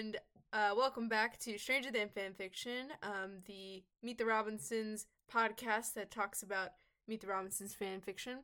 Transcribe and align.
and 0.00 0.16
uh, 0.54 0.70
welcome 0.74 1.08
back 1.10 1.38
to 1.38 1.58
Stranger 1.58 1.90
Than 1.90 2.08
Fanfiction, 2.08 2.84
um, 3.02 3.42
the 3.46 3.82
Meet 4.02 4.16
the 4.16 4.24
Robinsons 4.24 5.06
podcast 5.30 5.92
that 5.92 6.10
talks 6.10 6.42
about 6.42 6.70
Meet 7.06 7.20
the 7.20 7.26
Robinsons 7.26 7.76
fanfiction. 7.78 8.36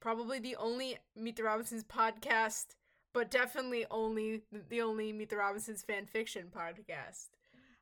Probably 0.00 0.38
the 0.38 0.56
only 0.56 0.96
Meet 1.14 1.36
the 1.36 1.42
Robinsons 1.44 1.84
podcast, 1.84 2.76
but 3.12 3.30
definitely 3.30 3.84
only 3.90 4.42
the 4.70 4.80
only 4.80 5.12
Meet 5.12 5.28
the 5.28 5.36
Robinsons 5.36 5.84
fanfiction 5.86 6.50
podcast. 6.50 7.26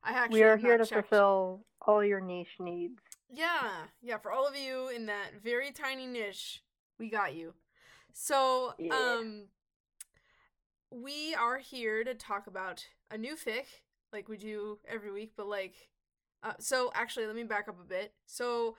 I 0.03 0.11
actually 0.15 0.41
We 0.41 0.45
are 0.47 0.57
here 0.57 0.77
to 0.77 0.85
checked- 0.85 1.09
fulfill 1.09 1.65
all 1.87 2.03
your 2.05 2.21
niche 2.21 2.57
needs. 2.59 2.99
Yeah, 3.31 3.85
yeah, 4.03 4.19
for 4.19 4.33
all 4.33 4.49
of 4.49 4.57
you 4.57 4.89
in 4.89 5.07
that 5.07 5.41
very 5.41 5.71
tiny 5.71 6.07
niche, 6.09 6.65
we 6.99 7.09
got 7.11 7.37
you. 7.37 7.55
So, 8.13 8.75
Yeah. 8.77 8.93
um 8.97 9.45
we 10.91 11.35
are 11.35 11.59
here 11.59 12.05
to 12.05 12.15
talk 12.15 12.47
about 12.47 12.87
a 13.15 13.19
new 13.19 13.37
fic 13.37 13.67
like 14.13 14.29
we 14.29 14.37
do 14.37 14.79
every 14.89 15.13
week, 15.13 15.33
but 15.37 15.47
like 15.47 15.75
uh, 16.43 16.53
so 16.59 16.91
actually 16.95 17.27
let 17.27 17.37
me 17.37 17.45
back 17.45 17.69
up 17.69 17.81
a 17.81 17.89
bit. 17.89 18.13
So 18.27 18.77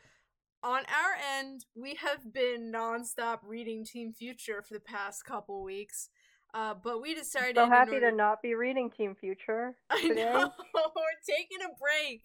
on 0.63 0.79
our 0.81 1.39
end, 1.39 1.65
we 1.75 1.95
have 1.95 2.31
been 2.33 2.71
nonstop 2.71 3.39
reading 3.47 3.85
Team 3.85 4.13
Future 4.13 4.61
for 4.61 4.73
the 4.73 4.79
past 4.79 5.23
couple 5.25 5.63
weeks. 5.63 6.09
Uh, 6.53 6.73
but 6.73 7.01
we 7.01 7.13
decided 7.15 7.55
So 7.57 7.67
happy 7.67 7.95
order- 7.95 8.11
to 8.11 8.15
not 8.15 8.41
be 8.41 8.53
reading 8.55 8.89
Team 8.89 9.15
Future 9.15 9.75
I 9.89 10.01
today. 10.01 10.23
know 10.25 10.51
we're 10.75 11.35
taking 11.35 11.57
a 11.65 11.69
break. 11.79 12.23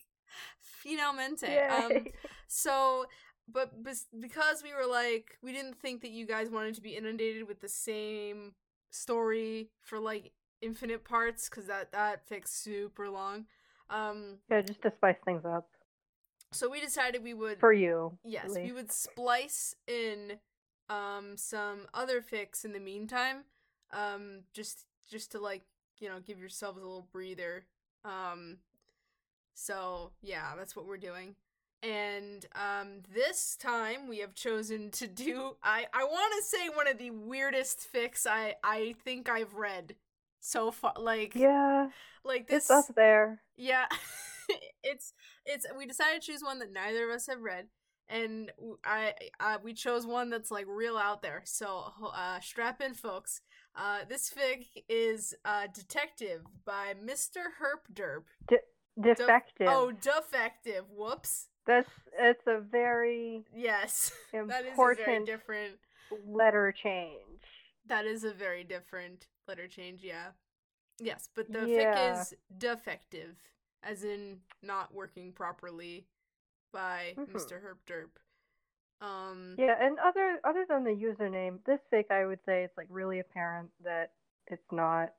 Finalmente. 0.63 1.59
Um, 1.69 2.07
so, 2.49 3.07
but 3.53 3.73
because 3.83 4.63
we 4.63 4.73
were 4.73 4.91
like, 4.91 5.39
we 5.43 5.53
didn't 5.53 5.81
think 5.81 6.03
that 6.03 6.11
you 6.11 6.27
guys 6.27 6.51
wanted 6.51 6.75
to 6.77 6.81
be 6.81 6.97
inundated 6.97 7.49
with 7.49 7.61
the 7.61 7.69
same 7.69 8.53
story 8.91 9.71
for 9.83 9.99
like 9.99 10.33
infinite 10.63 11.05
parts, 11.05 11.49
because 11.49 11.67
that 11.67 11.93
that 11.93 12.27
takes 12.27 12.51
super 12.53 13.09
long. 13.09 13.47
Um, 13.89 14.39
yeah, 14.49 14.61
just 14.61 14.83
to 14.83 14.93
spice 14.97 15.17
things 15.25 15.45
up 15.45 15.69
so 16.53 16.69
we 16.69 16.81
decided 16.81 17.23
we 17.23 17.35
would 17.35 17.59
for 17.61 17.73
you. 17.73 18.19
yes, 18.25 18.51
we 18.55 18.73
would 18.73 18.91
splice 18.91 19.75
in 19.87 20.39
um 20.89 21.37
some 21.37 21.87
other 21.95 22.21
fics 22.21 22.65
in 22.65 22.73
the 22.73 22.81
meantime, 22.81 23.45
um 23.93 24.41
just 24.53 24.87
just 25.09 25.33
to 25.33 25.39
like 25.39 25.63
you 25.99 26.09
know 26.09 26.21
give 26.21 26.39
yourselves 26.39 26.79
a 26.79 26.85
little 26.85 27.09
breather. 27.13 27.65
Um, 28.05 28.59
so 29.55 30.13
yeah, 30.23 30.53
that's 30.57 30.75
what 30.75 30.87
we're 30.87 30.97
doing. 30.97 31.37
And 31.83 32.45
um, 32.55 33.01
this 33.15 33.57
time 33.57 34.07
we 34.07 34.19
have 34.19 34.35
chosen 34.35 34.91
to 34.93 35.07
do. 35.07 35.57
I 35.63 35.87
I 35.95 36.05
want 36.05 36.33
to 36.39 36.43
say 36.45 36.69
one 36.69 36.89
of 36.89 36.99
the 36.99 37.11
weirdest 37.11 37.87
fics 37.93 38.27
I 38.27 38.57
I 38.65 38.97
think 39.05 39.29
I've 39.29 39.55
read 39.55 39.95
so 40.41 40.71
far. 40.71 40.95
Like 40.99 41.35
Yeah, 41.35 41.89
like 42.25 42.49
this. 42.49 42.65
it's 42.65 42.71
up 42.71 42.95
there. 42.97 43.41
Yeah, 43.57 43.87
it's 44.83 45.13
it's. 45.47 45.67
We 45.77 45.87
decided 45.87 46.23
to 46.23 46.27
choose 46.33 46.43
one 46.43 46.59
that 46.61 46.73
neither 46.73 47.05
of 47.09 47.15
us 47.15 47.27
have 47.27 47.41
read, 47.41 47.67
and 48.09 48.51
I, 48.85 49.15
I 49.39 49.59
we 49.63 49.75
chose 49.75 50.07
one 50.07 50.31
that's 50.31 50.51
like 50.51 50.67
real 50.69 50.97
out 50.97 51.23
there. 51.23 51.43
So 51.45 51.93
uh, 52.15 52.41
strap 52.41 52.81
in, 52.81 52.95
folks. 52.95 53.41
Uh, 53.77 53.99
this 54.09 54.29
fic 54.31 54.67
is 54.89 55.33
uh, 55.45 55.69
Detective 55.73 56.43
by 56.65 56.95
Mr. 57.05 57.37
Herp 57.61 57.93
Derp. 57.95 58.25
Def- 58.49 59.17
Defective. 59.19 59.69
oh, 59.71 59.93
defective. 59.93 60.85
Whoops. 60.91 61.47
That's 61.67 61.89
it's 62.19 62.43
a 62.49 62.59
very 62.61 63.45
Yes, 63.55 64.13
that 64.33 64.41
is 64.43 64.45
a 64.45 64.47
very 64.49 64.69
important 64.71 65.27
different. 65.27 65.75
letter 66.27 66.75
change. 66.83 67.21
That 67.87 68.07
is 68.07 68.25
a 68.25 68.33
very 68.33 68.65
different 68.65 69.27
letter 69.51 69.67
change. 69.67 70.03
Yeah. 70.05 70.29
Yes, 71.01 71.29
but 71.35 71.51
the 71.51 71.67
Yeah. 71.67 72.15
fic 72.15 72.21
is 72.23 72.35
defective, 72.57 73.37
as 73.83 74.05
in 74.05 74.41
not 74.63 74.95
working 74.95 75.33
properly 75.33 76.07
by 76.73 77.15
Mhm. 77.17 77.33
Mr. 77.33 77.61
Herp 77.61 77.85
Derp. 77.85 78.11
Um, 79.05 79.57
Yeah, 79.59 79.77
and 79.85 79.99
other 79.99 80.41
other 80.45 80.65
than 80.67 80.85
the 80.85 80.91
username, 80.91 81.65
this 81.65 81.81
fic 81.91 82.11
I 82.11 82.27
would 82.27 82.45
say 82.45 82.63
it's 82.65 82.77
like 82.77 82.87
really 82.91 83.19
apparent 83.19 83.73
that 83.81 84.15
it's 84.47 84.71
not. 84.71 85.15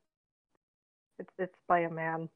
It's 1.19 1.33
it's 1.37 1.57
by 1.67 1.79
a 1.79 1.89
man. 1.89 2.29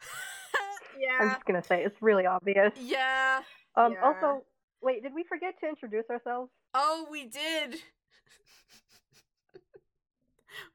Yeah, 0.96 1.18
I'm 1.20 1.30
just 1.30 1.44
gonna 1.44 1.62
say 1.62 1.84
it's 1.84 2.00
really 2.02 2.26
obvious. 2.26 2.74
yeah. 2.76 3.44
Um. 3.76 3.92
yeah. 3.92 4.02
Also, 4.02 4.44
wait, 4.80 5.02
did 5.02 5.14
we 5.14 5.22
forget 5.24 5.58
to 5.60 5.68
introduce 5.68 6.08
ourselves? 6.10 6.50
Oh, 6.74 7.06
we 7.10 7.26
did. 7.26 7.80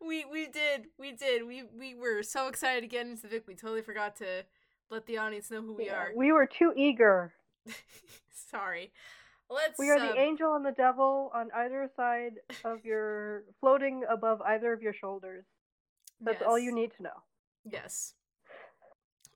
We 0.05 0.25
we 0.25 0.47
did 0.47 0.87
we 0.99 1.11
did 1.13 1.45
we 1.47 1.63
we 1.77 1.95
were 1.95 2.23
so 2.23 2.47
excited 2.47 2.81
to 2.81 2.87
get 2.87 3.05
into 3.05 3.27
the 3.27 3.35
fic. 3.37 3.47
We 3.47 3.55
totally 3.55 3.81
forgot 3.81 4.15
to 4.17 4.43
let 4.89 5.05
the 5.05 5.17
audience 5.17 5.49
know 5.49 5.61
who 5.61 5.73
we 5.73 5.85
Yeah, 5.85 5.95
are. 5.95 6.11
We 6.15 6.31
were 6.31 6.45
too 6.45 6.73
eager. 6.75 7.33
Sorry. 8.51 8.91
Let's. 9.49 9.77
We 9.77 9.89
are 9.89 9.97
um, 9.97 10.07
the 10.07 10.19
angel 10.19 10.55
and 10.55 10.65
the 10.65 10.71
devil 10.71 11.31
on 11.33 11.49
either 11.55 11.89
side 11.95 12.33
of 12.63 12.79
your, 12.85 13.43
floating 13.59 14.03
above 14.09 14.41
either 14.41 14.73
of 14.73 14.81
your 14.81 14.93
shoulders. 14.93 15.45
That's 16.21 16.41
all 16.41 16.57
you 16.57 16.73
need 16.73 16.91
to 16.97 17.03
know. 17.03 17.23
Yes. 17.69 18.13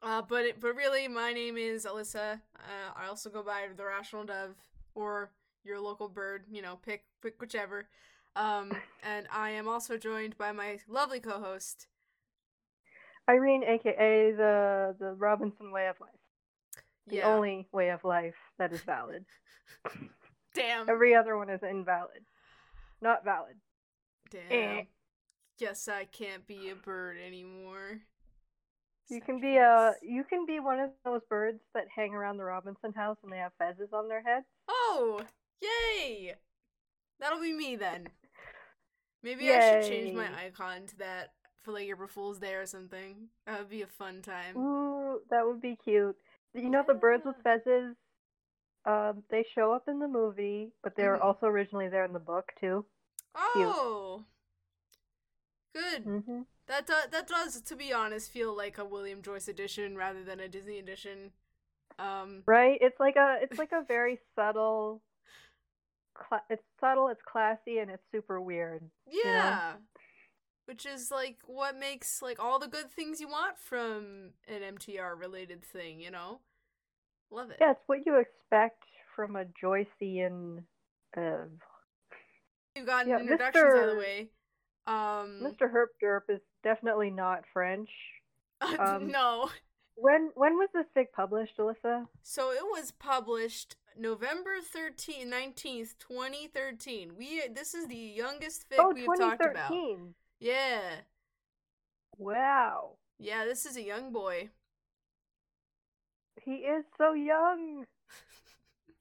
Uh, 0.02 0.22
but 0.22 0.46
it, 0.46 0.60
but 0.60 0.76
really, 0.76 1.08
my 1.08 1.34
name 1.34 1.58
is 1.58 1.86
Alyssa. 1.86 2.40
Uh, 2.56 2.94
I 2.96 3.08
also 3.08 3.30
go 3.30 3.44
by 3.44 3.68
the 3.76 3.84
Rational 3.84 4.24
Dove 4.24 4.56
or 4.96 5.32
your 5.64 5.80
local 5.80 6.08
bird. 6.08 6.44
You 6.50 6.62
know, 6.62 6.78
pick 6.84 7.04
pick 7.22 7.40
whichever. 7.42 7.88
Um, 8.38 8.72
and 9.02 9.28
I 9.34 9.50
am 9.50 9.68
also 9.68 9.98
joined 9.98 10.38
by 10.38 10.52
my 10.52 10.80
lovely 10.88 11.20
co-host. 11.20 11.88
Irene, 13.28 13.64
aka 13.64 14.31
the 14.31 14.96
the 15.00 15.14
Robinson 15.14 15.72
way 15.72 15.88
of 15.88 16.00
life, 16.00 16.09
the 17.08 17.18
Yeah. 17.18 17.28
only 17.34 17.68
way 17.72 17.90
of 17.90 18.03
life 18.03 18.36
that 18.59 18.72
is 18.72 18.81
valid. 18.84 19.25
Damn. 20.53 20.88
Every 20.90 21.16
other 21.16 21.36
one 21.36 21.50
is 21.50 21.64
invalid, 21.64 22.25
not 23.02 23.25
valid. 23.25 23.56
Damn. 24.30 24.52
Eh. 24.52 24.84
Guess 25.59 25.88
I 25.88 26.06
can't 26.06 26.46
be 26.46 26.69
a 26.69 26.75
bird 26.75 27.18
anymore. 27.18 28.02
You 29.09 29.19
can 29.19 29.42
be 29.42 29.58
a 29.58 29.96
you 30.04 30.24
can 30.24 30.46
be 30.46 30.59
one 30.59 30.80
of 30.80 30.92
those 31.04 31.22
birds 31.28 31.59
that 31.74 31.88
hang 31.94 32.14
around 32.14 32.38
the 32.38 32.44
Robinson 32.44 32.94
house 32.94 33.18
and 33.24 33.31
they 33.34 33.38
have 33.38 33.54
fezzes 33.59 33.92
on 33.94 34.08
their 34.09 34.22
head. 34.22 34.44
Oh, 34.68 35.22
yay! 35.59 36.36
That'll 37.19 37.42
be 37.42 37.54
me 37.54 37.75
then. 37.75 38.09
Maybe 39.24 39.52
I 39.52 39.60
should 39.60 39.82
change 39.82 40.14
my 40.14 40.28
icon 40.46 40.86
to 40.88 40.98
that 41.00 41.34
for 41.64 41.72
like 41.72 41.88
April 41.88 42.08
Fool's 42.08 42.40
Day 42.40 42.54
or 42.56 42.66
something. 42.66 43.30
That 43.46 43.60
would 43.60 43.70
be 43.70 43.82
a 43.82 43.88
fun 43.88 44.22
time. 44.22 44.56
Ooh, 44.58 45.22
that 45.30 45.46
would 45.46 45.62
be 45.62 45.76
cute. 45.84 46.16
You 46.54 46.70
know 46.70 46.84
the 46.88 46.94
birds 46.94 47.24
with 47.26 47.36
fezzes. 47.44 47.96
Um, 48.86 49.24
they 49.30 49.44
show 49.54 49.74
up 49.74 49.88
in 49.88 50.00
the 50.00 50.08
movie, 50.08 50.72
but 50.84 50.96
they 50.96 51.04
were 51.04 51.18
Mhm. 51.18 51.22
also 51.22 51.48
originally 51.48 51.90
there 51.90 52.06
in 52.06 52.14
the 52.14 52.20
book 52.20 52.54
too. 52.60 52.86
Oh, 53.36 54.26
good. 55.74 56.04
hmm 56.04 56.42
That 56.68 56.86
does 56.86 57.10
that 57.12 57.28
does, 57.28 57.62
to 57.62 57.76
be 57.76 57.94
honest, 57.94 58.32
feel 58.32 58.56
like 58.56 58.78
a 58.78 58.86
William 58.86 59.22
Joyce 59.22 59.48
edition 59.48 59.96
rather 59.98 60.24
than 60.24 60.40
a 60.40 60.48
Disney 60.50 60.80
edition. 60.80 61.32
Um, 62.00 62.44
Right? 62.46 62.78
It's 62.82 63.00
like 63.00 63.16
a 63.16 63.38
it's 63.42 63.58
like 63.58 63.72
a 63.74 63.84
very 63.88 64.20
subtle. 64.36 65.02
Cla- 66.18 66.44
it's 66.50 66.64
subtle, 66.80 67.10
it's 67.10 67.22
classy, 67.30 67.80
and 67.80 67.90
it's 67.92 68.04
super 68.12 68.42
weird. 68.42 68.82
yeah. 69.06 69.74
Which 70.66 70.86
is 70.86 71.12
like 71.12 71.38
what 71.46 71.78
makes 71.80 72.22
like 72.22 72.40
all 72.44 72.60
the 72.60 72.68
good 72.68 72.92
things 72.92 73.22
you 73.22 73.30
want 73.30 73.58
from 73.58 74.32
an 74.50 74.76
MTR 74.76 75.18
related 75.18 75.64
thing, 75.64 76.02
you 76.02 76.12
know? 76.12 76.42
Love 77.32 77.52
it. 77.52 77.58
Yeah, 77.62 77.72
it's 77.72 77.80
what 77.88 78.06
you 78.06 78.18
expect 78.20 78.84
from 79.16 79.38
a 79.38 79.46
Joycean. 79.64 80.64
Uh, 81.16 81.46
We've 82.76 82.86
gotten 82.86 83.10
Yeah, 83.10 83.20
introductions 83.20 83.64
out 83.64 83.84
of 83.90 83.96
the 83.96 83.98
way. 84.00 84.30
Um, 84.88 85.42
Mr. 85.42 85.72
Herp 85.72 85.88
Derp 86.04 86.30
is 86.30 86.42
definitely 86.64 87.12
not 87.12 87.44
French. 87.54 87.90
um, 88.80 89.10
no. 89.10 89.50
When 89.96 90.31
when 90.36 90.58
was 90.58 90.70
this 90.74 90.86
fic 90.96 91.08
published, 91.16 91.58
Alyssa? 91.58 92.06
So 92.22 92.52
it 92.52 92.63
was 92.63 92.92
published 92.92 93.75
November 94.00 94.56
13th, 94.62 95.28
19th, 95.28 95.96
2013. 96.00 97.16
We 97.18 97.48
this 97.54 97.74
is 97.74 97.88
the 97.88 97.96
youngest 97.96 98.70
fic 98.70 98.78
Oh, 98.80 98.94
we've 98.94 99.06
talked 99.16 99.42
about. 99.46 99.72
Yeah. 100.40 101.02
Wow. 102.18 102.98
Yeah, 103.20 103.46
this 103.46 103.66
is 103.66 103.78
a 103.78 103.82
young 103.82 104.12
boy. 104.12 104.50
He 106.44 106.54
is 106.66 106.86
so 106.98 107.14
young. 107.14 107.86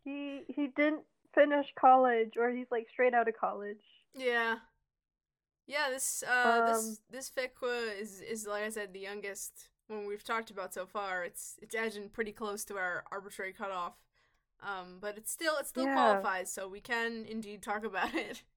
He 0.05 0.45
he 0.49 0.69
didn't 0.69 1.05
finish 1.35 1.67
college 1.79 2.37
or 2.37 2.51
he's 2.51 2.71
like 2.71 2.89
straight 2.91 3.15
out 3.15 3.29
of 3.29 3.37
college. 3.37 3.83
Yeah. 4.15 4.57
Yeah, 5.67 5.91
this 5.91 6.23
uh 6.23 6.63
Um, 6.67 6.67
this 6.67 7.01
this 7.11 7.31
fic 7.31 7.51
uh, 7.63 8.01
is 8.01 8.21
is 8.21 8.47
like 8.47 8.63
I 8.65 8.71
said 8.71 8.93
the 8.93 9.01
youngest 9.01 9.69
one 9.89 10.07
we've 10.07 10.25
talked 10.25 10.51
about 10.51 10.73
so 10.75 10.87
far. 10.87 11.25
It's 11.25 11.57
it's 11.61 11.75
edging 11.75 12.09
pretty 12.09 12.33
close 12.33 12.65
to 12.67 12.77
our 12.77 13.05
arbitrary 13.11 13.53
cutoff. 13.53 13.95
Um, 14.63 14.99
but 15.01 15.17
it's 15.19 15.31
still 15.31 15.57
it 15.59 15.67
still 15.67 15.87
Yeah. 15.87 15.89
qualifies, 15.89 16.53
so 16.53 16.69
we 16.69 16.81
can 16.81 17.25
indeed 17.27 17.63
talk 17.63 17.85
about 17.85 18.15
it. 18.15 18.43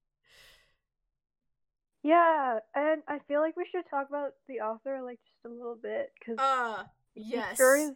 Yeah, 2.04 2.60
and 2.76 3.04
I 3.08 3.20
feel 3.28 3.42
like 3.42 3.58
we 3.58 3.68
should 3.72 3.86
talk 3.90 4.08
about 4.10 4.34
the 4.48 4.62
author 4.62 5.02
like 5.02 5.20
just 5.26 5.46
a 5.46 5.50
little 5.50 5.76
bit 5.76 6.12
because 6.20 6.40
Uh, 6.40 6.84
yes. 7.16 7.58
sure 7.58 7.90
is 7.90 7.96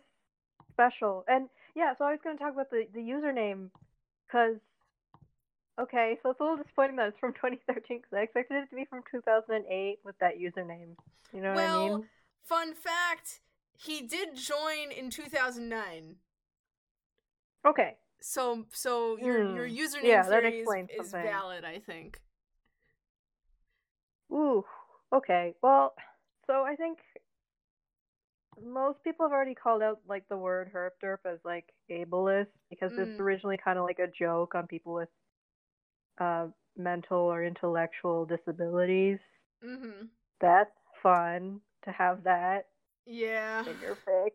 special. 0.73 1.25
And 1.27 1.50
yeah, 1.75 1.95
so 1.97 2.05
I 2.05 2.11
was 2.11 2.21
going 2.23 2.38
to 2.38 2.44
talk 2.44 2.53
about 2.53 2.71
the 2.71 2.88
the 2.94 3.01
username 3.01 3.71
because 4.27 4.57
okay, 5.79 6.17
so 6.21 6.29
it's 6.31 6.39
a 6.39 6.44
little 6.44 6.57
disappointing 6.57 6.97
that 6.97 7.09
it's 7.09 7.19
from 7.19 7.33
2013 7.39 7.99
because 7.99 8.13
I 8.17 8.21
expected 8.23 8.63
it 8.63 8.69
to 8.69 8.75
be 8.75 8.85
from 8.85 9.03
2008 9.11 9.99
with 10.03 10.17
that 10.19 10.39
username. 10.39 10.95
You 11.33 11.41
know 11.41 11.49
what 11.49 11.59
I 11.63 11.67
Well, 11.67 11.69
mean? 11.69 12.03
Fun 12.44 12.73
fact, 12.75 13.39
he 13.77 14.01
did 14.01 14.35
join 14.35 14.91
in 14.91 15.09
2009. 15.09 16.17
Okay. 17.65 17.95
So 18.21 18.65
so 18.71 19.18
your 19.18 19.42
Hmm. 19.42 19.56
your 19.56 19.68
username 19.68 20.06
Yeah, 20.07 20.24
theory 20.24 20.50
is, 20.50 20.60
explains 20.60 20.89
is 20.92 20.98
something. 21.12 21.25
valid, 21.25 21.63
I 21.65 21.80
think. 21.80 22.21
Ooh. 24.31 24.65
Okay. 25.13 25.56
Well, 25.62 25.94
so 26.48 26.63
I 26.63 26.75
think 26.75 27.00
most 28.63 29.04
people 29.04 29.25
have 29.25 29.31
already 29.33 29.56
called 29.56 29.81
out 29.81 30.00
like 30.07 30.27
the 30.30 30.38
word 30.38 30.71
herp 30.74 30.92
derp 31.04 31.19
as 31.25 31.39
like 31.44 31.65
ableist 31.92 32.48
because 32.69 32.92
Mm. 32.94 33.10
it's 33.10 33.19
originally 33.19 33.57
kind 33.57 33.77
of 33.80 33.86
like 33.86 34.00
a 34.00 34.07
joke 34.07 34.56
on 34.56 34.68
people 34.68 34.94
with 34.94 35.09
uh 36.19 36.48
mental 36.77 37.19
or 37.19 37.44
intellectual 37.44 38.25
disabilities. 38.25 39.19
Mhm. 39.62 40.09
That's 40.39 40.71
fun 41.01 41.62
to 41.86 41.92
have 41.92 42.24
that 42.24 42.68
Yeah. 43.06 43.66
in 43.68 43.80
your 43.81 43.95
fic 44.07 44.31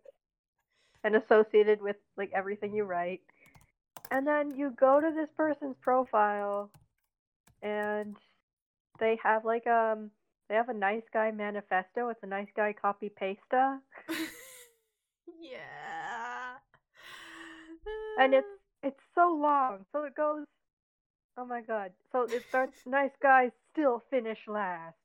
and 1.04 1.16
associated 1.16 1.80
with 1.80 1.96
like 2.16 2.30
everything 2.34 2.74
you 2.74 2.84
write. 2.84 3.20
And 4.10 4.26
then 4.26 4.56
you 4.56 4.70
go 4.78 5.00
to 5.00 5.10
this 5.14 5.28
person's 5.36 5.76
profile 5.80 6.70
and 7.62 8.16
they 9.00 9.18
have 9.22 9.44
like 9.44 9.66
um 9.66 10.10
they 10.48 10.54
have 10.54 10.68
a 10.68 10.74
nice 10.74 11.02
guy 11.12 11.30
manifesto. 11.30 12.08
It's 12.08 12.22
a 12.22 12.26
nice 12.26 12.48
guy 12.56 12.72
copy 12.72 13.10
pasta. 13.10 13.78
yeah. 15.40 16.56
And 18.18 18.34
it's 18.34 18.46
it's 18.82 19.00
so 19.14 19.36
long. 19.40 19.84
So 19.92 20.04
it 20.04 20.14
goes 20.14 20.44
Oh 21.38 21.44
my 21.44 21.60
god. 21.60 21.92
So 22.10 22.22
it 22.22 22.42
starts 22.48 22.76
nice 22.86 23.12
guys 23.22 23.50
still 23.72 24.02
finish 24.10 24.38
last. 24.46 24.96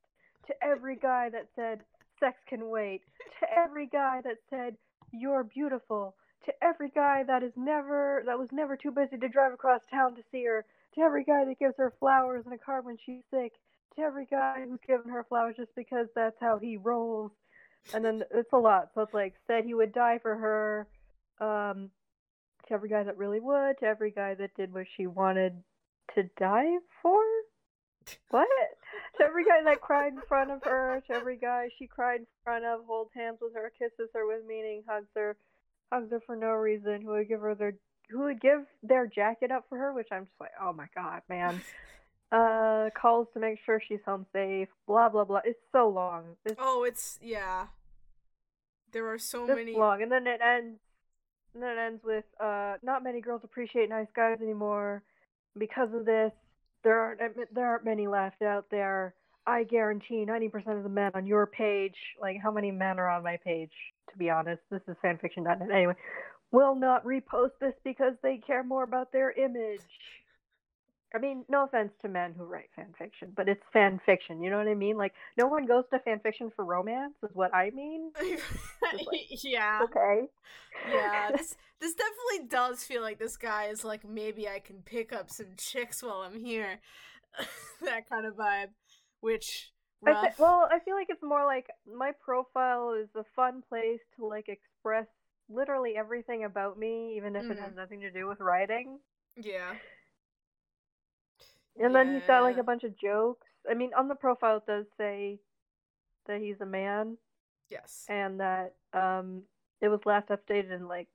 To 0.48 0.54
every 0.62 0.96
guy 0.96 1.30
that 1.30 1.46
said 1.54 1.80
sex 2.20 2.36
can 2.48 2.68
wait. 2.68 3.02
To 3.40 3.46
every 3.56 3.86
guy 3.86 4.20
that 4.24 4.38
said 4.50 4.76
you're 5.18 5.44
beautiful. 5.44 6.16
To 6.46 6.52
every 6.62 6.90
guy 6.90 7.22
that 7.26 7.42
is 7.42 7.52
never 7.56 8.22
that 8.26 8.38
was 8.38 8.48
never 8.52 8.76
too 8.76 8.90
busy 8.90 9.16
to 9.16 9.28
drive 9.28 9.52
across 9.52 9.80
town 9.90 10.14
to 10.16 10.22
see 10.30 10.44
her. 10.44 10.64
To 10.94 11.00
every 11.00 11.24
guy 11.24 11.44
that 11.44 11.58
gives 11.58 11.74
her 11.78 11.94
flowers 11.98 12.44
in 12.46 12.52
a 12.52 12.58
car 12.58 12.82
when 12.82 12.98
she's 13.04 13.22
sick. 13.30 13.52
To 13.96 14.02
every 14.02 14.26
guy 14.26 14.64
who's 14.68 14.80
given 14.86 15.10
her 15.10 15.24
flowers 15.28 15.56
just 15.56 15.74
because 15.74 16.08
that's 16.14 16.36
how 16.40 16.58
he 16.58 16.76
rolls. 16.76 17.32
And 17.94 18.04
then 18.04 18.22
it's 18.32 18.52
a 18.52 18.58
lot. 18.58 18.90
So 18.94 19.02
it's 19.02 19.14
like 19.14 19.34
said 19.46 19.64
he 19.64 19.74
would 19.74 19.92
die 19.92 20.18
for 20.20 20.36
her. 20.36 20.86
Um 21.40 21.90
to 22.68 22.74
every 22.74 22.88
guy 22.88 23.02
that 23.02 23.18
really 23.18 23.40
would, 23.40 23.78
to 23.78 23.86
every 23.86 24.10
guy 24.10 24.34
that 24.34 24.54
did 24.54 24.72
what 24.72 24.86
she 24.96 25.06
wanted 25.06 25.62
to 26.14 26.24
die 26.38 26.76
for? 27.02 27.22
What? 28.30 28.48
To 29.18 29.24
every 29.24 29.44
guy 29.44 29.62
that 29.64 29.80
cried 29.80 30.12
in 30.12 30.20
front 30.28 30.50
of 30.50 30.62
her, 30.64 31.02
to 31.06 31.12
every 31.12 31.36
guy 31.36 31.68
she 31.78 31.86
cried 31.86 32.20
in 32.20 32.26
front 32.42 32.64
of, 32.64 32.80
holds 32.86 33.10
hands 33.14 33.38
with 33.40 33.54
her, 33.54 33.72
kisses 33.78 34.10
her 34.14 34.26
with 34.26 34.44
meaning, 34.46 34.82
hugs 34.88 35.06
her, 35.14 35.36
hugs 35.92 36.10
her 36.10 36.20
for 36.26 36.34
no 36.34 36.50
reason, 36.50 37.02
who 37.02 37.12
would 37.12 37.28
give 37.28 37.40
her 37.40 37.54
their 37.54 37.74
who 38.10 38.24
would 38.24 38.40
give 38.40 38.66
their 38.82 39.06
jacket 39.06 39.50
up 39.50 39.64
for 39.68 39.78
her, 39.78 39.92
which 39.92 40.08
I'm 40.12 40.24
just 40.24 40.40
like, 40.40 40.50
oh 40.60 40.72
my 40.72 40.86
god, 40.94 41.22
man. 41.28 41.60
Uh, 42.32 42.90
calls 43.00 43.28
to 43.32 43.40
make 43.40 43.58
sure 43.64 43.80
she's 43.86 44.00
home 44.04 44.26
safe, 44.32 44.68
blah 44.86 45.08
blah 45.08 45.24
blah. 45.24 45.40
It's 45.44 45.60
so 45.70 45.88
long. 45.88 46.36
It's 46.44 46.56
Oh, 46.58 46.82
it's 46.82 47.18
yeah. 47.22 47.66
There 48.92 49.06
are 49.08 49.18
so 49.18 49.46
many 49.46 49.76
long, 49.76 50.02
and 50.02 50.10
then 50.10 50.26
it 50.26 50.40
ends. 50.40 50.80
And 51.54 51.62
then 51.62 51.78
it 51.78 51.80
ends 51.80 52.02
with, 52.02 52.24
uh, 52.40 52.74
not 52.82 53.04
many 53.04 53.20
girls 53.20 53.42
appreciate 53.44 53.88
nice 53.88 54.08
guys 54.16 54.38
anymore. 54.42 55.04
Because 55.56 55.94
of 55.94 56.04
this, 56.04 56.32
there 56.84 57.00
aren't 57.00 57.20
there 57.54 57.66
aren't 57.66 57.84
many 57.84 58.06
left 58.06 58.42
out 58.42 58.66
there. 58.70 59.14
I 59.46 59.64
guarantee 59.64 60.24
90% 60.26 60.76
of 60.78 60.84
the 60.84 60.88
men 60.88 61.10
on 61.14 61.26
your 61.26 61.46
page, 61.46 61.96
like 62.20 62.36
how 62.42 62.50
many 62.50 62.70
men 62.70 62.98
are 62.98 63.10
on 63.10 63.22
my 63.22 63.36
page? 63.44 63.72
To 64.10 64.18
be 64.18 64.30
honest, 64.30 64.62
this 64.70 64.80
is 64.88 64.96
fanfiction.net. 65.04 65.70
Anyway, 65.70 65.94
will 66.50 66.74
not 66.74 67.04
repost 67.04 67.50
this 67.60 67.74
because 67.84 68.14
they 68.22 68.38
care 68.38 68.62
more 68.62 68.84
about 68.84 69.12
their 69.12 69.32
image. 69.32 69.80
I 71.14 71.18
mean, 71.18 71.44
no 71.48 71.64
offense 71.64 71.92
to 72.02 72.08
men 72.08 72.34
who 72.36 72.44
write 72.44 72.70
fan 72.74 72.92
fiction, 72.98 73.32
but 73.36 73.48
it's 73.48 73.62
fan 73.72 74.00
fiction. 74.04 74.42
You 74.42 74.50
know 74.50 74.58
what 74.58 74.68
I 74.68 74.74
mean? 74.74 74.96
Like, 74.96 75.12
no 75.38 75.46
one 75.46 75.64
goes 75.66 75.84
to 75.92 76.00
fan 76.00 76.20
fiction 76.20 76.50
for 76.56 76.64
romance, 76.64 77.14
is 77.22 77.30
what 77.34 77.54
I 77.54 77.70
mean. 77.70 78.10
yeah. 79.42 79.82
Okay. 79.84 80.26
Yeah, 80.86 81.30
this 81.36 81.56
this 81.80 81.94
definitely 81.94 82.48
does 82.48 82.84
feel 82.84 83.02
like 83.02 83.18
this 83.18 83.36
guy 83.36 83.66
is 83.66 83.84
like 83.84 84.04
maybe 84.08 84.48
I 84.48 84.58
can 84.58 84.82
pick 84.84 85.12
up 85.12 85.30
some 85.30 85.46
chicks 85.56 86.02
while 86.02 86.22
I'm 86.26 86.38
here. 86.44 86.80
that 87.82 88.08
kind 88.08 88.26
of 88.26 88.34
vibe. 88.34 88.68
Which 89.20 89.72
I 90.06 90.14
thi- 90.14 90.34
well, 90.38 90.68
I 90.70 90.78
feel 90.80 90.94
like 90.96 91.08
it's 91.10 91.22
more 91.22 91.44
like 91.44 91.70
my 91.86 92.12
profile 92.12 92.92
is 92.92 93.08
a 93.16 93.24
fun 93.34 93.62
place 93.68 94.00
to 94.16 94.26
like 94.26 94.48
express 94.48 95.06
literally 95.48 95.96
everything 95.96 96.44
about 96.44 96.78
me, 96.78 97.16
even 97.16 97.36
if 97.36 97.50
it 97.50 97.58
has 97.58 97.72
Mhm. 97.72 97.76
nothing 97.76 98.00
to 98.00 98.10
do 98.10 98.26
with 98.26 98.40
writing. 98.40 98.98
yeah. 99.36 99.74
And 101.80 101.94
then 101.94 102.14
he's 102.14 102.24
got 102.26 102.42
like 102.42 102.58
a 102.58 102.62
bunch 102.62 102.84
of 102.84 102.96
jokes. 102.98 103.46
I 103.68 103.74
mean, 103.74 103.92
on 103.94 104.08
the 104.08 104.14
profile 104.14 104.58
it 104.58 104.66
does 104.66 104.86
say 104.96 105.40
that 106.26 106.40
he's 106.40 106.60
a 106.60 106.66
man 106.66 107.16
Yes. 107.70 108.04
and 108.08 108.40
that 108.40 108.74
um 108.92 109.42
it 109.80 109.88
was 109.88 110.00
last 110.06 110.28
updated 110.28 110.72
in 110.72 110.86
like 110.88 111.08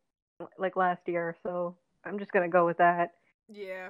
like 0.58 0.76
last 0.76 1.02
year, 1.08 1.36
so 1.44 1.76
I'm 2.06 2.20
just 2.20 2.32
gonna 2.32 2.50
go 2.50 2.66
with 2.66 2.78
that. 2.78 3.12
Yeah. 3.48 3.90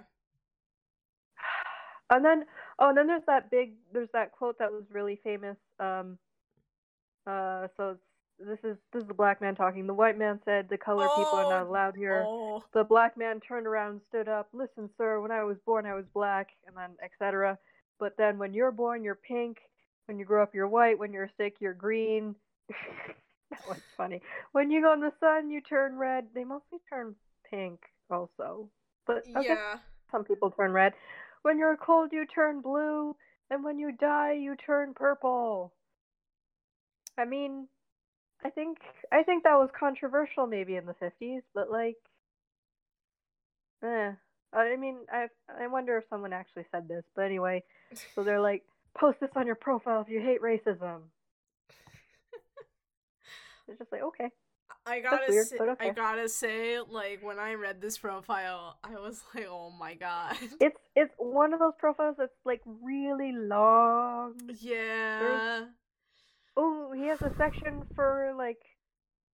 And 2.11 2.25
then 2.25 2.45
oh, 2.79 2.89
and 2.89 2.97
then 2.97 3.07
there's 3.07 3.25
that 3.27 3.51
big 3.51 3.73
there's 3.93 4.09
that 4.13 4.31
quote 4.31 4.57
that 4.59 4.71
was 4.71 4.83
really 4.91 5.15
famous. 5.23 5.57
Um 5.79 6.17
uh 7.27 7.67
so 7.77 7.91
it's, 7.91 8.01
this 8.39 8.59
is 8.63 8.77
this 8.93 9.01
is 9.01 9.07
the 9.07 9.13
black 9.13 9.41
man 9.41 9.55
talking. 9.55 9.85
The 9.87 9.93
white 9.93 10.17
man 10.17 10.39
said 10.45 10.67
the 10.69 10.77
colored 10.77 11.09
people 11.17 11.33
are 11.39 11.49
not 11.49 11.67
Oh, 11.67 11.69
allowed 11.69 11.95
here. 11.95 12.23
Oh. 12.27 12.63
The 12.73 12.83
black 12.83 13.17
man 13.17 13.39
turned 13.39 13.67
around 13.67 13.91
and 13.91 14.01
stood 14.09 14.27
up. 14.27 14.47
Listen, 14.53 14.89
sir, 14.97 15.19
when 15.21 15.31
I 15.31 15.43
was 15.43 15.57
born 15.65 15.85
I 15.85 15.93
was 15.95 16.05
black 16.13 16.49
and 16.65 16.75
then 16.75 16.91
etc. 17.03 17.57
But 17.99 18.15
then 18.17 18.37
when 18.37 18.53
you're 18.53 18.71
born 18.71 19.03
you're 19.03 19.15
pink. 19.15 19.57
When 20.05 20.17
you 20.17 20.25
grow 20.25 20.41
up 20.41 20.55
you're 20.55 20.67
white. 20.67 20.97
When 20.97 21.11
you're 21.13 21.29
sick 21.37 21.57
you're 21.59 21.73
green. 21.73 22.35
that 23.49 23.67
was 23.67 23.79
funny. 23.97 24.21
When 24.53 24.71
you 24.71 24.81
go 24.81 24.93
in 24.93 25.01
the 25.01 25.13
sun 25.19 25.49
you 25.49 25.61
turn 25.61 25.97
red. 25.97 26.27
They 26.33 26.43
mostly 26.43 26.79
turn 26.89 27.15
pink 27.49 27.81
also. 28.09 28.69
But 29.05 29.25
guess 29.25 29.43
Yeah. 29.47 29.75
some 30.11 30.23
people 30.23 30.51
turn 30.51 30.71
red. 30.71 30.93
When 31.41 31.57
you're 31.57 31.77
cold, 31.77 32.11
you 32.11 32.25
turn 32.25 32.59
blue, 32.61 33.15
and 33.49 33.63
when 33.63 33.79
you 33.79 33.93
die, 33.93 34.33
you 34.33 34.55
turn 34.57 34.93
purple. 34.93 35.73
I 37.17 37.23
mean, 37.25 37.67
I 38.43 38.49
think 38.49 38.77
I 39.11 39.23
think 39.23 39.43
that 39.43 39.55
was 39.55 39.69
controversial 39.77 40.47
maybe 40.47 40.75
in 40.75 40.85
the 40.85 40.93
fifties, 40.93 41.43
but 41.53 41.69
like, 41.69 41.97
eh. 43.83 44.11
I 44.51 44.75
mean, 44.77 44.97
I 45.11 45.27
I 45.61 45.67
wonder 45.67 45.97
if 45.97 46.05
someone 46.09 46.33
actually 46.33 46.65
said 46.71 46.87
this, 46.87 47.03
but 47.15 47.23
anyway. 47.25 47.63
So 48.15 48.23
they're 48.23 48.41
like, 48.41 48.63
post 48.97 49.19
this 49.19 49.29
on 49.35 49.45
your 49.45 49.55
profile 49.55 50.01
if 50.01 50.09
you 50.09 50.21
hate 50.21 50.41
racism. 50.41 51.01
It's 53.67 53.77
just 53.77 53.91
like, 53.91 54.01
okay, 54.01 54.31
I 54.85 54.99
gotta 55.01 55.25
weird, 55.29 55.47
say, 55.47 55.55
but 55.59 55.77
I 55.79 55.91
gotta 55.91 56.27
say, 56.27 56.79
like 56.79 57.21
when 57.21 57.37
I 57.37 57.53
read 57.53 57.81
this 57.81 57.97
profile, 57.97 58.77
I 58.83 58.95
was 58.95 59.21
like, 59.35 59.45
oh 59.47 59.71
my 59.79 59.93
god. 59.93 60.35
it's 60.59 60.79
it's 60.95 61.13
one 61.17 61.53
of 61.53 61.59
those 61.59 61.73
profiles 61.77 62.15
that's 62.17 62.33
like 62.45 62.61
really 62.65 63.31
long. 63.31 64.35
yeah. 64.59 65.65
Oh, 66.61 66.91
he 66.91 67.07
has 67.07 67.21
a 67.21 67.33
section 67.37 67.83
for 67.95 68.33
like 68.37 68.59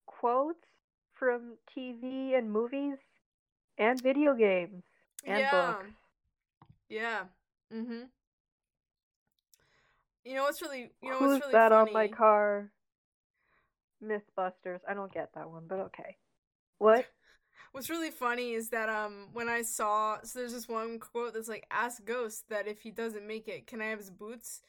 quotes 0.05 0.60
from 1.15 1.58
TV 1.74 2.36
and 2.36 2.51
movies 2.51 3.00
and 3.79 4.00
video 4.03 4.36
games 4.36 4.84
and 5.25 5.38
yeah. 5.38 5.74
books. 5.74 5.88
Yeah. 6.88 7.24
Mhm. 7.74 8.10
You 10.24 10.36
know 10.36 10.44
what's 10.44 10.62
really 10.62 10.91
you 11.01 11.10
know 11.10 11.17
Who's 11.20 11.32
what's 11.32 11.41
really 11.41 11.53
that 11.53 11.72
funny? 11.72 11.89
on 11.89 11.94
my 11.94 12.08
car? 12.08 12.72
Mythbusters. 14.03 14.82
I 14.88 14.94
don't 14.94 15.12
get 15.12 15.34
that 15.34 15.50
one, 15.50 15.63
but 15.67 15.79
okay. 15.79 16.17
What? 16.77 17.05
What's 17.72 17.89
really 17.89 18.12
funny 18.12 18.53
is 18.53 18.70
that 18.70 18.88
um 18.88 19.29
when 19.34 19.50
I 19.50 19.62
saw 19.63 20.20
so 20.24 20.39
there's 20.39 20.53
this 20.53 20.67
one 20.70 20.98
quote 21.00 21.34
that's 21.34 21.50
like 21.50 21.65
ask 21.70 22.05
Ghost 22.05 22.46
that 22.50 22.67
if 22.67 22.79
he 22.82 22.91
doesn't 22.91 23.27
make 23.27 23.50
it, 23.50 23.67
can 23.67 23.82
I 23.82 23.88
have 23.88 24.00
his 24.00 24.10
boots? 24.12 24.62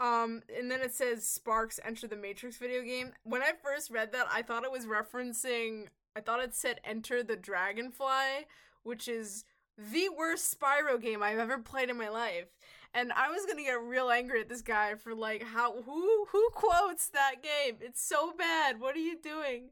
Um 0.00 0.42
and 0.56 0.70
then 0.70 0.80
it 0.80 0.94
says 0.94 1.26
Sparks 1.26 1.78
enter 1.84 2.06
the 2.08 2.16
Matrix 2.16 2.56
video 2.56 2.82
game. 2.82 3.12
When 3.22 3.42
I 3.42 3.52
first 3.62 3.90
read 3.90 4.12
that, 4.12 4.26
I 4.32 4.42
thought 4.42 4.64
it 4.64 4.72
was 4.72 4.86
referencing 4.86 5.86
I 6.16 6.20
thought 6.20 6.42
it 6.42 6.54
said 6.54 6.80
enter 6.84 7.22
the 7.22 7.36
Dragonfly, 7.36 8.46
which 8.82 9.08
is 9.08 9.44
the 9.76 10.08
worst 10.16 10.56
Spyro 10.58 11.00
game 11.00 11.22
I've 11.22 11.38
ever 11.38 11.58
played 11.58 11.90
in 11.90 11.96
my 11.98 12.08
life. 12.08 12.46
and 12.94 13.12
I 13.12 13.28
was 13.30 13.44
gonna 13.46 13.62
get 13.62 13.80
real 13.82 14.08
angry 14.10 14.40
at 14.40 14.48
this 14.48 14.62
guy 14.62 14.94
for 14.94 15.14
like 15.14 15.42
how 15.42 15.82
who 15.82 16.26
who 16.30 16.48
quotes 16.52 17.08
that 17.08 17.42
game? 17.42 17.76
It's 17.80 18.02
so 18.06 18.32
bad. 18.38 18.80
What 18.80 18.94
are 18.94 19.00
you 19.00 19.18
doing? 19.20 19.70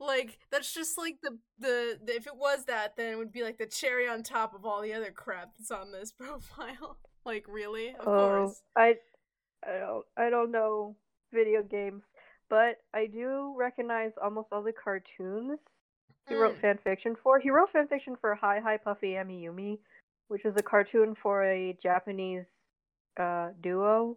Like 0.00 0.38
that's 0.50 0.72
just 0.72 0.96
like 0.98 1.18
the, 1.22 1.38
the 1.58 1.98
the 2.02 2.16
if 2.16 2.26
it 2.26 2.36
was 2.36 2.64
that, 2.64 2.96
then 2.96 3.12
it 3.12 3.16
would 3.16 3.32
be 3.32 3.42
like 3.42 3.58
the 3.58 3.66
cherry 3.66 4.08
on 4.08 4.22
top 4.22 4.54
of 4.54 4.64
all 4.64 4.80
the 4.82 4.94
other 4.94 5.10
crap 5.12 5.50
that's 5.58 5.70
on 5.70 5.92
this 5.92 6.10
profile. 6.18 6.96
like 7.24 7.44
really? 7.46 7.90
Of 7.90 8.08
oh, 8.08 8.44
course. 8.46 8.62
I, 8.76 8.94
I 9.66 9.78
don't, 9.78 10.06
I 10.16 10.30
don't 10.30 10.50
know 10.52 10.96
video 11.32 11.62
games, 11.62 12.02
but 12.48 12.78
I 12.94 13.06
do 13.06 13.54
recognize 13.56 14.12
almost 14.22 14.48
all 14.52 14.62
the 14.62 14.72
cartoons 14.72 15.58
he 16.28 16.34
wrote 16.34 16.56
Mm. 16.56 16.60
fan 16.60 16.78
fiction 16.84 17.16
for. 17.22 17.38
He 17.38 17.50
wrote 17.50 17.70
fan 17.72 17.88
fiction 17.88 18.16
for 18.20 18.34
Hi 18.34 18.60
Hi 18.60 18.76
Puffy 18.78 19.16
Ami 19.18 19.42
Yumi, 19.44 19.78
which 20.28 20.44
is 20.44 20.54
a 20.56 20.62
cartoon 20.62 21.14
for 21.22 21.44
a 21.44 21.76
Japanese 21.82 22.44
uh, 23.18 23.50
duo. 23.60 24.16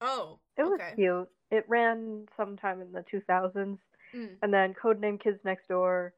Oh, 0.00 0.40
It 0.56 0.64
was 0.64 0.80
okay. 0.80 0.94
cute. 0.94 1.28
It 1.50 1.68
ran 1.68 2.28
sometime 2.36 2.80
in 2.80 2.92
the 2.92 3.02
2000s, 3.02 3.78
Mm, 4.14 4.38
and 4.42 4.52
then 4.52 4.74
Codename 4.74 5.20
Kids 5.20 5.44
Next 5.44 5.68
Door, 5.68 6.14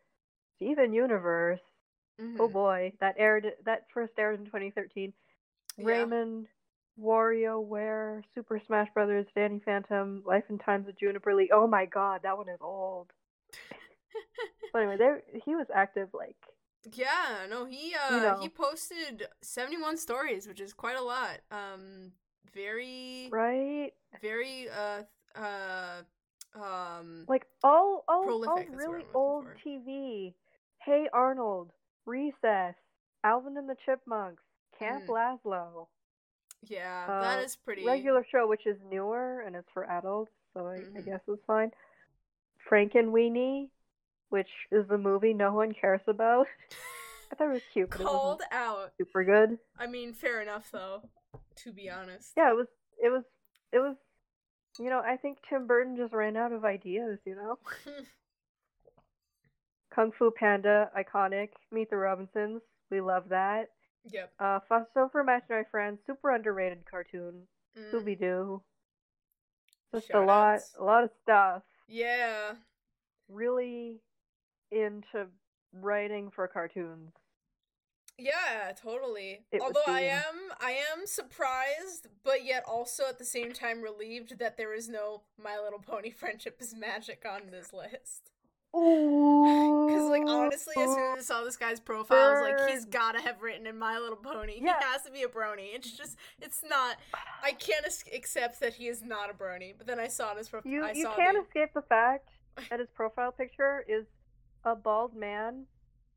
Steven 0.57 0.93
Universe. 0.93 1.61
Oh 2.39 2.49
mhm. 2.49 2.49
boy, 2.49 2.93
that 3.01 3.17
aired. 3.19 3.55
That 3.65 3.91
first 3.93 4.13
aired 4.19 4.39
in 4.41 4.47
2013. 4.47 5.13
Yeah. 5.79 6.09
Rayman, 6.09 6.47
WarioWare, 7.01 8.23
Super 8.35 8.61
Smash 8.67 8.89
Brothers, 8.95 9.27
Danny 9.35 9.61
Phantom, 9.65 10.23
Life 10.27 10.45
and 10.49 10.61
Times 10.61 10.89
of 10.89 10.99
Juniper 10.99 11.35
Lee. 11.35 11.51
Oh 11.53 11.67
my 11.67 11.87
god, 11.87 12.21
that 12.23 12.37
one 12.37 12.49
is 12.49 12.59
old. 12.61 13.09
But 14.73 14.81
anyway, 14.83 14.97
there 14.97 15.23
he 15.45 15.55
was 15.55 15.67
active 15.75 16.09
like 16.13 16.37
Yeah, 16.93 17.47
no, 17.49 17.65
he 17.65 17.95
uh 18.11 18.19
know. 18.19 18.39
he 18.41 18.49
posted 18.49 19.27
71 19.43 19.97
stories, 19.99 20.49
which 20.49 20.61
is 20.61 20.73
quite 20.73 20.97
a 20.97 21.03
lot. 21.03 21.39
Um 21.51 22.13
very 22.53 23.29
right, 23.31 23.93
very 24.21 24.69
uh 24.69 25.03
uh 25.39 26.03
um 26.61 27.25
like 27.29 27.47
all 27.63 28.05
all, 28.09 28.23
all 28.23 28.25
Prolific, 28.25 28.69
word 28.71 28.77
really 28.79 29.05
old 29.15 29.45
for. 29.47 29.57
TV. 29.69 30.35
Hey 30.79 31.09
Arnold, 31.13 31.71
Recess, 32.07 32.75
Alvin 33.25 33.57
and 33.57 33.69
the 33.69 33.77
Chipmunks, 33.87 34.43
Camp 34.79 35.05
Mm. 35.07 35.39
Lazlo. 35.45 35.87
Yeah, 36.69 37.07
Uh, 37.09 37.21
that 37.21 37.45
is 37.45 37.57
pretty 37.57 37.85
Regular 37.85 38.25
show, 38.31 38.47
which 38.49 38.67
is 38.67 38.77
newer 38.91 39.41
and 39.41 39.55
it's 39.57 39.69
for 39.73 39.85
adults, 39.91 40.33
so 40.53 40.67
I, 40.67 40.77
I 40.77 40.79
Mhm. 40.81 41.05
guess 41.05 41.21
it's 41.29 41.45
fine. 41.47 41.71
Frankenweenie, 42.71 43.69
which 44.31 44.49
is 44.71 44.87
the 44.89 44.99
movie 44.99 45.35
no 45.35 45.53
one 45.53 45.73
cares 45.75 46.01
about. 46.07 46.47
I 47.33 47.37
thought 47.37 47.51
it 47.51 47.53
was 47.55 47.63
cute, 47.73 47.89
it 47.89 47.91
called 47.91 48.39
wasn't 48.41 48.53
out. 48.53 48.93
super 48.99 49.25
good. 49.25 49.59
I 49.79 49.87
mean, 49.87 50.13
fair 50.13 50.41
enough 50.41 50.71
though, 50.71 51.03
to 51.57 51.73
be 51.73 51.91
honest. 51.91 52.33
Yeah, 52.37 52.51
it 52.51 52.57
was. 52.57 52.67
It 53.03 53.09
was. 53.11 53.25
It 53.73 53.79
was. 53.81 53.97
You 54.79 54.91
know, 54.91 55.01
I 55.01 55.17
think 55.17 55.39
Tim 55.49 55.67
Burton 55.67 55.97
just 55.97 56.13
ran 56.13 56.37
out 56.37 56.53
of 56.53 56.65
ideas. 56.65 57.19
You 57.25 57.35
know, 57.37 57.59
Kung 59.95 60.13
Fu 60.13 60.31
Panda, 60.31 60.91
iconic. 60.97 61.51
Meet 61.71 61.91
the 61.91 61.97
Robinsons, 61.97 62.63
we 62.91 63.01
love 63.01 63.29
that. 63.31 63.71
Yep. 64.11 64.33
Uh, 64.39 64.61
Foster's 64.69 65.11
for 65.13 65.21
Imaginary 65.21 65.65
Friends, 65.71 66.01
super 66.07 66.31
underrated 66.31 66.85
cartoon. 66.91 67.43
Mm, 67.79 67.93
Scooby 67.93 68.19
Doo. 68.19 68.63
Just 69.95 70.13
a 70.13 70.21
lot, 70.21 70.57
outs. 70.57 70.75
a 70.79 70.85
lot 70.85 71.05
of 71.05 71.11
stuff. 71.23 71.63
Yeah. 71.89 72.53
Really 73.29 74.01
into 74.71 75.29
writing 75.73 76.31
for 76.31 76.47
cartoons. 76.49 77.13
Yeah, 78.19 78.73
totally. 78.81 79.45
It 79.51 79.61
Although 79.61 79.81
I 79.89 80.03
am 80.03 80.53
I 80.61 80.79
am 80.93 81.07
surprised, 81.07 82.09
but 82.23 82.45
yet 82.45 82.65
also 82.67 83.05
at 83.09 83.19
the 83.19 83.25
same 83.25 83.53
time 83.53 83.83
relieved 83.83 84.39
that 84.39 84.57
there 84.57 84.73
is 84.73 84.89
no 84.89 85.23
My 85.43 85.59
Little 85.59 85.81
Pony 85.81 86.11
Friendship 86.13 86.59
is 86.61 86.75
Magic 86.75 87.25
on 87.29 87.51
this 87.51 87.73
list. 87.73 88.31
Because, 88.75 90.11
like, 90.11 90.23
honestly, 90.27 90.75
as 90.77 90.95
soon 90.95 91.17
as 91.17 91.19
I 91.19 91.21
saw 91.23 91.45
this 91.45 91.57
guy's 91.57 91.79
profile, 91.81 92.19
I 92.19 92.33
was 92.33 92.41
like, 92.61 92.71
he's 92.71 92.85
gotta 92.85 93.21
have 93.21 93.41
written 93.41 93.67
in 93.67 93.79
My 93.79 93.99
Little 93.99 94.17
Pony. 94.17 94.55
Yeah. 94.61 94.79
He 94.79 94.85
has 94.85 95.03
to 95.03 95.13
be 95.13 95.23
a 95.23 95.29
brony. 95.29 95.75
It's 95.75 95.97
just, 95.97 96.17
it's 96.41 96.61
not. 96.69 96.97
I 97.43 97.53
can't 97.53 97.87
es- 97.87 98.05
accept 98.13 98.61
that 98.61 98.75
he 98.75 98.89
is 98.89 99.03
not 99.03 99.31
a 99.31 99.35
brony. 99.35 99.75
But 99.77 99.87
then 99.87 100.01
I 100.01 100.09
saw 100.09 100.35
his 100.35 100.49
profile. 100.49 100.71
You 100.73 100.85
you 100.95 101.09
can't 101.17 101.37
the- 101.37 101.43
escape 101.45 101.73
the 101.75 101.83
fact 101.83 102.29
that 102.71 102.81
his 102.81 102.89
profile 102.95 103.31
picture 103.33 103.85
is 103.89 104.07
a 104.65 104.75
bald 104.75 105.15
man 105.15 105.67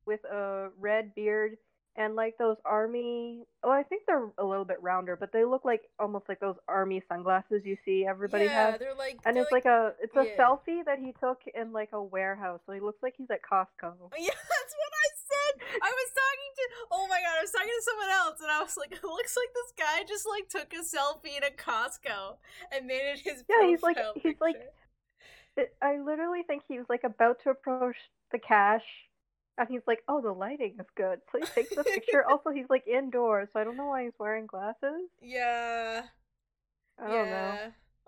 with 0.05 0.23
a 0.25 0.69
red 0.79 1.13
beard 1.13 1.57
and 1.97 2.15
like 2.15 2.37
those 2.37 2.57
army. 2.63 3.43
Well, 3.63 3.73
I 3.73 3.83
think 3.83 4.03
they're 4.07 4.29
a 4.37 4.45
little 4.45 4.65
bit 4.65 4.77
rounder, 4.81 5.15
but 5.15 5.31
they 5.33 5.43
look 5.43 5.65
like 5.65 5.81
almost 5.99 6.29
like 6.29 6.39
those 6.39 6.55
army 6.67 7.01
sunglasses 7.09 7.63
you 7.65 7.75
see 7.83 8.05
everybody 8.07 8.45
yeah, 8.45 8.71
has. 8.71 8.79
they're 8.79 8.95
like. 8.95 9.17
And 9.25 9.35
they're 9.35 9.43
it's 9.43 9.51
like, 9.51 9.65
a 9.65 9.93
it's 10.01 10.15
a 10.15 10.25
yeah. 10.25 10.37
selfie 10.37 10.85
that 10.85 10.99
he 10.99 11.13
took 11.19 11.41
in 11.53 11.73
like 11.73 11.89
a 11.93 12.01
warehouse. 12.01 12.59
So 12.65 12.71
he 12.73 12.79
looks 12.79 13.01
like 13.01 13.15
he's 13.17 13.29
at 13.31 13.41
Costco. 13.41 13.93
Yeah, 14.17 14.33
that's 14.33 14.73
what 14.77 14.93
I 14.93 15.07
said. 15.15 15.53
I 15.81 15.89
was 15.91 16.09
talking 16.13 16.51
to 16.55 16.63
oh 16.91 17.07
my 17.09 17.19
god, 17.19 17.37
I 17.37 17.41
was 17.41 17.51
talking 17.51 17.67
to 17.67 17.83
someone 17.83 18.09
else 18.09 18.39
and 18.41 18.51
I 18.51 18.61
was 18.61 18.77
like, 18.77 18.91
it 19.03 19.03
looks 19.03 19.35
like 19.35 19.49
this 19.53 19.73
guy 19.77 20.03
just 20.07 20.25
like 20.27 20.47
took 20.49 20.71
a 20.73 20.83
selfie 20.85 21.37
in 21.37 21.43
a 21.43 21.51
Costco 21.51 22.37
and 22.71 22.85
made 22.85 23.01
it 23.11 23.19
his 23.19 23.43
Yeah, 23.49 23.67
he's 23.67 23.81
like- 23.81 23.95
profile 23.97 24.13
he's 24.21 24.39
like- 24.39 24.55
It, 25.57 25.73
I 25.81 25.97
literally 25.99 26.43
think 26.43 26.63
he 26.67 26.77
was 26.77 26.85
like 26.89 27.03
about 27.03 27.41
to 27.43 27.49
approach 27.49 27.95
the 28.31 28.37
cash, 28.39 28.83
and 29.57 29.67
he's 29.69 29.81
like, 29.87 30.03
"Oh, 30.07 30.21
the 30.21 30.31
lighting 30.31 30.75
is 30.79 30.85
good." 30.95 31.19
So 31.31 31.39
he 31.39 31.45
takes 31.45 31.75
the 31.75 31.83
picture. 31.95 32.23
also, 32.27 32.51
he's 32.51 32.69
like 32.69 32.85
indoors, 32.87 33.49
so 33.53 33.59
I 33.59 33.63
don't 33.63 33.77
know 33.77 33.87
why 33.87 34.03
he's 34.03 34.13
wearing 34.19 34.45
glasses. 34.47 35.09
Yeah. 35.21 36.03
I 36.99 37.07
don't 37.07 37.29
know. 37.29 37.57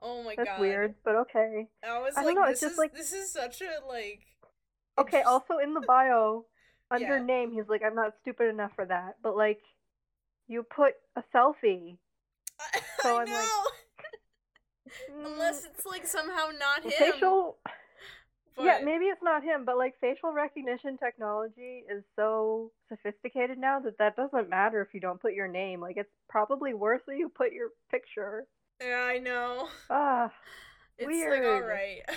Oh 0.02 0.24
my 0.24 0.34
That's 0.36 0.50
god. 0.50 0.60
weird, 0.62 0.96
but 1.04 1.16
okay. 1.16 1.68
I 1.88 2.00
was 2.00 2.14
I 2.18 2.24
don't 2.24 2.28
like, 2.28 2.36
know, 2.36 2.46
this 2.50 2.54
it's 2.54 2.62
just 2.62 2.72
is 2.74 2.78
like- 2.78 2.94
this 2.96 3.14
is 3.14 3.32
such 3.32 3.62
a 3.62 3.86
like 3.88 4.22
Okay, 4.98 5.22
also 5.22 5.58
in 5.60 5.74
the 5.74 5.82
bio, 5.82 6.46
under 6.92 7.18
Yeah. 7.18 7.24
name, 7.24 7.52
he's 7.52 7.68
like, 7.70 7.82
"I'm 7.84 7.96
not 7.96 8.14
stupid 8.22 8.48
enough 8.50 8.72
for 8.76 8.86
that," 8.86 9.16
but 9.22 9.36
like, 9.38 9.62
you 10.48 10.64
put 10.64 10.94
a 11.16 11.24
selfie. 11.34 11.98
I, 12.60 12.80
so 13.02 13.18
I 13.18 13.22
I'm 13.22 13.30
know. 13.30 13.34
like, 13.66 15.26
Unless 15.26 15.66
it's 15.66 15.86
like 15.86 16.06
somehow 16.08 16.50
not 16.58 16.84
him. 16.84 16.92
facial. 16.92 17.58
But 18.66 18.66
Yeah, 18.66 18.80
maybe 18.84 19.06
it's 19.06 19.24
not 19.24 19.44
him, 19.44 19.64
but 19.66 19.78
like 19.78 19.96
facial 20.02 20.34
recognition 20.34 20.98
technology 20.98 21.84
is 21.90 22.04
so 22.16 22.72
sophisticated 22.90 23.58
now 23.58 23.80
that 23.80 23.98
that 24.00 24.16
doesn't 24.16 24.50
matter 24.50 24.82
if 24.82 24.94
you 24.94 25.00
don't 25.00 25.22
put 25.22 25.34
your 25.34 25.48
name. 25.48 25.82
Like 25.82 25.98
it's 25.98 26.10
probably 26.30 26.74
worse 26.74 27.02
that 27.08 27.18
you 27.18 27.30
put 27.30 27.54
your 27.54 27.70
picture. 27.92 28.46
Yeah, 28.82 29.08
I 29.10 29.18
know. 29.20 29.68
Ah, 29.90 30.32
It's 30.98 31.08
like 31.30 31.42
Weird. 31.42 31.46
alright. 31.46 32.02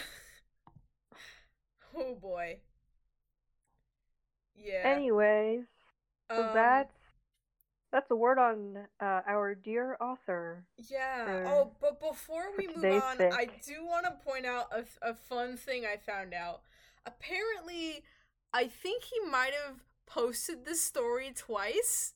oh 1.97 2.15
boy. 2.15 2.59
Yeah. 4.57 4.83
anyways, 4.85 5.65
so 6.35 6.43
um, 6.43 6.51
that's 6.53 6.93
that's 7.93 8.11
a 8.11 8.17
word 8.17 8.39
on 8.39 8.79
uh, 9.01 9.21
our 9.27 9.55
dear 9.55 9.97
author. 10.01 10.65
Yeah. 10.91 11.25
for- 11.27 11.47
oh, 11.47 11.73
but 11.81 12.01
before 12.01 12.45
we 12.57 12.69
move 12.69 13.03
on. 13.03 13.21
I 13.21 13.47
do 13.67 13.85
want 13.85 14.07
to 14.07 14.13
point 14.25 14.47
out 14.47 14.73
a, 14.73 15.11
a 15.11 15.15
fun 15.15 15.57
thing 15.57 15.85
I 15.85 15.97
found 15.99 16.33
out. 16.35 16.63
Apparently, 17.07 18.03
I 18.53 18.67
think 18.67 19.05
he 19.05 19.21
might 19.31 19.53
have 19.67 19.77
posted 20.07 20.65
this 20.65 20.81
story 20.81 21.33
twice. 21.35 22.15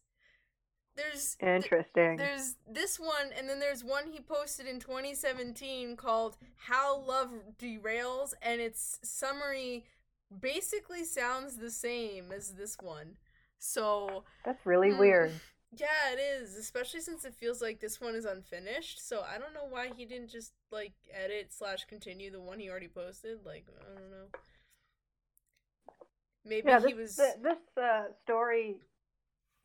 There's 0.97 1.37
th- 1.39 1.63
Interesting. 1.63 2.17
there's 2.17 2.55
this 2.67 2.99
one, 2.99 3.31
and 3.37 3.47
then 3.49 3.61
there's 3.61 3.85
one 3.85 4.05
he 4.11 4.21
posted 4.21 4.67
in 4.67 4.81
2017 4.81 5.95
called 5.97 6.39
"How 6.57 6.99
Love 7.01 7.31
Derails," 7.59 8.33
and 8.41 8.63
its 8.63 8.99
summary 9.03 9.85
basically 10.41 11.05
sounds 11.05 11.59
the 11.59 11.71
same 11.71 12.33
as 12.33 12.55
this 12.55 12.77
one. 12.81 13.17
So 13.59 14.25
That's 14.45 14.65
really 14.65 14.91
Hmm. 14.93 14.99
weird. 14.99 15.33
Yeah, 15.73 16.13
it 16.13 16.19
is, 16.19 16.57
especially 16.57 17.01
since 17.01 17.25
it 17.25 17.35
feels 17.35 17.61
like 17.61 17.81
this 17.81 18.01
one 18.01 18.15
is 18.15 18.25
unfinished. 18.25 19.07
So 19.07 19.23
I 19.23 19.39
don't 19.39 19.55
know 19.55 19.67
why 19.69 19.91
he 19.97 20.05
didn't 20.05 20.31
just 20.31 20.53
like 20.71 20.93
edit 21.13 21.53
slash 21.53 21.85
continue 21.85 22.31
the 22.31 22.41
one 22.41 22.59
he 22.59 22.71
already 22.71 22.89
posted. 22.89 23.45
Like 23.45 23.67
I 23.81 23.85
don't 23.99 24.11
know. 24.11 24.27
Maybe 26.45 26.71
Yeah, 26.71 26.81
he 26.81 26.95
was. 26.95 27.17
th- 27.17 27.43
this 27.43 27.59
uh, 27.83 28.05
story 28.25 28.77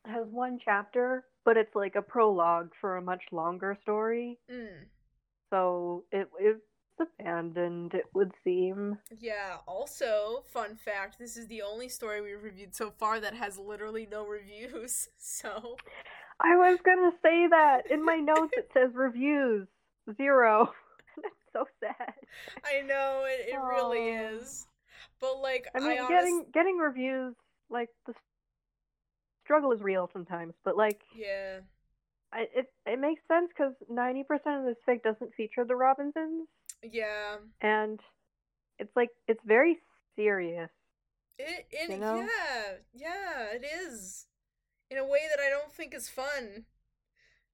has 0.05 0.27
one 0.27 0.59
chapter, 0.63 1.25
but 1.45 1.57
it's 1.57 1.75
like 1.75 1.95
a 1.95 2.01
prologue 2.01 2.71
for 2.81 2.97
a 2.97 3.01
much 3.01 3.23
longer 3.31 3.77
story. 3.83 4.39
Mm, 4.49 4.85
So 5.49 6.05
it 6.11 6.29
it's 6.39 6.61
abandoned, 6.99 7.93
it 7.93 8.05
would 8.13 8.31
seem. 8.43 8.97
yeah. 9.19 9.57
Also, 9.67 10.43
fun 10.51 10.75
fact: 10.75 11.17
this 11.19 11.37
is 11.37 11.47
the 11.47 11.61
only 11.61 11.89
story 11.89 12.21
we've 12.21 12.43
reviewed 12.43 12.75
so 12.75 12.91
far 12.91 13.19
that 13.19 13.33
has 13.33 13.57
literally 13.57 14.07
no 14.09 14.25
reviews. 14.27 15.09
So 15.17 15.77
I 16.39 16.55
was 16.55 16.79
gonna 16.83 17.11
say 17.23 17.47
that 17.47 17.89
in 17.89 18.03
my 18.03 18.17
notes. 18.17 18.53
It 18.57 18.69
says 18.73 18.91
reviews 18.93 19.67
zero. 20.17 20.71
That's 21.21 21.35
so 21.53 21.65
sad. 21.79 22.13
I 22.65 22.81
know 22.81 23.25
it, 23.27 23.49
it 23.53 23.57
really 23.57 24.09
is. 24.09 24.67
But 25.19 25.39
like, 25.41 25.67
I 25.75 25.79
mean, 25.79 25.99
honest- 25.99 26.09
getting 26.09 26.45
getting 26.53 26.77
reviews 26.77 27.35
like 27.69 27.89
the 28.07 28.13
struggle 29.43 29.71
is 29.71 29.81
real 29.81 30.09
sometimes, 30.13 30.53
but 30.63 30.77
like 30.77 31.01
yeah. 31.15 31.59
I, 32.33 32.45
it 32.55 32.71
it 32.85 32.99
makes 32.99 33.21
sense 33.27 33.49
because 33.49 33.73
ninety 33.89 34.23
percent 34.23 34.59
of 34.59 34.65
this 34.65 34.77
fic 34.87 35.03
doesn't 35.03 35.33
feature 35.35 35.65
the 35.65 35.75
Robinsons, 35.75 36.47
Yeah. 36.83 37.37
and 37.61 37.99
it's 38.79 38.95
like 38.95 39.09
it's 39.27 39.41
very 39.45 39.77
serious. 40.15 40.69
It, 41.37 41.65
it 41.71 41.89
You 41.89 41.97
know? 41.97 42.15
yeah, 42.17 42.73
yeah, 42.93 43.45
it 43.53 43.63
is. 43.65 44.27
In 44.89 44.97
a 44.97 45.05
way 45.05 45.21
that 45.29 45.41
I 45.43 45.49
don't 45.49 45.71
think 45.71 45.93
is 45.93 46.09
fun. 46.09 46.65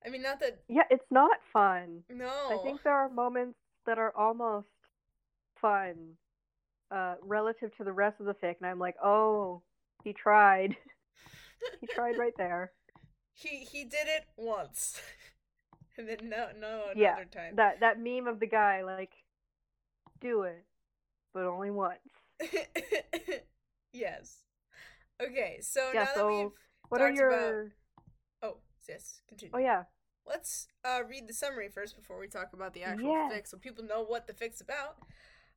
I 0.05 0.09
mean, 0.09 0.21
not 0.21 0.39
that 0.39 0.59
Yeah, 0.69 0.83
it's 0.89 1.09
not 1.11 1.37
fun. 1.53 2.03
no. 2.09 2.49
I 2.51 2.57
think 2.63 2.83
there 2.83 2.93
are 2.93 3.09
moments 3.09 3.57
that 3.85 3.97
are 3.97 4.13
almost 4.15 4.67
fun, 5.61 6.13
uh, 6.91 7.15
relative 7.21 7.75
to 7.77 7.83
the 7.83 7.91
rest 7.91 8.19
of 8.19 8.25
the 8.25 8.33
fic, 8.33 8.55
and 8.61 8.69
I'm 8.69 8.79
like, 8.79 8.95
oh, 9.03 9.61
he 10.03 10.13
tried. 10.13 10.75
he 11.81 11.87
tried 11.87 12.17
right 12.17 12.33
there. 12.37 12.71
he 13.33 13.59
he 13.71 13.83
did 13.83 14.07
it 14.07 14.25
once, 14.35 15.01
and 15.99 16.07
then 16.07 16.17
no 16.29 16.47
no 16.59 16.81
another 16.91 16.95
Yeah, 16.95 17.23
time. 17.31 17.55
That 17.55 17.79
that 17.81 17.99
meme 17.99 18.27
of 18.27 18.39
the 18.39 18.47
guy 18.47 18.83
like, 18.83 19.11
do 20.19 20.43
it, 20.43 20.65
but 21.33 21.43
only 21.45 21.71
once. 21.71 21.99
yes. 23.93 24.43
Okay, 25.21 25.59
so 25.61 25.91
Yeah, 25.93 26.03
now 26.03 26.09
so 26.13 26.19
that 26.27 26.27
we've 26.27 26.51
What 26.89 27.01
are 27.01 27.09
talked 27.09 27.19
about- 27.21 27.71
oh 28.43 28.57
yes, 28.87 29.21
continue. 29.27 29.55
Oh 29.55 29.59
yeah, 29.59 29.83
Let's 30.25 30.67
uh, 30.83 30.99
read 31.07 31.27
the 31.27 31.33
summary 31.33 31.69
first 31.69 31.95
before 31.95 32.19
we 32.19 32.27
talk 32.27 32.51
about 32.53 32.73
the 32.73 32.83
actual 32.83 33.11
Yeah. 33.11 33.29
fic, 33.31 33.47
so 33.47 33.57
people 33.57 33.83
know 33.85 34.03
what 34.03 34.27
the 34.27 34.33
fic's 34.33 34.59
about. 34.61 34.97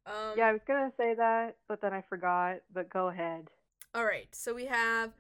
Um, 0.07 0.35
yeah. 0.37 0.47
I 0.47 0.53
was 0.53 0.63
gonna 0.67 0.93
say 0.97 1.15
that, 1.15 1.57
but 1.69 1.81
then 1.81 1.93
I 1.93 2.03
forgot. 2.03 2.59
But 2.73 2.89
go 2.89 3.09
ahead. 3.09 3.51
All 3.95 4.05
right, 4.05 4.29
so 4.35 4.55
we 4.55 4.67
have 4.67 5.11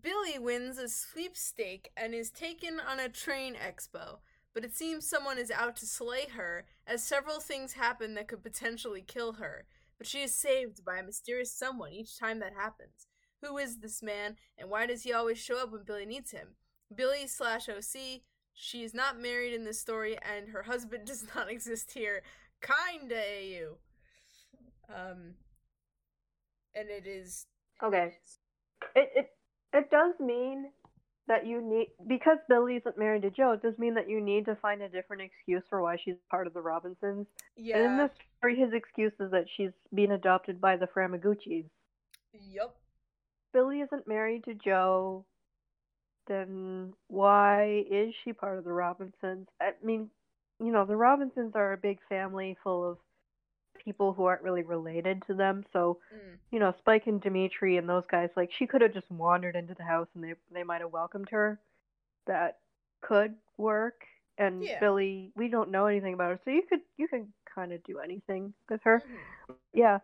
Billie 0.00 0.38
wins 0.38 0.76
a 0.78 0.88
sweepstake 0.88 1.90
and 1.96 2.14
is 2.14 2.30
taken 2.30 2.78
on 2.78 3.00
a 3.00 3.08
train 3.08 3.54
expo, 3.54 4.18
but 4.54 4.64
it 4.64 4.74
seems 4.74 5.06
someone 5.06 5.38
is 5.38 5.50
out 5.50 5.76
to 5.76 5.86
slay 5.86 6.26
her 6.36 6.64
as 6.86 7.02
several 7.02 7.40
things 7.40 7.74
happen 7.74 8.14
that 8.14 8.28
could 8.28 8.42
potentially 8.42 9.02
kill 9.06 9.34
her. 9.34 9.64
But 9.98 10.06
she 10.06 10.22
is 10.22 10.34
saved 10.34 10.84
by 10.84 10.98
a 10.98 11.02
mysterious 11.02 11.52
someone 11.52 11.92
each 11.92 12.18
time 12.18 12.38
that 12.40 12.54
happens. 12.54 13.06
Who 13.42 13.58
is 13.58 13.78
this 13.78 14.02
man, 14.02 14.36
and 14.58 14.70
why 14.70 14.86
does 14.86 15.02
he 15.02 15.12
always 15.12 15.38
show 15.38 15.62
up 15.62 15.72
when 15.72 15.84
Billie 15.84 16.06
needs 16.06 16.30
him? 16.30 16.56
Billie 16.94 17.26
slash 17.26 17.68
OC. 17.68 18.22
She 18.52 18.82
is 18.82 18.92
not 18.92 19.20
married 19.20 19.54
in 19.54 19.64
this 19.64 19.80
story, 19.80 20.18
and 20.18 20.50
her 20.50 20.64
husband 20.64 21.04
does 21.06 21.26
not 21.34 21.50
exist 21.50 21.92
here. 21.92 22.22
Kinda 22.60 23.16
AU. 23.16 23.76
Um, 24.92 25.34
and 26.74 26.88
it 26.90 27.06
is 27.06 27.46
Okay. 27.82 28.12
It 28.94 29.10
it 29.14 29.26
it 29.72 29.90
does 29.90 30.14
mean 30.20 30.70
that 31.30 31.46
you 31.46 31.62
need 31.62 31.86
because 32.08 32.38
Billie 32.48 32.74
isn't 32.74 32.98
married 32.98 33.22
to 33.22 33.30
Joe. 33.30 33.52
It 33.52 33.62
does 33.62 33.78
mean 33.78 33.94
that 33.94 34.10
you 34.10 34.20
need 34.20 34.44
to 34.46 34.56
find 34.56 34.82
a 34.82 34.88
different 34.88 35.22
excuse 35.22 35.62
for 35.70 35.80
why 35.80 35.96
she's 36.04 36.16
part 36.28 36.48
of 36.48 36.54
the 36.54 36.60
Robinsons. 36.60 37.28
yeah. 37.56 37.76
And 37.76 37.84
in 37.84 37.96
this 37.98 38.10
story, 38.38 38.56
his 38.56 38.72
excuse 38.72 39.12
is 39.20 39.30
that 39.30 39.46
she's 39.56 39.70
being 39.94 40.10
adopted 40.10 40.60
by 40.60 40.76
the 40.76 40.88
Framaguccis. 40.88 41.66
Yep. 42.32 42.74
Billie 43.52 43.80
isn't 43.80 44.08
married 44.08 44.42
to 44.46 44.54
Joe. 44.54 45.24
Then 46.26 46.94
why 47.06 47.84
is 47.88 48.12
she 48.24 48.32
part 48.32 48.58
of 48.58 48.64
the 48.64 48.72
Robinsons? 48.72 49.46
I 49.60 49.70
mean, 49.84 50.10
you 50.58 50.72
know, 50.72 50.84
the 50.84 50.96
Robinsons 50.96 51.52
are 51.54 51.72
a 51.72 51.78
big 51.78 51.98
family 52.08 52.56
full 52.64 52.90
of 52.90 52.98
people 53.84 54.12
who 54.12 54.24
aren't 54.24 54.42
really 54.42 54.62
related 54.62 55.22
to 55.26 55.34
them. 55.34 55.64
So, 55.72 55.98
Mm. 56.14 56.38
you 56.50 56.58
know, 56.58 56.72
Spike 56.78 57.06
and 57.06 57.20
Dimitri 57.20 57.76
and 57.76 57.88
those 57.88 58.04
guys, 58.10 58.30
like 58.36 58.50
she 58.52 58.66
could 58.66 58.80
have 58.82 58.92
just 58.92 59.10
wandered 59.10 59.56
into 59.56 59.74
the 59.74 59.84
house 59.84 60.08
and 60.14 60.22
they 60.24 60.34
they 60.50 60.62
might 60.64 60.80
have 60.80 60.92
welcomed 60.92 61.28
her. 61.30 61.58
That 62.26 62.58
could 63.00 63.34
work. 63.56 64.06
And 64.38 64.62
Yeah. 64.62 64.78
Billie, 64.80 65.32
we 65.36 65.48
don't 65.48 65.70
know 65.70 65.86
anything 65.86 66.14
about 66.14 66.30
her, 66.30 66.40
so 66.44 66.50
you 66.50 66.62
could 66.62 66.80
you 66.96 67.08
can 67.08 67.32
kind 67.52 67.72
of 67.72 67.82
do 67.84 67.98
anything 67.98 68.54
with 68.68 68.82
her. 68.82 69.00
Mhm. 69.48 69.56
Yeah. 69.72 69.98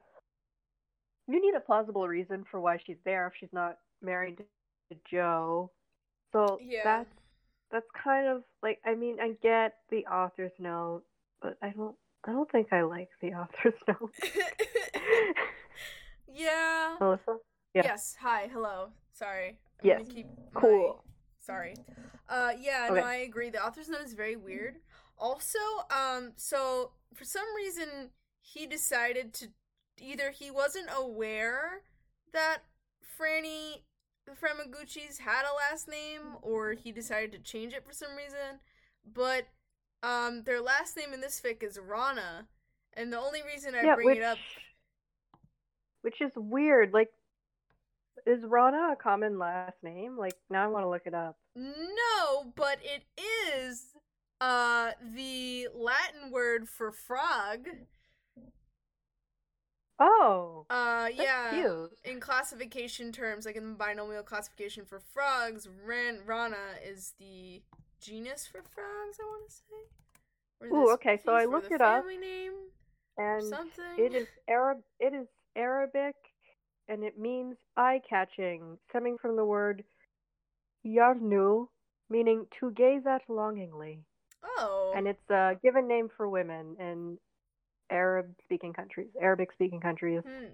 You 1.29 1.41
need 1.41 1.55
a 1.55 1.61
plausible 1.61 2.07
reason 2.07 2.45
for 2.45 2.61
why 2.61 2.79
she's 2.79 3.01
there 3.05 3.27
if 3.27 3.35
she's 3.39 3.53
not 3.53 3.79
married 4.01 4.39
to 4.91 4.97
Joe. 5.11 5.71
So 6.33 6.59
Yeah. 6.61 6.85
that's 6.85 7.11
that's 7.71 7.91
kind 7.93 8.29
of 8.29 8.45
like 8.63 8.81
I 8.85 8.95
mean 8.95 9.19
I 9.21 9.33
get 9.43 9.79
the 9.91 10.07
author's 10.07 10.53
note, 10.59 11.05
but 11.41 11.57
I 11.63 11.71
don't 11.71 11.97
I 12.27 12.33
don't 12.33 12.51
think 12.51 12.73
I 12.73 12.83
like 12.83 13.09
the 13.21 13.33
author's 13.35 13.75
note. 13.89 14.13
yeah. 16.33 16.97
Melissa? 17.01 17.37
Yeah. 17.75 17.83
Yes. 17.85 18.17
Hi. 18.21 18.49
Hello. 18.53 18.89
Sorry. 19.13 19.59
I'm 19.81 19.87
Yes. 19.87 20.03
keep 20.09 20.27
my- 20.53 20.61
Cool. 20.61 21.05
Sorry. 21.39 21.75
Uh, 22.29 22.53
yeah. 22.59 22.89
Okay. 22.91 23.01
No, 23.01 23.07
I 23.07 23.17
agree. 23.17 23.51
The 23.51 23.65
author's 23.65 23.89
note 23.89 24.03
is 24.03 24.15
very 24.15 24.37
weird. 24.37 24.77
Also, 25.19 25.59
um, 25.91 26.33
so 26.37 26.91
for 27.15 27.25
some 27.25 27.47
reason 27.57 28.11
he 28.41 28.67
decided 28.67 29.33
to 29.35 29.49
either 29.99 30.31
he 30.31 30.51
wasn't 30.51 30.89
aware 30.95 31.83
that 32.33 32.59
Franny 33.19 33.83
the 34.27 34.33
Framaguccis 34.33 35.19
had 35.19 35.45
a 35.45 35.55
last 35.55 35.87
name, 35.89 36.37
or 36.43 36.73
he 36.73 36.91
decided 36.91 37.31
to 37.31 37.39
change 37.39 37.73
it 37.73 37.87
for 37.87 37.93
some 37.93 38.17
reason. 38.17 38.59
But 39.11 39.47
um, 40.07 40.43
their 40.45 40.61
last 40.61 40.97
name 40.97 41.13
in 41.13 41.21
this 41.21 41.41
fic 41.41 41.63
is 41.63 41.79
Rana, 41.79 42.47
and 42.95 43.13
the 43.13 43.19
only 43.19 43.43
reason 43.43 43.75
I 43.75 43.85
yeah, 43.85 43.95
bring 43.95 44.07
which 44.07 44.19
it 44.19 44.23
up 44.23 44.39
which 46.03 46.21
is 46.21 46.33
weird. 46.37 46.93
Like 46.93 47.11
is 48.27 48.45
Rana 48.45 48.93
a 48.93 48.97
common 48.97 49.39
last 49.39 49.77
name? 49.83 50.17
Like 50.17 50.37
now 50.51 50.65
I 50.65 50.69
want 50.69 50.85
to 50.85 50.89
look 50.89 51.07
it 51.07 51.15
up. 51.15 51.37
No, 51.57 52.53
but 52.55 52.79
it 52.83 53.05
is 53.19 53.95
uh 54.41 54.93
the 55.15 55.69
Latin 55.75 56.31
word 56.31 56.69
for 56.69 56.93
frog. 56.93 57.69
Oh, 59.99 60.67
Uh 60.69 61.09
yeah. 61.15 61.51
cute. 61.55 61.91
In 62.05 62.21
classification 62.21 63.13
terms, 63.13 63.47
like 63.47 63.57
in 63.57 63.71
the 63.71 63.75
binomial 63.77 64.23
classification 64.23 64.85
for 64.85 65.01
frogs, 65.01 65.69
ran 65.85 66.21
rana 66.27 66.77
is 66.85 67.15
the 67.19 67.63
genus 68.07 68.47
for 68.47 68.63
frogs, 68.63 69.19
I 69.21 69.25
want 69.25 69.49
to 69.49 69.55
say. 69.55 70.69
Ooh, 70.73 70.93
okay, 70.95 71.21
so 71.25 71.33
I 71.33 71.45
looked 71.45 71.73
it 71.73 71.81
up, 71.81 72.03
family 72.03 72.17
name 72.17 72.53
And 73.19 73.43
something. 73.43 73.85
It 73.99 74.15
is 74.15 74.27
Arab. 74.49 74.79
It 75.01 75.13
is 75.13 75.27
Arabic, 75.57 76.15
and 76.89 77.03
it 77.03 77.19
means 77.19 77.57
eye-catching, 77.77 78.79
stemming 78.89 79.17
from 79.21 79.37
the 79.37 79.45
word 79.45 79.85
yarnu, 80.87 81.69
meaning 82.09 82.47
to 82.61 82.71
gaze 82.71 83.03
at 83.07 83.23
longingly. 83.29 84.01
Oh. 84.45 84.93
And 84.97 85.07
it's 85.09 85.31
a 85.31 85.57
given 85.63 85.89
name 85.89 86.09
for 86.17 86.29
women 86.29 86.77
in 86.79 87.19
Arab-speaking 87.91 88.73
countries, 88.73 89.09
Arabic-speaking 89.21 89.81
countries. 89.81 90.23
hmm. 90.25 90.47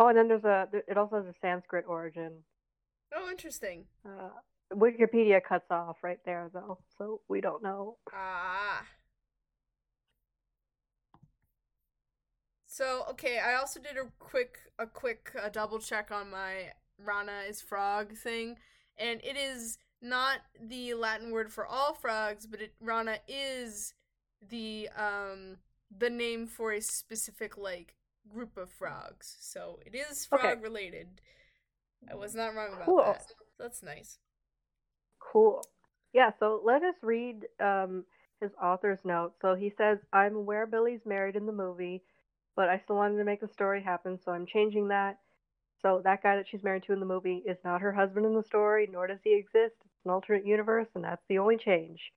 Oh, 0.00 0.06
and 0.06 0.16
then 0.16 0.28
there's 0.28 0.44
a. 0.44 0.68
It 0.86 0.96
also 0.96 1.16
has 1.16 1.26
a 1.26 1.34
Sanskrit 1.40 1.84
origin. 1.88 2.44
Oh, 3.12 3.28
interesting. 3.28 3.84
Uh, 4.06 4.30
Wikipedia 4.72 5.42
cuts 5.42 5.70
off 5.70 5.96
right 6.02 6.18
there, 6.24 6.50
though, 6.52 6.78
so 6.98 7.20
we 7.28 7.40
don't 7.40 7.62
know. 7.62 7.96
Ah. 8.12 8.84
So 12.66 13.04
okay, 13.10 13.38
I 13.38 13.54
also 13.54 13.80
did 13.80 13.96
a 13.96 14.06
quick 14.18 14.58
a 14.78 14.86
quick 14.86 15.30
uh, 15.42 15.48
double 15.48 15.78
check 15.78 16.10
on 16.10 16.30
my 16.30 16.72
Rana 16.98 17.42
is 17.48 17.60
frog 17.60 18.14
thing, 18.16 18.56
and 18.96 19.20
it 19.24 19.36
is 19.36 19.78
not 20.00 20.40
the 20.60 20.94
Latin 20.94 21.30
word 21.32 21.52
for 21.52 21.66
all 21.66 21.94
frogs, 21.94 22.46
but 22.46 22.60
it 22.60 22.74
Rana 22.80 23.18
is 23.26 23.94
the 24.48 24.88
um 24.96 25.56
the 25.96 26.10
name 26.10 26.46
for 26.46 26.72
a 26.72 26.80
specific 26.80 27.56
like 27.56 27.94
group 28.28 28.56
of 28.56 28.70
frogs. 28.70 29.36
So 29.40 29.80
it 29.84 29.94
is 29.94 30.24
frog 30.26 30.44
Okay. 30.44 30.60
related. 30.62 31.20
I 32.10 32.14
was 32.14 32.34
not 32.34 32.54
wrong 32.54 32.74
about 32.74 32.86
Cool. 32.86 33.02
that. 33.04 33.26
That's 33.58 33.82
nice. 33.82 34.18
Cool. 35.20 35.62
Yeah, 36.12 36.30
so 36.38 36.60
let 36.64 36.82
us 36.82 36.94
read 37.02 37.46
um, 37.60 38.04
his 38.40 38.54
author's 38.60 39.04
note. 39.04 39.34
So 39.40 39.54
he 39.54 39.70
says, 39.70 39.98
I'm 40.12 40.36
aware 40.36 40.66
Billie's 40.66 41.04
married 41.06 41.36
in 41.36 41.46
the 41.46 41.52
movie, 41.52 42.02
but 42.56 42.68
I 42.68 42.78
still 42.78 42.96
wanted 42.96 43.18
to 43.18 43.24
make 43.24 43.40
the 43.40 43.48
story 43.48 43.82
happen, 43.82 44.18
so 44.18 44.32
I'm 44.32 44.46
changing 44.46 44.88
that. 44.88 45.18
So 45.82 46.00
that 46.04 46.22
guy 46.22 46.36
that 46.36 46.48
she's 46.48 46.62
married 46.64 46.84
to 46.84 46.92
in 46.92 47.00
the 47.00 47.06
movie 47.06 47.38
is 47.46 47.58
not 47.64 47.80
her 47.82 47.92
husband 47.92 48.26
in 48.26 48.34
the 48.34 48.42
story, 48.42 48.88
nor 48.90 49.06
does 49.06 49.22
he 49.22 49.34
exist. 49.34 49.76
It's 49.84 50.04
an 50.04 50.10
alternate 50.10 50.46
universe, 50.46 50.88
and 50.94 51.04
that's 51.04 51.24
the 51.28 51.38
only 51.38 51.56
change. 51.56 52.12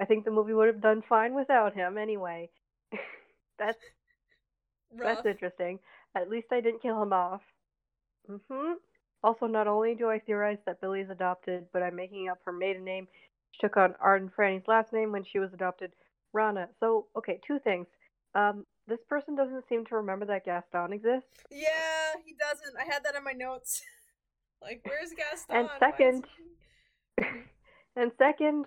I 0.00 0.04
think 0.04 0.24
the 0.24 0.30
movie 0.30 0.54
would 0.54 0.68
have 0.68 0.80
done 0.80 1.02
fine 1.02 1.34
without 1.34 1.74
him 1.74 1.98
anyway. 1.98 2.50
that's 3.58 3.78
Rough. 4.92 5.02
that's 5.02 5.26
interesting. 5.26 5.80
At 6.14 6.30
least 6.30 6.52
I 6.52 6.60
didn't 6.60 6.82
kill 6.82 7.00
him 7.02 7.12
off. 7.12 7.42
hmm 8.26 8.74
Also, 9.24 9.46
not 9.46 9.66
only 9.66 9.94
do 9.94 10.10
I 10.10 10.18
theorize 10.18 10.58
that 10.66 10.82
Billie 10.82 11.00
is 11.00 11.08
adopted, 11.08 11.64
but 11.72 11.82
I'm 11.82 11.96
making 11.96 12.28
up 12.28 12.38
her 12.44 12.52
maiden 12.52 12.84
name. 12.84 13.08
She 13.52 13.58
took 13.60 13.78
on 13.78 13.94
Art 13.98 14.20
and 14.20 14.30
Franny's 14.30 14.68
last 14.68 14.92
name 14.92 15.12
when 15.12 15.24
she 15.24 15.38
was 15.38 15.50
adopted, 15.54 15.92
Rana. 16.34 16.68
So, 16.78 17.06
okay, 17.16 17.40
two 17.46 17.58
things. 17.58 17.86
Um, 18.34 18.66
this 18.86 18.98
person 19.08 19.34
doesn't 19.34 19.64
seem 19.66 19.86
to 19.86 19.96
remember 19.96 20.26
that 20.26 20.44
Gaston 20.44 20.92
exists. 20.92 21.30
Yeah, 21.50 22.12
he 22.22 22.34
doesn't. 22.38 22.76
I 22.78 22.84
had 22.84 23.02
that 23.04 23.14
in 23.14 23.24
my 23.24 23.32
notes. 23.32 23.82
like, 24.62 24.82
where's 24.84 25.14
Gaston? 25.16 25.56
And 25.56 25.70
second- 25.80 26.26
he- 27.16 27.24
And 27.96 28.12
second, 28.18 28.66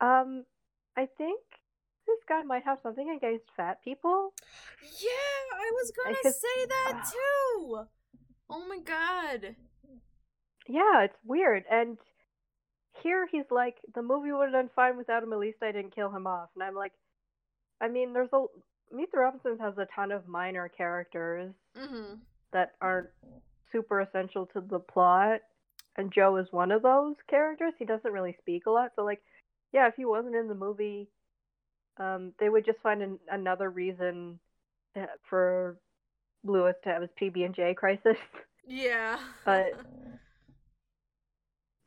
um, 0.00 0.44
I 0.96 1.08
think 1.18 1.40
this 2.06 2.20
guy 2.28 2.42
might 2.42 2.62
have 2.64 2.78
something 2.84 3.10
against 3.16 3.46
fat 3.56 3.82
people. 3.82 4.32
Yeah, 4.80 5.56
I 5.58 5.70
was 5.72 5.90
gonna 5.90 6.32
say 6.32 6.66
that 6.68 7.10
too. 7.12 7.86
Oh 8.50 8.64
my 8.68 8.78
god. 8.78 9.54
Yeah, 10.68 11.04
it's 11.04 11.16
weird. 11.24 11.64
And 11.70 11.98
here 13.02 13.26
he's 13.30 13.44
like, 13.50 13.76
the 13.94 14.02
movie 14.02 14.32
would 14.32 14.46
have 14.46 14.52
done 14.52 14.70
fine 14.74 14.96
without 14.96 15.22
him. 15.22 15.32
At 15.32 15.38
least 15.38 15.58
I 15.62 15.72
didn't 15.72 15.94
kill 15.94 16.10
him 16.10 16.26
off. 16.26 16.48
And 16.54 16.62
I'm 16.64 16.74
like, 16.74 16.92
I 17.80 17.88
mean, 17.88 18.12
there's 18.12 18.32
a 18.32 18.44
Meet 18.92 19.10
the 19.12 19.18
Robinsons 19.18 19.60
has 19.60 19.76
a 19.78 19.86
ton 19.94 20.12
of 20.12 20.28
minor 20.28 20.68
characters 20.68 21.52
Mm-hmm. 21.76 22.14
that 22.52 22.72
aren't 22.80 23.08
super 23.72 24.00
essential 24.00 24.46
to 24.46 24.60
the 24.60 24.78
plot, 24.78 25.40
and 25.96 26.12
Joe 26.12 26.36
is 26.36 26.46
one 26.52 26.70
of 26.70 26.82
those 26.82 27.16
characters. 27.28 27.74
He 27.78 27.84
doesn't 27.84 28.12
really 28.12 28.36
speak 28.40 28.66
a 28.66 28.70
lot, 28.70 28.92
so 28.96 29.04
like, 29.04 29.20
yeah, 29.72 29.88
if 29.88 29.94
he 29.96 30.04
wasn't 30.04 30.36
in 30.36 30.48
the 30.48 30.54
movie, 30.54 31.08
um, 31.98 32.32
they 32.38 32.48
would 32.48 32.64
just 32.64 32.78
find 32.80 33.02
an, 33.02 33.18
another 33.30 33.68
reason 33.68 34.38
for 35.28 35.76
Lewis 36.48 36.74
to 36.84 36.90
have 36.90 37.02
his 37.02 37.10
PB 37.20 37.44
and 37.44 37.54
J 37.54 37.74
crisis. 37.74 38.16
Yeah. 38.66 39.18
But- 39.44 39.72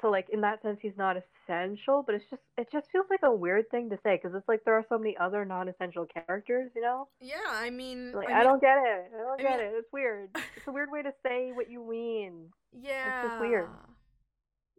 so 0.01 0.09
like 0.09 0.27
in 0.31 0.41
that 0.41 0.61
sense, 0.61 0.79
he's 0.81 0.97
not 0.97 1.17
essential, 1.17 2.03
but 2.05 2.15
it's 2.15 2.23
just 2.29 2.41
it 2.57 2.67
just 2.71 2.87
feels 2.91 3.07
like 3.09 3.19
a 3.23 3.33
weird 3.33 3.69
thing 3.69 3.89
to 3.89 3.97
say 4.03 4.17
because 4.21 4.35
it's 4.35 4.47
like 4.47 4.63
there 4.63 4.75
are 4.75 4.85
so 4.87 4.97
many 4.97 5.17
other 5.17 5.43
non-essential 5.43 6.05
characters, 6.05 6.71
you 6.75 6.81
know. 6.81 7.07
yeah, 7.19 7.35
I 7.51 7.69
mean, 7.69 8.13
Like 8.13 8.29
I, 8.29 8.41
I, 8.41 8.43
don't 8.43 8.61
get 8.61 8.77
it. 8.77 9.11
I 9.13 9.17
don't 9.17 9.39
I 9.39 9.43
get 9.43 9.57
mean- 9.59 9.67
it. 9.67 9.73
It's 9.75 9.89
weird. 9.91 10.29
It's 10.55 10.67
a 10.67 10.71
weird 10.71 10.89
way 10.91 11.01
to 11.01 11.11
say 11.25 11.51
what 11.53 11.69
you 11.69 11.87
mean. 11.89 12.49
Yeah. 12.71 13.23
It's 13.23 13.29
just 13.31 13.41
weird. 13.41 13.67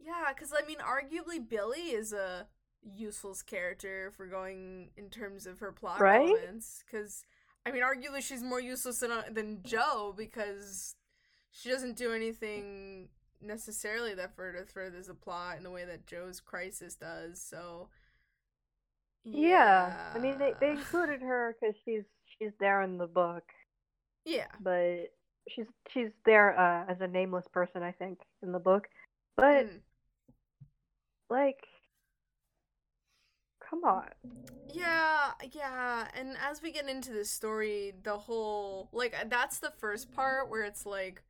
Yeah, 0.03 0.33
because 0.35 0.55
I 0.59 0.66
mean, 0.66 0.79
arguably 0.79 1.47
Billie 1.47 1.90
is 1.93 2.14
a 2.14 2.47
useless 2.83 3.43
character 3.43 4.11
for 4.16 4.27
going 4.27 4.88
in 4.97 5.11
terms 5.11 5.47
of 5.47 5.59
her 5.59 5.73
plot 5.73 6.01
Right? 6.01 6.21
relevance. 6.33 6.83
Because 6.90 7.27
I 7.66 7.70
mean, 7.73 7.83
arguably 7.83 8.23
she's 8.23 8.42
more 8.42 8.61
useless 8.61 8.99
than 9.01 9.11
uh, 9.11 9.23
than 9.31 9.62
Joe 9.62 10.14
because 10.16 10.94
she 11.53 11.68
doesn't 11.68 11.96
do 11.96 12.12
anything 12.12 13.09
necessarily 13.42 14.14
that 14.14 14.35
further 14.35 14.64
furthers 14.66 15.07
the 15.09 15.14
plot 15.14 15.57
in 15.59 15.64
the 15.64 15.70
way 15.70 15.85
that 15.85 16.07
Joe's 16.07 16.40
crisis 16.40 16.94
does. 16.94 17.40
So. 17.40 17.88
Yeah, 19.25 19.94
I 20.14 20.18
mean 20.18 20.38
they 20.38 20.55
they 20.61 20.70
included 20.70 21.20
her 21.20 21.55
because 21.61 21.75
she's 21.85 22.05
she's 22.38 22.53
there 22.59 22.81
in 22.81 22.96
the 22.96 23.07
book, 23.07 23.44
Yeah. 24.25 24.46
but 24.61 25.12
she's 25.49 25.66
she's 25.92 26.09
there 26.25 26.59
uh, 26.59 26.90
as 26.90 27.03
a 27.03 27.07
nameless 27.07 27.46
person, 27.53 27.83
I 27.83 27.92
think, 27.92 28.20
in 28.42 28.53
the 28.53 28.59
book. 28.59 28.88
But 29.37 29.66
Mm. 29.66 29.81
like, 31.29 31.59
come 33.71 33.85
on. 33.85 34.09
Yeah, 34.73 35.31
yeah, 35.53 36.09
and 36.19 36.37
as 36.49 36.61
we 36.63 36.73
get 36.73 36.89
into 36.89 37.13
this 37.13 37.31
story, 37.31 37.93
the 38.03 38.19
whole 38.19 38.89
like 38.93 39.15
uh, 39.15 39.25
that's 39.29 39.59
the 39.61 39.73
first 39.79 40.13
part 40.13 40.51
where 40.51 40.65
it's 40.65 40.85
like 40.85 41.23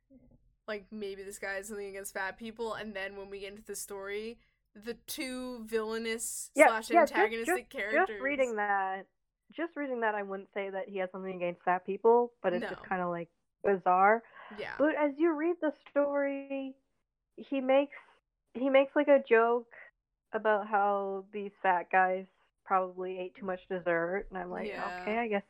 like 0.67 0.85
maybe 0.91 1.23
this 1.23 1.37
guy 1.39 1.55
is 1.57 1.67
something 1.67 1.87
against 1.87 2.13
fat 2.13 2.37
people, 2.37 2.73
and 2.73 2.93
then 2.95 3.15
when 3.15 3.29
we 3.29 3.39
get 3.39 3.51
into 3.51 3.63
the 3.65 3.75
story, 3.75 4.37
the 4.75 4.95
two 5.07 5.63
villainous 5.65 6.51
Yeah, 6.55 6.67
slash 6.67 6.89
yeah, 6.91 7.01
just- 7.03 7.13
antagonistic 7.13 7.69
characters. 7.69 8.07
Just 8.09 8.21
reading 8.21 8.55
that, 8.57 9.05
just 9.51 9.75
reading 9.75 10.01
that, 10.01 10.13
I 10.15 10.23
wouldn't 10.23 10.49
say 10.53 10.69
that 10.69 10.87
he 10.87 10.99
has 10.99 11.09
something 11.11 11.35
against 11.35 11.63
fat 11.63 11.85
people, 11.85 12.31
but 12.43 12.53
it's 12.53 12.69
just 12.69 12.83
kind 12.83 13.01
of 13.01 13.09
like 13.09 13.29
bizarre. 13.63 14.21
Yeah. 14.59 14.71
But 14.77 14.95
as 14.95 15.11
you 15.17 15.33
read 15.35 15.55
the 15.61 15.73
story, 15.89 16.75
he 17.37 17.59
makes 17.59 17.97
he 18.53 18.69
makes 18.69 18.95
like 18.95 19.07
a 19.07 19.23
joke 19.27 19.67
about 20.33 20.67
how 20.67 21.25
these 21.33 21.51
fat 21.61 21.91
guys 21.91 22.25
probably 22.65 23.19
ate 23.19 23.35
too 23.35 23.45
much 23.45 23.61
dessert, 23.69 24.27
and 24.29 24.37
I'm 24.39 24.49
like, 24.49 24.67
Yeah. 24.67 24.89
okay, 25.01 25.17
I 25.17 25.27
guess 25.27 25.43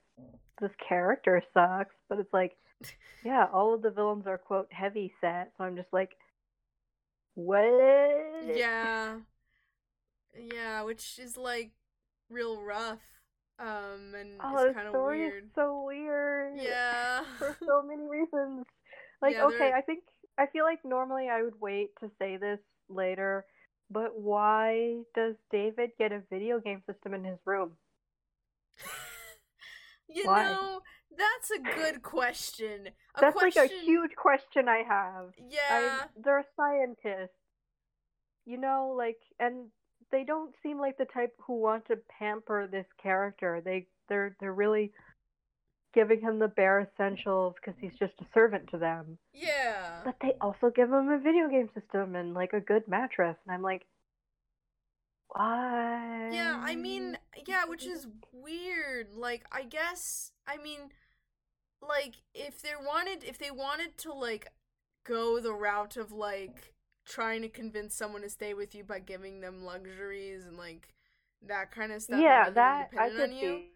this 0.59 0.71
character 0.87 1.41
sucks. 1.53 1.95
But 2.09 2.19
it's 2.19 2.33
like, 2.33 2.57
yeah, 3.23 3.47
all 3.53 3.73
of 3.73 3.81
the 3.81 3.91
villains 3.91 4.27
are 4.27 4.37
quote 4.37 4.71
heavy 4.71 5.13
set, 5.21 5.51
so 5.57 5.63
I'm 5.63 5.75
just 5.75 5.91
like, 5.93 6.11
what? 7.35 7.61
Yeah. 8.57 9.19
Yeah, 10.37 10.83
which 10.83 11.19
is 11.19 11.37
like 11.37 11.71
real 12.29 12.61
rough. 12.61 13.01
Um 13.59 14.15
and 14.15 14.41
Oh, 14.43 14.65
it's 14.65 14.75
kind 14.75 14.87
of 14.87 14.93
weird. 15.05 15.43
is 15.43 15.49
so 15.55 15.83
weird. 15.85 16.57
Yeah. 16.59 17.23
for 17.37 17.57
so 17.65 17.83
many 17.87 18.07
reasons. 18.07 18.65
Like, 19.21 19.35
Yeah, 19.35 19.45
okay, 19.45 19.71
I 19.75 19.81
think 19.81 20.03
I 20.37 20.47
feel 20.47 20.63
like 20.63 20.79
normally 20.83 21.29
I 21.29 21.43
would 21.43 21.59
wait 21.61 21.91
to 21.99 22.09
say 22.19 22.37
this 22.37 22.59
later, 22.89 23.45
but 23.91 24.19
why 24.19 25.01
does 25.13 25.35
David 25.51 25.91
get 25.97 26.11
a 26.11 26.21
video 26.29 26.59
game 26.59 26.81
system 26.87 27.13
in 27.13 27.23
his 27.23 27.39
room? 27.45 27.71
you 30.07 30.23
Why? 30.25 30.45
know, 30.45 30.81
that's 31.17 31.51
a 31.51 31.59
good 31.59 32.01
question. 32.01 32.87
A 33.15 33.21
That's 33.21 33.37
question, 33.37 33.61
like 33.61 33.71
a 33.71 33.85
huge 33.85 34.15
question 34.15 34.67
I 34.67 34.83
have. 34.87 35.31
Yeah. 35.49 35.99
I'm, 36.03 36.23
they're 36.23 36.45
scientists, 36.55 37.35
you 38.45 38.57
know, 38.57 38.93
like, 38.97 39.19
and 39.39 39.67
they 40.11 40.23
don't 40.23 40.53
seem 40.63 40.79
like 40.79 40.97
the 40.97 41.05
type 41.05 41.33
who 41.45 41.59
want 41.59 41.87
to 41.87 41.97
pamper 42.19 42.67
this 42.67 42.87
character. 43.01 43.61
They 43.63 43.87
they're 44.09 44.35
they're 44.39 44.53
really 44.53 44.91
giving 45.93 46.21
him 46.21 46.39
the 46.39 46.47
bare 46.47 46.81
essentials 46.81 47.55
because 47.55 47.79
he's 47.79 47.97
just 47.99 48.13
a 48.21 48.25
servant 48.33 48.69
to 48.71 48.77
them. 48.77 49.17
Yeah. 49.33 50.01
But 50.03 50.15
they 50.21 50.33
also 50.41 50.71
give 50.73 50.89
him 50.89 51.09
a 51.09 51.19
video 51.19 51.47
game 51.49 51.69
system 51.73 52.15
and 52.15 52.33
like 52.33 52.53
a 52.53 52.59
good 52.59 52.87
mattress, 52.87 53.37
and 53.45 53.53
I'm 53.53 53.61
like, 53.61 53.85
why? 55.33 56.29
Yeah, 56.31 56.61
I 56.61 56.75
mean, 56.75 57.17
yeah, 57.45 57.65
which 57.65 57.85
is 57.85 58.07
weird. 58.33 59.13
Like, 59.15 59.45
I 59.51 59.63
guess, 59.63 60.31
I 60.45 60.57
mean, 60.57 60.89
like, 61.81 62.15
if 62.33 62.61
they 62.61 62.73
wanted, 62.79 63.23
if 63.23 63.37
they 63.37 63.51
wanted 63.51 63.97
to, 63.99 64.13
like, 64.13 64.51
go 65.05 65.39
the 65.39 65.53
route 65.53 65.95
of, 65.95 66.11
like, 66.11 66.73
trying 67.05 67.41
to 67.43 67.49
convince 67.49 67.95
someone 67.95 68.21
to 68.23 68.29
stay 68.29 68.53
with 68.53 68.75
you 68.75 68.83
by 68.83 68.99
giving 68.99 69.39
them 69.39 69.63
luxuries 69.63 70.45
and, 70.45 70.57
like, 70.57 70.89
that 71.47 71.71
kind 71.71 71.91
of 71.91 72.01
stuff. 72.01 72.19
yeah, 72.21 72.49
that 72.49 72.89
I 72.97 73.09
could 73.09 73.29
see. 73.29 73.69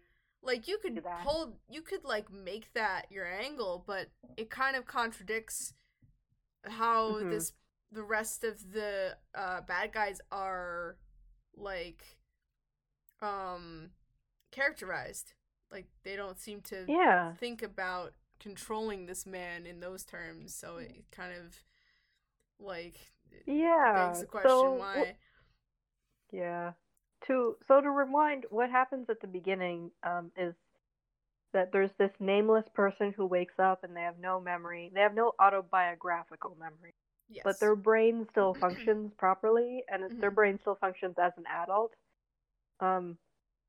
Like, 0.46 0.68
you 0.68 0.78
could 0.78 1.02
hold, 1.24 1.54
you 1.68 1.82
could, 1.82 2.04
like, 2.04 2.32
make 2.32 2.72
that 2.74 3.06
your 3.10 3.26
angle, 3.26 3.82
but 3.86 4.08
it 4.36 4.48
kind 4.48 4.76
of 4.76 4.86
contradicts 4.86 5.74
how 6.64 7.22
Mhm. 7.22 7.30
this, 7.30 7.52
the 7.92 8.04
rest 8.04 8.44
of 8.44 8.72
the, 8.72 9.16
uh, 9.34 9.62
bad 9.62 9.92
guys 9.92 10.20
are, 10.30 10.96
like, 11.56 12.04
um 13.22 13.90
characterized 14.52 15.32
like 15.70 15.86
they 16.04 16.16
don't 16.16 16.38
seem 16.38 16.60
to 16.60 16.86
Yeah. 16.86 17.32
think 17.38 17.62
about 17.62 18.12
controlling 18.38 19.06
this 19.06 19.26
man 19.26 19.66
in 19.66 19.80
those 19.80 20.04
terms 20.04 20.54
so 20.54 20.76
it 20.76 21.04
kind 21.10 21.32
of 21.32 21.54
like 22.60 22.98
Yeah. 23.46 23.92
begs 23.94 24.20
the 24.20 24.26
question 24.26 24.48
so, 24.50 24.72
why 24.78 25.16
Yeah. 26.32 26.72
To 27.22 27.56
so 27.66 27.80
to 27.80 27.90
rewind, 27.90 28.46
what 28.50 28.70
happens 28.70 29.08
at 29.10 29.20
the 29.20 29.26
beginning 29.26 29.90
um, 30.02 30.30
is 30.36 30.54
that 31.52 31.72
there's 31.72 31.92
this 31.98 32.12
nameless 32.20 32.68
person 32.74 33.12
who 33.16 33.26
wakes 33.26 33.58
up 33.58 33.82
and 33.82 33.96
they 33.96 34.02
have 34.02 34.18
no 34.18 34.38
memory. 34.40 34.90
They 34.94 35.00
have 35.00 35.14
no 35.14 35.32
autobiographical 35.40 36.56
memory, 36.60 36.94
yes 37.28 37.42
but 37.44 37.58
their 37.58 37.74
brain 37.74 38.26
still 38.30 38.54
functions 38.60 39.12
properly, 39.18 39.82
and 39.90 40.04
it- 40.04 40.20
their 40.20 40.30
brain 40.30 40.58
still 40.60 40.76
functions 40.76 41.16
as 41.18 41.32
an 41.36 41.44
adult. 41.46 41.92
Um, 42.80 43.16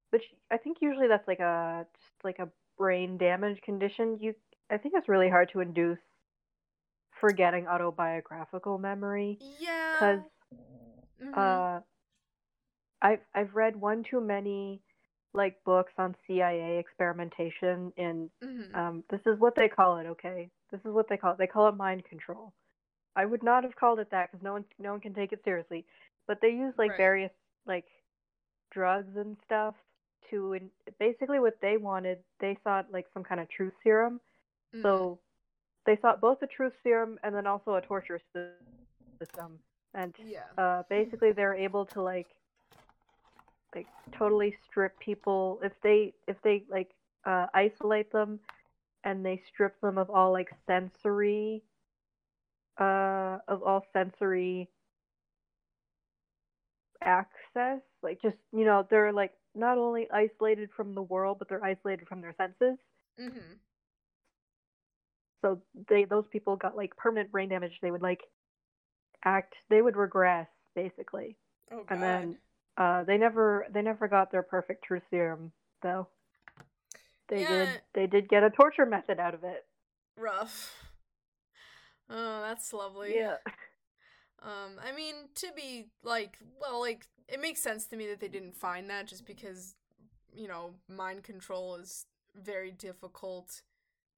which 0.10 0.24
I 0.52 0.58
think 0.58 0.78
usually 0.82 1.08
that's 1.08 1.28
like 1.28 1.40
a 1.40 1.86
just 1.94 2.24
like 2.26 2.40
a 2.40 2.50
brain 2.78 3.18
damage 3.18 3.62
condition. 3.62 4.18
You, 4.20 4.36
I 4.70 4.78
think 4.78 4.94
it's 4.96 5.08
really 5.10 5.30
hard 5.30 5.50
to 5.54 5.62
induce 5.62 6.00
forgetting 7.20 7.68
autobiographical 7.68 8.78
memory 8.78 9.40
yeah 9.60 9.92
because 9.94 10.22
Mhm. 11.24 11.38
uh, 11.38 11.82
I've 13.02 13.22
I've 13.36 13.56
read 13.56 13.76
one 13.76 14.04
too 14.04 14.22
many 14.22 14.82
like 15.34 15.64
books 15.66 15.94
on 15.98 16.16
CIA 16.26 16.78
experimentation 16.80 17.92
in 17.98 18.30
Mhm. 18.44 18.76
um 18.76 19.04
this 19.10 19.22
is 19.26 19.40
what 19.40 19.56
they 19.56 19.70
call 19.70 19.98
it, 19.98 20.06
okay? 20.08 20.50
This 20.72 20.82
is 20.82 20.92
what 20.92 21.08
they 21.10 21.18
call 21.18 21.34
it. 21.34 21.38
They 21.38 21.48
call 21.48 21.68
it 21.70 21.76
mind 21.76 22.06
control. 22.06 22.54
I 23.16 23.26
would 23.26 23.44
not 23.44 23.64
have 23.64 23.76
called 23.76 24.00
it 24.00 24.10
that 24.12 24.32
because 24.32 24.44
no 24.44 24.54
one 24.54 24.66
no 24.80 24.92
one 24.92 25.02
can 25.02 25.14
take 25.14 25.32
it 25.34 25.44
seriously. 25.44 25.86
But 26.28 26.40
they 26.42 26.50
use 26.50 26.74
like 26.78 26.92
Right. 26.92 26.98
various 26.98 27.32
like 27.66 27.86
drugs 28.72 29.16
and 29.16 29.38
stuff 29.46 29.76
to 30.30 30.54
in- 30.54 30.72
basically 31.00 31.40
what 31.40 31.60
they 31.62 31.78
wanted. 31.78 32.20
They 32.40 32.56
thought 32.64 32.92
like 32.92 33.06
some 33.14 33.24
kind 33.24 33.40
of 33.42 33.50
truth 33.50 33.74
serum. 33.84 34.20
Mhm. 34.74 34.82
So 34.84 35.20
they 35.86 35.96
thought 35.96 36.22
both 36.22 36.42
a 36.42 36.48
truth 36.48 36.74
serum 36.84 37.20
and 37.24 37.34
then 37.36 37.48
also 37.48 37.76
a 37.76 37.82
torture 37.82 38.20
system. 39.20 39.60
And 39.94 40.14
yeah 40.26 40.44
uh, 40.58 40.84
basically 40.90 41.32
they're 41.32 41.54
able 41.56 41.86
to 41.86 42.02
like 42.02 42.28
like 43.76 43.88
totally 44.18 44.56
strip 44.70 44.98
people 45.00 45.60
if 45.64 45.74
they 45.84 46.14
if 46.28 46.38
they 46.44 46.64
like 46.70 46.90
uh, 47.26 47.48
isolate 47.54 48.12
them 48.12 48.40
and 49.04 49.26
they 49.26 49.42
strip 49.54 49.80
them 49.82 49.98
of 49.98 50.10
all 50.10 50.32
like 50.32 50.50
sensory 50.68 51.64
uh 52.80 53.38
of 53.48 53.64
all 53.64 53.84
sensory 53.94 54.70
access. 57.02 57.82
Like 58.02 58.22
just 58.22 58.38
you 58.54 58.66
know, 58.66 58.86
they're 58.90 59.12
like 59.14 59.34
not 59.56 59.78
only 59.78 60.10
isolated 60.12 60.70
from 60.76 60.94
the 60.94 61.02
world, 61.02 61.38
but 61.40 61.50
they're 61.50 61.64
isolated 61.64 62.08
from 62.08 62.22
their 62.22 62.34
senses. 62.38 62.78
Mm-hmm. 63.20 63.60
So 65.44 65.62
they 65.90 66.06
those 66.06 66.28
people 66.32 66.56
got 66.56 66.76
like 66.76 66.96
permanent 66.98 67.32
brain 67.32 67.50
damage. 67.50 67.80
They 67.82 67.92
would 67.92 68.02
like 68.02 68.22
act. 69.26 69.56
They 69.70 69.82
would 69.82 69.96
regress 69.96 70.48
basically, 70.76 71.38
Oh 71.72 71.84
god. 71.84 71.90
and 71.90 72.02
then 72.02 72.38
uh, 72.78 73.04
they 73.04 73.18
never 73.18 73.68
they 73.72 73.82
never 73.82 74.08
got 74.08 74.32
their 74.32 74.44
perfect 74.44 74.84
truth 74.84 75.04
serum 75.10 75.52
though. 75.82 76.08
They 77.30 77.44
Yeah. 77.44 77.46
did 77.46 77.82
they 77.94 78.06
did 78.08 78.28
get 78.28 78.44
a 78.44 78.50
torture 78.50 78.86
method 78.86 79.18
out 79.20 79.34
of 79.34 79.44
it. 79.46 79.66
rough. 80.18 80.74
Oh, 82.10 82.42
that's 82.42 82.74
lovely. 82.74 83.16
Yeah. 83.16 83.38
Um, 84.42 84.80
I 84.86 84.92
mean, 84.96 85.16
to 85.36 85.48
be 85.56 85.88
like, 86.04 86.38
well, 86.62 86.80
like 86.80 87.08
it 87.28 87.42
makes 87.42 87.62
sense 87.62 87.86
to 87.88 87.96
me 87.98 88.08
that 88.08 88.20
they 88.20 88.28
didn't 88.28 88.56
find 88.56 88.90
that 88.90 89.08
just 89.08 89.26
because, 89.26 89.76
you 90.36 90.48
know, 90.48 90.76
mind 90.88 91.24
control 91.24 91.76
is 91.76 92.06
very 92.36 92.72
difficult 92.72 93.62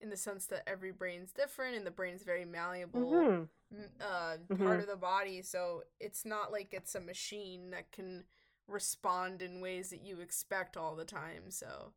in 0.01 0.09
the 0.09 0.17
sense 0.17 0.47
that 0.47 0.63
every 0.67 0.91
brain's 0.91 1.31
different 1.31 1.77
and 1.77 1.85
the 1.85 1.91
brain's 1.91 2.23
very 2.23 2.45
malleable 2.45 3.27
hmm 3.27 3.49
m- 3.73 3.89
uh 4.01 4.37
Mhm. 4.49 4.65
part 4.65 4.81
of 4.81 4.87
the 4.87 4.95
body, 4.97 5.41
so 5.41 5.83
it's 5.99 6.25
not 6.25 6.51
like 6.51 6.69
it's 6.73 6.95
a 6.95 7.01
machine 7.01 7.71
that 7.71 7.91
can 7.91 8.25
respond 8.69 9.41
in 9.41 9.61
ways 9.61 9.89
that 9.89 10.01
you 10.01 10.19
expect 10.21 10.77
all 10.77 10.95
the 10.95 11.05
time. 11.05 11.49
So, 11.51 11.93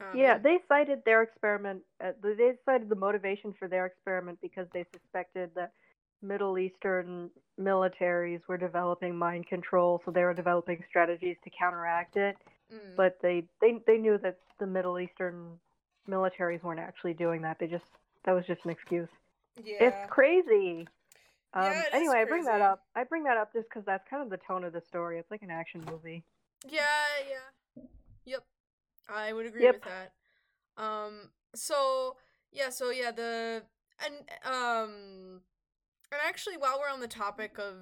um, 0.00 0.18
Yeah, 0.18 0.38
they 0.38 0.58
cited 0.68 1.04
their 1.04 1.22
experiment. 1.22 1.82
Uh, 2.02 2.12
they 2.22 2.52
cited 2.64 2.88
the 2.88 2.96
motivation 2.96 3.54
for 3.58 3.68
their 3.68 3.86
experiment 3.86 4.38
because 4.42 4.66
they 4.72 4.84
suspected 4.92 5.50
that 5.54 5.72
Middle 6.20 6.58
Eastern 6.58 7.30
militaries 7.58 8.40
were 8.46 8.58
developing 8.58 9.16
mind 9.16 9.46
control, 9.46 10.02
so 10.04 10.10
they 10.10 10.22
were 10.22 10.34
developing 10.34 10.82
strategies 10.88 11.36
to 11.44 11.50
counteract 11.50 12.16
it. 12.16 12.36
mm, 12.72 12.96
But 12.96 13.18
they 13.22 13.44
they 13.60 13.80
they 13.86 13.96
knew 13.96 14.18
that 14.18 14.38
the 14.60 14.66
Middle 14.66 14.98
Eastern 14.98 15.58
militaries 16.08 16.62
weren't 16.62 16.80
actually 16.80 17.14
doing 17.14 17.42
that. 17.42 17.58
They 17.58 17.66
just 17.66 17.84
that 18.24 18.32
was 18.32 18.46
just 18.46 18.64
an 18.64 18.70
excuse. 18.70 19.08
yeah, 19.64 19.86
It's 19.86 20.10
crazy. 20.10 20.86
Um, 21.54 21.64
Yeah, 21.64 21.82
anyway, 21.92 22.20
I 22.20 22.24
bring 22.24 22.44
that 22.44 22.60
up. 22.60 22.82
I 22.96 23.04
bring 23.04 23.24
that 23.24 23.36
up 23.36 23.52
just 23.52 23.68
because 23.68 23.84
that's 23.84 24.08
kind 24.08 24.22
of 24.22 24.30
the 24.30 24.38
tone 24.38 24.64
of 24.64 24.72
the 24.72 24.80
story. 24.80 25.18
It's 25.18 25.30
like 25.30 25.42
an 25.42 25.50
action 25.50 25.82
movie. 25.90 26.24
Yeah, 26.68 26.80
yeah. 27.28 27.82
Yep. 28.24 28.44
I 29.08 29.32
would 29.32 29.46
agree 29.46 29.62
Yep. 29.62 29.74
with 29.74 29.84
that. 29.84 30.12
Um 30.76 31.30
so 31.54 32.16
yeah, 32.52 32.70
so 32.70 32.90
yeah, 32.90 33.10
the 33.10 33.62
and 34.04 34.14
um 34.44 35.40
and 36.10 36.20
actually 36.26 36.56
while 36.56 36.78
we're 36.80 36.92
on 36.92 37.00
the 37.00 37.08
topic 37.08 37.58
of 37.58 37.74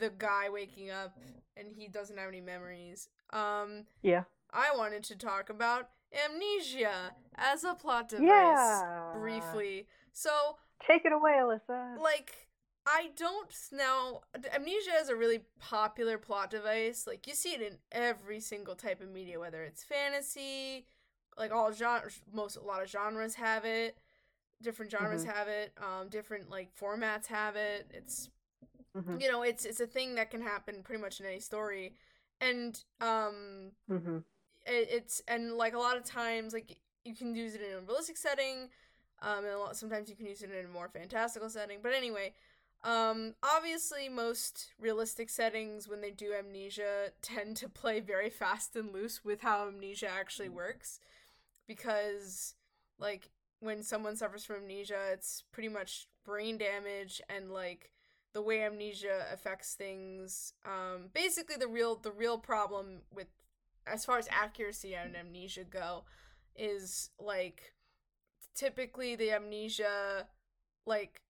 the 0.00 0.10
guy 0.10 0.48
waking 0.48 0.90
up 0.90 1.16
and 1.56 1.68
he 1.76 1.86
doesn't 1.88 2.16
have 2.18 2.28
any 2.28 2.40
memories, 2.40 3.08
um 3.30 3.84
Yeah. 4.02 4.24
I 4.52 4.74
wanted 4.76 5.04
to 5.04 5.16
talk 5.16 5.50
about 5.50 5.90
amnesia 6.12 7.12
as 7.36 7.64
a 7.64 7.74
plot 7.74 8.08
device 8.08 8.26
Yeah. 8.26 9.12
briefly. 9.12 9.86
So 10.12 10.56
Take 10.86 11.04
it 11.04 11.12
away, 11.12 11.32
Alyssa. 11.40 11.98
like 12.00 12.48
I 12.86 13.10
don't 13.16 13.50
now 13.72 14.22
amnesia 14.52 14.92
is 15.00 15.08
a 15.08 15.16
really 15.16 15.40
popular 15.58 16.18
plot 16.18 16.50
device. 16.50 17.06
Like 17.06 17.26
you 17.26 17.34
see 17.34 17.50
it 17.54 17.62
in 17.62 17.78
every 17.92 18.40
single 18.40 18.74
type 18.74 19.00
of 19.00 19.10
media, 19.10 19.40
whether 19.40 19.62
it's 19.62 19.84
fantasy, 19.84 20.86
like 21.38 21.52
all 21.52 21.72
genres 21.72 22.20
most 22.32 22.56
a 22.56 22.62
lot 22.62 22.82
of 22.82 22.90
genres 22.90 23.34
have 23.36 23.64
it. 23.64 23.98
Different 24.62 24.90
genres 24.90 25.24
have 25.24 25.48
it. 25.48 25.72
Um 25.78 26.08
different 26.08 26.50
like 26.50 26.70
formats 26.76 27.26
have 27.26 27.56
it. 27.56 27.90
It's 27.92 28.30
hmm 28.94 29.18
you 29.18 29.30
know, 29.30 29.42
it's 29.42 29.64
it's 29.64 29.80
a 29.80 29.86
thing 29.86 30.14
that 30.16 30.30
can 30.30 30.42
happen 30.42 30.82
pretty 30.82 31.00
much 31.02 31.20
in 31.20 31.26
any 31.26 31.40
story. 31.40 31.94
And 32.40 32.82
um 33.00 33.72
hmm 33.88 34.18
it, 34.66 34.88
it's 34.90 35.22
and 35.28 35.54
like 35.54 35.74
a 35.74 35.78
lot 35.78 35.96
of 35.96 36.04
times 36.04 36.52
like 36.52 36.78
you 37.04 37.14
can 37.14 37.34
use 37.34 37.54
it 37.54 37.60
in 37.62 37.78
a 37.78 37.80
realistic 37.80 38.16
setting 38.16 38.68
um 39.22 39.44
and 39.44 39.54
a 39.54 39.58
lot, 39.58 39.76
sometimes 39.76 40.08
you 40.08 40.16
can 40.16 40.26
use 40.26 40.42
it 40.42 40.50
in 40.50 40.64
a 40.64 40.68
more 40.68 40.88
fantastical 40.88 41.48
setting. 41.48 41.78
But 41.82 41.94
anyway 41.94 42.34
um 42.82 43.34
obviously 43.42 44.10
most 44.10 44.72
realistic 44.78 45.30
settings 45.30 45.88
when 45.88 46.02
they 46.02 46.10
do 46.10 46.34
amnesia 46.38 47.10
tend 47.22 47.56
to 47.56 47.68
play 47.68 48.00
very 48.00 48.28
fast 48.30 48.76
and 48.76 48.92
loose 48.92 49.24
with 49.24 49.40
how 49.40 49.66
amnesia 49.66 50.08
actually 50.08 50.48
works. 50.50 51.00
Because 51.66 52.54
like 52.98 53.30
when 53.60 53.82
someone 53.82 54.16
suffers 54.16 54.44
from 54.44 54.56
amnesia 54.56 54.98
it's 55.12 55.44
pretty 55.52 55.68
much 55.68 56.06
brain 56.24 56.58
damage 56.58 57.20
and 57.28 57.50
like 57.50 57.90
the 58.34 58.42
way 58.42 58.62
amnesia 58.62 59.26
affects 59.32 59.74
things 59.74 60.52
um 60.66 61.08
basically 61.14 61.56
the 61.56 61.68
real 61.68 61.96
the 61.96 62.12
real 62.12 62.38
problem 62.38 63.00
with 63.14 63.28
as 63.86 64.04
far 64.04 64.18
as 64.18 64.28
accuracy 64.30 64.94
and 64.94 65.16
amnesia 65.16 65.64
go 65.64 66.04
is 66.56 67.10
like 67.18 67.72
typically 68.54 69.16
the 69.16 69.32
amnesia 69.32 70.26
like 70.86 71.20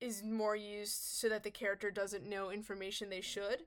is 0.00 0.22
more 0.22 0.56
used 0.56 0.92
so 0.94 1.28
that 1.28 1.42
the 1.44 1.50
character 1.50 1.90
doesn't 1.90 2.28
know 2.28 2.50
information 2.50 3.10
they 3.10 3.20
should 3.20 3.64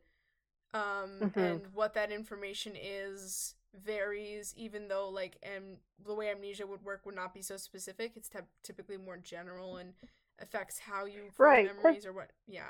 um 0.74 1.10
Mhm. 1.22 1.36
and 1.38 1.68
what 1.74 1.94
that 1.94 2.12
information 2.12 2.74
is 2.82 3.56
varies 3.86 4.54
even 4.58 4.88
though 4.88 5.10
like 5.10 5.38
am 5.44 5.78
the 6.06 6.14
way 6.14 6.30
amnesia 6.30 6.66
would 6.68 6.84
work 6.84 7.06
would 7.06 7.16
not 7.16 7.34
be 7.34 7.42
so 7.42 7.58
specific 7.58 8.14
it's 8.16 8.30
typ- 8.30 8.46
typically 8.64 8.98
more 8.98 9.18
general 9.18 9.78
and 9.78 9.94
affects 10.40 10.80
how 10.80 11.06
you 11.06 11.32
Right, 11.38 11.66
memories 11.66 12.06
or 12.06 12.14
what 12.14 12.32
yeah 12.48 12.70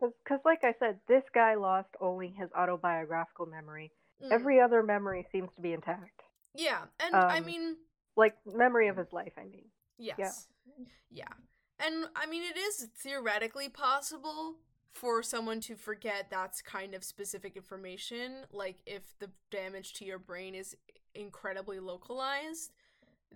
Because, 0.00 0.40
like 0.44 0.64
I 0.64 0.72
said, 0.72 1.00
this 1.06 1.24
guy 1.30 1.54
lost 1.54 1.96
only 2.00 2.30
his 2.30 2.50
autobiographical 2.52 3.46
memory. 3.46 3.92
Mm. 4.22 4.30
Every 4.30 4.60
other 4.60 4.82
memory 4.82 5.26
seems 5.30 5.52
to 5.54 5.60
be 5.60 5.72
intact. 5.72 6.22
yeah 6.54 6.84
and 7.00 7.24
i 7.28 7.40
um, 7.40 7.44
mean 7.46 7.76
Like 8.18 8.36
memory 8.46 8.88
of 8.88 8.98
his 8.98 9.14
life, 9.14 9.32
I 9.38 9.44
mean. 9.44 9.66
Yes. 9.98 10.48
Yeah. 11.10 11.24
And 11.80 12.06
I 12.16 12.26
mean, 12.26 12.42
it 12.42 12.58
is 12.58 12.88
theoretically 12.96 13.68
possible 13.68 14.56
for 14.92 15.22
someone 15.22 15.60
to 15.62 15.76
forget 15.76 16.28
that's 16.30 16.60
kind 16.62 16.94
of 16.94 17.04
specific 17.04 17.56
information. 17.56 18.46
Like, 18.52 18.78
if 18.86 19.02
the 19.20 19.30
damage 19.50 19.94
to 19.94 20.04
your 20.04 20.18
brain 20.18 20.54
is 20.54 20.76
incredibly 21.14 21.80
localized, 21.80 22.72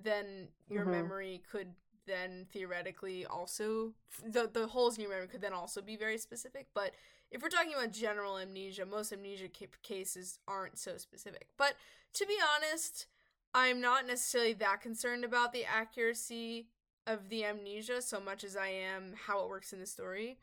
then 0.03 0.49
your 0.69 0.85
Mhm. 0.85 0.91
memory 0.93 1.43
could 1.51 1.75
then 2.07 2.47
theoretically 2.53 3.27
also 3.27 3.95
the 4.25 4.49
the 4.53 4.67
holes 4.67 4.97
in 4.97 5.03
your 5.03 5.11
memory 5.11 5.29
could 5.29 5.41
then 5.43 5.53
also 5.53 5.81
be 5.83 5.97
very 5.97 6.19
specific 6.19 6.67
but 6.75 6.93
if 7.31 7.43
we're 7.43 7.49
talking 7.49 7.75
about 7.75 7.93
general 7.93 8.39
amnesia 8.39 8.85
most 8.87 9.13
amnesia 9.13 9.49
ca- 9.49 9.69
cases 9.83 10.39
aren't 10.49 10.79
so 10.79 10.97
specific 10.99 11.49
but 11.57 11.75
to 12.15 12.27
be 12.27 12.37
honest 12.57 13.07
i'm 13.55 13.81
not 13.81 14.07
necessarily 14.07 14.53
that 14.53 14.81
concerned 14.81 15.25
about 15.25 15.53
the 15.53 15.65
accuracy 15.65 16.67
of 17.07 17.29
the 17.29 17.45
amnesia 17.45 18.01
so 18.01 18.21
much 18.21 18.45
as 18.45 18.57
i 18.57 18.69
am 18.69 19.15
how 19.27 19.43
it 19.43 19.49
works 19.49 19.73
in 19.73 19.81
the 19.81 19.87
story 19.87 20.39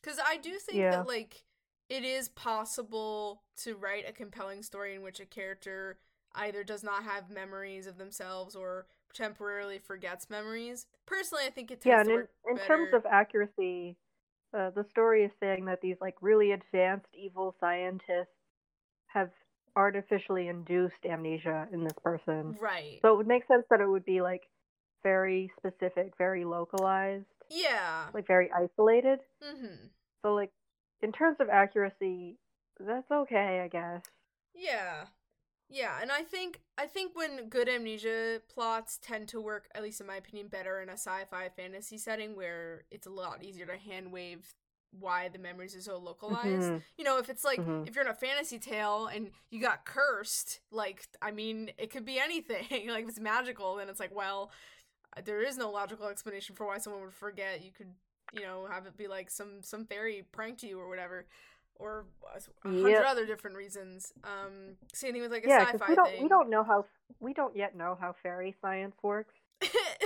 because 0.00 0.18
i 0.26 0.36
do 0.36 0.52
think 0.58 0.78
Yeah. 0.78 0.90
that 0.90 1.08
like 1.08 1.42
it 1.88 2.04
is 2.04 2.28
possible 2.30 3.42
to 3.56 3.74
write 3.74 4.08
a 4.08 4.12
compelling 4.12 4.62
story 4.62 4.94
in 4.94 5.02
which 5.02 5.20
a 5.20 5.26
character 5.26 5.98
either 6.34 6.64
does 6.64 6.82
not 6.82 7.04
have 7.04 7.30
memories 7.30 7.86
of 7.86 7.98
themselves 7.98 8.56
or 8.56 8.86
temporarily 9.12 9.78
forgets 9.78 10.28
memories. 10.28 10.86
Personally, 11.06 11.44
I 11.46 11.50
think 11.50 11.70
it 11.70 11.80
Yeah, 11.84 12.00
and 12.00 12.10
in, 12.10 12.28
in 12.50 12.58
terms 12.58 12.88
of 12.92 13.06
accuracy, 13.06 13.96
uh, 14.56 14.70
the 14.70 14.84
story 14.90 15.24
is 15.24 15.32
saying 15.40 15.66
that 15.66 15.80
these 15.80 15.96
like 16.00 16.16
really 16.20 16.52
advanced 16.52 17.08
evil 17.14 17.54
scientists 17.60 18.34
have 19.06 19.30
artificially 19.76 20.48
induced 20.48 20.94
amnesia 21.08 21.68
in 21.72 21.84
this 21.84 21.96
person. 22.02 22.56
right, 22.60 22.98
So 23.02 23.12
it 23.12 23.16
would 23.16 23.26
make 23.26 23.46
sense 23.46 23.64
that 23.70 23.80
it 23.80 23.88
would 23.88 24.04
be 24.04 24.20
like 24.20 24.42
very 25.02 25.50
specific, 25.58 26.12
very 26.16 26.44
localized, 26.44 27.26
yeah, 27.50 28.04
like 28.14 28.26
very 28.26 28.50
isolated. 28.52 29.20
mm-hmm. 29.42 29.86
So 30.22 30.34
like 30.34 30.50
in 31.02 31.12
terms 31.12 31.36
of 31.40 31.48
accuracy, 31.48 32.36
that's 32.80 33.10
okay, 33.10 33.60
I 33.62 33.68
guess. 33.68 34.02
yeah, 34.54 35.06
yeah, 35.68 35.98
and 36.00 36.12
I 36.12 36.22
think 36.22 36.60
I 36.78 36.86
think 36.86 37.12
when 37.14 37.48
good 37.48 37.68
amnesia 37.68 38.40
plots 38.52 38.98
tend 39.02 39.28
to 39.28 39.40
work, 39.40 39.68
at 39.74 39.82
least 39.82 40.00
in 40.00 40.06
my 40.06 40.16
opinion, 40.16 40.48
better 40.48 40.80
in 40.80 40.88
a 40.88 40.92
sci-fi 40.92 41.48
fantasy 41.56 41.98
setting 41.98 42.36
where 42.36 42.84
it's 42.90 43.06
a 43.06 43.10
lot 43.10 43.42
easier 43.42 43.66
to 43.66 43.76
hand 43.76 44.12
wave 44.12 44.54
why 44.98 45.28
the 45.28 45.38
memories 45.38 45.74
are 45.76 45.80
so 45.80 45.98
localized. 45.98 46.72
Mhm. 46.72 46.82
You 46.96 47.04
know, 47.04 47.18
if 47.18 47.28
it's 47.28 47.44
like 47.44 47.58
Mhm. 47.60 47.86
if 47.86 47.94
you're 47.94 48.04
in 48.04 48.10
a 48.10 48.14
fantasy 48.14 48.58
tale 48.58 49.06
and 49.06 49.30
you 49.50 49.60
got 49.60 49.84
cursed, 49.84 50.60
like 50.70 51.06
I 51.22 51.30
mean, 51.30 51.70
it 51.78 51.90
could 51.90 52.04
be 52.04 52.18
anything. 52.18 52.66
like 52.88 53.04
if 53.04 53.08
it's 53.10 53.20
magical, 53.20 53.76
then 53.76 53.88
it's 53.88 54.00
like, 54.00 54.14
well, 54.14 54.50
there 55.24 55.40
is 55.42 55.56
no 55.56 55.70
logical 55.70 56.08
explanation 56.08 56.54
for 56.56 56.66
why 56.66 56.78
someone 56.78 57.02
would 57.02 57.12
forget. 57.14 57.64
You 57.64 57.70
could, 57.72 57.92
you 58.32 58.42
know, 58.42 58.66
have 58.70 58.86
it 58.86 58.96
be 58.96 59.06
like 59.06 59.30
some 59.30 59.62
some 59.62 59.84
fairy 59.86 60.24
pranked 60.32 60.62
you 60.62 60.78
or 60.78 60.88
whatever, 60.88 61.26
or 61.76 62.06
a 62.64 62.68
hundred 62.68 62.90
Yep. 62.90 63.04
other 63.06 63.26
different 63.26 63.56
reasons. 63.56 64.12
Um, 64.24 64.76
same 64.92 65.12
thing 65.12 65.22
with 65.22 65.32
like 65.32 65.44
a 65.44 65.48
Yeah, 65.48 65.66
sci-fi 65.70 65.88
we 65.88 65.94
don't 65.94 66.10
thing. 66.12 66.22
we 66.22 66.28
don't 66.28 66.50
know 66.50 66.64
how 66.64 66.86
we 67.20 67.32
don't 67.32 67.56
yet 67.56 67.76
know 67.76 67.96
how 68.00 68.12
fairy 68.22 68.54
science 68.60 68.96
works. 69.02 69.34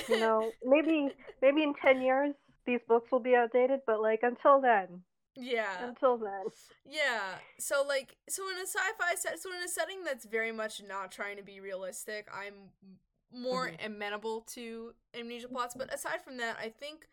You 0.08 0.16
know, 0.20 0.52
maybe 0.64 1.10
maybe 1.42 1.62
in 1.62 1.74
ten 1.74 2.00
years 2.02 2.34
these 2.68 2.80
books 2.86 3.10
will 3.10 3.18
be 3.20 3.34
outdated, 3.34 3.80
but 3.86 4.00
like 4.00 4.20
until 4.22 4.60
then, 4.60 5.02
Yeah. 5.34 5.84
Until 5.88 6.18
then. 6.18 6.44
Yeah. 6.84 7.38
So 7.58 7.82
like 7.86 8.16
so 8.28 8.48
in 8.50 8.58
a 8.58 8.66
sci-fi 8.66 9.14
set 9.16 9.40
so 9.40 9.50
in 9.56 9.62
a 9.64 9.68
setting 9.68 10.04
that's 10.04 10.26
very 10.26 10.52
much 10.52 10.82
not 10.86 11.10
trying 11.10 11.36
to 11.38 11.42
be 11.42 11.60
realistic, 11.60 12.28
I'm 12.32 12.70
more 13.32 13.68
Mhm. 13.70 13.86
amenable 13.86 14.42
to 14.56 14.94
amnesia 15.14 15.48
plots, 15.48 15.74
but 15.74 15.92
aside 15.92 16.22
from 16.22 16.36
that, 16.38 16.56
I 16.58 16.68
think 16.68 17.08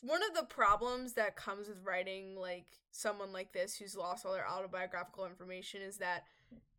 one 0.00 0.22
of 0.22 0.34
the 0.34 0.44
problems 0.44 1.14
that 1.14 1.36
comes 1.36 1.68
with 1.68 1.82
writing 1.84 2.36
like 2.36 2.66
someone 2.90 3.32
like 3.32 3.52
this 3.52 3.76
who's 3.76 3.96
lost 3.96 4.26
all 4.26 4.32
their 4.32 4.48
autobiographical 4.48 5.24
information 5.26 5.82
is 5.82 5.98
that 5.98 6.24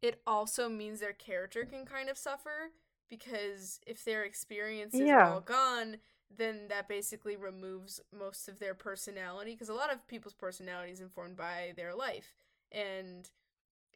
it 0.01 0.21
also 0.27 0.67
means 0.69 0.99
their 0.99 1.13
character 1.13 1.65
can 1.65 1.85
kind 1.85 2.09
of 2.09 2.17
suffer 2.17 2.71
because 3.09 3.79
if 3.87 4.03
their 4.03 4.23
experiences 4.23 4.99
are 5.01 5.05
Yeah. 5.05 5.33
all 5.33 5.41
gone, 5.41 5.97
then 6.35 6.67
that 6.69 6.87
basically 6.87 7.35
removes 7.35 7.99
most 8.17 8.47
of 8.47 8.59
their 8.59 8.73
personality 8.73 9.51
because 9.51 9.69
a 9.69 9.73
lot 9.73 9.91
of 9.91 10.05
people's 10.07 10.33
personality 10.33 10.91
is 10.91 10.99
informed 11.01 11.37
by 11.37 11.73
their 11.75 11.93
life 11.95 12.33
and 12.71 13.29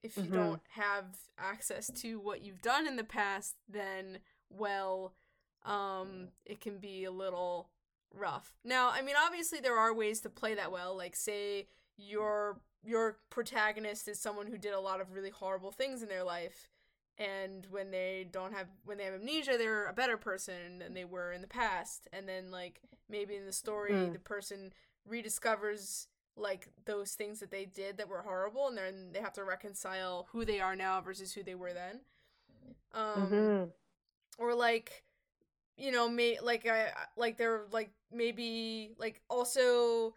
if 0.03 0.17
you 0.17 0.23
Mhm. 0.29 0.33
don't 0.33 0.61
have 0.69 1.05
access 1.37 1.87
to 2.01 2.19
what 2.19 2.41
you've 2.41 2.61
done 2.61 2.87
in 2.87 2.95
the 2.95 3.03
past 3.03 3.55
then 3.67 4.19
well 4.49 5.13
um 5.65 6.29
it 6.45 6.61
can 6.61 6.77
be 6.77 7.03
a 7.03 7.11
little 7.11 7.69
rough 8.13 8.53
now 8.63 8.89
i 8.89 9.01
mean 9.01 9.15
obviously 9.17 9.59
there 9.59 9.77
are 9.77 9.93
ways 9.93 10.21
to 10.21 10.29
play 10.29 10.55
that 10.55 10.71
well 10.71 10.95
like 10.95 11.15
say 11.15 11.67
your 11.97 12.61
your 12.83 13.19
protagonist 13.29 14.07
is 14.07 14.19
someone 14.19 14.47
who 14.47 14.57
did 14.57 14.73
a 14.73 14.79
lot 14.79 15.01
of 15.01 15.11
really 15.11 15.29
horrible 15.29 15.71
things 15.71 16.01
in 16.01 16.07
their 16.09 16.23
life 16.23 16.69
and 17.19 17.67
when 17.69 17.91
they 17.91 18.27
don't 18.31 18.53
have 18.53 18.67
when 18.85 18.97
they 18.97 19.03
have 19.05 19.13
amnesia 19.13 19.57
they're 19.57 19.87
a 19.87 19.93
better 19.93 20.17
person 20.17 20.79
than 20.79 20.93
they 20.93 21.05
were 21.05 21.33
in 21.33 21.41
the 21.41 21.47
past 21.47 22.07
and 22.13 22.27
then 22.27 22.51
like 22.51 22.81
maybe 23.09 23.35
in 23.35 23.45
the 23.45 23.53
story 23.53 23.93
Mm. 23.93 24.13
the 24.13 24.19
person 24.19 24.73
rediscovers 25.09 26.07
like 26.37 26.69
those 26.85 27.13
things 27.13 27.39
that 27.39 27.51
they 27.51 27.65
did 27.65 27.97
that 27.97 28.07
were 28.09 28.21
horrible 28.21 28.67
and 28.69 28.77
then 28.77 29.11
they 29.13 29.19
have 29.21 29.33
to 29.33 29.43
reconcile 29.43 30.27
who 30.31 30.45
they 30.45 30.61
are 30.61 30.75
now 30.75 31.01
versus 31.01 31.33
who 31.33 31.43
they 31.43 31.55
were 31.55 31.73
then 31.73 32.01
um 32.93 33.21
Mhm. 33.21 33.71
or 34.37 34.53
like 34.55 35.03
you 35.77 35.91
know 35.91 36.09
may 36.09 36.39
like 36.41 36.67
i 36.67 36.91
like 37.17 37.37
they're 37.37 37.65
like 37.71 37.91
maybe 38.11 38.91
like 38.97 39.21
also 39.29 40.13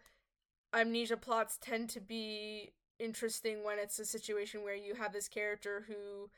amnesia 0.73 1.17
plots 1.17 1.57
tend 1.61 1.89
to 1.89 1.99
be 2.01 2.71
interesting 2.99 3.63
when 3.63 3.79
it's 3.79 3.99
a 3.99 4.05
situation 4.05 4.63
where 4.63 4.75
you 4.75 4.95
have 4.95 5.13
this 5.13 5.27
character 5.27 5.85
who 5.87 6.29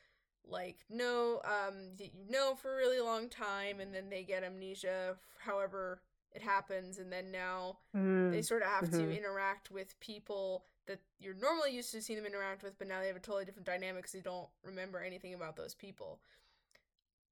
like 0.47 0.77
know 0.89 1.41
um 1.45 1.91
know 2.29 2.55
for 2.55 2.73
a 2.73 2.77
really 2.77 2.99
long 2.99 3.29
time 3.29 3.79
and 3.79 3.93
then 3.93 4.09
they 4.09 4.23
get 4.23 4.43
amnesia 4.43 5.15
however 5.39 6.01
it 6.31 6.41
happens 6.41 6.99
and 6.99 7.11
then 7.11 7.31
now 7.31 7.77
they 8.29 8.41
Mm. 8.41 8.41
sort 8.41 8.61
of 8.61 8.67
have 8.67 8.89
to 8.89 9.03
Mhm. 9.03 9.11
interact 9.15 9.71
with 9.71 9.99
people 9.99 10.65
that 10.87 10.99
you're 11.19 11.33
normally 11.35 11.71
used 11.75 11.91
to 11.91 12.01
seeing 12.01 12.17
them 12.21 12.25
interact 12.31 12.63
with 12.63 12.77
but 12.77 12.87
now 12.87 12.99
they 13.01 13.07
have 13.07 13.15
a 13.15 13.19
totally 13.19 13.45
different 13.45 13.65
dynamic 13.65 14.03
because 14.03 14.15
you 14.15 14.21
don't 14.21 14.49
remember 14.63 14.99
anything 14.99 15.33
about 15.33 15.55
those 15.55 15.73
people 15.75 16.19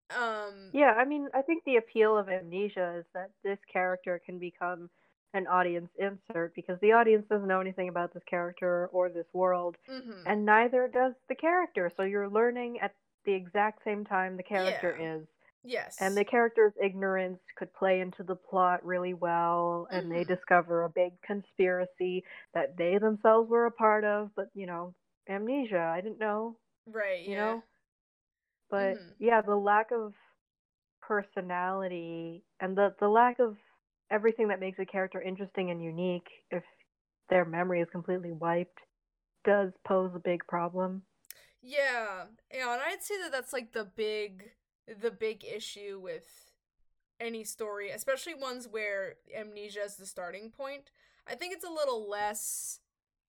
um 0.09 0.73
Yeah, 0.73 0.93
I 0.97 1.05
mean, 1.05 1.29
I 1.33 1.41
think 1.41 1.63
the 1.63 1.77
appeal 1.77 2.17
of 2.17 2.27
amnesia 2.29 2.97
is 2.97 3.05
that 3.13 3.31
this 3.43 3.59
character 3.71 4.19
can 4.25 4.39
become 4.39 4.89
an 5.33 5.47
audience 5.47 5.91
insert 5.97 6.53
because 6.55 6.79
the 6.79 6.91
audience 6.93 7.25
doesn't 7.27 7.47
know 7.47 7.61
anything 7.61 7.89
about 7.89 8.13
this 8.13 8.23
character 8.25 8.87
or 8.87 9.09
this 9.09 9.27
world, 9.33 9.77
mhm. 9.87 10.25
and 10.25 10.45
neither 10.45 10.87
does 10.87 11.13
the 11.29 11.35
character. 11.35 11.89
So 11.95 12.03
you're 12.03 12.29
learning 12.29 12.79
at 12.81 12.93
the 13.25 13.33
exact 13.33 13.83
same 13.83 14.05
time 14.05 14.37
the 14.37 14.43
character 14.43 14.91
Yeah. 14.91 14.99
is. 14.99 15.27
yes 15.63 15.99
And 15.99 16.17
the 16.17 16.25
character's 16.25 16.73
ignorance 16.81 17.39
could 17.57 17.73
play 17.73 18.01
into 18.01 18.23
the 18.23 18.35
plot 18.35 18.83
really 18.85 19.13
well, 19.13 19.87
and 19.91 20.11
they 20.11 20.23
Mhm. 20.23 20.25
discover 20.25 20.83
a 20.83 20.89
big 20.89 21.13
conspiracy 21.21 22.23
that 22.53 22.77
they 22.77 22.97
themselves 22.97 23.49
were 23.49 23.65
a 23.67 23.71
part 23.71 24.03
of, 24.03 24.31
but 24.35 24.49
you 24.55 24.65
know, 24.65 24.95
amnesia, 25.29 25.79
I 25.79 26.01
didn't 26.01 26.19
know, 26.19 26.57
right 26.87 27.25
you 27.25 27.35
yeah 27.35 27.35
know? 27.35 27.63
But 28.69 28.99
Mhm. 28.99 29.15
yeah, 29.19 29.41
the 29.41 29.55
lack 29.55 29.91
of 29.91 30.13
personality 31.01 32.43
and 32.59 32.77
the, 32.77 32.95
the 32.99 33.09
lack 33.09 33.39
of 33.39 33.57
everything 34.11 34.49
that 34.49 34.59
makes 34.59 34.79
a 34.79 34.85
character 34.85 35.21
interesting 35.21 35.71
and 35.71 35.83
unique 35.83 36.27
if 36.51 36.63
their 37.29 37.45
memory 37.45 37.81
is 37.81 37.89
completely 37.91 38.31
wiped 38.31 38.79
does 39.45 39.73
pose 39.85 40.13
a 40.15 40.19
big 40.19 40.45
problem. 40.47 41.03
Yeah, 41.63 42.25
yeah, 42.53 42.73
and 42.73 42.81
I'd 42.85 43.01
say 43.01 43.15
that 43.21 43.31
that's 43.31 43.53
like 43.53 43.71
the 43.71 43.85
big, 43.85 44.51
the 45.01 45.11
big 45.11 45.45
issue 45.45 45.97
with 46.01 46.51
any 47.21 47.45
story, 47.45 47.89
especially 47.89 48.33
ones 48.33 48.67
where 48.69 49.15
amnesia 49.33 49.83
is 49.83 49.95
the 49.95 50.05
starting 50.05 50.49
point. 50.49 50.91
I 51.25 51.35
think 51.35 51.53
it's 51.53 51.63
a 51.63 51.71
little 51.71 52.09
less 52.09 52.79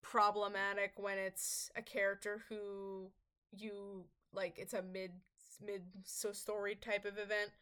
problematic 0.02 0.94
when 0.96 1.16
it's 1.16 1.70
a 1.76 1.82
character 1.82 2.42
who 2.48 3.10
you 3.56 4.06
like. 4.32 4.58
It's 4.58 4.74
a 4.74 4.82
mid 4.82 5.12
mid 5.64 5.82
so 6.02 6.32
story 6.32 6.74
type 6.74 7.04
of 7.04 7.18
event. 7.18 7.52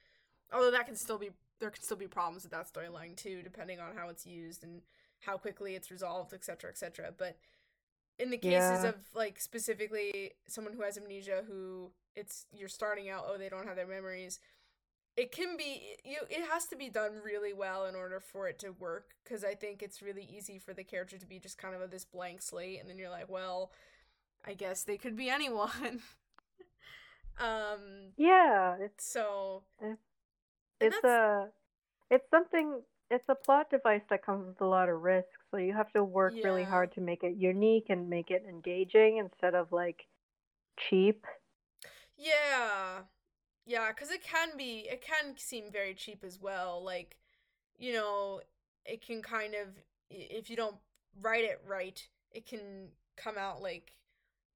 Although 0.53 0.71
that 0.71 0.87
can 0.87 0.97
still 0.97 1.19
be 1.19 1.31
there 1.61 1.71
can 1.71 1.83
still 1.83 1.99
be 1.99 2.07
problems 2.07 2.45
with 2.45 2.53
that 2.53 2.73
storyline 2.73 3.15
too, 3.15 3.43
depending 3.43 3.79
on 3.79 3.95
how 3.95 4.09
it's 4.09 4.27
used 4.27 4.65
and 4.65 4.81
how 5.21 5.37
quickly 5.37 5.75
it's 5.75 5.91
resolved, 5.91 6.33
etc., 6.33 6.71
etc. 6.71 7.13
But 7.17 7.37
in 8.23 8.31
the 8.31 8.39
cases 8.39 8.85
Yeah. 8.85 8.91
of 8.91 8.95
like 9.15 9.41
specifically 9.41 10.33
someone 10.47 10.75
who 10.75 10.83
has 10.83 10.97
amnesia 10.99 11.43
who 11.49 11.91
it's 12.17 12.47
you're 12.53 12.69
starting 12.69 13.11
out 13.11 13.25
oh 13.29 13.39
they 13.39 13.49
don't 13.51 13.67
have 13.67 13.77
their 13.77 13.87
memories 13.89 14.41
it 15.17 15.33
can 15.33 15.57
be 15.57 15.97
you 16.05 16.19
it 16.31 16.45
has 16.51 16.67
to 16.67 16.77
be 16.77 16.89
done 16.89 17.13
really 17.25 17.53
well 17.53 17.87
in 17.87 17.95
order 17.97 18.21
for 18.21 18.49
it 18.49 18.59
to 18.59 18.71
work 18.73 19.11
because 19.25 19.45
i 19.45 19.55
think 19.55 19.83
it's 19.83 20.03
really 20.03 20.29
easy 20.37 20.59
for 20.59 20.75
the 20.75 20.85
character 20.85 21.19
to 21.19 21.27
be 21.27 21.39
just 21.39 21.59
kind 21.59 21.75
of 21.75 21.83
a, 21.83 21.89
this 21.89 22.05
blank 22.05 22.43
slate 22.43 22.81
and 22.81 22.89
then 22.89 22.99
you're 22.99 23.11
like 23.11 23.31
well 23.31 23.73
i 24.47 24.55
guess 24.55 24.85
they 24.85 24.99
could 24.99 25.17
be 25.17 25.29
anyone 25.39 26.03
um 27.41 28.13
Yeah, 28.17 28.77
it's 28.81 29.05
so 29.05 29.65
and 29.81 29.97
it's 30.81 31.05
a 31.05 31.49
it's 32.11 32.29
something 32.31 32.83
it's 33.11 33.29
a 33.29 33.35
plot 33.35 33.71
device 33.71 34.03
that 34.11 34.25
comes 34.25 34.47
with 34.47 34.61
a 34.61 34.67
lot 34.67 34.89
of 34.89 35.03
risks, 35.03 35.31
so 35.53 35.59
you 35.59 35.75
have 35.75 35.93
to 35.93 36.03
work 36.03 36.33
really 36.43 36.65
hard 36.65 36.93
to 36.95 37.01
make 37.03 37.23
it 37.23 37.37
unique 37.37 37.87
and 37.91 38.09
make 38.09 38.31
it 38.31 38.45
engaging 38.49 39.19
instead 39.19 39.55
of 39.55 39.71
like 39.71 40.07
cheap. 40.89 41.27
Yeah. 42.17 43.03
Yeah, 43.67 43.89
because 43.89 44.11
it 44.11 44.25
can 44.25 44.57
be, 44.57 44.89
it 44.91 45.05
can 45.05 45.37
seem 45.37 45.71
very 45.71 45.95
cheap 45.95 46.25
as 46.25 46.41
well. 46.41 46.83
Like, 46.83 47.17
you 47.79 47.93
know, 47.93 48.41
it 48.85 49.07
can 49.07 49.23
kind 49.23 49.55
of, 49.55 49.69
if 50.11 50.51
you 50.51 50.57
don't 50.57 50.77
write 51.21 51.45
it 51.45 51.63
right, 51.67 52.03
it 52.33 52.47
can 52.47 52.89
come 53.17 53.37
out 53.39 53.63
like, 53.63 53.95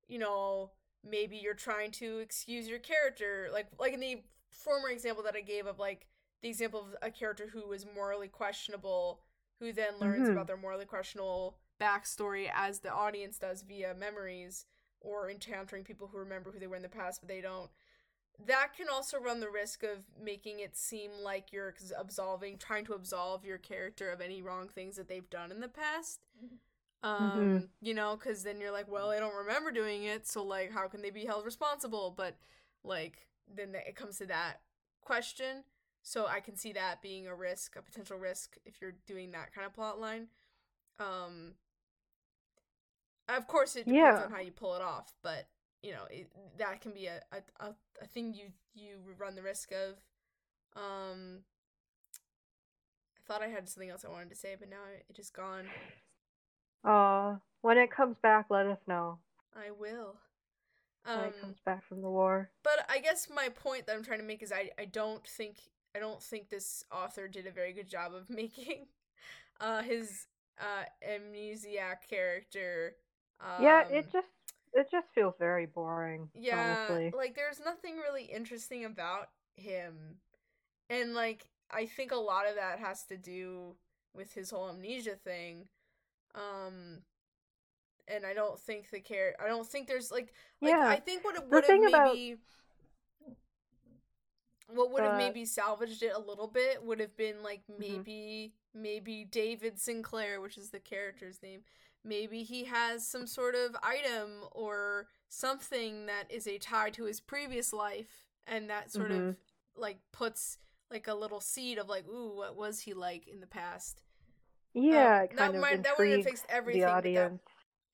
you 0.08 0.18
know, 0.18 0.70
maybe 1.08 1.36
you're 1.36 1.54
trying 1.54 1.90
to 1.92 2.18
excuse 2.18 2.66
your 2.66 2.78
character. 2.78 3.48
Like, 3.52 3.66
like 3.78 3.92
in 3.92 4.00
the 4.00 4.22
former 4.50 4.88
example 4.88 5.22
that 5.24 5.36
I 5.36 5.42
gave 5.42 5.66
of 5.66 5.78
like 5.78 6.06
the 6.42 6.48
example 6.48 6.80
of 6.80 6.96
a 7.02 7.10
character 7.10 7.48
who 7.52 7.68
was 7.68 7.86
morally 7.94 8.28
questionable, 8.28 9.20
who 9.58 9.72
then 9.72 9.98
learns 9.98 10.28
Mhm. 10.28 10.32
about 10.32 10.46
their 10.46 10.56
morally 10.56 10.84
questionable 10.86 11.58
backstory 11.80 12.50
as 12.54 12.80
the 12.80 12.92
audience 12.92 13.38
does 13.38 13.62
via 13.62 13.94
memories 13.94 14.66
or 15.00 15.30
encountering 15.30 15.84
people 15.84 16.08
who 16.08 16.18
remember 16.18 16.50
who 16.52 16.58
they 16.58 16.66
were 16.66 16.76
in 16.76 16.82
the 16.82 16.88
past 16.88 17.20
but 17.20 17.28
they 17.28 17.40
don't. 17.40 17.70
That 18.38 18.74
can 18.76 18.88
also 18.88 19.18
run 19.18 19.40
the 19.40 19.50
risk 19.50 19.82
of 19.82 20.04
making 20.20 20.60
it 20.60 20.76
seem 20.76 21.10
like 21.22 21.52
you're 21.52 21.74
absolving 21.96 22.58
trying 22.58 22.84
to 22.86 22.94
absolve 22.94 23.44
your 23.44 23.58
character 23.58 24.10
of 24.10 24.20
any 24.20 24.42
wrong 24.42 24.68
things 24.68 24.96
that 24.96 25.08
they've 25.08 25.28
done 25.30 25.50
in 25.50 25.60
the 25.60 25.68
past. 25.68 26.20
Um 27.02 27.70
you 27.80 27.94
know 27.94 28.16
because 28.16 28.42
then 28.42 28.60
you're 28.60 28.72
like 28.72 28.88
well 28.88 29.10
i 29.10 29.18
don't 29.20 29.34
remember 29.34 29.70
doing 29.70 30.04
it 30.04 30.26
so 30.26 30.42
like 30.42 30.72
how 30.72 30.88
can 30.88 31.02
they 31.02 31.10
be 31.10 31.24
held 31.26 31.44
responsible? 31.44 32.10
But 32.16 32.36
like 32.84 33.26
then 33.54 33.74
it 33.74 33.96
comes 33.96 34.18
to 34.18 34.26
that 34.26 34.60
question 35.02 35.64
so 36.06 36.26
i 36.28 36.38
can 36.38 36.56
see 36.56 36.72
that 36.72 37.02
being 37.02 37.26
a 37.26 37.34
risk 37.34 37.74
a 37.76 37.82
potential 37.82 38.16
risk 38.16 38.56
if 38.64 38.80
you're 38.80 38.94
doing 39.06 39.32
that 39.32 39.52
kind 39.52 39.66
of 39.66 39.72
plot 39.74 39.98
line 40.00 40.28
um 41.00 41.52
of 43.28 43.46
course 43.48 43.74
it 43.74 43.88
depends 43.88 44.20
Yeah. 44.20 44.24
on 44.24 44.30
how 44.30 44.40
you 44.40 44.52
pull 44.52 44.74
it 44.76 44.82
off 44.82 45.12
but 45.22 45.48
you 45.82 45.90
know 45.90 46.04
it, 46.10 46.30
that 46.58 46.80
can 46.80 46.92
be 46.92 47.06
a, 47.06 47.20
a, 47.32 47.66
a, 48.00 48.06
thing 48.06 48.32
you 48.32 48.46
you 48.74 48.98
run 49.18 49.34
the 49.34 49.42
risk 49.42 49.72
of 49.72 49.96
um 50.80 51.40
i 53.16 53.20
thought 53.26 53.42
i 53.42 53.48
had 53.48 53.68
something 53.68 53.90
else 53.90 54.04
i 54.04 54.08
wanted 54.08 54.30
to 54.30 54.36
say 54.36 54.54
but 54.58 54.70
now 54.70 54.84
it 55.08 55.18
is 55.18 55.30
gone 55.30 55.66
Uh, 56.84 57.36
when 57.62 57.78
it 57.78 57.90
comes 57.90 58.16
back, 58.18 58.46
let 58.48 58.66
us 58.66 58.78
know. 58.86 59.18
i 59.56 59.70
will 59.70 60.16
When 61.04 61.16
um 61.16 61.24
it 61.24 61.40
comes 61.40 61.56
back 61.64 61.84
from 61.88 62.00
the 62.02 62.08
war. 62.10 62.50
but 62.62 62.86
i 62.88 62.98
guess 63.00 63.28
my 63.34 63.48
point 63.48 63.86
that 63.86 63.96
i'm 63.96 64.04
trying 64.04 64.20
to 64.20 64.24
make 64.24 64.42
is 64.42 64.52
i 64.52 64.70
i 64.78 64.84
don't 64.84 65.26
think 65.26 65.56
i 65.96 65.98
don't 65.98 66.22
think 66.22 66.48
this 66.48 66.84
author 66.92 67.28
did 67.28 67.46
a 67.46 67.50
very 67.50 67.72
good 67.72 67.88
job 67.88 68.12
of 68.14 68.28
making 68.42 68.86
uh 69.60 69.82
his 69.82 70.26
uh 70.60 70.84
amnesiac 71.08 72.08
character 72.08 72.94
um, 73.38 73.62
yeah, 73.62 73.84
it 73.90 74.10
just 74.10 74.28
it 74.72 74.90
just 74.90 75.08
feels 75.14 75.34
very 75.38 75.66
boring. 75.66 76.30
yeah 76.34 76.86
honestly. 76.88 77.12
like 77.16 77.34
there's 77.34 77.60
nothing 77.64 77.96
really 77.96 78.24
interesting 78.24 78.84
about 78.84 79.28
him 79.56 80.16
and 80.88 81.14
like 81.14 81.46
i 81.70 81.84
think 81.86 82.12
a 82.12 82.16
lot 82.16 82.48
of 82.48 82.54
that 82.56 82.78
has 82.78 83.04
to 83.04 83.16
do 83.16 83.74
with 84.14 84.32
his 84.32 84.50
whole 84.50 84.68
amnesia 84.70 85.16
thing 85.16 85.66
um 86.34 87.00
and 88.08 88.24
I 88.24 88.34
don't 88.34 88.58
think 88.58 88.90
the 88.90 89.00
care. 89.00 89.34
I 89.44 89.48
don't 89.48 89.66
think 89.66 89.88
there's 89.88 90.10
like, 90.10 90.32
like 90.60 90.70
Yeah. 90.72 90.86
I 90.86 91.00
think 91.00 91.24
what 91.24 91.34
it 91.36 91.42
would 91.44 91.54
have 91.54 91.64
thing 91.64 91.86
about- 91.86 92.14
maybe. 92.14 92.36
What 94.68 94.90
would 94.90 95.04
have 95.04 95.14
Uh, 95.14 95.18
maybe 95.18 95.44
salvaged 95.44 96.02
it 96.02 96.12
a 96.14 96.18
little 96.18 96.48
bit 96.48 96.82
would 96.82 96.98
have 97.00 97.16
been 97.16 97.42
like 97.42 97.62
Mhm. 97.68 97.78
maybe 97.78 98.54
maybe 98.74 99.24
David 99.24 99.78
Sinclair, 99.78 100.40
which 100.40 100.58
is 100.58 100.70
the 100.70 100.80
character's 100.80 101.42
name. 101.42 101.64
Maybe 102.04 102.42
he 102.42 102.64
has 102.64 103.06
some 103.06 103.26
sort 103.26 103.54
of 103.54 103.74
item 103.82 104.46
or 104.52 105.08
something 105.28 106.06
that 106.06 106.30
is 106.30 106.46
a 106.46 106.58
tie 106.58 106.90
to 106.90 107.04
his 107.04 107.20
previous 107.20 107.72
life, 107.72 108.26
and 108.46 108.68
that 108.68 108.90
sort 108.90 109.10
of 109.12 109.18
Mhm. 109.18 109.36
like 109.76 109.98
puts 110.12 110.58
like 110.90 111.08
a 111.08 111.14
little 111.14 111.40
seed 111.40 111.78
of 111.78 111.88
like, 111.88 112.06
ooh, 112.06 112.36
what 112.36 112.54
was 112.54 112.80
he 112.80 112.94
like 112.94 113.26
in 113.26 113.40
the 113.40 113.46
past? 113.46 114.02
Yeah, 114.72 115.20
Um, 115.20 115.24
it 115.24 115.28
that 115.30 115.36
kind 115.36 115.54
of 115.56 115.60
might 115.62 115.82
that 115.82 115.98
wouldn't 115.98 116.16
have 116.18 116.24
fixed 116.24 116.46
everything. 116.48 116.82
the 116.82 116.86
but 116.86 117.02
that- 117.14 117.40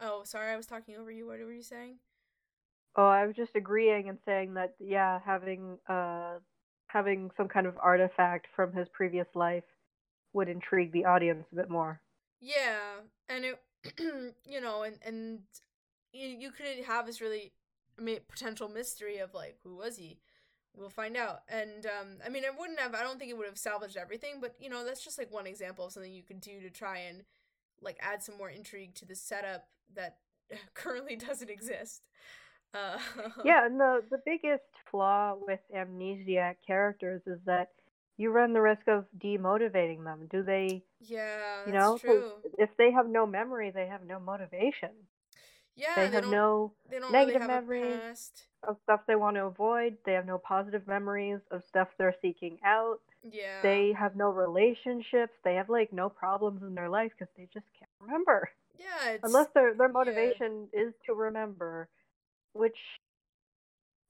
oh, 0.00 0.24
sorry, 0.24 0.52
I 0.52 0.56
was 0.56 0.66
talking 0.66 0.96
over 0.96 1.10
you. 1.10 1.26
What 1.26 1.38
were 1.38 1.52
you 1.52 1.62
saying? 1.62 2.00
Oh, 2.96 3.06
I 3.06 3.24
was 3.26 3.36
just 3.36 3.54
agreeing 3.56 4.08
and 4.08 4.18
saying 4.24 4.54
that 4.54 4.74
yeah, 4.78 5.20
having 5.20 5.78
uh 5.86 6.40
having 6.92 7.30
some 7.36 7.48
kind 7.48 7.66
of 7.66 7.74
artifact 7.82 8.46
from 8.54 8.72
his 8.72 8.88
previous 8.92 9.26
life 9.34 9.64
would 10.32 10.48
intrigue 10.48 10.92
the 10.92 11.04
audience 11.04 11.44
a 11.52 11.56
bit 11.56 11.70
more. 11.70 12.00
Yeah, 12.40 13.00
and 13.28 13.44
it, 13.44 13.60
you 14.46 14.60
know, 14.60 14.82
and 14.82 14.98
and 15.04 15.40
you, 16.12 16.28
you 16.28 16.50
could 16.50 16.84
have 16.86 17.06
this 17.06 17.20
really, 17.20 17.52
I 17.98 18.02
mean, 18.02 18.18
potential 18.28 18.68
mystery 18.68 19.18
of 19.18 19.34
like 19.34 19.56
who 19.62 19.76
was 19.76 19.96
he? 19.96 20.18
We'll 20.76 20.90
find 20.90 21.16
out. 21.16 21.42
And 21.48 21.86
um, 21.86 22.16
I 22.24 22.28
mean, 22.30 22.44
it 22.44 22.58
wouldn't 22.58 22.80
have. 22.80 22.94
I 22.94 23.02
don't 23.02 23.18
think 23.18 23.30
it 23.30 23.36
would 23.36 23.46
have 23.46 23.58
salvaged 23.58 23.96
everything, 23.96 24.38
but 24.40 24.54
you 24.60 24.70
know, 24.70 24.84
that's 24.84 25.04
just 25.04 25.18
like 25.18 25.32
one 25.32 25.46
example 25.46 25.86
of 25.86 25.92
something 25.92 26.12
you 26.12 26.22
could 26.22 26.40
do 26.40 26.60
to 26.60 26.70
try 26.70 26.98
and 26.98 27.22
like 27.80 27.96
add 28.00 28.22
some 28.22 28.36
more 28.36 28.50
intrigue 28.50 28.94
to 28.96 29.04
the 29.04 29.14
setup 29.14 29.66
that 29.94 30.18
currently 30.74 31.16
doesn't 31.16 31.50
exist. 31.50 32.02
Uh, 32.74 32.98
Yeah, 33.44 33.64
and 33.66 33.78
the 33.80 34.02
the 34.10 34.18
biggest 34.24 34.64
flaw 34.90 35.34
with 35.46 35.60
amnesiac 35.74 36.56
characters 36.66 37.22
is 37.26 37.38
that 37.46 37.70
you 38.16 38.30
run 38.30 38.52
the 38.52 38.60
risk 38.60 38.86
of 38.88 39.06
demotivating 39.18 40.04
them. 40.04 40.28
Do 40.30 40.42
they, 40.42 40.82
yeah, 41.00 41.64
you 41.66 41.72
know, 41.72 41.98
true. 41.98 42.24
if 42.58 42.70
they 42.76 42.90
have 42.92 43.08
no 43.08 43.26
memory, 43.26 43.70
they 43.70 43.86
have 43.86 44.04
no 44.04 44.18
motivation. 44.20 44.90
Yeah, 45.76 45.94
they 45.96 46.06
they, 46.06 46.14
have 46.16 46.26
no 46.28 46.72
they 46.90 46.98
don't 46.98 47.12
negative 47.12 47.40
really 47.40 47.52
have 47.52 47.64
memories. 47.64 47.96
a 47.96 48.08
past. 48.08 48.42
of 48.68 48.76
stuff 48.84 49.00
they 49.06 49.16
want 49.16 49.36
to 49.36 49.44
avoid. 49.46 49.96
They 50.04 50.12
have 50.12 50.26
no 50.26 50.38
positive 50.38 50.86
memories 50.86 51.40
of 51.50 51.62
stuff 51.68 51.88
they're 51.98 52.14
seeking 52.22 52.58
out. 52.64 53.00
Yeah. 53.22 53.60
They 53.62 53.92
have 53.98 54.16
no 54.16 54.30
relationships. 54.30 55.32
They 55.44 55.54
have 55.54 55.68
like 55.70 55.92
no 55.92 56.08
problems 56.08 56.62
in 56.62 56.74
their 56.74 56.88
life 56.88 57.12
because 57.18 57.32
they 57.36 57.48
just 57.52 57.66
can't 57.78 57.90
remember. 58.00 58.50
Yeah, 58.78 59.10
it's 59.12 59.24
Unless 59.24 59.48
their 59.54 59.74
their 59.74 59.88
yeah. 59.88 59.92
motivation 59.92 60.68
is 60.72 60.92
to 61.06 61.14
remember, 61.14 61.88
which 62.54 62.76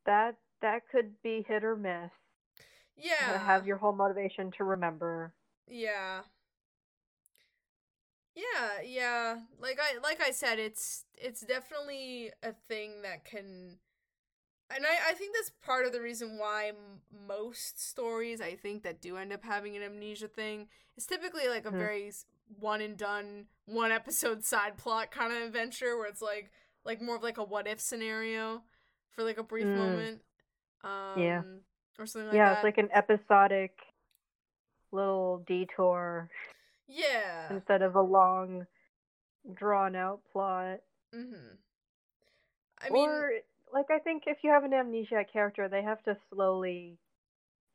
that 0.05 0.37
that 0.61 0.89
could 0.89 1.21
be 1.23 1.43
hit 1.43 1.65
or 1.65 1.75
miss. 1.75 2.11
yeah. 2.97 3.39
Have 3.45 3.67
your 3.67 3.77
whole 3.79 3.93
motivation 3.93 4.51
to 4.59 4.65
remember. 4.65 5.33
Yeah. 5.69 6.23
Yeah, 8.35 8.81
yeah. 8.85 9.37
Like 9.61 9.79
I 9.81 9.99
like 10.03 10.21
I 10.23 10.31
said, 10.31 10.59
it's 10.59 11.05
it's 11.17 11.43
definitely 11.43 12.31
a 12.43 12.53
thing 12.69 13.03
that 13.03 13.25
can 13.25 13.79
and 14.75 14.85
I, 14.87 15.11
I 15.11 15.15
think 15.15 15.35
that's 15.35 15.51
part 15.65 15.87
of 15.87 15.93
the 15.93 16.01
reason 16.01 16.39
why 16.39 16.69
m- 16.71 17.03
most 17.29 17.81
stories 17.81 18.41
I 18.41 18.55
think 18.57 18.83
that 18.85 19.01
do 19.03 19.17
end 19.17 19.33
up 19.33 19.45
having 19.45 19.77
an 19.77 19.83
amnesia 19.83 20.29
thing 20.29 20.69
is 20.97 21.07
typically 21.07 21.49
like 21.49 21.67
a 21.67 21.71
Mhm. 21.71 21.79
very 21.79 22.13
one 22.61 22.81
and 22.81 22.97
done 22.97 23.47
one 23.67 23.93
episode 23.93 24.45
side 24.47 24.77
plot 24.79 25.11
kind 25.11 25.33
of 25.33 25.43
adventure 25.43 25.97
where 25.97 26.07
it's 26.09 26.23
like 26.23 26.51
like 26.85 27.01
more 27.01 27.17
of 27.17 27.23
like 27.23 27.39
a 27.39 27.45
what 27.45 27.67
if 27.67 27.81
scenario 27.81 28.63
for 29.11 29.25
like 29.25 29.39
a 29.39 29.43
brief 29.43 29.67
Mm. 29.67 29.75
moment 29.75 30.21
um 30.85 31.21
Yeah. 31.23 31.43
or 31.99 32.07
something 32.07 32.29
like 32.29 32.39
yeah, 32.39 32.45
that 32.45 32.53
it's 32.53 32.63
like 32.65 32.79
an 32.79 32.91
episodic 32.95 33.73
little 34.93 35.39
detour 35.47 36.31
yeah 36.89 37.49
instead 37.51 37.83
of 37.83 37.95
a 37.95 38.01
long, 38.03 38.67
drawn 39.55 39.97
out 39.97 40.21
plot. 40.33 40.81
mhm 41.13 41.59
I 42.79 42.91
mean 42.91 43.11
or 43.11 43.33
like 43.73 43.91
I 43.91 43.99
think 43.99 44.25
if 44.27 44.39
you 44.43 44.51
have 44.51 44.65
an 44.65 44.75
amnesia 44.75 45.25
character, 45.33 45.69
they 45.69 45.83
have 45.83 46.03
to 46.05 46.17
slowly 46.31 46.99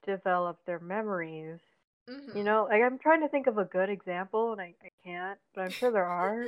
develop 0.06 0.60
their 0.66 0.80
memories. 0.80 1.60
mhm. 2.08 2.34
You 2.36 2.44
know, 2.44 2.68
like 2.70 2.82
I'm 2.84 3.00
trying 3.00 3.22
to 3.22 3.30
think 3.30 3.48
of 3.48 3.58
a 3.58 3.66
good 3.66 3.90
example, 3.90 4.54
and 4.54 4.62
I, 4.62 4.76
I 4.84 4.92
can't, 5.04 5.40
but 5.56 5.62
I'm 5.62 5.76
sure 5.80 5.92
there 5.92 6.06
are. 6.06 6.46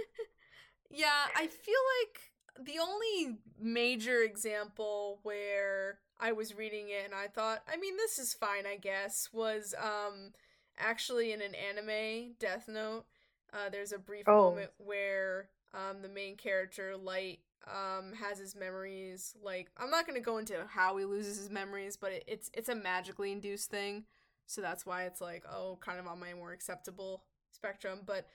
yeah, 0.90 1.28
I 1.36 1.48
feel 1.48 1.80
like 2.02 2.29
the 2.64 2.80
only 2.80 3.38
major 3.60 4.22
example 4.22 5.20
where 5.24 6.00
I 6.20 6.32
was 6.34 6.56
reading 6.56 6.90
it 6.90 7.06
and 7.06 7.14
I 7.14 7.28
thought, 7.28 7.64
I 7.72 7.78
mean, 7.78 7.98
this 7.98 8.20
is 8.20 8.34
fine, 8.34 8.66
I 8.66 8.78
guess, 8.78 9.30
was 9.34 9.74
um 9.82 10.32
actually 10.78 11.32
in 11.34 11.42
an 11.42 11.54
anime, 11.56 12.36
Death 12.40 12.68
Note. 12.68 13.06
Uh, 13.54 13.70
there's 13.70 13.92
a 13.92 13.98
brief 14.00 14.26
Oh. 14.28 14.52
moment 14.52 14.72
where 14.78 15.50
um 15.74 16.02
the 16.02 16.10
main 16.10 16.36
character 16.38 16.96
Light 16.98 17.40
um 17.68 18.14
has 18.14 18.40
his 18.40 18.56
memories 18.56 19.36
like 19.44 19.70
I'm 19.78 19.90
not 19.90 20.08
gonna 20.08 20.20
go 20.20 20.38
into 20.38 20.56
how 20.70 20.98
he 20.98 21.06
loses 21.06 21.38
his 21.38 21.50
memories, 21.50 21.98
but 21.98 22.12
it, 22.12 22.24
it's 22.28 22.50
it's 22.54 22.70
a 22.70 22.76
magically 22.76 23.32
induced 23.32 23.70
thing, 23.70 24.06
so 24.48 24.62
that's 24.62 24.86
why 24.86 25.04
it's 25.04 25.22
like 25.22 25.44
oh 25.52 25.78
kind 25.82 26.00
of 26.00 26.08
on 26.08 26.20
my 26.20 26.34
more 26.34 26.52
acceptable 26.52 27.24
spectrum. 27.52 28.00
But 28.06 28.28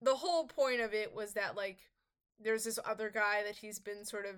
the 0.00 0.14
whole 0.14 0.44
point 0.46 0.80
of 0.80 0.94
it 0.94 1.14
was 1.14 1.34
that 1.34 1.56
like 1.56 1.78
there's 2.40 2.64
this 2.64 2.78
other 2.84 3.10
guy 3.10 3.42
that 3.44 3.56
he's 3.56 3.78
been 3.78 4.04
sort 4.04 4.26
of 4.26 4.36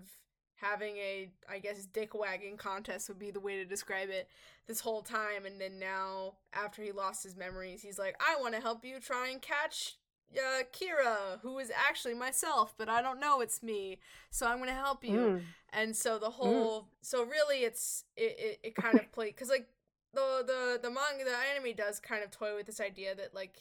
having 0.56 0.96
a 0.96 1.30
I 1.48 1.58
guess 1.58 1.84
dick 1.86 2.14
wagging 2.14 2.56
contest 2.56 3.08
would 3.08 3.18
be 3.18 3.30
the 3.30 3.40
way 3.40 3.56
to 3.56 3.64
describe 3.64 4.08
it 4.08 4.28
this 4.68 4.80
whole 4.80 5.02
time 5.02 5.44
and 5.46 5.60
then 5.60 5.78
now 5.78 6.34
after 6.52 6.82
he 6.82 6.92
lost 6.92 7.24
his 7.24 7.36
memories 7.36 7.82
he's 7.82 7.98
like 7.98 8.16
I 8.20 8.40
want 8.40 8.54
to 8.54 8.60
help 8.60 8.84
you 8.84 9.00
try 9.00 9.28
and 9.30 9.42
catch 9.42 9.96
uh, 10.36 10.62
Kira 10.72 11.40
who 11.42 11.58
is 11.58 11.70
actually 11.88 12.14
myself 12.14 12.74
but 12.78 12.88
I 12.88 13.02
don't 13.02 13.20
know 13.20 13.40
it's 13.40 13.62
me 13.62 13.98
so 14.30 14.46
I'm 14.46 14.58
going 14.58 14.68
to 14.70 14.74
help 14.74 15.04
you 15.04 15.18
Mm. 15.18 15.42
and 15.72 15.96
so 15.96 16.18
the 16.18 16.30
whole 16.30 16.88
so 17.02 17.24
really 17.24 17.58
it's 17.64 18.04
it 18.16 18.36
it, 18.38 18.58
it 18.68 18.74
kind 18.76 18.98
of 18.98 19.10
play 19.12 19.26
because 19.26 19.48
like 19.48 19.66
the 20.14 20.44
the 20.46 20.78
the 20.82 20.88
manga 20.90 21.24
the 21.24 21.36
anime 21.52 21.74
does 21.76 21.98
kind 21.98 22.22
of 22.22 22.30
toy 22.30 22.54
with 22.54 22.66
this 22.66 22.80
idea 22.80 23.14
that 23.16 23.34
like 23.34 23.58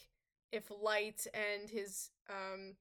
if 0.52 0.70
light 0.70 1.26
and 1.34 1.68
his 1.68 2.10
um 2.30 2.74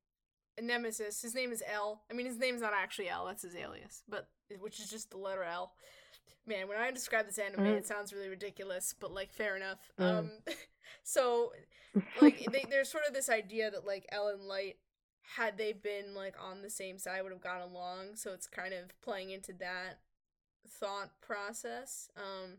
nemesis 0.62 1.22
his 1.22 1.34
name 1.36 1.52
is 1.52 1.64
l 1.72 2.04
i 2.10 2.14
mean 2.14 2.26
his 2.26 2.38
name's 2.38 2.62
not 2.62 2.74
actually 2.74 3.10
l 3.10 3.26
that's 3.26 3.42
his 3.44 3.56
alias 3.56 4.04
but 4.08 4.28
which 4.60 4.80
is 4.80 4.90
just 4.90 5.10
the 5.12 5.18
letter 5.18 5.44
l 5.44 5.74
man 6.46 6.68
when 6.68 6.78
i 6.78 6.92
describe 6.92 7.26
this 7.26 7.40
anime 7.40 7.62
Mm. 7.66 7.78
it 7.78 7.88
sounds 7.88 8.14
really 8.14 8.30
ridiculous 8.30 8.94
but 9.00 9.12
like 9.12 9.32
fair 9.32 9.56
enough 9.56 9.80
Mm. 10.00 10.20
um 10.20 10.32
so 11.04 11.52
like 12.22 12.46
they, 12.52 12.66
there's 12.70 12.90
sort 12.90 13.04
of 13.08 13.14
this 13.14 13.30
idea 13.30 13.70
that 13.72 13.86
like 13.86 14.06
L 14.12 14.28
and 14.30 14.42
Light, 14.48 14.78
had 15.38 15.58
they 15.60 15.74
been 15.74 16.16
like 16.16 16.36
on 16.42 16.62
the 16.64 16.70
same 16.70 16.98
side, 16.98 17.22
would 17.22 17.32
have 17.32 17.40
gotten 17.42 17.62
along. 17.70 18.16
So 18.16 18.34
it's 18.34 18.48
kind 18.48 18.74
of 18.74 19.00
playing 19.02 19.30
into 19.30 19.54
that 19.60 20.00
thought 20.68 21.12
process. 21.22 22.10
Um, 22.18 22.58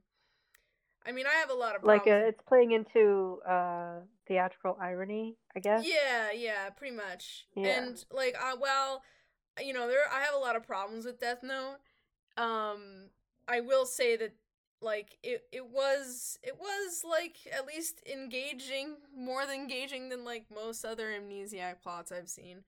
I 1.06 1.12
mean, 1.12 1.26
I 1.26 1.34
have 1.40 1.50
a 1.50 1.54
lot 1.54 1.76
of 1.76 1.84
like 1.84 2.02
uh, 2.02 2.04
problems. 2.04 2.28
it's 2.34 2.42
playing 2.48 2.72
into 2.72 3.40
uh 3.46 4.00
theatrical 4.26 4.76
irony, 4.80 5.36
I 5.54 5.60
guess. 5.60 5.84
Yeah, 5.86 6.32
yeah, 6.32 6.70
pretty 6.70 6.96
much. 6.96 7.46
Yeah. 7.54 7.82
And 7.84 8.04
like, 8.10 8.34
uh, 8.42 8.56
well, 8.60 9.02
you 9.62 9.72
know, 9.72 9.86
there 9.86 9.98
I 10.12 10.20
have 10.22 10.34
a 10.34 10.38
lot 10.38 10.56
of 10.56 10.62
problems 10.66 11.04
with 11.04 11.20
Death 11.20 11.42
Note. 11.42 11.76
Um, 12.36 13.10
I 13.46 13.60
will 13.60 13.86
say 13.86 14.16
that 14.16 14.32
like 14.80 15.18
it 15.22 15.44
it 15.52 15.66
was 15.66 16.38
it 16.42 16.56
was 16.58 17.04
like 17.08 17.36
at 17.56 17.66
least 17.66 18.00
engaging 18.10 18.96
more 19.16 19.46
than 19.46 19.54
engaging 19.56 20.08
than 20.08 20.24
like 20.24 20.46
most 20.54 20.84
other 20.84 21.06
amnesiac 21.12 21.80
plots 21.82 22.10
I've 22.12 22.28
seen. 22.28 22.64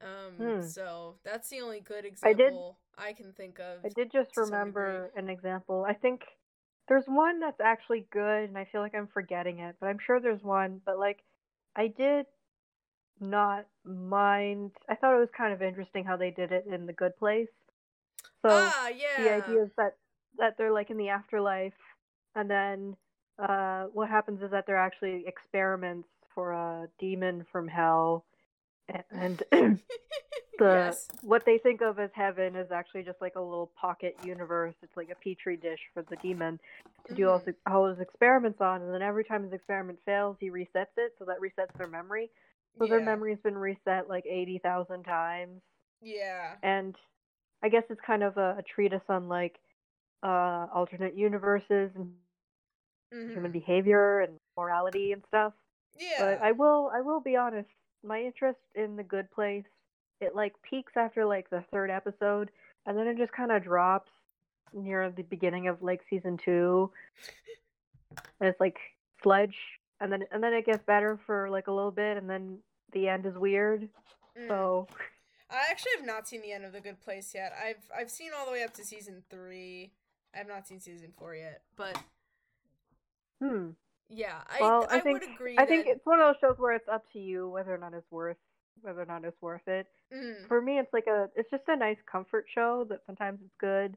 Um, 0.00 0.34
Hmm. 0.38 0.62
so 0.62 1.16
that's 1.24 1.48
the 1.48 1.60
only 1.60 1.80
good 1.80 2.04
I 2.22 2.32
did- 2.32 2.40
example 2.40 2.78
I, 2.96 3.12
can 3.12 3.32
think 3.32 3.58
of. 3.60 3.84
I 3.84 3.88
did 3.88 4.10
just 4.12 4.36
remember 4.36 5.10
an 5.16 5.28
example. 5.28 5.84
I 5.88 5.92
think 5.92 6.22
there's 6.88 7.04
one 7.06 7.40
that's 7.40 7.60
actually 7.60 8.06
good, 8.10 8.48
and 8.48 8.56
I 8.56 8.66
feel 8.70 8.80
like 8.80 8.94
I'm 8.94 9.08
forgetting 9.12 9.60
it, 9.60 9.76
but 9.80 9.86
I'm 9.86 9.98
sure 10.04 10.20
there's 10.20 10.42
one. 10.42 10.80
But 10.84 10.98
like, 10.98 11.18
I 11.76 11.88
did 11.88 12.26
not 13.20 13.66
mind. 13.84 14.72
I 14.88 14.94
thought 14.94 15.14
it 15.14 15.20
was 15.20 15.28
kind 15.36 15.52
of 15.52 15.62
interesting 15.62 16.04
how 16.04 16.16
they 16.16 16.30
did 16.30 16.52
it 16.52 16.66
in 16.70 16.86
The 16.86 16.92
Good 16.92 17.16
Place. 17.18 17.48
So 18.42 18.50
ah, 18.50 18.88
yeah. 18.88 19.22
the 19.22 19.34
idea 19.34 19.62
is 19.64 19.70
that 19.76 19.96
that 20.38 20.56
they're 20.56 20.72
like 20.72 20.90
in 20.90 20.96
the 20.96 21.08
afterlife, 21.08 21.72
and 22.34 22.48
then 22.50 22.96
uh, 23.38 23.84
what 23.92 24.08
happens 24.08 24.42
is 24.42 24.50
that 24.50 24.66
they're 24.66 24.76
actually 24.76 25.24
experiments 25.26 26.08
for 26.34 26.52
a 26.52 26.88
demon 26.98 27.44
from 27.50 27.68
hell, 27.68 28.24
and 29.10 29.42
the 29.52 29.78
yes. 30.60 31.08
what 31.22 31.44
they 31.44 31.58
think 31.58 31.80
of 31.82 31.98
as 31.98 32.10
heaven 32.14 32.56
is 32.56 32.70
actually 32.72 33.02
just 33.02 33.20
like 33.20 33.36
a 33.36 33.40
little 33.40 33.70
pocket 33.80 34.16
universe. 34.24 34.74
It's 34.82 34.96
like 34.96 35.10
a 35.10 35.14
petri 35.14 35.56
dish 35.56 35.80
for 35.94 36.02
the 36.02 36.16
demon 36.16 36.58
to 37.06 37.14
do 37.14 37.28
all, 37.28 37.40
Mhm. 37.40 37.46
his, 37.46 37.54
all 37.70 37.86
his 37.88 38.00
experiments 38.00 38.60
on, 38.60 38.82
and 38.82 38.92
then 38.92 39.02
every 39.02 39.24
time 39.24 39.44
his 39.44 39.52
experiment 39.52 39.98
fails, 40.04 40.36
he 40.40 40.50
resets 40.50 40.96
it, 40.96 41.14
so 41.18 41.24
that 41.26 41.38
resets 41.40 41.76
their 41.78 41.86
memory. 41.86 42.30
So 42.78 42.86
their 42.86 43.00
memory's 43.00 43.38
been 43.42 43.58
reset 43.58 44.08
like 44.08 44.24
eighty 44.26 44.58
thousand 44.58 45.04
times. 45.04 45.60
Yeah. 46.00 46.54
and 46.62 46.94
I 47.62 47.68
guess 47.68 47.82
it's 47.90 48.00
kind 48.06 48.22
of 48.22 48.36
a, 48.36 48.56
a 48.58 48.62
treatise 48.62 49.02
on 49.08 49.28
like 49.28 49.56
uh 50.22 50.66
alternate 50.72 51.16
universes 51.16 51.90
and 51.96 52.12
human 53.10 53.50
Mhm. 53.50 53.52
behavior 53.52 54.20
and 54.20 54.38
morality 54.56 55.12
and 55.12 55.22
stuff. 55.26 55.54
Yeah. 55.98 56.18
But 56.18 56.42
I 56.42 56.52
will 56.52 56.90
I 56.94 57.00
will 57.00 57.20
be 57.20 57.34
honest, 57.36 57.68
my 58.04 58.20
interest 58.20 58.58
in 58.74 58.96
the 58.96 59.02
good 59.02 59.30
place, 59.30 59.64
it 60.20 60.34
like 60.34 60.54
peaks 60.62 60.92
after 60.96 61.24
like 61.24 61.50
the 61.50 61.64
third 61.72 61.90
episode 61.90 62.50
and 62.86 62.96
then 62.96 63.06
it 63.06 63.18
just 63.18 63.32
kind 63.32 63.52
of 63.52 63.62
drops 63.62 64.10
near 64.72 65.10
the 65.10 65.22
beginning 65.22 65.68
of 65.68 65.82
like 65.82 66.00
season 66.08 66.38
2. 66.44 66.90
And 68.40 68.48
it's 68.48 68.60
like 68.60 68.78
sludge 69.22 69.56
and 70.00 70.12
then 70.12 70.24
and 70.32 70.42
then 70.42 70.54
it 70.54 70.66
gets 70.66 70.82
better 70.84 71.18
for 71.26 71.50
like 71.50 71.66
a 71.66 71.72
little 71.72 71.90
bit 71.90 72.16
and 72.16 72.28
then 72.28 72.58
the 72.92 73.08
end 73.08 73.26
is 73.26 73.36
weird. 73.36 73.88
Mm. 74.38 74.48
So 74.48 74.86
I 75.50 75.64
actually 75.70 75.92
have 75.96 76.06
not 76.06 76.28
seen 76.28 76.42
the 76.42 76.52
end 76.52 76.64
of 76.64 76.72
The 76.72 76.80
Good 76.80 77.00
Place 77.00 77.32
yet. 77.34 77.52
I've 77.62 77.90
I've 77.96 78.10
seen 78.10 78.30
all 78.36 78.46
the 78.46 78.52
way 78.52 78.62
up 78.62 78.74
to 78.74 78.84
season 78.84 79.22
three. 79.30 79.92
I 80.34 80.38
have 80.38 80.48
not 80.48 80.66
seen 80.66 80.80
season 80.80 81.12
four 81.18 81.34
yet, 81.34 81.62
but 81.76 81.98
hmm. 83.40 83.70
Yeah, 84.08 84.40
I 84.48 84.60
Well, 84.60 84.86
I, 84.90 84.98
I 84.98 85.00
think- 85.00 85.20
would 85.20 85.22
agree. 85.34 85.56
I 85.58 85.66
think 85.66 85.86
it's 85.86 86.04
one 86.06 86.20
of 86.20 86.26
those 86.26 86.40
shows 86.40 86.58
where 86.58 86.74
it's 86.74 86.88
up 86.88 87.04
to 87.12 87.18
you 87.18 87.48
whether 87.48 87.74
or 87.74 87.78
not 87.78 87.94
it's 87.94 88.10
worth 88.10 88.36
whether 88.82 89.02
or 89.02 89.06
not 89.06 89.24
it's 89.24 89.40
worth 89.42 89.66
it. 89.66 89.86
mm, 90.12 90.46
For 90.48 90.60
me, 90.60 90.78
it's 90.78 90.92
like 90.92 91.06
a 91.06 91.28
it's 91.36 91.50
just 91.50 91.64
a 91.68 91.76
nice 91.76 91.98
comfort 92.10 92.46
show 92.54 92.84
that 92.88 93.00
sometimes 93.06 93.40
it's 93.42 93.54
good, 93.60 93.96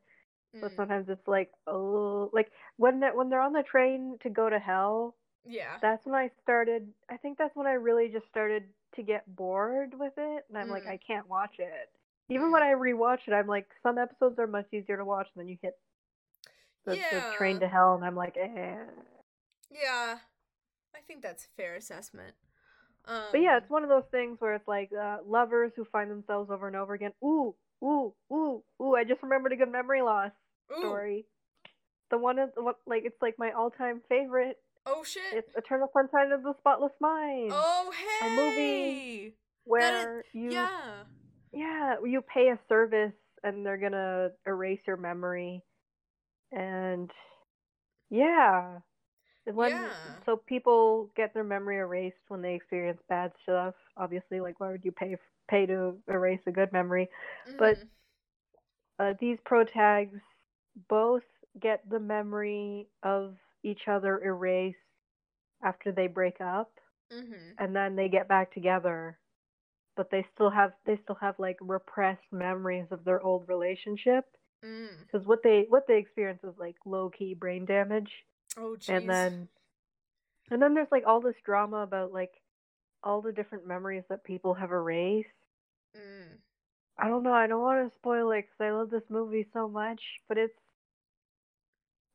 but 0.62 0.72
mm, 0.72 0.76
sometimes 0.76 1.10
it's 1.10 1.28
like 1.28 1.52
oh 1.68 2.30
like 2.34 2.52
when 2.78 3.00
they 3.00 3.10
when 3.14 3.30
they're 3.30 3.42
on 3.42 3.54
the 3.54 3.64
train 3.64 4.18
to 4.24 4.30
go 4.30 4.50
to 4.50 4.60
hell. 4.60 5.16
yeah, 5.46 5.80
That's 5.82 6.06
when 6.06 6.16
I 6.16 6.30
started. 6.44 6.88
I 7.10 7.18
think 7.18 7.38
that's 7.38 7.56
when 7.56 7.68
I 7.68 7.74
really 7.74 8.10
just 8.10 8.28
started 8.30 8.64
to 8.96 9.04
get 9.04 9.36
bored 9.36 9.94
with 9.98 10.14
it, 10.18 10.46
and 10.50 10.58
I'm 10.58 10.70
like 10.70 10.86
Mm. 10.86 10.88
I 10.88 10.98
can't 11.06 11.30
watch 11.30 11.56
it. 11.60 11.90
Even 12.30 12.52
when 12.52 12.64
I 12.64 12.74
rewatch 12.74 13.28
it, 13.28 13.34
I'm 13.34 13.48
like 13.48 13.68
some 13.84 13.98
episodes 13.98 14.40
are 14.40 14.48
much 14.48 14.68
easier 14.74 14.98
to 14.98 15.06
watch, 15.06 15.28
and 15.36 15.42
then 15.42 15.50
you 15.50 15.58
hit 15.62 15.78
the, 16.86 17.04
the 17.10 17.22
train 17.22 17.60
to 17.60 17.68
hell, 17.68 17.96
and 17.96 18.04
I'm 18.06 18.16
like 18.16 18.38
eh. 18.38 18.76
Yeah. 19.72 20.18
I 20.96 21.00
think 21.08 21.22
that's 21.22 21.46
a 21.46 21.56
fair 21.58 21.76
assessment. 21.76 22.36
Um, 23.06 23.24
But 23.32 23.42
yeah, 23.42 23.58
it's 23.58 23.70
one 23.70 23.84
of 23.84 23.90
those 23.90 24.08
things 24.12 24.38
where 24.40 24.54
it's 24.54 24.68
like 24.68 24.92
uh, 24.94 25.18
lovers 25.26 25.72
who 25.76 25.86
find 25.86 26.12
themselves 26.12 26.52
over 26.52 26.68
and 26.68 26.76
over 26.76 26.94
again. 26.94 27.14
Ooh, 27.24 27.56
ooh, 27.84 28.14
ooh, 28.32 28.64
ooh! 28.82 28.96
I 28.96 29.04
just 29.04 29.24
remembered 29.24 29.54
a 29.54 29.56
good 29.56 29.72
memory 29.72 30.02
loss 30.02 30.32
ooh, 30.72 30.80
story. 30.80 31.26
The 32.12 32.18
one 32.18 32.38
is 32.38 32.50
the 32.56 32.62
like 32.86 33.04
it's 33.06 33.22
like 33.22 33.36
my 33.40 33.52
all-time 33.52 34.02
favorite. 34.08 34.58
Oh 34.86 35.04
shit! 35.04 35.24
It's 35.34 35.50
Eternal 35.56 35.90
Sunshine 35.94 36.32
of 36.32 36.44
the 36.44 36.54
Spotless 36.60 36.94
Mind, 37.00 37.52
oh 37.54 37.92
hey! 37.92 38.28
a 38.28 38.36
movie 38.36 39.36
where 39.64 40.24
you 40.34 40.52
Yeah. 40.52 41.04
yeah 41.54 41.96
you 42.06 42.22
pay 42.22 42.50
a 42.50 42.60
service 42.68 43.14
and 43.44 43.66
they're 43.66 43.78
gonna 43.78 44.30
erase 44.46 44.82
your 44.86 44.98
memory, 44.98 45.64
and 46.52 47.10
yeah. 48.10 48.80
When 49.46 49.92
Yeah. 49.94 50.24
so 50.26 50.38
people 50.38 51.10
get 51.16 51.34
their 51.34 51.44
memory 51.44 51.78
erased 51.78 52.18
when 52.28 52.42
they 52.42 52.54
experience 52.56 53.02
bad 53.10 53.32
stuff. 53.44 53.74
Obviously, 53.98 54.40
like 54.40 54.60
why 54.60 54.72
would 54.72 54.86
you 54.86 54.92
pay 54.92 55.16
pay 55.50 55.66
to 55.66 55.98
erase 56.08 56.42
a 56.48 56.52
good 56.52 56.72
memory? 56.72 57.10
But- 57.58 57.80
mhm, 57.80 57.90
uh, 59.00 59.14
these 59.20 59.38
protags 59.50 60.20
both 60.90 61.24
get 61.60 61.88
the 61.90 62.00
memory 62.00 62.88
of 63.04 63.36
each 63.64 63.88
other 63.88 64.20
erased 64.24 64.78
after 65.64 65.92
they 65.92 66.08
break 66.08 66.40
up 66.42 66.72
mhm. 67.12 67.58
and 67.58 67.76
then 67.76 67.96
they 67.96 68.08
get 68.10 68.28
back 68.28 68.52
together 68.54 69.18
but 69.96 70.10
they 70.12 70.26
still 70.34 70.50
have 70.50 70.72
they 70.86 70.98
still 71.04 71.16
have 71.16 71.36
like 71.40 71.58
repressed 71.62 72.32
memories 72.32 72.86
of 72.92 73.04
their 73.04 73.22
old 73.22 73.48
relationship 73.48 74.26
Mm. 74.64 75.08
because 75.08 75.26
what 75.28 75.42
they 75.44 75.66
what 75.70 75.86
they 75.88 75.98
experience 75.98 76.42
is 76.44 76.54
like 76.58 76.76
low 76.86 77.10
key 77.10 77.34
brain 77.34 77.66
damage 77.66 78.12
Oh 78.58 78.76
jeez. 78.78 78.90
and 78.90 79.10
then 79.10 79.48
and 80.50 80.62
then 80.62 80.74
there's 80.74 80.92
like 80.92 81.04
all 81.08 81.22
this 81.22 81.36
drama 81.46 81.78
about 81.78 82.12
like 82.12 82.42
all 83.04 83.22
the 83.22 83.32
different 83.32 83.66
memories 83.66 84.04
that 84.10 84.24
people 84.24 84.54
have 84.54 84.72
erased 84.72 85.30
Mm. 85.96 86.38
I 86.98 87.08
don't 87.08 87.24
know. 87.24 87.34
I 87.34 87.48
don't 87.48 87.62
want 87.62 87.90
to 87.90 87.96
spoil 87.98 88.32
it 88.32 88.44
because 88.44 88.60
I 88.60 88.72
love 88.72 88.90
this 88.90 89.10
movie 89.10 89.48
so 89.54 89.68
much, 89.68 90.02
but 90.28 90.38
it's. 90.38 90.54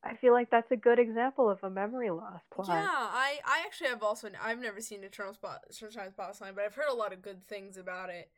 I 0.03 0.15
feel 0.15 0.31
like 0.31 0.49
that's 0.49 0.71
a 0.71 0.77
good 0.77 0.99
example 0.99 1.49
of 1.49 1.63
a 1.63 1.69
memory 1.69 2.09
loss 2.11 2.41
plot. 2.53 2.69
Yeah, 2.69 2.87
I 2.89 3.39
I 3.45 3.63
actually 3.65 3.89
have 3.89 4.03
also 4.03 4.29
I've 4.41 4.59
never 4.59 4.79
seen 4.79 5.03
Eternal 5.03 5.33
Spot 5.33 5.59
Sunshine 5.71 6.11
Spotless 6.11 6.39
Line, 6.39 6.53
but 6.55 6.63
I've 6.63 6.75
heard 6.75 6.89
a 6.89 6.95
lot 6.95 7.11
of 7.11 7.21
good 7.21 7.45
things 7.47 7.77
about 7.77 8.09
it. 8.09 8.29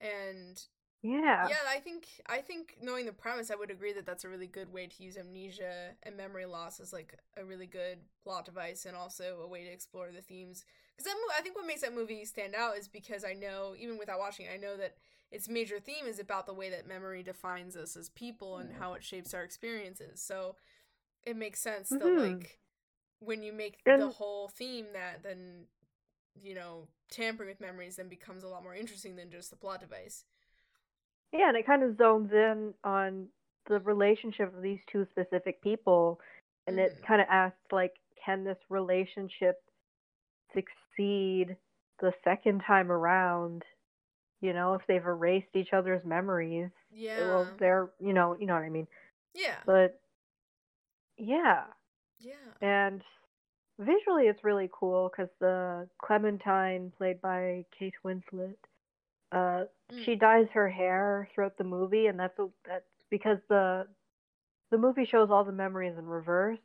And 0.00 0.60
Yeah. 1.02 1.48
yeah, 1.48 1.56
I 1.68 1.78
think 1.80 2.06
I 2.26 2.38
think 2.38 2.76
knowing 2.82 3.06
the 3.06 3.12
premise, 3.12 3.50
I 3.50 3.56
would 3.56 3.70
agree 3.70 3.92
that 3.92 4.06
that's 4.06 4.24
a 4.24 4.28
really 4.28 4.46
good 4.46 4.72
way 4.72 4.86
to 4.86 5.02
use 5.02 5.16
amnesia 5.16 5.90
and 6.02 6.16
memory 6.16 6.46
loss 6.46 6.80
as 6.80 6.92
like 6.92 7.18
a 7.36 7.44
really 7.44 7.66
good 7.66 7.98
plot 8.24 8.44
device 8.46 8.86
and 8.86 8.96
also 8.96 9.40
a 9.42 9.46
way 9.48 9.64
to 9.64 9.70
explore 9.70 10.10
the 10.12 10.22
themes. 10.22 10.64
Because 10.96 11.12
I 11.38 11.42
think 11.42 11.56
what 11.56 11.66
makes 11.66 11.82
that 11.82 11.94
movie 11.94 12.24
stand 12.24 12.54
out 12.54 12.78
is 12.78 12.88
because 12.88 13.24
I 13.24 13.34
know 13.34 13.74
even 13.78 13.98
without 13.98 14.18
watching, 14.18 14.46
it, 14.46 14.52
I 14.54 14.56
know 14.56 14.76
that 14.78 14.96
its 15.30 15.48
major 15.48 15.78
theme 15.78 16.06
is 16.06 16.18
about 16.18 16.46
the 16.46 16.54
way 16.54 16.70
that 16.70 16.88
memory 16.88 17.22
defines 17.22 17.76
us 17.76 17.96
as 17.96 18.08
people 18.10 18.58
and 18.58 18.72
how 18.72 18.94
it 18.94 19.04
shapes 19.04 19.34
our 19.34 19.42
experiences. 19.42 20.22
So 20.22 20.56
it 21.24 21.36
makes 21.36 21.60
sense 21.60 21.94
that 21.98 22.16
Mhm. 22.16 22.16
like 22.16 22.60
when 23.20 23.42
you 23.42 23.52
make 23.52 23.84
the 23.96 24.08
whole 24.08 24.48
theme 24.48 24.86
that 24.94 25.22
then 25.22 25.66
you 26.42 26.54
know 26.54 26.88
tampering 27.10 27.48
with 27.48 27.60
memories 27.60 27.96
then 27.96 28.08
becomes 28.08 28.44
a 28.44 28.48
lot 28.48 28.62
more 28.62 28.74
interesting 28.74 29.16
than 29.16 29.30
just 29.30 29.50
the 29.50 29.56
plot 29.56 29.80
device. 29.80 30.24
Yeah, 31.32 31.48
and 31.48 31.56
it 31.56 31.66
kind 31.66 31.82
of 31.82 31.96
zones 31.98 32.32
in 32.32 32.74
on 32.84 33.28
the 33.68 33.80
relationship 33.80 34.54
of 34.54 34.62
these 34.62 34.80
two 34.90 35.06
specific 35.10 35.60
people, 35.62 36.20
and 36.66 36.78
it 36.78 36.98
Mhm. 36.98 37.06
kind 37.06 37.20
of 37.20 37.28
asks 37.28 37.72
like, 37.72 37.94
can 38.24 38.44
this 38.44 38.58
relationship 38.70 39.62
succeed 40.54 41.56
the 42.00 42.12
second 42.24 42.60
time 42.66 42.90
around? 42.92 43.64
You 44.40 44.52
know, 44.52 44.74
if 44.74 44.86
they've 44.86 45.04
erased 45.04 45.54
each 45.56 45.72
other's 45.72 46.04
memories, 46.04 46.70
Yeah. 46.90 47.26
well, 47.26 47.54
they're 47.58 47.90
you 48.00 48.12
know 48.12 48.36
you 48.38 48.46
know 48.46 48.54
what 48.54 48.62
I 48.64 48.70
mean. 48.70 48.88
yeah. 49.34 49.62
But 49.66 50.00
yeah, 51.18 51.64
Yeah. 52.18 52.52
and 52.60 53.02
visually 53.78 54.28
it's 54.28 54.44
really 54.44 54.70
cool 54.72 55.10
because 55.10 55.30
the 55.40 55.88
Clementine 56.02 56.92
played 56.96 57.20
by 57.20 57.64
Kate 57.78 57.94
Winslet, 58.04 58.56
uh, 59.32 59.64
Mm. 59.92 60.04
she 60.04 60.14
dyes 60.16 60.46
her 60.52 60.68
hair 60.68 61.28
throughout 61.34 61.56
the 61.58 61.64
movie, 61.64 62.06
and 62.06 62.18
that's 62.18 62.38
a, 62.38 62.48
that's 62.66 62.84
because 63.10 63.38
the 63.48 63.86
the 64.70 64.78
movie 64.78 65.04
shows 65.04 65.30
all 65.30 65.44
the 65.44 65.52
memories 65.52 65.96
in 65.98 66.06
reverse. 66.06 66.58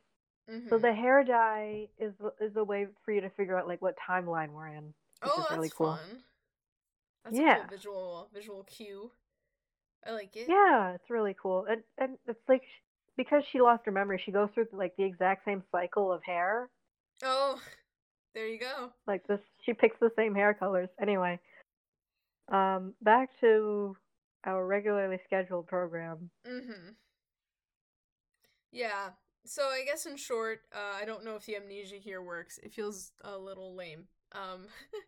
So 0.70 0.78
Mhm. 0.78 0.82
the 0.82 0.92
hair 0.92 1.24
dye 1.24 1.88
is 1.98 2.12
is 2.40 2.56
a 2.56 2.64
way 2.64 2.86
for 3.04 3.12
you 3.12 3.20
to 3.20 3.30
figure 3.30 3.56
out 3.58 3.68
like 3.68 3.82
what 3.82 3.96
timeline 4.08 4.50
we're 4.52 4.68
in, 4.68 4.92
oh, 5.22 5.36
that's 5.38 5.50
really 5.52 5.70
cool. 5.70 5.88
fun. 5.88 6.24
That's 7.24 7.38
a 7.38 7.42
Yeah. 7.42 7.54
cool 7.54 7.64
visual 7.70 8.28
visual 8.32 8.64
cue. 8.64 9.12
I 10.06 10.12
like 10.12 10.36
it. 10.36 10.48
Yeah, 10.48 10.92
it's 10.94 11.10
really 11.10 11.34
cool, 11.40 11.66
and 11.66 11.82
and 11.98 12.18
it's 12.26 12.48
like 12.48 12.62
because 13.16 13.44
she 13.52 13.60
lost 13.60 13.84
her 13.86 13.92
memory, 13.92 14.18
she 14.24 14.32
goes 14.32 14.50
through 14.54 14.66
like 14.72 14.96
the 14.96 15.04
exact 15.04 15.44
same 15.44 15.62
cycle 15.70 16.12
of 16.12 16.22
hair. 16.24 16.68
Oh, 17.22 17.60
there 18.34 18.46
you 18.48 18.58
go. 18.58 18.92
like 19.06 19.26
this 19.26 19.40
she 19.64 19.72
picks 19.72 19.98
the 20.00 20.10
same 20.16 20.34
hair 20.34 20.54
colors 20.54 20.88
anyway 21.00 21.38
um 22.48 22.94
back 23.02 23.30
to 23.40 23.96
our 24.44 24.66
regularly 24.66 25.18
scheduled 25.26 25.66
program 25.66 26.30
Mhm. 26.46 26.96
Yeah. 28.72 29.10
So 29.44 29.64
I 29.64 29.84
guess 29.84 30.06
in 30.06 30.16
short, 30.16 30.60
uh, 30.74 30.96
I 31.00 31.04
don't 31.04 31.24
know 31.24 31.36
if 31.36 31.44
the 31.44 31.56
amnesia 31.56 31.96
here 31.96 32.22
works. 32.22 32.58
It 32.62 32.72
feels 32.72 33.12
a 33.22 33.36
little 33.36 33.74
lame. 33.74 34.06
Um. 34.32 34.66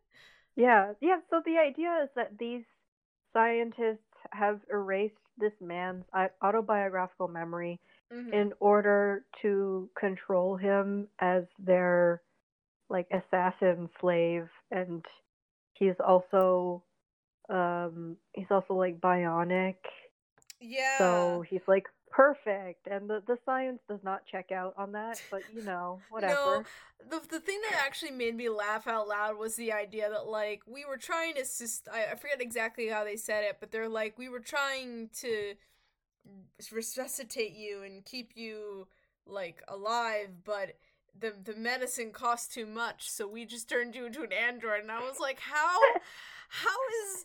yeah 0.56 0.92
yeah 1.00 1.18
so 1.30 1.42
the 1.44 1.58
idea 1.58 2.00
is 2.04 2.10
that 2.14 2.38
these 2.38 2.64
scientists 3.32 3.98
have 4.30 4.60
erased 4.70 5.14
this 5.36 5.52
man's 5.60 6.04
autobiographical 6.42 7.26
memory 7.26 7.80
mhm. 8.12 8.32
in 8.32 8.52
order 8.60 9.24
to 9.42 9.90
control 9.98 10.56
him 10.56 11.08
as 11.18 11.44
their 11.58 12.22
like 12.88 13.08
assassin 13.10 13.88
slave 14.00 14.48
and 14.70 15.04
he's 15.72 15.98
also 16.06 16.82
um 17.48 18.16
he's 18.32 18.50
also 18.50 18.74
like 18.74 19.00
bionic 19.00 19.76
yeah. 20.64 20.98
So 20.98 21.44
he's 21.48 21.60
like 21.66 21.86
perfect, 22.10 22.86
and 22.86 23.08
the 23.08 23.22
the 23.26 23.36
science 23.44 23.80
does 23.88 24.00
not 24.02 24.24
check 24.24 24.50
out 24.52 24.74
on 24.76 24.92
that. 24.92 25.20
But 25.30 25.42
you 25.54 25.62
know, 25.62 26.00
whatever. 26.10 26.34
No, 26.34 26.64
the 27.10 27.26
the 27.28 27.40
thing 27.40 27.60
that 27.68 27.82
actually 27.84 28.12
made 28.12 28.34
me 28.34 28.48
laugh 28.48 28.86
out 28.86 29.08
loud 29.08 29.38
was 29.38 29.56
the 29.56 29.72
idea 29.72 30.08
that 30.10 30.26
like 30.26 30.62
we 30.66 30.84
were 30.84 30.96
trying 30.96 31.34
to 31.34 31.44
sus- 31.44 31.82
I, 31.92 32.12
I 32.12 32.14
forget 32.14 32.40
exactly 32.40 32.88
how 32.88 33.04
they 33.04 33.16
said 33.16 33.44
it, 33.44 33.58
but 33.60 33.70
they're 33.70 33.88
like 33.88 34.18
we 34.18 34.28
were 34.28 34.40
trying 34.40 35.10
to 35.20 35.54
resuscitate 36.72 37.54
you 37.54 37.82
and 37.82 38.04
keep 38.04 38.32
you 38.34 38.88
like 39.26 39.62
alive, 39.68 40.28
but 40.44 40.76
the 41.18 41.34
the 41.44 41.54
medicine 41.54 42.10
cost 42.10 42.52
too 42.52 42.66
much, 42.66 43.10
so 43.10 43.26
we 43.28 43.44
just 43.44 43.68
turned 43.68 43.94
you 43.94 44.06
into 44.06 44.22
an 44.22 44.32
android. 44.32 44.80
And 44.80 44.90
I 44.90 45.00
was 45.00 45.20
like, 45.20 45.40
how 45.40 45.78
how 46.48 46.76
is 47.06 47.24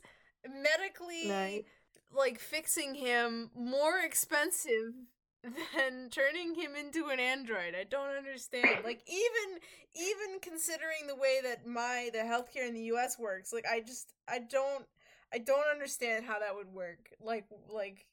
medically 0.64 1.28
Nice. 1.28 1.64
like 2.16 2.40
fixing 2.40 2.96
him 2.96 3.52
more 3.56 4.00
expensive 4.00 4.94
than 5.44 6.10
turning 6.10 6.56
him 6.56 6.76
into 6.76 7.08
an 7.08 7.20
android. 7.20 7.74
I 7.80 7.84
don't 7.84 8.16
understand. 8.18 8.84
Like 8.84 9.02
even 9.08 9.60
even 9.96 10.40
considering 10.42 11.08
the 11.08 11.16
way 11.16 11.40
that 11.44 11.66
my 11.66 12.10
the 12.14 12.20
healthcare 12.20 12.68
in 12.68 12.74
the 12.74 12.92
US 12.94 13.18
works, 13.18 13.54
like 13.54 13.66
I 13.70 13.80
just 13.80 14.14
I 14.28 14.40
don't 14.40 14.86
I 15.34 15.38
don't 15.38 15.68
understand 15.72 16.26
how 16.26 16.40
that 16.40 16.56
would 16.56 16.74
work. 16.74 17.10
Like 17.22 17.46
like 17.70 18.06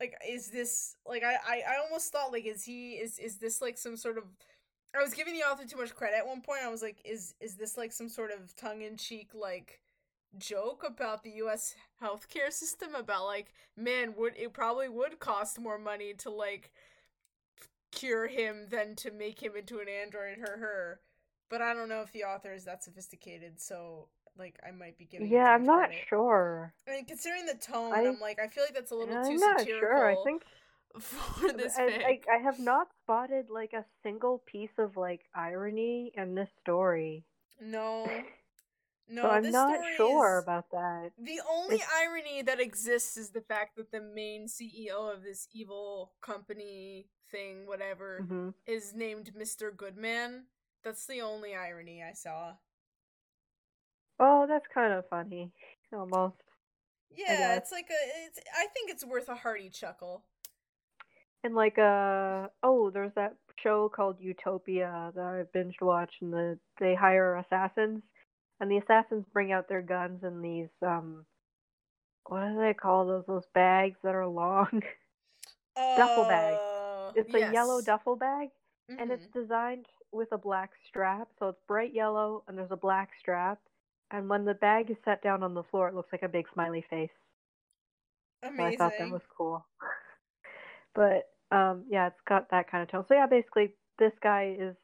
like 0.00 0.14
is 0.28 0.48
this 0.50 0.96
like 1.06 1.22
I, 1.22 1.34
I 1.34 1.62
I 1.74 1.76
almost 1.84 2.10
thought 2.12 2.32
like 2.32 2.46
is 2.46 2.64
he 2.64 2.92
is 2.92 3.18
is 3.18 3.38
this 3.38 3.60
like 3.60 3.78
some 3.78 3.96
sort 3.96 4.18
of 4.18 4.24
I 4.98 5.02
was 5.02 5.14
giving 5.14 5.34
the 5.34 5.42
author 5.42 5.64
too 5.66 5.76
much 5.76 5.94
credit 5.94 6.16
at 6.18 6.26
one 6.26 6.40
point. 6.40 6.60
I 6.64 6.68
was 6.70 6.82
like, 6.82 6.98
is 7.04 7.34
is 7.40 7.54
this 7.56 7.76
like 7.76 7.92
some 7.92 8.08
sort 8.08 8.30
of 8.32 8.56
tongue 8.56 8.82
in 8.82 8.96
cheek 8.96 9.30
like 9.34 9.79
joke 10.38 10.84
about 10.86 11.22
the 11.22 11.30
US 11.42 11.74
healthcare 12.02 12.52
system 12.52 12.94
about 12.94 13.26
like, 13.26 13.52
man, 13.76 14.14
would 14.16 14.34
it 14.36 14.52
probably 14.52 14.88
would 14.88 15.18
cost 15.18 15.58
more 15.58 15.78
money 15.78 16.14
to 16.18 16.30
like 16.30 16.70
cure 17.92 18.26
him 18.26 18.66
than 18.70 18.94
to 18.96 19.10
make 19.10 19.42
him 19.42 19.52
into 19.56 19.78
an 19.78 19.88
android 19.88 20.38
her 20.38 20.58
her. 20.58 21.00
But 21.48 21.62
I 21.62 21.74
don't 21.74 21.88
know 21.88 22.02
if 22.02 22.12
the 22.12 22.24
author 22.24 22.52
is 22.52 22.64
that 22.64 22.84
sophisticated, 22.84 23.60
so 23.60 24.08
like 24.38 24.58
I 24.66 24.70
might 24.70 24.96
be 24.96 25.04
giving. 25.04 25.28
Yeah, 25.28 25.52
I'm 25.52 25.64
not 25.64 25.88
credit. 25.88 26.04
sure. 26.08 26.74
I 26.86 26.92
mean, 26.92 27.04
considering 27.04 27.46
the 27.46 27.54
tone, 27.54 27.92
I, 27.92 28.02
am 28.02 28.20
like, 28.20 28.38
I 28.38 28.46
feel 28.46 28.64
like 28.64 28.74
that's 28.74 28.92
a 28.92 28.94
little 28.94 29.16
I'm 29.16 29.24
too 29.24 29.36
not 29.36 29.60
satirical. 29.60 29.88
sure. 29.88 30.10
I 30.10 30.16
think 30.24 30.42
for 31.00 31.52
this 31.52 31.76
I. 31.76 31.84
I, 31.84 32.20
I 32.36 32.38
have 32.38 32.58
not 32.58 32.88
spotted 33.02 33.50
like 33.50 33.72
a 33.72 33.84
single 34.02 34.42
piece 34.46 34.78
of 34.78 34.96
like 34.96 35.22
irony 35.34 36.12
in 36.16 36.34
this 36.34 36.48
story. 36.60 37.24
No. 37.60 38.08
No, 39.12 39.22
so 39.22 39.28
I'm 39.30 39.50
not 39.50 39.80
sure 39.96 40.38
is- 40.38 40.44
about 40.44 40.70
that. 40.70 41.10
The 41.18 41.40
only 41.48 41.76
It's- 41.76 41.90
irony 41.92 42.42
that 42.42 42.60
exists 42.60 43.16
is 43.16 43.30
the 43.30 43.40
fact 43.40 43.76
that 43.76 43.90
the 43.90 44.00
main 44.00 44.46
CEO 44.46 45.08
of 45.12 45.22
this 45.22 45.48
evil 45.52 46.12
company 46.20 47.08
thing, 47.30 47.66
whatever, 47.66 48.22
hmm 48.22 48.50
is 48.66 48.94
named 48.94 49.34
Mr. 49.34 49.76
Goodman. 49.76 50.46
That's 50.82 51.06
the 51.06 51.20
only 51.22 51.54
irony 51.56 52.02
I 52.02 52.12
saw. 52.12 52.56
Oh, 54.18 54.46
that's 54.46 54.66
kind 54.68 54.92
of 54.92 55.08
funny, 55.08 55.52
almost. 55.92 56.36
Yeah, 57.10 57.56
it's 57.56 57.72
like 57.72 57.88
a. 57.90 58.26
It's. 58.26 58.38
I 58.56 58.66
think 58.68 58.90
it's 58.90 59.04
worth 59.04 59.28
a 59.28 59.34
hearty 59.34 59.68
chuckle. 59.70 60.24
And 61.42 61.54
like 61.54 61.78
uh 61.78 62.48
oh, 62.62 62.90
there's 62.90 63.14
that 63.14 63.34
show 63.62 63.88
called 63.88 64.20
Utopia 64.20 65.10
that 65.14 65.24
I 65.24 65.58
binged 65.58 65.80
watched, 65.80 66.20
and 66.22 66.32
the 66.32 66.58
they 66.78 66.94
hire 66.94 67.34
assassins, 67.36 68.02
and 68.60 68.70
the 68.70 68.78
assassins 68.78 69.24
bring 69.32 69.52
out 69.52 69.68
their 69.68 69.82
guns 69.82 70.22
in 70.24 70.42
these 70.42 70.68
um, 70.82 71.24
what 72.26 72.46
do 72.48 72.58
they 72.60 72.74
call 72.74 73.06
those? 73.06 73.24
Those 73.26 73.46
bags 73.54 73.96
that 74.02 74.14
are 74.14 74.26
long. 74.26 74.82
Duffel 75.96 76.24
bag. 76.24 76.58
Uh, 76.58 77.10
It's 77.14 77.34
a 77.34 77.40
yellow 77.52 77.80
duffel 77.80 78.16
bag, 78.16 78.50
and 78.98 79.10
it's 79.10 79.24
Mhm. 79.24 79.32
designed 79.32 79.86
with 80.12 80.28
a 80.32 80.38
black 80.38 80.70
strap, 80.88 81.28
so 81.38 81.48
it's 81.48 81.60
bright 81.66 81.92
yellow, 81.94 82.44
and 82.46 82.56
there's 82.58 82.70
a 82.70 82.76
black 82.76 83.10
strap. 83.20 83.58
And 84.10 84.28
when 84.28 84.44
the 84.44 84.54
bag 84.54 84.90
is 84.90 84.96
set 85.04 85.22
down 85.22 85.42
on 85.42 85.54
the 85.54 85.62
floor, 85.64 85.88
it 85.88 85.94
looks 85.94 86.12
like 86.12 86.22
a 86.22 86.28
big 86.28 86.46
smiley 86.52 86.82
face. 86.90 87.10
So 88.56 88.64
I 88.64 88.72
thought 88.72 88.96
that 88.98 89.10
was 89.10 89.22
cool. 89.36 89.64
but 90.94 91.28
um, 91.54 91.84
yeah, 91.88 92.08
it's 92.08 92.20
got 92.28 92.50
that 92.50 92.70
kind 92.70 92.82
of 92.82 92.90
tone. 92.90 93.04
So 93.08 93.14
yeah, 93.14 93.26
basically, 93.26 93.74
this 93.98 94.12
guy 94.22 94.56
is 94.58 94.76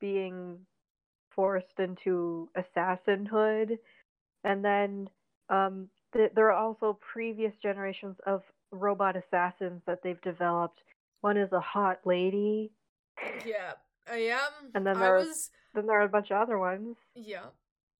being 0.00 0.58
forced 1.36 1.78
into 1.78 2.48
assassinhood, 2.56 3.78
and 4.44 4.64
then 4.64 5.08
um, 5.48 5.88
th- 6.12 6.32
there 6.34 6.50
are 6.50 6.58
also 6.58 6.98
previous 7.12 7.52
generations 7.62 8.16
of 8.26 8.42
robot 8.72 9.14
assassins 9.16 9.82
that 9.86 10.02
they've 10.02 10.20
developed. 10.22 10.80
One 11.20 11.36
is 11.36 11.52
a 11.52 11.60
hot 11.60 12.00
lady. 12.04 12.72
Yeah, 13.46 13.72
I 14.10 14.16
am. 14.18 14.70
And 14.74 14.86
then 14.86 14.96
I 14.96 15.00
there's- 15.00 15.26
was. 15.26 15.50
Then 15.74 15.86
there 15.86 16.00
are 16.00 16.04
a 16.04 16.08
bunch 16.08 16.30
of 16.30 16.38
other 16.40 16.58
ones. 16.58 16.96
Yeah. 17.14 17.44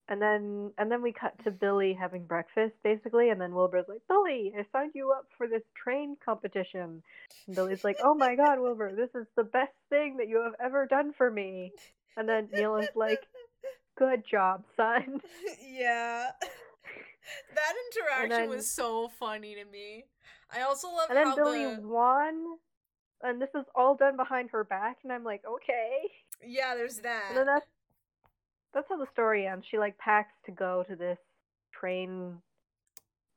And 0.09 0.22
then 0.22 0.72
and 0.78 0.91
then 0.91 1.03
we 1.03 1.12
cut 1.12 1.34
to 1.45 1.51
Billie 1.51 1.93
having 1.93 2.24
breakfast 2.24 2.72
basically 2.82 3.28
and 3.28 3.39
then 3.39 3.55
Wilbur's 3.55 3.84
like, 3.87 4.01
Billie, 4.09 4.55
I 4.59 4.64
signed 4.72 4.93
you 4.95 5.12
up 5.12 5.26
for 5.37 5.47
this 5.47 5.61
train 5.76 6.16
competition. 6.24 7.03
And 7.47 7.57
Billie's 7.57 7.84
like, 7.84 7.99
Oh 8.03 8.14
my 8.14 8.34
god, 8.34 8.61
Wilbur, 8.61 8.95
this 8.97 9.11
is 9.14 9.26
the 9.37 9.45
best 9.45 9.74
thing 9.91 10.16
that 10.16 10.28
you 10.28 10.43
have 10.43 10.55
ever 10.59 10.87
done 10.87 11.12
for 11.12 11.30
me. 11.30 11.72
And 12.17 12.29
then 12.29 12.49
Neil 12.53 12.77
is 12.77 12.89
like, 12.95 13.21
Good 13.99 14.25
job, 14.31 14.64
son. 14.77 15.21
yeah. 15.67 16.31
That 17.57 17.75
interaction 17.91 18.31
then- 18.31 18.49
was 18.49 18.71
so 18.71 19.09
funny 19.19 19.57
to 19.57 19.64
me. 19.64 20.05
I 20.49 20.62
also 20.62 20.87
love 20.87 21.09
And 21.09 21.17
then 21.19 21.27
how 21.27 21.35
Billie 21.35 21.75
the 21.75 21.81
won. 21.83 22.59
And 23.21 23.43
this 23.43 23.49
is 23.53 23.64
all 23.75 23.97
done 23.97 24.17
behind 24.17 24.51
her 24.51 24.62
back, 24.62 24.99
and 25.03 25.12
I'm 25.12 25.25
like, 25.25 25.43
okay. 25.45 26.03
yeah, 26.47 26.77
there's 26.77 26.99
that. 26.99 27.25
And 27.31 27.37
then 27.37 27.47
that's 27.47 27.67
that's 28.73 28.87
how 28.89 28.97
the 28.97 29.09
story 29.12 29.45
ends. 29.45 29.67
She 29.69 29.77
like 29.77 29.99
packs 29.99 30.35
to 30.45 30.53
go 30.53 30.85
to 30.89 30.95
this 30.95 31.19
train 31.73 32.37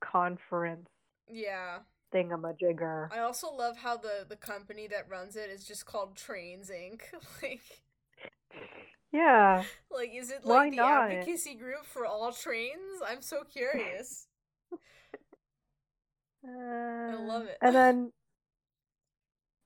conference 0.02 0.88
yeah. 1.28 1.80
thingamajigger. 2.14 3.12
I 3.12 3.22
also 3.22 3.52
love 3.52 3.78
how 3.78 3.98
the 3.98 4.26
the 4.28 4.36
company 4.36 4.86
that 4.88 5.10
runs 5.10 5.36
it 5.36 5.50
is 5.50 5.64
just 5.64 5.88
called 5.88 6.16
Trains 6.16 6.70
Inc. 6.70 7.02
like 7.42 7.82
Yeah. 9.12 9.64
like 9.91 10.12
is 10.14 10.30
it 10.32 10.43
Why 10.43 10.66
like 10.66 10.72
the 10.72 10.78
not? 10.78 11.12
advocacy 11.12 11.55
group 11.55 11.86
for 11.86 12.05
all 12.05 12.32
trains? 12.32 13.01
I'm 13.07 13.22
so 13.22 13.43
curious. 13.43 14.28
I 16.45 17.16
love 17.16 17.45
it. 17.47 17.57
And 17.62 17.76
then, 17.76 18.12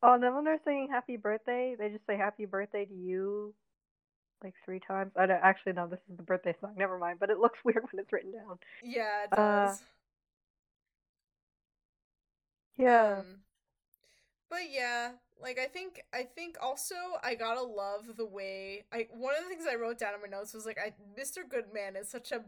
oh, 0.01 0.13
and 0.13 0.23
then 0.23 0.35
when 0.35 0.43
they're 0.43 0.59
singing 0.63 0.89
"Happy 0.91 1.17
Birthday," 1.17 1.75
they 1.77 1.89
just 1.89 2.05
say 2.05 2.17
"Happy 2.17 2.45
Birthday" 2.45 2.85
to 2.85 2.93
you, 2.93 3.53
like 4.43 4.53
three 4.65 4.79
times. 4.79 5.11
I 5.17 5.25
don't 5.25 5.41
actually 5.43 5.73
know. 5.73 5.87
this 5.87 5.99
is 6.09 6.17
the 6.17 6.23
birthday 6.23 6.55
song. 6.61 6.75
Never 6.77 6.97
mind. 6.99 7.19
But 7.19 7.29
it 7.29 7.39
looks 7.39 7.59
weird 7.65 7.83
when 7.91 8.01
it's 8.01 8.13
written 8.13 8.31
down. 8.33 8.59
yeah, 8.81 9.23
it 9.25 9.31
Uh, 9.31 9.37
does. 9.67 9.81
Yeah. 12.77 13.21
Um, 13.21 13.41
but 14.53 14.71
yeah, 14.71 15.13
like 15.41 15.57
I 15.57 15.65
think 15.65 16.03
I 16.13 16.23
think 16.23 16.57
also 16.61 16.93
I 17.23 17.33
gotta 17.33 17.63
love 17.63 18.15
the 18.15 18.25
way 18.25 18.83
I 18.93 19.07
one 19.11 19.33
of 19.35 19.43
the 19.43 19.49
things 19.49 19.65
I 19.69 19.75
wrote 19.75 19.97
down 19.97 20.13
in 20.13 20.21
my 20.21 20.27
notes 20.27 20.53
was 20.53 20.65
like 20.67 20.77
I 20.77 20.93
Mr. 21.19 21.49
Goodman 21.49 21.95
is 21.95 22.07
such 22.09 22.31
a 22.31 22.43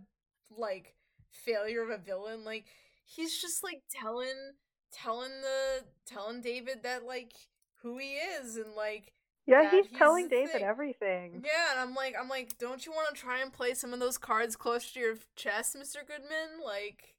like 0.55 0.93
failure 1.31 1.81
of 1.81 1.89
a 1.89 1.97
villain. 1.97 2.45
Like 2.45 2.65
he's 3.05 3.41
just 3.41 3.63
like 3.63 3.81
telling 3.89 4.53
telling 4.91 5.31
the 5.41 5.83
telling 6.05 6.41
David 6.41 6.83
that 6.83 7.05
like 7.05 7.33
who 7.81 7.97
he 7.97 8.13
is 8.13 8.55
and 8.55 8.75
like 8.77 9.13
yeah, 9.47 9.71
he's 9.71 9.87
he's 9.87 9.97
telling 9.97 10.27
David 10.27 10.51
thing. 10.51 10.63
everything. 10.63 11.43
yeah, 11.43 11.71
and 11.71 11.79
I'm 11.79 11.95
like 11.95 12.13
I'm 12.19 12.29
like 12.29 12.59
don't 12.59 12.85
you 12.85 12.91
want 12.91 13.15
to 13.15 13.19
try 13.19 13.41
and 13.41 13.51
play 13.51 13.73
some 13.73 13.93
of 13.93 13.99
those 13.99 14.19
cards 14.19 14.55
close 14.55 14.91
to 14.93 14.99
your 14.99 15.15
chest, 15.35 15.75
Mr. 15.75 16.05
Goodman? 16.05 16.63
Like 16.63 17.14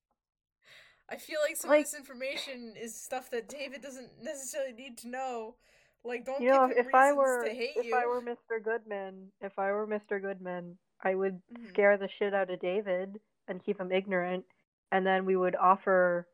I 1.08 1.16
feel 1.16 1.38
like 1.46 1.56
some 1.56 1.70
Like- 1.70 1.84
of 1.86 1.90
this 1.90 1.98
information 1.98 2.74
is 2.76 2.94
stuff 3.00 3.30
that 3.30 3.48
David 3.48 3.80
doesn't 3.80 4.22
necessarily 4.22 4.72
need 4.72 4.98
to 4.98 5.08
know. 5.08 5.56
Like, 6.04 6.24
don't 6.24 6.40
You 6.40 6.50
know, 6.50 6.68
give 6.68 6.78
him 6.78 6.86
if 6.88 6.94
I 6.94 7.12
were 7.12 7.44
to 7.44 7.52
hate 7.54 7.76
if 7.76 7.84
you. 7.86 7.94
I 7.96 8.06
were 8.06 8.20
Mr. 8.22 8.62
Goodman, 8.62 9.32
if 9.40 9.58
I 9.58 9.72
were 9.72 9.86
Mr. 9.86 10.20
Goodman, 10.20 10.78
I 11.02 11.14
would 11.14 11.40
Mhm. 11.52 11.68
scare 11.68 11.96
the 11.96 12.08
shit 12.08 12.32
out 12.34 12.50
of 12.50 12.60
David 12.60 13.20
and 13.48 13.62
keep 13.62 13.78
him 13.80 13.92
ignorant, 13.92 14.44
and 14.92 15.06
then 15.06 15.24
we 15.24 15.36
would 15.36 15.56
offer 15.56 16.26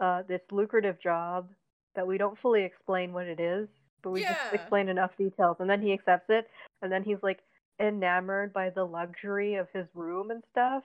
uh, 0.00 0.22
this 0.22 0.42
lucrative 0.52 1.00
job 1.00 1.52
that 1.94 2.06
we 2.06 2.18
don't 2.18 2.38
fully 2.38 2.62
explain 2.62 3.12
what 3.12 3.26
it 3.26 3.40
is, 3.40 3.68
but 4.02 4.10
we 4.10 4.20
Yeah. 4.20 4.32
just 4.34 4.54
explain 4.54 4.88
enough 4.88 5.16
details, 5.16 5.58
and 5.58 5.68
then 5.68 5.82
he 5.82 5.92
accepts 5.92 6.30
it, 6.30 6.48
and 6.82 6.92
then 6.92 7.02
he's 7.02 7.20
like 7.20 7.42
enamored 7.80 8.52
by 8.52 8.70
the 8.70 8.86
luxury 8.86 9.56
of 9.56 9.68
his 9.72 9.92
room 9.96 10.30
and 10.30 10.44
stuff, 10.52 10.84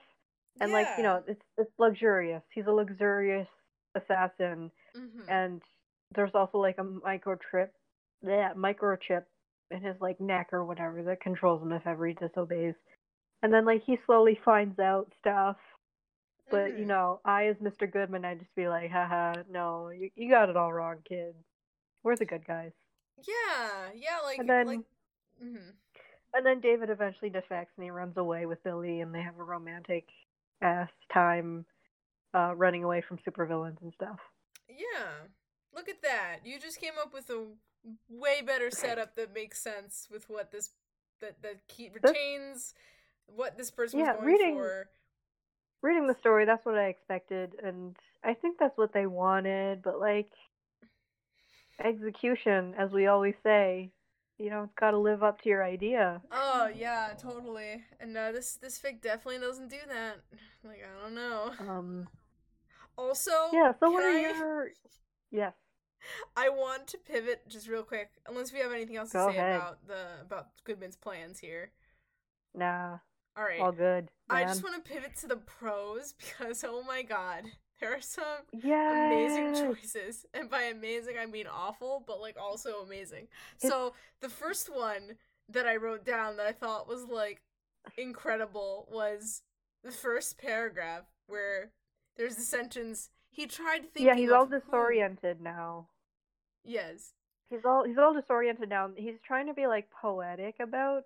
and 0.60 0.72
like 0.72 0.86
you 0.96 1.02
know, 1.02 1.22
it's 1.26 1.44
it's 1.58 1.70
luxurious. 1.78 2.42
He's 2.52 2.66
a 2.66 2.72
luxurious 2.72 3.48
assassin, 3.94 4.70
Mhm. 4.96 5.28
and 5.28 5.62
there's 6.14 6.34
also 6.34 6.58
like 6.58 6.78
a 6.78 6.84
microchip, 6.84 7.70
yeah, 8.22 8.52
microchip 8.54 9.24
in 9.70 9.82
his 9.82 10.00
like 10.00 10.20
neck 10.20 10.52
or 10.52 10.64
whatever 10.64 11.02
that 11.02 11.20
controls 11.20 11.62
him 11.62 11.72
if 11.72 11.86
ever 11.86 12.06
he 12.06 12.14
disobeys. 12.14 12.74
And 13.42 13.52
then 13.52 13.64
like 13.64 13.82
he 13.82 13.98
slowly 14.06 14.36
finds 14.44 14.78
out 14.78 15.12
stuff. 15.18 15.56
But 16.50 16.78
you 16.78 16.84
Mhm. 16.84 16.88
know, 16.88 17.20
I 17.24 17.46
as 17.46 17.56
Mr. 17.56 17.90
Goodman, 17.90 18.24
I'd 18.24 18.38
just 18.40 18.54
be 18.54 18.68
like, 18.68 18.90
haha, 18.90 19.42
no, 19.48 19.88
you 19.88 20.10
you 20.14 20.28
got 20.30 20.50
it 20.50 20.56
all 20.56 20.72
wrong, 20.72 21.02
kid. 21.04 21.34
We're 22.02 22.16
the 22.16 22.26
good 22.26 22.44
guys. 22.46 22.72
yeah, 23.26 23.90
yeah, 23.94 24.18
like, 24.24 24.38
And 24.38 24.48
then- 24.50 24.66
like, 24.66 24.80
mhm. 25.42 25.72
And 26.34 26.44
then 26.44 26.60
David 26.60 26.90
eventually 26.90 27.30
defects 27.30 27.72
and 27.76 27.84
he 27.84 27.90
runs 27.90 28.16
away 28.16 28.44
with 28.44 28.62
Billie 28.64 29.00
and 29.00 29.14
they 29.14 29.22
have 29.22 29.38
a 29.38 29.44
romantic 29.44 30.10
ass 30.64 30.90
time 31.12 31.64
uh 32.34 32.52
running 32.56 32.82
away 32.82 33.00
from 33.06 33.18
supervillains 33.18 33.80
and 33.82 33.92
stuff. 33.94 34.18
yeah. 34.68 35.28
Look 35.74 35.88
at 35.88 36.02
that. 36.02 36.38
You 36.44 36.58
just 36.60 36.80
came 36.80 36.94
up 37.00 37.12
with 37.12 37.28
a 37.30 37.44
way 38.08 38.42
better 38.42 38.70
setup 38.70 39.14
that 39.16 39.34
makes 39.34 39.58
sense 39.62 40.08
with 40.10 40.24
what 40.30 40.50
this 40.50 40.70
that 41.20 41.42
that 41.42 41.66
key 41.68 41.90
retains 41.92 42.74
what 43.26 43.56
this 43.56 43.70
person 43.70 43.98
Yeah, 44.00 44.12
was 44.12 44.20
going 44.20 44.26
reading- 44.32 44.54
for. 44.56 44.88
reading 45.82 46.06
the 46.06 46.14
story, 46.14 46.44
that's 46.44 46.64
what 46.64 46.76
I 46.78 46.86
expected, 46.86 47.54
and 47.62 47.96
I 48.22 48.34
think 48.34 48.58
that's 48.58 48.76
what 48.78 48.92
they 48.92 49.06
wanted. 49.06 49.82
But 49.82 50.00
like 50.00 50.30
execution, 51.82 52.74
as 52.78 52.90
we 52.92 53.06
always 53.06 53.34
say, 53.42 53.90
you 54.38 54.50
know, 54.50 54.64
it's 54.64 54.74
got 54.74 54.90
to 54.92 54.98
live 54.98 55.22
up 55.22 55.40
to 55.42 55.48
your 55.48 55.64
idea. 55.64 56.20
Oh 56.32 56.68
yeah, 56.74 57.10
totally. 57.18 57.84
And 58.00 58.16
uh, 58.16 58.32
this 58.32 58.56
this 58.56 58.78
fic 58.78 59.00
definitely 59.00 59.38
doesn't 59.38 59.68
do 59.68 59.76
that. 59.88 60.16
Like 60.64 60.82
I 60.84 61.02
don't 61.02 61.14
know. 61.14 61.52
Um. 61.60 62.08
Also, 62.96 63.30
Yeah. 63.52 63.72
So 63.80 63.90
what 63.90 64.04
are 64.04 64.08
I- 64.10 64.20
your? 64.20 64.68
Yes. 65.30 65.54
I 66.36 66.50
want 66.50 66.86
to 66.88 66.98
pivot 66.98 67.48
just 67.48 67.66
real 67.66 67.82
quick, 67.82 68.10
unless 68.28 68.52
we 68.52 68.58
have 68.60 68.72
anything 68.72 68.96
else 68.96 69.10
to 69.12 69.24
say 69.30 69.38
ahead. 69.38 69.56
about 69.56 69.86
the 69.86 70.04
about 70.20 70.48
Goodman's 70.64 70.96
plans 70.96 71.38
here. 71.38 71.70
Nah. 72.54 72.98
All 73.36 73.42
right, 73.42 73.58
All 73.60 73.72
good. 73.72 74.10
I 74.30 74.44
just 74.44 74.62
want 74.62 74.76
to 74.84 74.92
pivot 74.92 75.16
to 75.16 75.26
the 75.26 75.36
pros 75.38 76.12
because 76.18 76.62
oh 76.66 76.82
my 76.86 77.02
god, 77.02 77.44
there 77.84 77.94
are 77.94 78.00
some 78.00 78.24
Yes. 78.52 79.12
amazing 79.12 79.54
choices, 79.74 80.24
and 80.32 80.48
by 80.48 80.62
amazing 80.62 81.18
I 81.18 81.26
mean 81.26 81.46
awful, 81.46 82.02
but 82.06 82.18
like 82.18 82.36
also 82.40 82.80
amazing. 82.80 83.28
It's- 83.56 83.70
So 83.70 83.94
the 84.20 84.30
first 84.30 84.74
one 84.74 85.18
that 85.50 85.66
I 85.66 85.76
wrote 85.76 86.02
down 86.04 86.36
that 86.38 86.46
I 86.46 86.52
thought 86.52 86.88
was 86.88 87.04
like 87.04 87.42
incredible 87.98 88.88
was 88.90 89.42
the 89.82 89.90
first 89.92 90.38
paragraph 90.38 91.04
where 91.26 91.72
there's 92.16 92.36
the 92.36 92.42
sentence 92.42 93.10
he 93.30 93.46
tried 93.46 93.82
thinking. 93.92 94.06
Yeah, 94.06 94.14
he's 94.14 94.30
all 94.30 94.44
of 94.44 94.50
who-" 94.50 94.60
disoriented 94.60 95.42
now. 95.42 95.88
Yes. 96.64 97.12
He's 97.50 97.66
all 97.66 97.84
he's 97.84 97.98
all 97.98 98.14
disoriented 98.14 98.70
now. 98.70 98.90
He's 98.96 99.20
trying 99.26 99.46
to 99.48 99.54
be 99.54 99.66
like 99.66 99.90
poetic 99.90 100.58
about 100.58 101.04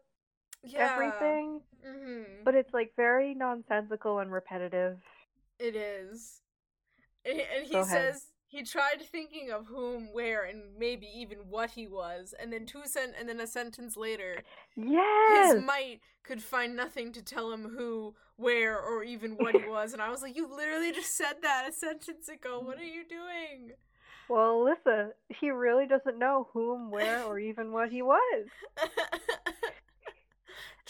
Yeah. 0.62 0.93
everything, 0.95 1.61
Mm-hmm. 1.85 2.45
but 2.45 2.55
it's 2.55 2.72
like 2.72 2.95
very 2.95 3.35
nonsensical 3.35 4.20
and 4.20 4.31
repetitive. 4.31 5.03
It 5.59 5.74
is. 5.74 6.41
And, 7.29 7.41
and 7.41 7.66
he 7.66 7.72
Go 7.72 7.81
ahead. 7.81 8.14
says 8.14 8.26
he 8.47 8.62
tried 8.62 9.03
thinking 9.03 9.51
of 9.51 9.66
whom, 9.66 10.12
where, 10.12 10.45
and 10.45 10.62
maybe 10.79 11.07
even 11.14 11.39
what 11.51 11.70
he 11.70 11.87
was, 11.87 12.35
and 12.41 12.53
then 12.53 12.64
two 12.66 12.83
cent 12.87 13.12
and 13.18 13.29
then 13.29 13.41
a 13.41 13.47
sentence 13.47 13.97
later, 13.97 14.37
Yes. 14.76 15.55
his 15.55 15.64
might 15.64 16.01
could 16.24 16.43
find 16.43 16.74
nothing 16.74 17.12
to 17.12 17.22
tell 17.22 17.53
him 17.53 17.68
who, 17.76 18.14
where, 18.37 18.79
or 18.79 19.03
even 19.05 19.33
what 19.37 19.55
he 19.55 19.62
was. 19.68 19.93
And 19.93 20.01
I 20.01 20.09
was 20.11 20.22
like, 20.22 20.37
You 20.37 20.49
literally 20.49 20.93
just 20.93 21.16
said 21.16 21.35
that 21.43 21.68
a 21.68 21.72
sentence 21.72 22.29
ago. 22.29 22.61
What 22.61 22.79
are 22.79 22.85
you 22.85 23.05
doing? 23.09 23.72
Well, 24.31 24.66
Alyssa, 24.87 25.11
he 25.41 25.51
really 25.51 25.87
doesn't 25.87 26.18
know 26.18 26.49
whom, 26.53 26.91
where, 26.91 27.24
or 27.24 27.39
even 27.39 27.72
what 27.72 27.91
he 27.91 28.03
was. 28.03 28.47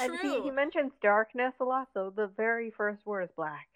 And 0.01 0.17
he, 0.23 0.43
he 0.43 0.51
mentions 0.53 0.93
darkness 1.03 1.55
a 1.61 1.65
lot, 1.65 1.89
so 1.93 2.13
the 2.15 2.29
very 2.37 2.71
first 2.71 3.05
word 3.05 3.23
is 3.25 3.31
black. 3.37 3.67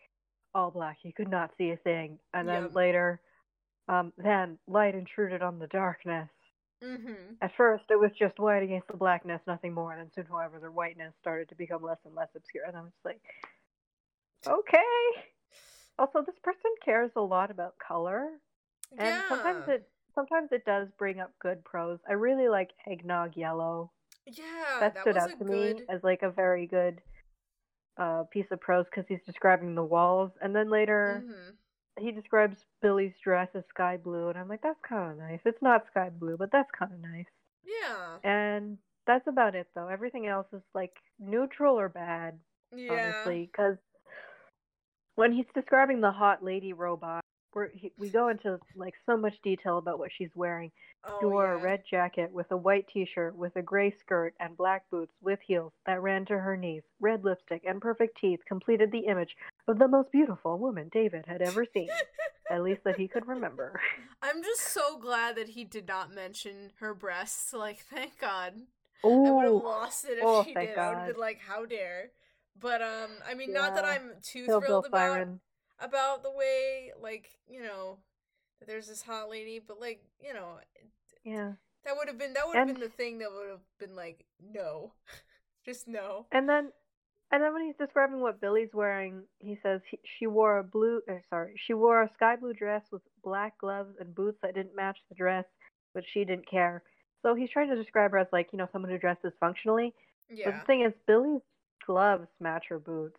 All 0.54 0.70
black. 0.70 0.98
He 1.02 1.12
could 1.12 1.28
not 1.30 1.50
see 1.56 1.70
a 1.70 1.76
thing. 1.76 2.18
And 2.34 2.48
then 2.48 2.64
Yep. 2.64 2.74
later, 2.74 3.20
um, 3.88 4.12
then 4.16 4.58
light 4.66 4.94
intruded 4.94 5.42
on 5.42 5.58
the 5.58 5.66
darkness. 5.68 6.28
mm-hmm. 6.82 7.34
At 7.40 7.54
first, 7.56 7.84
it 7.90 7.98
was 7.98 8.10
just 8.18 8.38
white 8.38 8.62
against 8.62 8.88
the 8.88 8.96
blackness, 8.96 9.40
nothing 9.46 9.72
more. 9.72 9.92
And 9.92 10.00
then 10.00 10.10
soon, 10.14 10.26
however, 10.26 10.58
the 10.58 10.70
whiteness 10.70 11.14
started 11.20 11.48
to 11.50 11.54
become 11.54 11.82
less 11.82 11.98
and 12.04 12.14
less 12.14 12.28
obscure. 12.34 12.64
And 12.66 12.76
I'm 12.76 12.86
just 12.86 13.04
like, 13.04 13.20
okay. 14.46 15.22
Also, 15.98 16.22
this 16.22 16.38
person 16.42 16.70
cares 16.84 17.10
a 17.16 17.20
lot 17.20 17.50
about 17.50 17.74
color, 17.78 18.28
and 18.98 19.00
yeah. 19.00 19.28
sometimes 19.28 19.68
it 19.68 19.88
sometimes 20.14 20.50
it 20.52 20.64
does 20.64 20.88
bring 20.98 21.20
up 21.20 21.32
good 21.38 21.62
prose. 21.64 21.98
I 22.08 22.14
really 22.14 22.48
like 22.48 22.70
eggnog 22.86 23.36
yellow. 23.36 23.90
yeah, 24.26 24.78
that, 24.80 24.98
stood 25.00 25.14
was 25.14 25.22
out 25.24 25.30
a 25.32 25.36
to 25.36 25.44
good. 25.44 25.76
me 25.78 25.84
as 25.88 26.02
like 26.02 26.22
a 26.22 26.30
very 26.30 26.66
good 26.66 27.00
uh, 27.98 28.24
piece 28.30 28.46
of 28.50 28.60
prose 28.60 28.86
because 28.90 29.04
he's 29.08 29.22
describing 29.26 29.74
the 29.74 29.84
walls, 29.84 30.32
and 30.40 30.54
then 30.54 30.70
later 30.70 31.24
Mhm. 31.26 31.56
he 31.98 32.10
describes 32.12 32.64
Billie's 32.80 33.18
dress 33.22 33.48
as 33.54 33.64
sky 33.66 33.96
blue, 33.96 34.28
and 34.28 34.38
I'm 34.38 34.48
like, 34.48 34.62
that's 34.62 34.80
kind 34.80 35.12
of 35.12 35.18
nice. 35.18 35.40
It's 35.44 35.62
not 35.62 35.86
sky 35.88 36.08
blue, 36.10 36.36
but 36.36 36.50
that's 36.50 36.70
kind 36.70 36.92
of 36.92 37.00
nice. 37.00 37.26
Yeah. 37.64 38.18
And 38.24 38.78
that's 39.06 39.26
about 39.26 39.54
it, 39.54 39.68
though. 39.74 39.88
Everything 39.88 40.26
else 40.26 40.46
is 40.52 40.62
like 40.74 40.96
neutral 41.18 41.78
or 41.78 41.88
bad, 41.88 42.38
Yeah. 42.74 42.92
honestly, 42.92 43.46
because 43.52 43.76
when 45.16 45.32
he's 45.32 45.46
describing 45.54 46.00
the 46.00 46.10
hot 46.12 46.42
lady 46.42 46.72
robot. 46.72 47.22
He, 47.74 47.92
we 47.98 48.08
go 48.08 48.28
into 48.28 48.58
like 48.76 48.94
so 49.06 49.16
much 49.16 49.34
detail 49.42 49.78
about 49.78 49.98
what 49.98 50.10
she's 50.16 50.30
wearing. 50.34 50.70
Oh, 51.04 51.16
She 51.20 51.26
wore 51.26 51.52
a 51.52 51.58
red 51.58 51.82
jacket 51.90 52.30
with 52.32 52.50
a 52.50 52.56
white 52.56 52.86
t-shirt 52.92 53.36
with 53.36 53.56
a 53.56 53.62
gray 53.62 53.94
skirt 54.00 54.34
and 54.38 54.56
black 54.56 54.88
boots 54.90 55.12
with 55.20 55.40
heels 55.46 55.72
that 55.86 56.00
ran 56.00 56.24
to 56.26 56.38
her 56.38 56.56
knees. 56.56 56.82
Red 57.00 57.24
lipstick 57.24 57.62
and 57.66 57.80
perfect 57.80 58.18
teeth 58.20 58.40
completed 58.46 58.92
the 58.92 59.06
image 59.06 59.36
of 59.66 59.78
the 59.78 59.88
most 59.88 60.12
beautiful 60.12 60.58
woman 60.58 60.90
David 60.92 61.24
had 61.26 61.42
ever 61.42 61.66
seen, 61.74 61.88
at 62.50 62.62
least 62.62 62.84
that 62.84 62.96
he 62.96 63.08
could 63.08 63.26
remember. 63.26 63.80
I'm 64.22 64.42
just 64.42 64.62
so 64.62 64.98
glad 64.98 65.36
that 65.36 65.48
he 65.48 65.64
did 65.64 65.88
not 65.88 66.12
mention 66.12 66.70
her 66.78 66.94
breasts. 66.94 67.52
Like, 67.52 67.80
thank 67.90 68.18
God. 68.18 68.54
I 69.04 69.08
would 69.08 69.44
have 69.44 69.54
lost 69.54 70.04
it 70.04 70.18
if 70.18 70.24
Oh, 70.24 70.44
she 70.44 70.54
did. 70.54 70.78
I 70.78 70.88
would 70.88 70.98
have 70.98 71.06
been 71.08 71.20
like, 71.20 71.40
how 71.40 71.66
dare. 71.66 72.10
But 72.60 72.82
um, 72.82 73.10
I 73.28 73.34
mean, 73.34 73.52
not 73.52 73.74
that 73.74 73.84
I'm 73.84 74.12
too 74.22 74.46
Bill 74.46 74.60
thrilled 74.60 74.86
about 74.86 74.98
Siren. 74.98 75.40
About 75.82 76.22
the 76.22 76.30
way, 76.30 76.92
like, 77.00 77.30
you 77.48 77.60
know, 77.62 77.98
that 78.60 78.68
there's 78.68 78.86
this 78.86 79.02
hot 79.02 79.28
lady, 79.28 79.58
but 79.66 79.80
like, 79.80 80.02
you 80.20 80.32
know, 80.32 80.58
Yeah. 81.24 81.52
that 81.84 81.96
would 81.96 82.06
have 82.08 82.18
been 82.18 82.34
that 82.34 82.46
would 82.46 82.56
have 82.56 82.66
been 82.68 82.80
the 82.80 82.88
thing 82.88 83.18
that 83.18 83.32
would 83.32 83.48
have 83.50 83.60
been 83.80 83.96
like, 83.96 84.24
no, 84.40 84.92
just 85.64 85.88
no. 85.88 86.26
And 86.30 86.48
then, 86.48 86.70
and 87.32 87.42
then 87.42 87.52
when 87.52 87.64
he's 87.66 87.76
describing 87.76 88.20
what 88.20 88.40
Billie's 88.40 88.72
wearing, 88.72 89.22
he 89.40 89.58
says 89.62 89.80
he, 89.90 89.98
she 90.18 90.26
wore 90.28 90.58
a 90.58 90.64
blue, 90.64 91.00
or 91.08 91.22
sorry, 91.28 91.54
she 91.56 91.74
wore 91.74 92.02
a 92.02 92.10
sky 92.14 92.36
blue 92.36 92.52
dress 92.54 92.82
with 92.92 93.02
black 93.24 93.58
gloves 93.58 93.96
and 93.98 94.14
boots 94.14 94.38
that 94.42 94.54
didn't 94.54 94.76
match 94.76 94.98
the 95.08 95.16
dress, 95.16 95.44
but 95.94 96.04
she 96.12 96.24
didn't 96.24 96.48
care. 96.48 96.82
So 97.22 97.34
he's 97.34 97.50
trying 97.50 97.70
to 97.70 97.76
describe 97.76 98.12
her 98.12 98.18
as 98.18 98.28
like 98.32 98.50
you 98.52 98.58
know 98.58 98.68
someone 98.72 98.90
who 98.90 98.98
dresses 98.98 99.32
functionally. 99.40 99.94
But 100.28 100.36
Yeah. 100.36 100.58
the 100.60 100.66
thing 100.66 100.82
is, 100.82 100.92
Billie's 101.06 101.42
gloves 101.86 102.28
match 102.40 102.66
her 102.68 102.78
boots. 102.78 103.18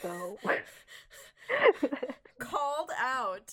So 0.00 0.38
Called 2.38 2.90
out. 2.98 3.52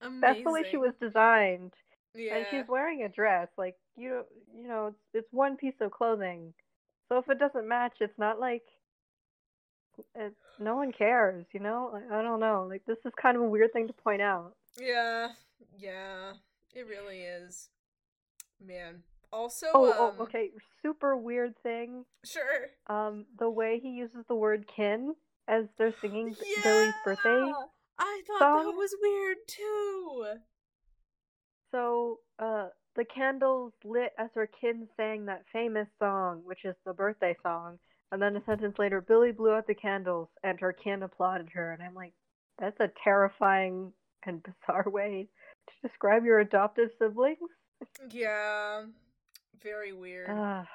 Amazing. 0.00 0.20
that's 0.20 0.42
the 0.44 0.50
way 0.50 0.64
she 0.70 0.76
was 0.76 0.92
designed, 1.00 1.72
Yeah. 2.14 2.36
and 2.36 2.46
she's 2.50 2.66
wearing 2.68 3.02
a 3.02 3.08
dress. 3.08 3.48
Like 3.56 3.76
you, 3.96 4.24
you 4.54 4.66
know, 4.66 4.86
it's 4.88 4.98
it's 5.14 5.32
one 5.32 5.56
piece 5.56 5.74
of 5.80 5.90
clothing. 5.92 6.52
So 7.08 7.18
if 7.18 7.28
it 7.28 7.38
doesn't 7.38 7.68
match, 7.68 7.98
it's 8.00 8.18
not 8.18 8.40
like 8.40 8.62
it, 10.16 10.32
no 10.58 10.76
one 10.76 10.92
cares. 10.92 11.44
You 11.52 11.60
know, 11.60 11.90
like, 11.92 12.10
I 12.10 12.22
don't 12.22 12.40
know. 12.40 12.66
Like 12.68 12.82
this 12.86 12.98
is 13.04 13.12
kind 13.20 13.36
of 13.36 13.42
a 13.42 13.48
weird 13.48 13.72
thing 13.72 13.86
to 13.86 13.92
point 13.92 14.22
out. 14.22 14.54
Yeah, 14.80 15.28
yeah, 15.78 16.32
it 16.74 16.86
really 16.88 17.20
is. 17.20 17.68
Man. 18.64 19.02
Also, 19.32 19.66
Oh, 19.72 19.90
um, 20.08 20.14
oh, 20.18 20.22
okay. 20.24 20.50
Super 20.82 21.16
weird 21.16 21.54
thing. 21.62 22.04
Sure. 22.24 22.68
Um, 22.86 23.24
the 23.38 23.48
way 23.48 23.80
he 23.82 23.88
uses 23.90 24.24
the 24.28 24.34
word 24.34 24.66
"kin" 24.76 25.14
as 25.48 25.64
they're 25.78 25.94
singing 26.00 26.34
B- 26.38 26.56
Billie's 26.62 26.94
birthday. 27.04 27.46
Yeah! 27.46 27.52
I 27.98 28.22
thought 28.26 28.64
that 28.64 28.72
was 28.72 28.94
weird 29.00 29.36
too. 29.46 30.26
So, 31.70 32.18
uh, 32.38 32.68
the 32.96 33.04
candles 33.04 33.72
lit 33.84 34.12
as 34.18 34.28
her 34.34 34.48
kin 34.60 34.88
sang 34.96 35.26
that 35.26 35.44
famous 35.52 35.88
song, 35.98 36.42
which 36.44 36.64
is 36.64 36.74
the 36.84 36.92
birthday 36.92 37.36
song. 37.42 37.78
And 38.10 38.20
then 38.20 38.36
a 38.36 38.44
sentence 38.44 38.78
later, 38.78 39.00
Billie 39.00 39.32
blew 39.32 39.52
out 39.52 39.66
the 39.66 39.74
candles 39.74 40.28
and 40.42 40.60
her 40.60 40.72
kin 40.72 41.02
applauded 41.02 41.48
her. 41.54 41.72
And 41.72 41.82
I'm 41.82 41.94
like, 41.94 42.12
that's 42.58 42.78
a 42.80 42.90
terrifying 43.02 43.92
and 44.24 44.42
bizarre 44.42 44.90
way 44.90 45.28
to 45.68 45.88
describe 45.88 46.24
your 46.24 46.40
adoptive 46.40 46.90
siblings. 46.98 47.38
Yeah, 48.10 48.84
very 49.62 49.92
weird. 49.92 50.28
Ah. 50.30 50.66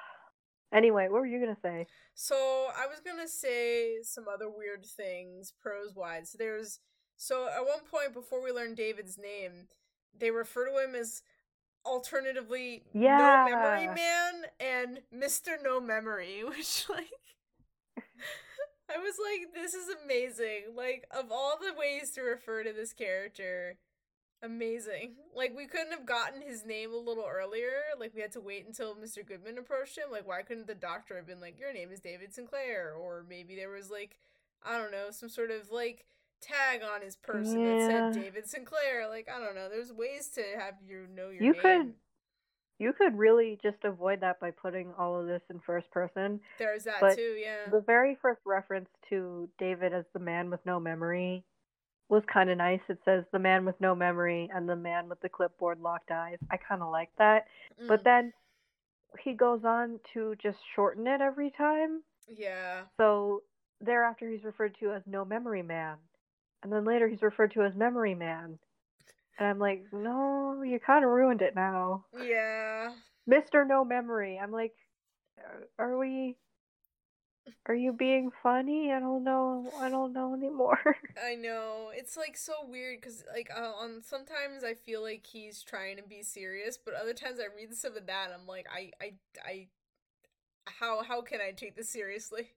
Anyway, 0.72 1.08
what 1.08 1.20
were 1.20 1.26
you 1.26 1.40
going 1.40 1.54
to 1.54 1.60
say? 1.60 1.86
So 2.20 2.34
I 2.76 2.88
was 2.88 2.98
gonna 2.98 3.28
say 3.28 4.02
some 4.02 4.24
other 4.26 4.50
weird 4.50 4.84
things 4.84 5.52
prose 5.62 5.94
wise. 5.94 6.34
There's 6.36 6.80
so 7.16 7.46
at 7.46 7.64
one 7.64 7.84
point 7.88 8.12
before 8.12 8.42
we 8.42 8.50
learn 8.50 8.74
David's 8.74 9.16
name, 9.16 9.68
they 10.18 10.32
refer 10.32 10.66
to 10.66 10.84
him 10.84 10.96
as 10.96 11.22
alternatively 11.86 12.82
No 12.92 13.46
Memory 13.48 13.86
Man 13.94 14.42
and 14.58 15.00
Mr. 15.14 15.62
No 15.62 15.80
Memory, 15.80 16.42
which 16.48 16.86
like 16.88 17.06
I 17.96 18.98
was 18.98 19.14
like, 19.22 19.54
this 19.54 19.74
is 19.74 19.86
amazing. 20.04 20.74
Like 20.76 21.06
of 21.16 21.30
all 21.30 21.56
the 21.60 21.78
ways 21.78 22.10
to 22.12 22.22
refer 22.22 22.64
to 22.64 22.72
this 22.72 22.92
character, 22.92 23.78
amazing. 24.42 25.12
Like 25.34 25.54
we 25.56 25.66
couldn't 25.66 25.92
have 25.92 26.06
gotten 26.06 26.42
his 26.42 26.64
name 26.64 26.92
a 26.92 26.96
little 26.96 27.26
earlier. 27.28 27.70
Like 27.98 28.14
we 28.14 28.20
had 28.20 28.32
to 28.32 28.40
wait 28.40 28.66
until 28.66 28.94
Mr. 28.94 29.26
Goodman 29.26 29.58
approached 29.58 29.96
him. 29.98 30.10
Like 30.10 30.26
why 30.26 30.42
couldn't 30.42 30.66
the 30.66 30.74
doctor 30.74 31.16
have 31.16 31.26
been 31.26 31.40
like, 31.40 31.58
Your 31.58 31.72
name 31.72 31.90
is 31.92 32.00
David 32.00 32.34
Sinclair? 32.34 32.92
Or 32.98 33.24
maybe 33.28 33.56
there 33.56 33.70
was 33.70 33.90
like 33.90 34.18
I 34.64 34.76
don't 34.78 34.90
know, 34.92 35.10
some 35.10 35.28
sort 35.28 35.50
of 35.50 35.70
like 35.70 36.04
tag 36.40 36.82
on 36.82 37.02
his 37.02 37.16
person 37.16 37.64
that 37.64 38.12
said 38.14 38.22
David 38.22 38.46
Sinclair. 38.48 39.08
Like, 39.08 39.28
I 39.28 39.38
don't 39.40 39.54
know. 39.54 39.68
There's 39.68 39.92
ways 39.92 40.28
to 40.34 40.42
have 40.58 40.74
you 40.86 41.06
know 41.14 41.30
your 41.30 41.42
You 41.42 41.52
name. 41.52 41.62
could- 41.62 41.94
you 42.80 42.92
could 42.92 43.18
really 43.18 43.58
just 43.60 43.78
avoid 43.82 44.20
that 44.20 44.38
by 44.38 44.52
putting 44.52 44.92
all 44.96 45.20
of 45.20 45.26
this 45.26 45.42
in 45.50 45.58
first 45.58 45.90
person. 45.90 46.40
There's 46.58 46.84
that 46.84 47.00
But 47.00 47.16
too, 47.16 47.34
yeah. 47.36 47.68
The 47.72 47.80
very 47.80 48.14
first 48.22 48.40
reference 48.46 48.88
to 49.08 49.48
David 49.58 49.92
as 49.92 50.04
the 50.12 50.20
man 50.20 50.48
with 50.48 50.64
no 50.64 50.78
memory 50.78 51.42
was 52.08 52.22
kind 52.32 52.48
of 52.50 52.58
nice. 52.58 52.80
It 52.88 52.98
says 53.04 53.24
the 53.32 53.38
man 53.38 53.64
with 53.64 53.80
no 53.80 53.94
memory 53.94 54.48
and 54.54 54.68
the 54.68 54.76
man 54.76 55.08
with 55.08 55.20
the 55.20 55.28
clipboard 55.28 55.80
locked 55.80 56.10
eyes. 56.10 56.38
I 56.50 56.56
kind 56.56 56.82
of 56.82 56.90
like 56.90 57.10
that. 57.18 57.46
But 57.86 58.00
Mm, 58.00 58.04
then 58.04 58.32
he 59.18 59.32
goes 59.34 59.64
on 59.64 60.00
to 60.14 60.34
just 60.36 60.58
shorten 60.74 61.06
it 61.06 61.20
every 61.20 61.50
time. 61.50 62.02
yeah. 62.28 62.82
So 62.98 63.42
thereafter, 63.80 64.28
he's 64.30 64.44
referred 64.44 64.74
to 64.80 64.92
as 64.92 65.02
No 65.06 65.24
Memory 65.24 65.62
Man, 65.62 65.96
and 66.62 66.72
then 66.72 66.84
later 66.84 67.08
he's 67.08 67.22
referred 67.22 67.52
to 67.52 67.62
as 67.62 67.74
Memory 67.74 68.14
Man. 68.14 68.58
And 69.38 69.48
I'm 69.48 69.58
like, 69.58 69.84
no, 69.92 70.62
you 70.62 70.80
kind 70.80 71.04
of 71.04 71.10
ruined 71.10 71.42
it 71.42 71.54
now, 71.54 72.04
Yeah. 72.20 72.92
Mister 73.26 73.64
No 73.64 73.84
Memory. 73.84 74.38
I'm 74.42 74.50
like, 74.50 74.74
"Are- 75.38 75.68
are 75.78 75.96
we? 75.98 76.36
Are 77.66 77.74
you 77.74 77.92
being 77.92 78.30
funny? 78.42 78.92
I 78.92 79.00
don't 79.00 79.24
know. 79.24 79.72
I 79.78 79.88
don't 79.88 80.12
know 80.12 80.34
anymore. 80.34 80.96
I 81.22 81.34
know. 81.34 81.90
It's 81.94 82.16
like 82.16 82.36
so 82.36 82.52
weird 82.66 83.02
cuz 83.02 83.24
like 83.32 83.50
uh, 83.54 83.72
on 83.72 84.02
sometimes 84.02 84.64
I 84.64 84.74
feel 84.74 85.02
like 85.02 85.26
he's 85.26 85.62
trying 85.62 85.96
to 85.96 86.02
be 86.02 86.22
serious, 86.22 86.78
but 86.78 86.94
other 86.94 87.14
times 87.14 87.40
I 87.40 87.54
read 87.54 87.74
some 87.74 87.96
of 87.96 88.06
that 88.06 88.26
and 88.26 88.34
I'm 88.34 88.46
like 88.46 88.66
I 88.72 88.92
I 89.00 89.14
I 89.44 89.68
how 90.66 91.02
how 91.02 91.22
can 91.22 91.40
I 91.40 91.52
take 91.52 91.76
this 91.76 91.90
seriously? 91.90 92.52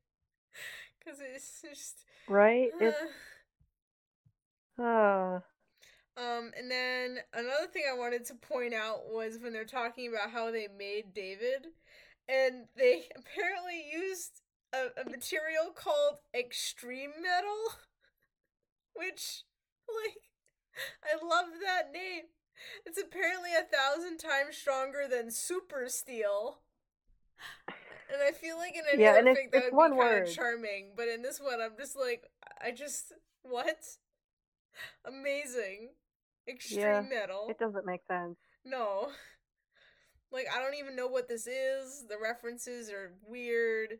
Cuz 1.04 1.20
it's 1.22 1.62
just 1.62 2.06
right? 2.28 2.72
It's 2.80 2.98
uh, 4.78 4.82
uh 4.84 5.40
Um, 6.18 6.52
and 6.58 6.70
then 6.70 7.20
another 7.34 7.68
thing 7.68 7.84
I 7.90 7.98
wanted 7.98 8.26
to 8.26 8.36
point 8.36 8.74
out 8.74 9.10
was 9.10 9.40
when 9.40 9.54
they're 9.54 9.66
talking 9.66 10.10
about 10.10 10.32
how 10.32 10.52
they 10.52 10.68
made 10.68 11.14
David, 11.14 11.68
and 12.28 12.68
they 12.76 13.08
apparently 13.16 13.90
used 13.92 14.41
a, 14.74 15.02
a 15.02 15.06
material 15.06 15.72
called 15.76 16.18
extreme 16.34 17.12
metal, 17.22 17.58
which, 18.96 19.44
like, 19.88 20.18
I 21.04 21.16
love 21.24 21.46
that 21.64 21.92
name. 21.92 22.24
It's 22.86 23.00
apparently 23.02 23.52
a 23.54 23.64
thousand 23.64 24.18
times 24.20 24.56
stronger 24.58 25.08
than 25.10 25.32
super 25.32 25.86
steel. 25.88 26.60
And 27.68 28.22
I 28.28 28.32
feel 28.32 28.58
like 28.58 28.76
in 28.76 28.84
any 28.94 29.02
Yeah, 29.04 29.12
other 29.12 29.20
it's- 29.30 29.38
fic 29.38 29.52
that 29.52 29.58
it's 29.58 29.66
would 29.72 29.78
one 29.78 29.92
be 29.92 29.98
kind 29.98 30.10
word. 30.10 30.28
of 30.28 30.34
charming, 30.34 30.92
but 30.96 31.08
in 31.08 31.22
this 31.22 31.40
one, 31.40 31.60
I'm 31.62 31.76
just 31.78 31.96
like, 31.98 32.24
I 32.64 32.72
just 32.72 33.14
what? 33.42 33.78
Amazing, 35.06 35.90
extreme 36.48 36.82
Yeah, 36.82 37.02
metal. 37.02 37.48
it 37.50 37.58
doesn't 37.58 37.86
make 37.86 38.02
sense. 38.08 38.38
No, 38.64 39.10
like 40.32 40.46
I 40.56 40.62
don't 40.62 40.76
even 40.76 40.96
know 40.96 41.08
what 41.08 41.28
this 41.28 41.48
is. 41.48 42.06
The 42.08 42.18
references 42.22 42.90
are 42.90 43.14
weird. 43.26 44.00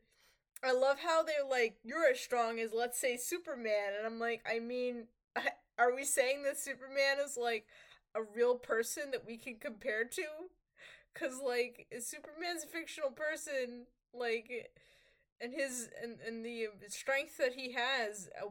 I 0.64 0.74
love 0.74 1.00
how 1.00 1.24
they're 1.24 1.46
like, 1.50 1.78
"You're 1.84 2.08
as 2.10 2.20
strong 2.20 2.60
as, 2.60 2.72
let's 2.74 3.00
say, 3.00 3.18
Superman," 3.18 3.94
and 3.98 4.06
I'm 4.06 4.20
like, 4.20 4.42
I 4.46 4.60
mean, 4.60 5.08
are 5.80 5.96
we 5.96 6.04
saying 6.06 6.44
that 6.44 6.60
Superman 6.60 7.18
is 7.24 7.38
like 7.38 7.66
a 8.16 8.22
real 8.22 8.56
person 8.56 9.12
that 9.12 9.26
we 9.26 9.38
can 9.38 9.56
compare 9.58 10.06
to? 10.06 10.24
Cause 11.14 11.42
like 11.46 11.88
Superman's 12.00 12.64
a 12.64 12.68
fictional 12.68 13.12
person, 13.12 13.86
like, 14.14 14.72
and 15.42 15.54
his 15.54 15.90
and 16.02 16.20
and 16.26 16.46
the 16.46 16.68
strength 16.90 17.38
that 17.38 17.54
he 17.56 17.74
has 17.74 18.30
uh, 18.42 18.48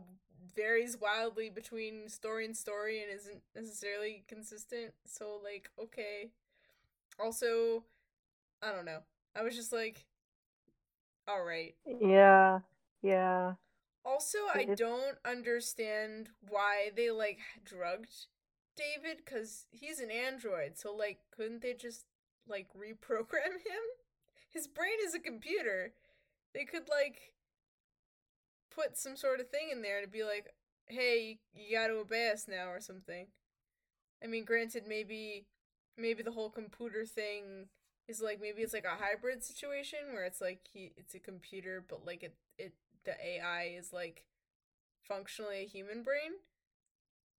varies 0.56 0.98
wildly 1.00 1.50
between 1.50 2.08
story 2.08 2.44
and 2.46 2.56
story 2.56 3.02
and 3.02 3.12
isn't 3.12 3.42
necessarily 3.54 4.24
consistent. 4.28 4.92
So 5.06 5.40
like, 5.42 5.70
okay. 5.82 6.32
Also, 7.20 7.84
I 8.62 8.72
don't 8.72 8.84
know. 8.86 9.00
I 9.36 9.42
was 9.42 9.56
just 9.56 9.72
like, 9.72 10.06
all 11.30 11.44
right. 11.44 11.74
Yeah, 11.86 12.60
yeah. 13.02 13.54
Also, 14.04 14.38
I 14.52 14.64
don't 14.64 15.18
understand 15.24 16.30
why 16.48 16.90
they 16.96 17.10
like 17.10 17.38
drugged 17.64 18.26
David 18.76 19.24
cuz 19.26 19.66
he's 19.70 20.00
an 20.00 20.10
android. 20.10 20.78
So 20.78 20.94
like 20.94 21.18
couldn't 21.30 21.62
they 21.62 21.74
just 21.74 22.06
like 22.48 22.68
reprogram 22.74 23.60
him? 23.66 23.84
His 24.50 24.66
brain 24.66 24.98
is 25.04 25.14
a 25.14 25.20
computer. 25.20 25.92
They 26.54 26.64
could 26.64 26.88
like 26.88 27.34
put 28.74 28.96
some 28.96 29.16
sort 29.16 29.40
of 29.40 29.48
thing 29.50 29.70
in 29.70 29.82
there 29.82 30.00
to 30.00 30.08
be 30.08 30.24
like, 30.24 30.54
"Hey, 30.86 31.40
you 31.54 31.76
got 31.76 31.88
to 31.88 31.94
obey 31.94 32.30
us 32.30 32.48
now" 32.48 32.70
or 32.70 32.80
something. 32.80 33.28
I 34.22 34.26
mean, 34.26 34.44
granted 34.44 34.86
maybe 34.86 35.46
maybe 35.96 36.22
the 36.22 36.32
whole 36.32 36.50
computer 36.50 37.04
thing 37.06 37.68
is 38.08 38.20
like 38.20 38.40
maybe 38.40 38.62
it's 38.62 38.74
like 38.74 38.84
a 38.84 39.02
hybrid 39.02 39.44
situation 39.44 39.98
where 40.12 40.24
it's 40.24 40.40
like 40.40 40.60
he 40.72 40.92
it's 40.96 41.14
a 41.14 41.18
computer 41.20 41.84
but 41.88 42.04
like 42.06 42.22
it 42.22 42.34
it 42.58 42.74
the 43.04 43.12
AI 43.12 43.74
is 43.78 43.92
like 43.92 44.24
functionally 45.08 45.62
a 45.64 45.66
human 45.68 46.02
brain. 46.02 46.32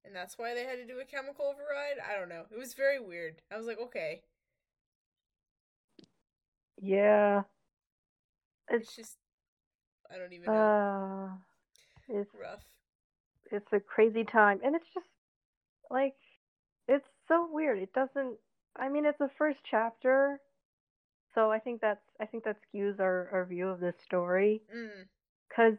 And 0.06 0.16
that's 0.16 0.38
why 0.38 0.54
they 0.54 0.64
had 0.66 0.78
to 0.78 0.86
do 0.86 1.00
a 1.00 1.06
chemical 1.06 1.46
override. 1.46 1.98
I 2.00 2.16
don't 2.18 2.30
know. 2.30 2.46
It 2.52 2.58
was 2.58 2.74
very 2.76 3.00
weird. 3.00 3.42
I 3.52 3.58
was 3.58 3.66
like, 3.68 3.80
okay, 3.80 4.24
Yeah. 6.82 7.44
it's 8.70 8.88
It's 8.88 8.96
just 8.96 9.18
I 10.14 10.18
don't 10.18 10.34
even 10.34 10.54
know. 10.54 10.74
uh 10.88 11.30
it's 12.10 12.32
Rough. 12.34 12.64
it's 13.52 13.72
a 13.74 13.80
crazy 13.80 14.24
time 14.24 14.60
and 14.64 14.76
it's 14.76 14.88
just 14.94 15.06
like 15.90 16.16
it's 16.88 17.08
so 17.28 17.50
weird. 17.52 17.80
It 17.80 17.94
doesn't 17.94 18.38
I 18.78 18.90
mean 18.90 19.06
it's 19.06 19.20
the 19.20 19.32
first 19.38 19.60
chapter. 19.70 20.40
So 21.34 21.52
I 21.52 21.60
think 21.60 21.82
that's 21.82 22.04
I 22.20 22.26
think 22.26 22.44
that 22.44 22.58
skews 22.62 23.00
our, 23.00 23.30
our 23.32 23.46
view 23.46 23.68
of 23.70 23.80
this 23.80 23.96
story 24.04 24.62
Mm. 24.74 25.08
cuz 25.56 25.78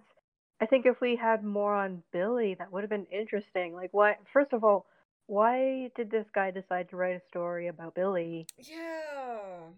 I 0.60 0.66
think 0.66 0.86
if 0.86 1.00
we 1.00 1.16
had 1.16 1.42
more 1.44 1.74
on 1.74 2.02
Billie 2.12 2.54
that 2.54 2.70
would 2.72 2.82
have 2.82 2.90
been 2.90 3.06
interesting. 3.06 3.74
Like 3.74 3.92
why 3.92 4.16
first 4.32 4.52
of 4.52 4.64
all, 4.64 4.86
why 5.26 5.90
did 5.96 6.10
this 6.10 6.26
guy 6.34 6.50
decide 6.50 6.88
to 6.90 6.96
write 6.96 7.16
a 7.16 7.26
story 7.28 7.68
about 7.68 7.94
Billie? 7.94 8.46
Yeah. 8.58 9.70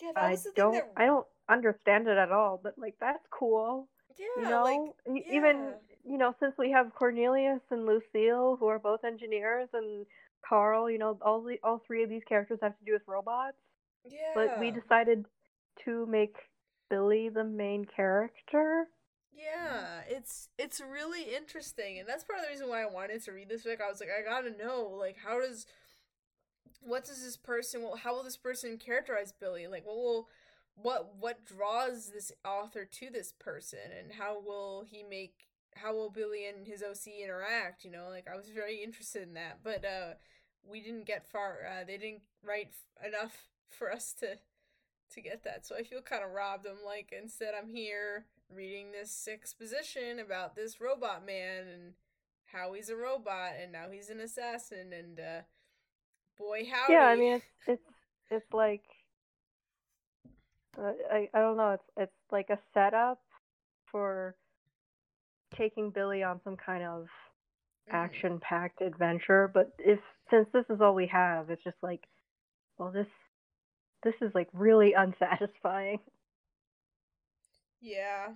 Yeah, 0.00 0.12
that 0.14 0.22
I 0.24 0.36
don't 0.56 0.72
thing 0.72 0.72
that 0.72 0.92
I 0.96 1.06
don't 1.06 1.26
understand 1.48 2.08
it 2.08 2.18
at 2.18 2.32
all, 2.32 2.58
but 2.62 2.78
like 2.78 2.96
that's 3.00 3.26
cool. 3.30 3.88
Yeah, 4.18 4.26
you 4.36 4.50
know, 4.50 4.62
like 4.62 5.16
E- 5.16 5.26
even 5.30 5.74
you 6.04 6.18
know, 6.18 6.34
since 6.40 6.54
we 6.58 6.70
have 6.72 6.94
Cornelius 6.94 7.60
and 7.70 7.86
Lucille, 7.86 8.56
who 8.56 8.66
are 8.66 8.78
both 8.78 9.04
engineers, 9.04 9.68
and 9.72 10.06
Carl, 10.46 10.90
you 10.90 10.98
know, 10.98 11.18
all 11.22 11.42
the 11.42 11.58
all 11.62 11.78
three 11.86 12.02
of 12.02 12.08
these 12.08 12.24
characters 12.24 12.58
have 12.62 12.76
to 12.78 12.84
do 12.84 12.92
with 12.92 13.02
robots. 13.06 13.56
Yeah. 14.08 14.32
But 14.34 14.58
we 14.58 14.70
decided 14.70 15.26
to 15.84 16.06
make 16.06 16.36
Billie 16.90 17.28
the 17.28 17.44
main 17.44 17.84
character. 17.84 18.86
Yeah, 19.34 20.02
it's 20.08 20.48
it's 20.58 20.80
really 20.80 21.34
interesting, 21.34 21.98
and 21.98 22.08
that's 22.08 22.24
part 22.24 22.38
of 22.38 22.44
the 22.44 22.50
reason 22.50 22.68
why 22.68 22.82
I 22.82 22.86
wanted 22.86 23.24
to 23.24 23.32
read 23.32 23.48
this 23.48 23.62
book. 23.64 23.80
I 23.84 23.90
was 23.90 24.00
like, 24.00 24.10
I 24.10 24.22
gotta 24.22 24.56
know, 24.56 24.94
like, 24.98 25.16
how 25.24 25.40
does, 25.40 25.66
what 26.80 27.04
does 27.04 27.24
this 27.24 27.36
person, 27.36 27.82
well, 27.82 27.96
how 27.96 28.14
will 28.14 28.22
this 28.22 28.36
person 28.36 28.76
characterize 28.76 29.32
Billie? 29.32 29.66
Like, 29.66 29.86
what 29.86 29.96
will, 29.96 30.28
what 30.76 31.14
what 31.18 31.46
draws 31.46 32.10
this 32.10 32.30
author 32.44 32.84
to 32.84 33.10
this 33.10 33.32
person, 33.32 33.80
and 33.98 34.12
how 34.12 34.40
will 34.40 34.84
he 34.86 35.02
make, 35.02 35.46
how 35.76 35.94
will 35.94 36.10
Billie 36.10 36.46
and 36.46 36.66
his 36.66 36.82
OC 36.82 37.12
interact? 37.22 37.84
You 37.84 37.90
know, 37.90 38.08
like 38.10 38.26
I 38.32 38.36
was 38.36 38.50
very 38.50 38.82
interested 38.82 39.22
in 39.22 39.34
that, 39.34 39.60
but 39.64 39.84
uh, 39.84 40.14
we 40.62 40.80
didn't 40.82 41.06
get 41.06 41.30
far. 41.30 41.60
Uh, 41.66 41.84
they 41.84 41.96
didn't 41.96 42.22
write 42.44 42.74
enough 43.04 43.32
for 43.72 43.92
us 43.92 44.12
to 44.20 44.38
to 45.12 45.20
get 45.20 45.44
that. 45.44 45.66
So 45.66 45.76
I 45.76 45.82
feel 45.82 46.00
kind 46.00 46.24
of 46.24 46.30
robbed. 46.30 46.66
I'm 46.66 46.84
like, 46.86 47.12
instead, 47.16 47.52
I'm 47.60 47.68
here 47.68 48.26
reading 48.54 48.92
this 48.92 49.28
exposition 49.30 50.18
about 50.18 50.54
this 50.56 50.80
robot 50.80 51.24
man 51.24 51.68
and 51.68 51.92
how 52.46 52.72
he's 52.74 52.90
a 52.90 52.96
robot 52.96 53.52
and 53.60 53.72
now 53.72 53.86
he's 53.90 54.10
an 54.10 54.20
assassin 54.20 54.92
and 54.92 55.18
uh, 55.18 55.40
boy 56.38 56.66
howdy. 56.70 56.92
Yeah, 56.92 57.00
I 57.00 57.16
mean 57.16 57.32
it's 57.34 57.44
it's 57.66 57.82
it's 58.30 58.52
like 58.52 58.82
uh, 60.78 60.92
I 61.10 61.28
I 61.34 61.40
don't 61.40 61.56
know. 61.56 61.72
It's 61.72 61.84
it's 61.96 62.12
like 62.32 62.50
a 62.50 62.58
setup 62.74 63.20
for 63.90 64.34
taking 65.56 65.90
Billie 65.90 66.22
on 66.22 66.40
some 66.44 66.56
kind 66.56 66.82
of 66.82 67.06
Mhm. 67.88 67.94
action-packed 67.94 68.80
adventure. 68.80 69.48
But 69.52 69.72
if 69.78 70.00
since 70.30 70.48
this 70.52 70.64
is 70.70 70.80
all 70.80 70.94
we 70.94 71.06
have, 71.08 71.50
it's 71.50 71.62
just 71.64 71.76
like, 71.82 72.04
well, 72.78 72.90
this 72.90 73.06
this 74.02 74.14
is 74.20 74.34
like 74.34 74.48
really 74.52 74.92
unsatisfying. 74.94 76.00
Yeah. 77.80 78.32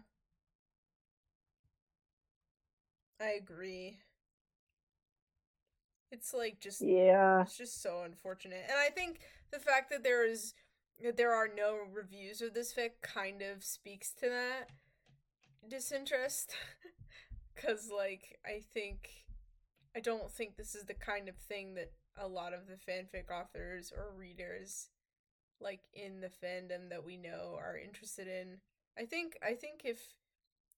I 3.21 3.33
agree. 3.33 4.01
It's 6.11 6.33
like 6.33 6.61
just 6.61 6.81
Yeah, 6.81 7.43
it's 7.43 7.57
just 7.57 7.83
so 7.83 8.03
unfortunate. 8.05 8.65
And 8.69 8.79
I 8.79 8.91
think 8.91 9.21
the 9.51 9.59
fact 9.59 9.91
that 9.91 10.03
there 10.05 10.25
is 10.25 10.55
that 11.03 11.17
there 11.17 11.35
are 11.35 11.49
no 11.49 11.79
reviews 11.93 12.41
of 12.41 12.55
this 12.55 12.73
fic 12.73 13.03
kind 13.03 13.43
of 13.43 13.65
speaks 13.65 14.13
to 14.15 14.29
that 14.31 14.69
disinterest 15.69 16.55
cuz 17.57 17.91
like 17.91 18.39
I 18.45 18.61
think 18.73 19.27
I 19.97 20.01
don't 20.01 20.33
think 20.33 20.57
this 20.57 20.75
is 20.75 20.85
the 20.87 20.95
kind 20.95 21.29
of 21.29 21.37
thing 21.37 21.75
that 21.75 21.93
a 22.17 22.29
lot 22.29 22.55
of 22.55 22.67
the 22.67 22.77
fanfic 22.77 23.31
authors 23.31 23.93
or 23.93 24.13
readers 24.17 24.89
like 25.61 25.81
in 25.95 26.21
the 26.21 26.29
fandom 26.29 26.91
that 26.91 27.05
we 27.05 27.17
know 27.17 27.57
are 27.59 27.79
interested 27.79 28.29
in. 28.29 28.59
I 28.99 29.05
think 29.05 29.39
I 29.43 29.55
think 29.55 29.83
if 29.85 30.15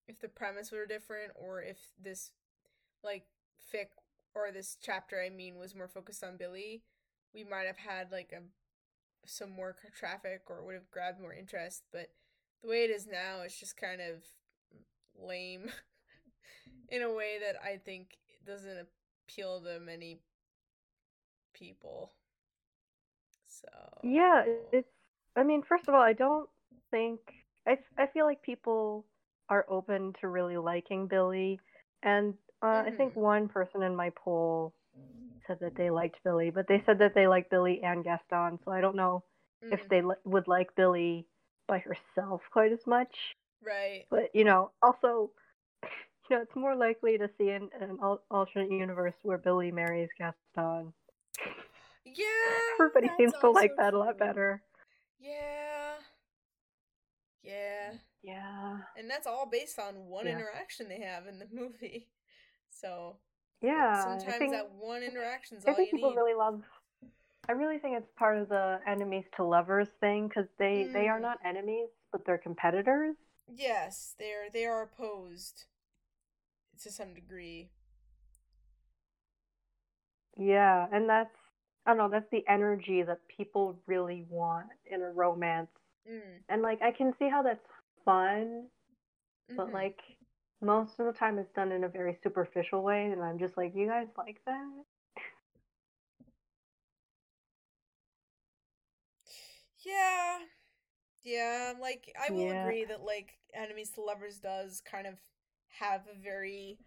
if 0.07 0.21
the 0.21 0.29
premise 0.29 0.73
were 0.73 0.87
different 0.87 1.33
or 1.35 1.63
if 1.63 1.79
this 2.03 2.33
like 3.05 3.25
fic 3.73 3.89
or 4.35 4.51
this 4.53 4.77
chapter 4.81 5.21
I 5.21 5.31
mean 5.31 5.59
was 5.59 5.75
more 5.75 5.89
focused 5.89 6.25
on 6.25 6.37
Billie, 6.37 6.83
we 7.35 7.45
might 7.45 7.67
have 7.67 7.79
had 7.79 8.11
like 8.13 8.33
a 8.33 8.43
some 9.27 9.51
more 9.51 9.77
traffic 9.97 10.43
or 10.49 10.65
would 10.65 10.75
have 10.75 10.91
grabbed 10.91 11.21
more 11.21 11.35
interest, 11.35 11.83
but 11.93 12.11
the 12.63 12.69
way 12.69 12.85
it 12.85 12.91
is 12.91 13.07
now 13.07 13.43
it's 13.45 13.59
just 13.59 13.77
kind 13.77 14.01
of 14.01 14.25
lame 15.21 15.71
in 16.89 17.03
a 17.03 17.13
way 17.13 17.39
that 17.41 17.57
I 17.63 17.77
think 17.77 18.17
doesn't 18.47 18.87
appeal 19.27 19.61
to 19.63 19.81
many 19.81 20.21
people. 21.53 22.13
So 23.61 23.69
Yeah, 24.03 24.45
it's. 24.73 24.89
I 25.37 25.43
mean, 25.43 25.63
first 25.69 25.89
of 25.89 25.95
all, 25.95 26.01
I 26.03 26.13
don't 26.13 26.49
think. 26.91 27.21
I, 27.67 27.79
I 27.99 28.07
feel 28.07 28.25
like 28.27 28.43
people 28.43 29.05
are 29.49 29.67
open 29.69 30.13
to 30.21 30.29
really 30.29 30.57
liking 30.57 31.07
Billie. 31.07 31.61
And 32.03 32.35
uh, 32.63 32.83
I 32.87 32.93
think 32.97 33.15
Mhm. 33.15 33.17
one 33.17 33.49
person 33.49 33.83
in 33.83 33.95
my 33.97 34.11
poll 34.17 34.75
said 35.47 35.59
that 35.61 35.75
they 35.77 35.91
liked 35.91 36.23
Billie, 36.25 36.51
but 36.51 36.67
they 36.69 36.83
said 36.87 36.99
that 36.99 37.15
they 37.15 37.27
liked 37.29 37.51
Billie 37.51 37.83
and 37.83 38.05
Gaston. 38.05 38.59
So 38.65 38.71
I 38.73 38.81
don't 38.81 38.97
know 38.97 39.25
if 39.71 39.81
mm, 39.81 39.91
they 39.91 40.03
li- 40.03 40.15
would 40.25 40.49
like 40.49 40.75
Billie 40.77 41.27
by 41.69 41.79
herself 41.81 42.43
quite 42.53 42.73
as 42.73 42.87
much. 42.87 43.15
right. 43.63 44.07
But, 44.11 44.31
you 44.35 44.45
know, 44.45 44.71
also, 44.83 45.31
you 46.31 46.37
know, 46.37 46.43
it's 46.43 46.57
more 46.57 46.77
likely 46.77 47.19
to 47.19 47.29
see 47.39 47.51
in 47.51 47.71
an 47.81 47.99
alternate 48.31 48.71
universe 48.71 49.15
where 49.23 49.39
Billie 49.39 49.73
marries 49.73 50.11
Gaston. 50.19 50.93
Yeah. 52.15 52.25
Everybody 52.81 53.11
seems 53.17 53.33
to 53.41 53.51
like 53.51 53.77
that 53.77 53.95
a 53.95 53.99
lot 53.99 54.19
better. 54.19 54.63
Yeah. 55.21 55.95
Yeah. 57.43 57.93
Yeah. 58.23 58.79
And 58.97 59.09
that's 59.09 59.27
all 59.27 59.47
based 59.47 59.79
on 59.79 60.07
one 60.07 60.27
Yeah. 60.27 60.33
interaction 60.33 60.89
they 60.89 61.01
have 61.01 61.27
in 61.27 61.39
the 61.39 61.47
movie. 61.53 62.09
So 62.71 63.17
Yeah. 63.61 64.05
I 64.07 64.19
sometimes 64.19 64.39
think, 64.39 64.53
that 64.53 64.71
one 64.71 65.03
interaction's 65.03 65.65
I 65.67 65.71
all 65.71 65.77
think 65.77 65.93
you 65.93 65.99
people 65.99 66.11
need. 66.11 66.17
really 66.17 66.35
love. 66.35 66.63
I 67.49 67.53
really 67.53 67.79
think 67.79 67.97
it's 67.97 68.11
part 68.17 68.37
of 68.37 68.49
the 68.49 68.81
enemies 68.87 69.25
to 69.37 69.45
lovers 69.45 69.89
thing 70.01 70.29
because 70.29 70.47
they 70.59 70.85
they 70.93 71.09
are 71.09 71.19
Mm. 71.19 71.23
not 71.23 71.39
enemies, 71.45 71.89
but 72.13 72.25
they're 72.25 72.39
competitors. 72.39 73.17
Yes, 73.47 74.15
they're 74.19 74.51
they 74.51 74.67
are 74.67 74.83
opposed 74.83 75.65
to 76.83 76.91
some 76.93 77.15
degree. 77.15 77.71
Yeah, 80.37 80.87
and 80.93 81.09
that's 81.09 81.35
I 81.89 81.93
don't 81.95 81.99
know. 81.99 82.11
That's 82.11 82.31
the 82.33 82.47
energy 82.49 83.03
that 83.03 83.21
people 83.29 83.81
really 83.89 84.27
want 84.31 84.69
in 84.87 85.03
a 85.03 85.11
romance, 85.11 85.71
Mm. 86.09 86.43
and 86.49 86.63
like 86.63 86.83
I 86.83 86.93
can 86.93 87.15
see 87.19 87.29
how 87.29 87.43
that's 87.43 87.67
fun, 88.05 88.69
but 89.57 89.73
mhm. 89.73 89.73
like 89.73 90.01
most 90.63 90.99
of 91.01 91.07
the 91.07 91.13
time 91.13 91.39
it's 91.39 91.53
done 91.55 91.73
in 91.73 91.85
a 91.85 91.89
very 91.89 92.19
superficial 92.23 92.83
way, 92.83 93.07
and 93.07 93.23
I'm 93.23 93.39
just 93.39 93.57
like, 93.57 93.75
you 93.77 93.87
guys 93.89 94.09
like 94.19 94.41
that? 94.47 94.85
Yeah. 99.85 100.39
Yeah, 101.25 101.75
like 101.81 102.13
I 102.21 102.31
will 102.31 102.51
Yeah. 102.51 102.53
agree 102.53 102.85
that 102.87 103.03
like 103.05 103.39
Enemies 103.55 103.91
to 103.93 104.03
Lovers 104.03 104.39
does 104.39 104.81
kind 104.81 105.07
of 105.07 105.15
have 105.81 106.03
a 106.13 106.19
very 106.19 106.79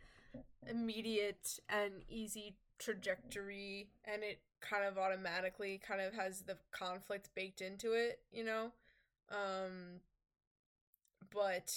immediate 0.68 1.60
and 1.70 2.04
easy 2.10 2.56
trajectory 2.80 3.90
and 4.06 4.24
it 4.24 4.42
kind 4.62 4.86
of 4.86 4.98
automatically 4.98 5.80
kind 5.86 6.02
of 6.02 6.14
has 6.14 6.42
the 6.44 6.58
conflict 6.72 7.30
baked 7.36 7.62
into 7.62 7.94
it, 7.94 8.20
you 8.32 8.44
know? 8.44 8.72
Um 9.32 10.02
but 11.34 11.74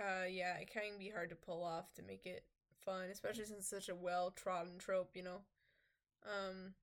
uh 0.00 0.24
yeah, 0.28 0.56
it 0.58 0.70
can 0.70 0.98
be 0.98 1.08
hard 1.10 1.30
to 1.30 1.36
pull 1.36 1.62
off 1.62 1.92
to 1.94 2.02
make 2.02 2.26
it 2.26 2.44
fun, 2.84 3.08
especially 3.10 3.44
since 3.44 3.58
it's 3.60 3.68
such 3.68 3.88
a 3.88 3.94
well-trodden 3.94 4.78
trope, 4.78 5.10
you 5.14 5.22
know. 5.22 5.40
Um 6.24 6.74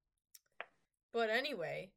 but 1.11 1.29
anyway, 1.29 1.91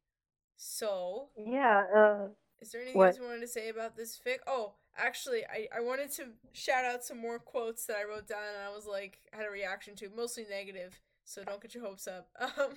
so 0.57 1.29
Yeah. 1.37 1.85
Uh, 1.95 2.27
is 2.61 2.71
there 2.71 2.81
anything 2.81 2.99
What? 2.99 3.07
else 3.07 3.17
you 3.17 3.23
wanted 3.23 3.41
to 3.41 3.47
say 3.47 3.69
about 3.69 3.95
this 3.95 4.19
fic? 4.23 4.39
Oh, 4.47 4.73
actually, 4.97 5.45
I, 5.45 5.67
I 5.75 5.79
wanted 5.81 6.11
to 6.13 6.25
shout 6.53 6.85
out 6.85 7.03
some 7.03 7.17
more 7.17 7.39
quotes 7.39 7.85
that 7.85 7.97
I 7.97 8.03
wrote 8.03 8.27
down 8.27 8.43
and 8.53 8.61
I 8.63 8.73
was 8.75 8.85
like, 8.85 9.19
had 9.31 9.45
a 9.45 9.49
reaction 9.51 9.95
to, 9.97 10.09
mostly 10.09 10.45
negative, 10.49 10.99
so 11.29 11.43
don't 11.43 11.61
get 11.61 11.75
your 11.75 11.85
hopes 11.85 12.07
up. 12.07 12.29
Um, 12.41 12.73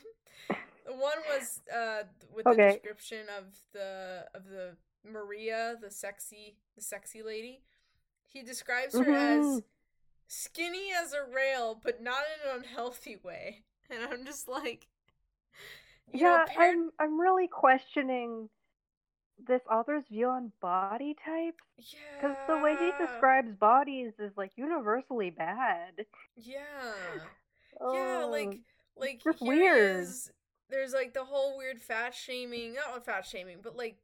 the 0.84 0.92
one 0.92 1.18
was 1.28 1.60
uh 1.74 2.04
with 2.34 2.48
the 2.50 2.58
description 2.58 3.26
of 3.38 3.54
the 3.72 4.26
of 4.34 4.44
the 4.46 4.76
Maria, 5.04 5.76
the 5.80 5.90
sexy 5.90 6.56
the 6.76 6.82
sexy 6.82 7.22
lady. 7.22 7.62
He 8.26 8.42
describes 8.42 8.98
her 8.98 9.12
as 9.12 9.60
Mhm. 9.60 9.64
skinny 10.28 10.92
as 10.92 11.12
a 11.12 11.24
rail, 11.24 11.74
but 11.82 12.02
not 12.02 12.24
in 12.34 12.50
an 12.50 12.56
unhealthy 12.64 13.16
way. 13.16 13.64
And 13.90 14.02
I'm 14.04 14.24
just 14.26 14.48
like, 14.48 14.88
yeah, 16.12 16.44
know, 16.46 16.54
I'm 16.56 16.90
I'm 16.98 17.20
really 17.20 17.48
questioning 17.48 18.48
this 19.46 19.62
author's 19.70 20.04
view 20.10 20.28
on 20.28 20.52
body 20.60 21.14
types 21.24 21.64
yeah, 21.76 21.98
because 22.20 22.36
the 22.46 22.58
way 22.58 22.76
he 22.76 22.92
describes 23.04 23.52
bodies 23.56 24.12
is 24.18 24.32
like 24.36 24.52
universally 24.56 25.30
bad. 25.30 26.06
yeah. 26.36 27.26
Yeah, 27.90 28.24
Oh, 28.24 28.28
like 28.30 28.60
like 28.96 29.22
here 29.34 29.76
weird. 29.78 30.00
is. 30.00 30.30
There's 30.68 30.92
like 30.92 31.12
the 31.14 31.24
whole 31.24 31.56
weird 31.56 31.82
fat 31.82 32.14
shaming, 32.14 32.74
not 32.74 33.04
fat 33.04 33.26
shaming, 33.26 33.58
but 33.62 33.76
like 33.76 33.98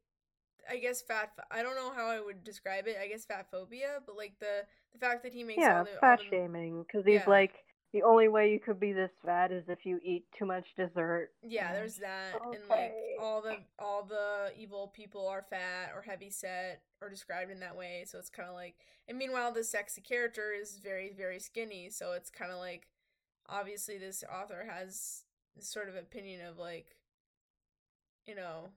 I 0.69 0.77
guess 0.77 1.01
fat. 1.01 1.31
I 1.51 1.63
don't 1.63 1.75
know 1.75 1.91
how 1.93 2.07
I 2.07 2.19
would 2.19 2.43
describe 2.43 2.87
it. 2.87 2.97
I 3.01 3.07
guess 3.07 3.25
fat 3.25 3.47
phobia, 3.51 3.99
but 4.05 4.17
like 4.17 4.39
the 4.39 4.65
the 4.93 4.99
fact 4.99 5.23
that 5.23 5.33
he 5.33 5.43
makes 5.43 5.61
yeah, 5.63 5.77
all 5.77 5.85
the 5.85 6.01
all 6.01 6.01
fat 6.01 6.17
the 6.17 6.23
shaming 6.29 6.83
because 6.83 7.05
he's 7.05 7.13
Yeah. 7.13 7.27
like 7.27 7.53
the 7.93 8.03
only 8.03 8.27
way 8.27 8.51
you 8.51 8.59
could 8.59 8.79
be 8.79 8.93
this 8.93 9.11
fat 9.25 9.51
is 9.51 9.63
if 9.67 9.85
you 9.85 9.99
eat 10.03 10.25
too 10.37 10.45
much 10.45 10.65
dessert. 10.75 11.29
yeah, 11.41 11.71
there's 11.73 11.95
that, 11.97 12.43
and 12.51 12.67
like 12.69 12.95
all 13.17 13.41
the 13.41 13.57
all 13.79 14.03
the 14.03 14.51
evil 14.57 14.91
people 14.93 15.27
are 15.27 15.41
fat 15.49 15.91
or 15.95 16.01
heavy 16.01 16.29
set 16.29 16.81
or 17.01 17.09
described 17.09 17.49
in 17.49 17.59
that 17.61 17.77
way. 17.77 18.03
So 18.05 18.19
it's 18.19 18.29
kind 18.29 18.49
of 18.49 18.55
like, 18.55 18.75
and 19.07 19.17
meanwhile, 19.17 19.51
the 19.53 19.63
sexy 19.63 20.01
character 20.01 20.51
is 20.51 20.79
very 20.83 21.11
very 21.15 21.39
skinny. 21.39 21.89
So 21.89 22.11
it's 22.11 22.29
kind 22.29 22.51
of 22.51 22.57
like, 22.59 22.87
obviously, 23.51 23.97
this 23.97 24.23
author 24.23 24.65
has 24.69 25.23
this 25.55 25.67
sort 25.67 25.89
of 25.89 25.95
opinion 25.95 26.45
of 26.45 26.57
like, 26.57 26.95
you 28.25 28.35
know, 28.35 28.69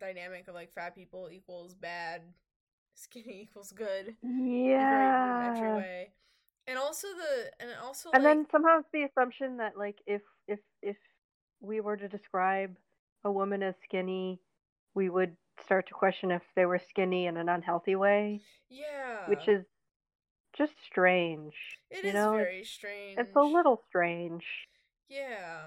dynamic 0.00 0.48
of 0.48 0.54
like 0.54 0.72
fat 0.72 0.94
people 0.94 1.28
equals 1.30 1.74
bad, 1.74 2.22
skinny 2.94 3.42
equals 3.42 3.72
good, 3.72 4.14
yeah. 4.22 5.76
way. 5.76 6.12
And 6.68 6.78
also 6.78 7.06
the 7.08 7.64
and 7.64 7.70
also 7.82 8.10
And 8.12 8.24
like 8.24 8.34
then 8.34 8.46
somehow 8.50 8.80
it's 8.80 8.88
the 8.92 9.04
assumption 9.04 9.58
that 9.58 9.78
like 9.78 9.98
if 10.06 10.22
if 10.48 10.58
if 10.82 10.96
we 11.60 11.80
were 11.80 11.96
to 11.96 12.08
describe 12.08 12.76
a 13.24 13.30
woman 13.30 13.62
as 13.62 13.74
skinny, 13.84 14.40
we 14.94 15.08
would 15.08 15.36
start 15.64 15.86
to 15.88 15.94
question 15.94 16.30
if 16.30 16.42
they 16.54 16.66
were 16.66 16.80
skinny 16.90 17.26
in 17.26 17.36
an 17.36 17.48
unhealthy 17.48 17.94
way, 17.94 18.40
yeah, 18.68 19.28
which 19.28 19.46
is 19.46 19.64
just 20.56 20.72
strange. 20.84 21.54
it 21.90 22.02
you 22.04 22.08
is 22.10 22.14
know, 22.14 22.32
very 22.36 22.64
strange. 22.64 23.18
it's 23.18 23.36
a 23.36 23.40
little 23.42 23.82
strange. 23.88 24.44
yeah. 25.08 25.60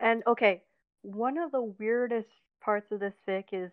And 0.00 0.22
okay, 0.26 0.62
one 1.02 1.38
of 1.38 1.52
the 1.52 1.62
weirdest 1.62 2.28
parts 2.62 2.90
of 2.92 3.00
this 3.00 3.14
fic 3.28 3.44
is 3.52 3.70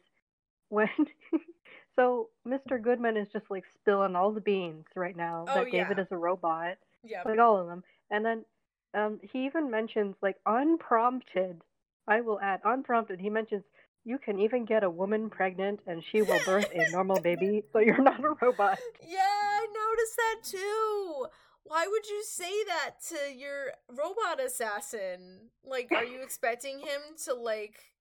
when 0.70 0.90
so 1.96 2.30
Mr. 2.48 2.82
Goodman 2.82 3.18
is 3.18 3.28
just 3.34 3.46
like 3.50 3.64
spilling 3.74 4.16
all 4.16 4.32
the 4.32 4.42
beans 4.42 4.86
right 4.96 5.16
now 5.16 5.46
Oh, 5.48 5.56
that 5.64 5.72
David 5.72 6.00
is 6.00 6.08
a 6.12 6.18
robot. 6.18 6.78
Yep. 7.04 7.26
like 7.26 7.40
all 7.40 7.58
of 7.58 7.68
them. 7.68 7.84
And 8.12 8.24
then 8.26 8.46
um, 8.94 9.20
he 9.34 9.46
even 9.46 9.72
mentions 9.72 10.16
like 10.22 10.36
unprompted. 10.46 11.62
I 12.08 12.22
will 12.22 12.40
add 12.40 12.62
unprompted. 12.64 13.20
He 13.20 13.30
mentions 13.30 13.64
you 14.06 14.18
can 14.18 14.40
even 14.40 14.66
get 14.66 14.84
a 14.84 14.90
woman 14.90 15.30
pregnant 15.30 15.80
and 15.88 16.04
she 16.04 16.22
will 16.22 16.40
birth 16.46 16.70
a 16.74 16.90
normal 16.92 17.20
baby, 17.22 17.64
so 17.74 17.80
you're 17.80 18.02
not 18.02 18.24
a 18.24 18.36
robot. 18.42 18.78
Yeah, 19.08 19.51
I 19.62 19.68
noticed 19.68 20.18
that 20.18 20.58
too. 20.58 21.28
Why 21.64 21.88
would 21.88 22.08
you 22.08 22.24
say 22.24 22.64
that 22.68 22.96
to 23.10 23.34
your 23.34 23.72
robot 23.90 24.44
assassin? 24.44 25.50
Like, 25.64 25.92
are 25.92 26.04
you 26.04 26.22
expecting 26.22 26.80
him 26.80 27.02
to 27.26 27.34
like 27.34 27.92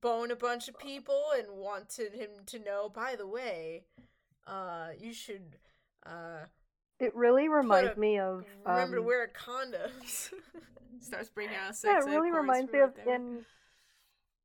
bone 0.00 0.30
a 0.30 0.36
bunch 0.36 0.68
of 0.68 0.78
people 0.78 1.22
and 1.36 1.48
wanted 1.50 2.12
him 2.14 2.30
to 2.46 2.58
know? 2.58 2.88
By 2.88 3.16
the 3.16 3.26
way, 3.26 3.84
uh, 4.46 4.88
you 4.98 5.12
should 5.12 5.56
uh 6.06 6.46
It 7.00 7.14
really 7.14 7.48
reminds 7.48 7.96
a- 7.96 8.00
me 8.00 8.18
of 8.18 8.44
remember 8.64 8.96
to 8.96 9.02
um, 9.02 9.06
wear 9.06 9.28
condoms. 9.28 10.32
Starts 11.00 11.30
bringing 11.30 11.56
out 11.56 11.74
sex. 11.74 11.92
yeah, 11.92 12.00
it 12.00 12.14
really 12.14 12.30
reminds 12.30 12.72
me 12.72 12.78
of 12.80 12.94
there. 12.94 13.14
in 13.16 13.44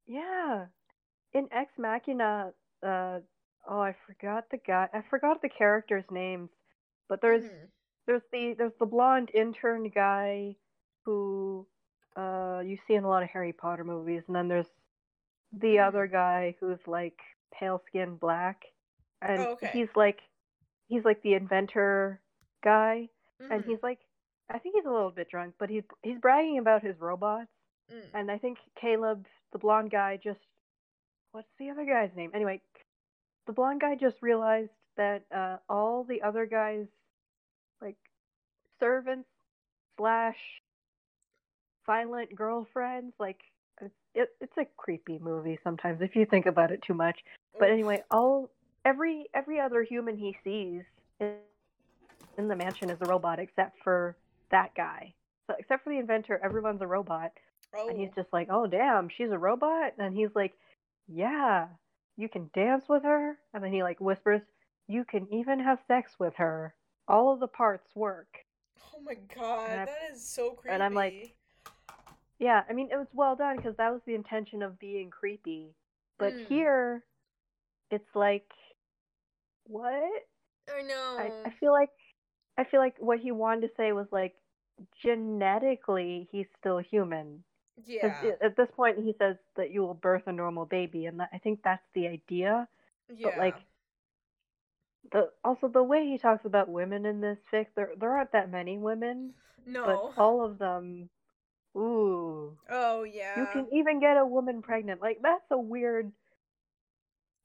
yeah 0.07 0.65
in 1.33 1.47
Ex 1.51 1.73
Machina. 1.77 2.53
Uh, 2.81 3.19
oh, 3.67 3.79
I 3.81 3.95
forgot 4.07 4.45
the 4.51 4.57
guy. 4.57 4.89
I 4.93 5.01
forgot 5.09 5.41
the 5.41 5.49
characters' 5.49 6.05
names, 6.11 6.49
but 7.09 7.21
there's 7.21 7.43
Mhm. 7.43 7.71
there's 8.07 8.23
the 8.31 8.55
there's 8.57 8.73
the 8.79 8.85
blonde 8.85 9.31
intern 9.33 9.89
guy 9.89 10.55
who 11.05 11.67
uh 12.17 12.61
you 12.65 12.77
see 12.87 12.95
in 12.95 13.03
a 13.03 13.09
lot 13.09 13.23
of 13.23 13.29
Harry 13.29 13.53
Potter 13.53 13.83
movies, 13.83 14.23
and 14.27 14.35
then 14.35 14.47
there's 14.47 14.69
the 15.53 15.79
Mhm. 15.79 15.79
other 15.79 16.07
guy 16.07 16.55
who's 16.59 16.79
like 16.87 17.19
pale 17.53 17.81
skin 17.87 18.15
black, 18.17 18.61
and 19.21 19.47
Oh, 19.47 19.51
okay. 19.53 19.71
he's 19.71 19.89
like 19.95 20.19
he's 20.87 21.05
like 21.05 21.21
the 21.23 21.33
inventor 21.35 22.21
guy, 22.63 23.09
and 23.49 23.63
Mhm. 23.63 23.65
he's 23.65 23.79
like 23.83 23.99
I 24.49 24.59
think 24.59 24.75
he's 24.75 24.85
a 24.85 24.91
little 24.91 25.11
bit 25.11 25.29
drunk, 25.29 25.55
but 25.59 25.69
he's 25.69 25.83
he's 26.03 26.19
bragging 26.19 26.59
about 26.59 26.83
his 26.83 26.99
robots, 26.99 27.51
Mm. 27.91 28.11
and 28.13 28.31
I 28.31 28.37
think 28.37 28.57
Caleb, 28.79 29.25
the 29.51 29.59
blonde 29.59 29.91
guy, 29.91 30.17
just 30.23 30.39
what's 31.31 31.49
the 31.59 31.69
other 31.69 31.85
guy's 31.85 32.15
name? 32.15 32.31
Anyway, 32.33 32.61
the 33.47 33.53
blonde 33.53 33.81
guy 33.81 33.95
just 33.95 34.17
realized 34.21 34.69
that 34.97 35.23
uh, 35.35 35.57
all 35.69 36.03
the 36.03 36.21
other 36.21 36.45
guys, 36.45 36.85
like 37.81 37.95
servants 38.79 39.29
slash 39.97 40.35
silent 41.85 42.35
girlfriends, 42.35 43.13
like 43.19 43.39
it's 43.81 43.93
it, 44.13 44.29
it's 44.41 44.57
a 44.57 44.65
creepy 44.75 45.19
movie 45.19 45.57
sometimes 45.63 46.01
if 46.01 46.15
you 46.15 46.25
think 46.25 46.45
about 46.45 46.71
it 46.71 46.81
too 46.85 46.93
much. 46.93 47.17
But 47.59 47.69
anyway, 47.69 48.03
all 48.11 48.51
every 48.85 49.27
every 49.33 49.59
other 49.59 49.81
human 49.83 50.17
he 50.17 50.37
sees 50.43 50.83
in, 51.19 51.33
in 52.37 52.47
the 52.47 52.55
mansion 52.55 52.89
is 52.89 52.97
a 53.01 53.05
robot 53.05 53.39
except 53.39 53.77
for 53.83 54.15
that 54.51 54.75
guy. 54.75 55.13
So 55.47 55.55
except 55.57 55.83
for 55.83 55.91
the 55.91 55.99
inventor, 55.99 56.39
everyone's 56.43 56.81
a 56.81 56.87
robot. 56.87 57.31
Oh. 57.75 57.89
And 57.89 57.99
he's 57.99 58.11
just 58.15 58.31
like, 58.31 58.47
"Oh 58.51 58.67
damn, 58.67 59.09
she's 59.09 59.31
a 59.31 59.37
robot." 59.37 59.93
And 59.97 60.15
he's 60.15 60.29
like, 60.35 60.53
"Yeah, 61.07 61.67
you 62.17 62.29
can 62.29 62.49
dance 62.53 62.89
with 62.89 63.03
her." 63.03 63.39
And 63.53 63.63
then 63.63 63.71
he 63.73 63.83
like 63.83 63.99
whispers, 64.01 64.41
"You 64.87 65.05
can 65.05 65.31
even 65.33 65.59
have 65.59 65.79
sex 65.87 66.19
with 66.19 66.35
her. 66.35 66.75
All 67.07 67.31
of 67.33 67.39
the 67.39 67.47
parts 67.47 67.95
work." 67.95 68.45
oh 68.93 68.99
my 69.01 69.15
god, 69.35 69.69
I- 69.71 69.85
that 69.85 70.11
is 70.11 70.27
so 70.27 70.51
creepy. 70.51 70.73
and 70.73 70.83
I'm 70.83 70.93
like, 70.95 71.35
Yeah, 72.39 72.63
I 72.69 72.73
mean 72.73 72.89
it 72.91 72.97
was 72.97 73.07
well 73.13 73.35
done 73.35 73.57
because 73.57 73.75
that 73.77 73.91
was 73.91 74.01
the 74.05 74.15
intention 74.15 74.61
of 74.61 74.79
being 74.79 75.09
creepy. 75.09 75.73
But 76.19 76.33
Mm. 76.33 76.45
here, 76.47 77.05
it's 77.91 78.15
like, 78.15 78.51
what? 79.67 80.23
I 80.73 80.81
know. 80.81 81.17
I, 81.19 81.31
I 81.45 81.51
feel 81.59 81.71
like 81.71 81.89
I 82.57 82.63
feel 82.65 82.79
like 82.79 82.95
what 82.99 83.19
he 83.19 83.31
wanted 83.31 83.61
to 83.67 83.73
say 83.75 83.91
was 83.91 84.07
like 84.11 84.35
genetically 85.03 86.27
he's 86.31 86.47
still 86.59 86.79
human. 86.79 87.43
Yeah. 87.85 88.31
at 88.41 88.55
this 88.55 88.69
point 88.75 88.97
he 88.97 89.13
says 89.19 89.35
that 89.55 89.71
you 89.71 89.81
will 89.81 89.93
birth 89.93 90.23
a 90.27 90.31
normal 90.31 90.65
baby, 90.65 91.05
and 91.05 91.19
that, 91.19 91.29
I 91.33 91.37
think 91.37 91.61
that's 91.63 91.83
the 91.93 92.07
idea. 92.07 92.67
yeah. 93.13 93.29
But 93.29 93.37
like, 93.37 93.55
the 95.11 95.29
also 95.43 95.67
the 95.67 95.83
way 95.83 96.05
he 96.05 96.17
talks 96.17 96.45
about 96.45 96.69
women 96.69 97.05
in 97.05 97.21
this 97.21 97.37
fic, 97.51 97.67
there 97.75 97.91
there 97.99 98.11
aren't 98.11 98.31
that 98.33 98.51
many 98.51 98.77
women, 98.77 99.33
no. 99.65 99.85
but 99.85 100.21
all 100.21 100.43
of 100.43 100.57
them, 100.57 101.09
ooh, 101.77 102.57
oh 102.69 103.03
yeah. 103.03 103.39
you 103.39 103.47
can 103.53 103.67
even 103.73 103.99
get 103.99 104.17
a 104.17 104.25
woman 104.25 104.61
pregnant. 104.61 105.01
Like 105.01 105.19
that's 105.21 105.45
a 105.51 105.57
weird. 105.57 106.11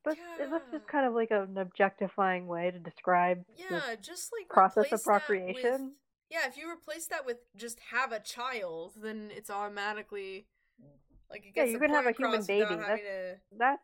That's 0.05 0.18
that's 0.51 0.70
just 0.72 0.89
kind 0.89 1.07
of 1.07 1.14
like 1.14 1.30
an 1.30 1.57
objectifying 1.57 2.49
way 2.49 2.72
to 2.72 2.78
describe 2.80 3.45
Yeah, 3.57 3.95
just 4.01 4.33
like 4.37 4.49
process 4.49 4.91
of 4.91 5.05
procreation. 5.05 5.93
Yeah, 6.33 6.49
if 6.49 6.57
you 6.57 6.70
replace 6.70 7.07
that 7.09 7.26
with 7.26 7.37
just 7.57 7.78
have 7.91 8.11
a 8.11 8.18
child, 8.18 8.93
then 9.03 9.30
it's 9.37 9.51
automatically 9.51 10.47
like 11.30 11.45
it 11.45 11.53
Yeah, 11.55 11.64
gets 11.64 11.72
you 11.72 11.78
can 11.78 11.91
have 11.91 12.07
a 12.07 12.12
human 12.12 12.43
baby. 12.45 12.64
to 12.64 13.37
That's 13.59 13.83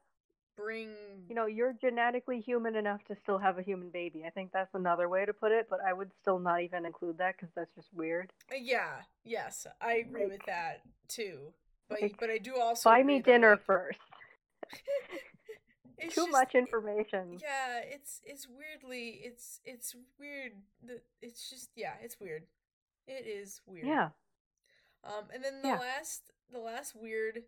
bring. 0.56 0.88
you 1.28 1.34
know 1.34 1.46
you're 1.46 1.74
genetically 1.74 2.40
human 2.40 2.74
enough 2.74 3.04
to 3.04 3.16
still 3.22 3.38
have 3.38 3.58
a 3.58 3.62
human 3.62 3.90
baby. 3.90 4.24
I 4.26 4.30
think 4.30 4.50
that's 4.52 4.74
another 4.74 5.10
way 5.10 5.26
to 5.26 5.34
put 5.34 5.52
it, 5.52 5.66
but 5.68 5.80
I 5.86 5.92
would 5.92 6.10
still 6.22 6.38
not 6.38 6.62
even 6.62 6.86
include 6.86 7.18
that 7.18 7.36
because 7.36 7.50
that's 7.54 7.74
just 7.74 7.88
weird. 7.92 8.32
Uh, 8.50 8.56
yeah. 8.60 9.02
Yes, 9.24 9.66
I 9.82 9.94
agree 9.94 10.26
with 10.26 10.44
that 10.46 10.80
too. 11.06 11.52
But 11.90 12.00
like, 12.02 12.16
but 12.18 12.30
I 12.30 12.38
do 12.38 12.56
also 12.58 12.88
Buy 12.88 13.02
me 13.02 13.20
dinner 13.20 13.50
like, 13.50 13.64
first. 13.64 13.98
it's 15.98 16.14
Too 16.14 16.22
just- 16.22 16.32
much 16.32 16.54
it- 16.54 16.58
information. 16.58 17.38
Yeah, 17.40 17.78
it's 17.78 18.20
it's 18.24 18.46
weirdly 18.48 19.20
it's 19.24 19.60
it's 19.64 19.94
weird. 20.18 20.52
It's 21.20 21.50
just 21.50 21.70
yeah, 21.76 21.94
it's 22.02 22.18
weird. 22.20 22.46
It 23.06 23.26
is 23.26 23.60
weird. 23.66 23.86
Yeah. 23.86 24.10
Um, 25.04 25.28
and 25.32 25.42
then 25.44 25.62
the 25.62 25.68
Yeah. 25.68 25.78
last 25.78 26.30
the 26.50 26.58
last 26.60 26.94
weird 26.94 27.44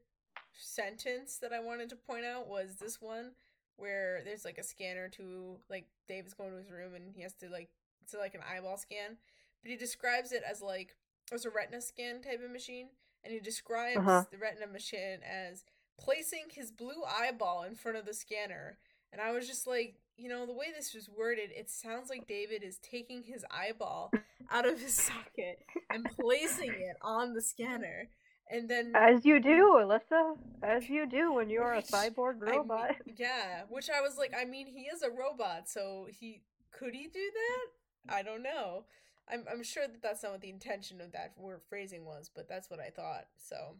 sentence 0.53 1.39
that 1.39 1.53
I 1.53 1.61
wanted 1.61 1.89
to 1.91 1.97
point 1.97 2.25
out 2.25 2.47
was 2.49 2.77
this 2.77 3.01
one 3.01 3.33
where 3.77 4.23
there's 4.25 4.45
like 4.45 4.59
a 4.59 4.63
scanner 4.63 5.09
to 5.11 5.59
like 5.69 5.87
Dave 6.07 6.27
is 6.27 6.35
going 6.35 6.51
to 6.51 6.57
his 6.59 6.71
room 6.71 6.95
and 6.95 7.15
he 7.15 7.23
has 7.23 7.33
to 7.35 7.49
like 7.49 7.71
it's 8.03 8.15
like 8.15 8.35
an 8.35 8.43
eyeball 8.43 8.77
scan, 8.77 9.17
but 9.63 9.71
he 9.71 9.77
describes 9.77 10.33
it 10.33 10.43
as 10.49 10.61
like 10.61 10.97
as 11.33 11.45
a 11.45 11.51
retina 11.51 11.81
scan 11.81 12.21
type 12.23 12.43
of 12.45 12.51
machine, 12.51 12.89
and 13.23 13.33
he 13.33 13.39
describes 13.41 13.99
Uh-huh. 13.99 14.25
the 14.31 14.39
retina 14.39 14.67
machine 14.67 15.21
as 15.23 15.65
placing 16.01 16.47
his 16.51 16.71
blue 16.71 17.03
eyeball 17.07 17.63
in 17.65 17.75
front 17.75 17.97
of 17.99 18.07
the 18.07 18.15
scanner. 18.15 18.79
And 19.13 19.21
I 19.21 19.33
was 19.33 19.47
just 19.47 19.67
like, 19.67 19.97
you 20.17 20.29
know, 20.29 20.47
the 20.47 20.53
way 20.53 20.67
this 20.77 20.95
was 20.95 21.09
worded, 21.09 21.51
it 21.57 21.69
sounds 21.71 22.09
like 22.11 22.27
David 22.29 22.63
is 22.63 22.79
taking 22.79 23.23
his 23.23 23.45
eyeball 23.51 24.13
out 24.51 24.67
of 24.69 24.81
his 24.81 24.95
socket 25.09 25.61
and 25.91 26.07
placing 26.19 26.71
it 26.71 26.97
on 27.03 27.35
the 27.35 27.43
scanner. 27.43 28.09
And 28.53 28.69
then 28.69 28.93
As 28.95 29.25
you 29.25 29.39
do, 29.41 29.79
Alyssa. 29.81 30.37
As 30.63 30.89
you 30.89 31.07
do 31.09 31.33
when 31.33 31.49
you're 31.51 31.73
a 31.73 31.77
Which, 31.77 31.87
cyborg 31.87 32.43
I 32.43 32.51
mean- 32.51 32.57
robot. 32.59 32.97
yeah, 33.17 33.63
which 33.69 33.89
I 33.91 34.01
was 34.01 34.17
like, 34.19 34.33
I 34.39 34.45
mean, 34.45 34.67
he 34.67 34.83
is 34.83 35.03
a 35.03 35.11
robot, 35.11 35.69
so 35.69 36.07
he 36.11 36.43
could 36.73 36.95
he 36.95 37.05
do 37.07 37.31
that? 37.35 38.15
I 38.15 38.23
don't 38.23 38.43
know. 38.43 38.85
I'm 39.33 39.45
I'm 39.51 39.63
sure 39.63 39.87
that 39.87 40.03
that's 40.03 40.23
not 40.25 40.33
what 40.33 40.41
the 40.41 40.51
intention 40.51 41.01
of 41.01 41.13
that 41.13 41.35
word 41.37 41.61
phrasing 41.69 42.05
was, 42.05 42.29
but 42.35 42.49
that's 42.49 42.69
what 42.71 42.81
I 42.81 42.91
thought. 42.91 43.27
So 43.37 43.77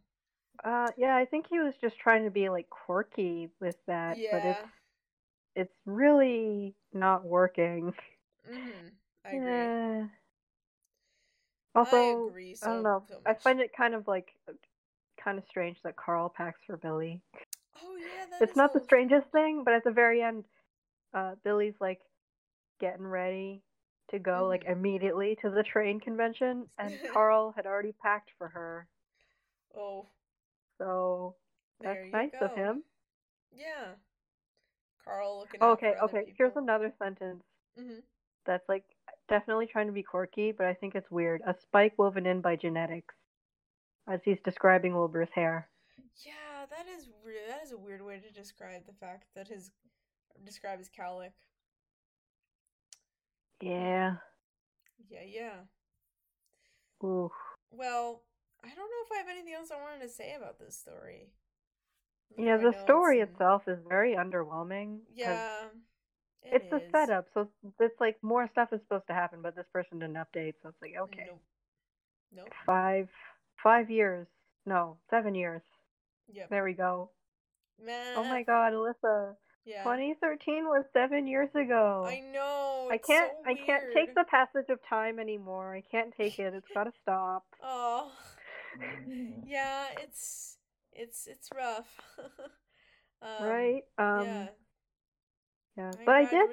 Uh, 0.65 0.89
yeah, 0.97 1.17
I 1.17 1.25
think 1.25 1.47
he 1.49 1.59
was 1.59 1.75
just 1.81 1.99
trying 1.99 2.25
to 2.25 2.31
be 2.31 2.49
like 2.49 2.69
quirky 2.69 3.49
with 3.61 3.77
that, 3.87 4.19
but 4.31 4.45
it's 4.45 4.61
it's 5.57 5.75
really 5.87 6.75
not 6.93 7.25
working. 7.25 7.95
mm-hmm. 8.51 8.89
I 9.25 9.33
agree. 9.33 9.53
Yeah. 9.53 10.07
I 11.75 11.77
Also, 11.77 12.27
agree. 12.29 12.55
I 12.63 12.67
don't 12.69 12.83
know. 12.83 13.05
so 13.09 13.17
I 13.27 13.35
find 13.35 13.61
it 13.61 13.73
kind 13.77 13.95
of 13.95 14.07
like 14.09 14.35
kind 15.23 15.39
of 15.39 15.45
strange 15.49 15.81
that 15.83 15.97
Carl 15.97 16.29
packs 16.29 16.61
for 16.67 16.77
Billie. 16.77 17.21
Oh 17.83 17.97
yeah, 17.97 18.27
that 18.31 18.43
It's 18.43 18.57
not 18.57 18.73
the 18.73 18.81
strangest 18.81 19.31
thing, 19.33 19.63
but 19.65 19.75
at 19.75 19.85
the 19.85 19.91
very 19.91 20.23
end, 20.23 20.45
uh, 21.15 21.35
Billie's 21.45 21.81
like 21.81 22.01
getting 22.81 23.07
ready 23.07 23.63
to 24.11 24.19
go 24.19 24.47
like 24.49 24.65
Mhm. 24.65 24.73
immediately 24.73 25.37
to 25.43 25.51
the 25.51 25.63
train 25.63 26.01
convention, 26.01 26.67
and 26.79 26.99
Carl 27.13 27.53
had 27.53 27.67
already 27.67 27.93
packed 27.93 28.31
for 28.39 28.49
her. 28.49 28.89
Oh, 29.77 30.09
So 30.81 31.35
that's 31.83 31.95
there 31.95 32.05
you 32.05 32.13
nice 32.13 32.31
go. 32.33 32.47
of 32.47 32.57
him. 32.57 32.83
Yeah. 33.53 33.95
Carl 35.05 35.41
looking 35.41 35.61
Okay, 35.63 35.95
okay. 36.03 36.35
Here's 36.37 36.57
another 36.57 36.93
sentence 36.99 37.43
hmm 37.77 38.01
that's 38.47 38.69
like 38.69 38.85
definitely 39.29 39.67
trying 39.67 39.87
to 39.87 39.93
be 39.93 40.03
quirky, 40.03 40.53
but 40.53 40.67
I 40.67 40.75
think 40.75 40.95
it's 40.95 41.11
weird. 41.11 41.43
A 41.47 41.55
spike 41.55 41.95
woven 41.99 42.27
in 42.27 42.41
by 42.41 42.57
genetics, 42.57 43.15
as 44.09 44.21
he's 44.25 44.41
describing 44.45 44.95
Wilbur's 44.95 45.29
hair. 45.35 45.69
Yeah, 46.25 46.67
that 46.71 46.87
is 46.89 47.09
re- 47.25 47.47
that 47.49 47.63
is 47.63 47.73
a 47.73 47.79
weird 47.79 48.03
way 48.03 48.19
to 48.19 48.31
describe 48.31 48.87
the 48.87 48.93
fact 48.93 49.27
that 49.35 49.49
his 49.49 49.71
describe 50.45 50.79
his 50.79 50.89
cowlick. 50.89 51.33
Yeah. 53.61 54.17
Yeah, 55.09 55.25
yeah. 55.25 55.57
Ooh. 57.05 57.31
Well, 57.71 58.23
I 58.65 58.69
don't 58.69 58.77
know 58.79 59.03
if 59.07 59.13
I 59.13 59.17
have 59.19 59.29
anything 59.29 59.55
else 59.55 59.71
I 59.71 59.81
wanted 59.81 60.03
to 60.03 60.09
say 60.13 60.35
about 60.37 60.59
this 60.59 60.77
story. 60.79 61.29
Yeah, 62.37 62.59
the 62.59 62.73
story 62.85 63.21
and- 63.21 63.31
itself 63.31 63.63
is 63.67 63.79
very 63.89 64.15
underwhelming. 64.15 65.01
Yeah, 65.15 65.67
it 66.43 66.63
it's 66.63 66.71
the 66.71 66.77
is. 66.77 66.91
setup, 66.93 67.27
so 67.35 67.49
it's 67.81 68.01
like 68.01 68.23
more 68.23 68.49
stuff 68.53 68.73
is 68.73 68.81
supposed 68.83 69.07
to 69.09 69.15
happen, 69.15 69.41
but 69.43 69.57
this 69.57 69.67
person 69.73 69.99
didn't 69.99 70.15
update, 70.17 70.55
so 70.63 70.69
it's 70.69 70.81
like 70.83 70.95
okay, 70.99 71.25
Nope. 71.29 71.41
Nope. 72.33 72.49
five, 72.67 73.09
five 73.63 73.91
years, 73.91 74.27
no, 74.67 74.97
seven 75.11 75.35
years. 75.35 75.63
Yep. 76.33 76.51
There 76.51 76.63
we 76.65 76.75
go. 76.75 77.11
Man. 77.85 78.15
Oh 78.17 78.23
my 78.25 78.43
God, 78.45 78.73
Alyssa, 78.75 79.35
Yeah. 79.65 79.83
2013 79.83 80.67
was 80.67 80.85
seven 80.93 81.27
years 81.27 81.49
ago. 81.57 82.05
I 82.07 82.21
know. 82.21 82.89
I 82.91 82.99
can't, 82.99 83.33
so 83.33 83.51
I 83.51 83.55
can't 83.55 83.85
take 83.93 84.15
the 84.15 84.25
passage 84.25 84.69
of 84.69 84.79
time 84.89 85.19
anymore. 85.19 85.75
I 85.75 85.81
can't 85.81 86.15
take 86.17 86.39
it. 86.39 86.55
It's 86.55 86.69
gotta 86.73 86.93
stop. 87.03 87.45
Oh. 87.63 88.13
Yeah, 89.47 89.87
it's 89.99 90.57
it's 90.93 91.27
it's 91.27 91.49
rough. 91.55 91.89
um, 93.23 93.47
right? 93.49 93.83
Um, 93.99 94.27
yeah. 94.27 94.47
yeah. 95.77 95.91
I 96.01 96.05
But 96.05 96.15
I 96.15 96.25
did, 96.31 96.51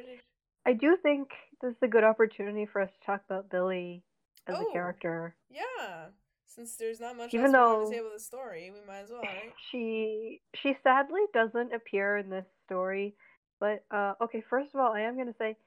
I 0.65 0.73
do 0.73 0.97
think 1.01 1.29
this 1.61 1.71
is 1.71 1.77
a 1.81 1.87
good 1.87 2.03
opportunity 2.03 2.65
for 2.65 2.81
us 2.81 2.89
to 2.99 3.05
talk 3.05 3.21
about 3.29 3.49
Billie 3.49 4.03
as 4.47 4.55
Oh. 4.57 4.69
a 4.69 4.71
character. 4.73 5.35
Yeah. 5.49 6.07
Since 6.45 6.75
there's 6.77 6.99
not 6.99 7.15
much 7.17 7.33
Even 7.33 7.53
else 7.53 7.53
we 7.53 7.59
want 7.59 7.79
though- 7.79 7.85
to 7.85 7.91
say 7.95 7.99
about 7.99 8.13
the 8.13 8.19
story, 8.19 8.71
we 8.71 8.79
might 8.87 8.99
as 9.01 9.09
well, 9.11 9.21
right? 9.21 9.53
She 9.71 10.41
she 10.55 10.75
sadly 10.83 11.21
doesn't 11.33 11.73
appear 11.73 12.17
in 12.17 12.29
this 12.29 12.45
story, 12.65 13.15
but 13.59 13.83
uh 13.91 14.13
okay, 14.21 14.41
first 14.49 14.73
of 14.73 14.79
all, 14.79 14.91
I 14.93 15.01
am 15.01 15.15
going 15.15 15.27
to 15.27 15.37
say 15.37 15.57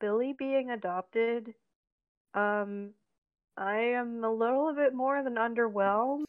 Billie 0.00 0.34
being 0.38 0.70
adopted 0.70 1.54
um 2.34 2.90
I 3.60 3.76
am 3.76 4.24
a 4.24 4.32
little 4.32 4.74
bit 4.74 4.94
more 4.94 5.22
than 5.22 5.34
underwhelmed. 5.34 6.24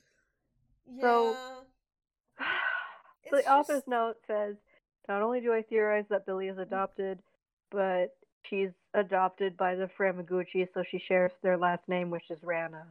Yeah. 0.85 1.01
So- 1.01 1.35
the 3.31 3.37
it's 3.37 3.47
author's 3.47 3.83
note 3.87 4.17
says, 4.27 4.55
not 5.07 5.21
only 5.21 5.39
do 5.41 5.53
I 5.53 5.61
theorize 5.61 6.05
that 6.09 6.25
Billie 6.25 6.47
is 6.47 6.57
adopted, 6.57 7.19
but 7.71 8.15
she's 8.43 8.69
adopted 8.93 9.55
by 9.55 9.75
the 9.75 9.89
Framagucci, 9.97 10.67
so 10.73 10.83
she 10.89 10.99
shares 11.07 11.31
their 11.41 11.57
last 11.57 11.87
name, 11.87 12.09
which 12.09 12.29
is 12.29 12.39
Rana. 12.43 12.85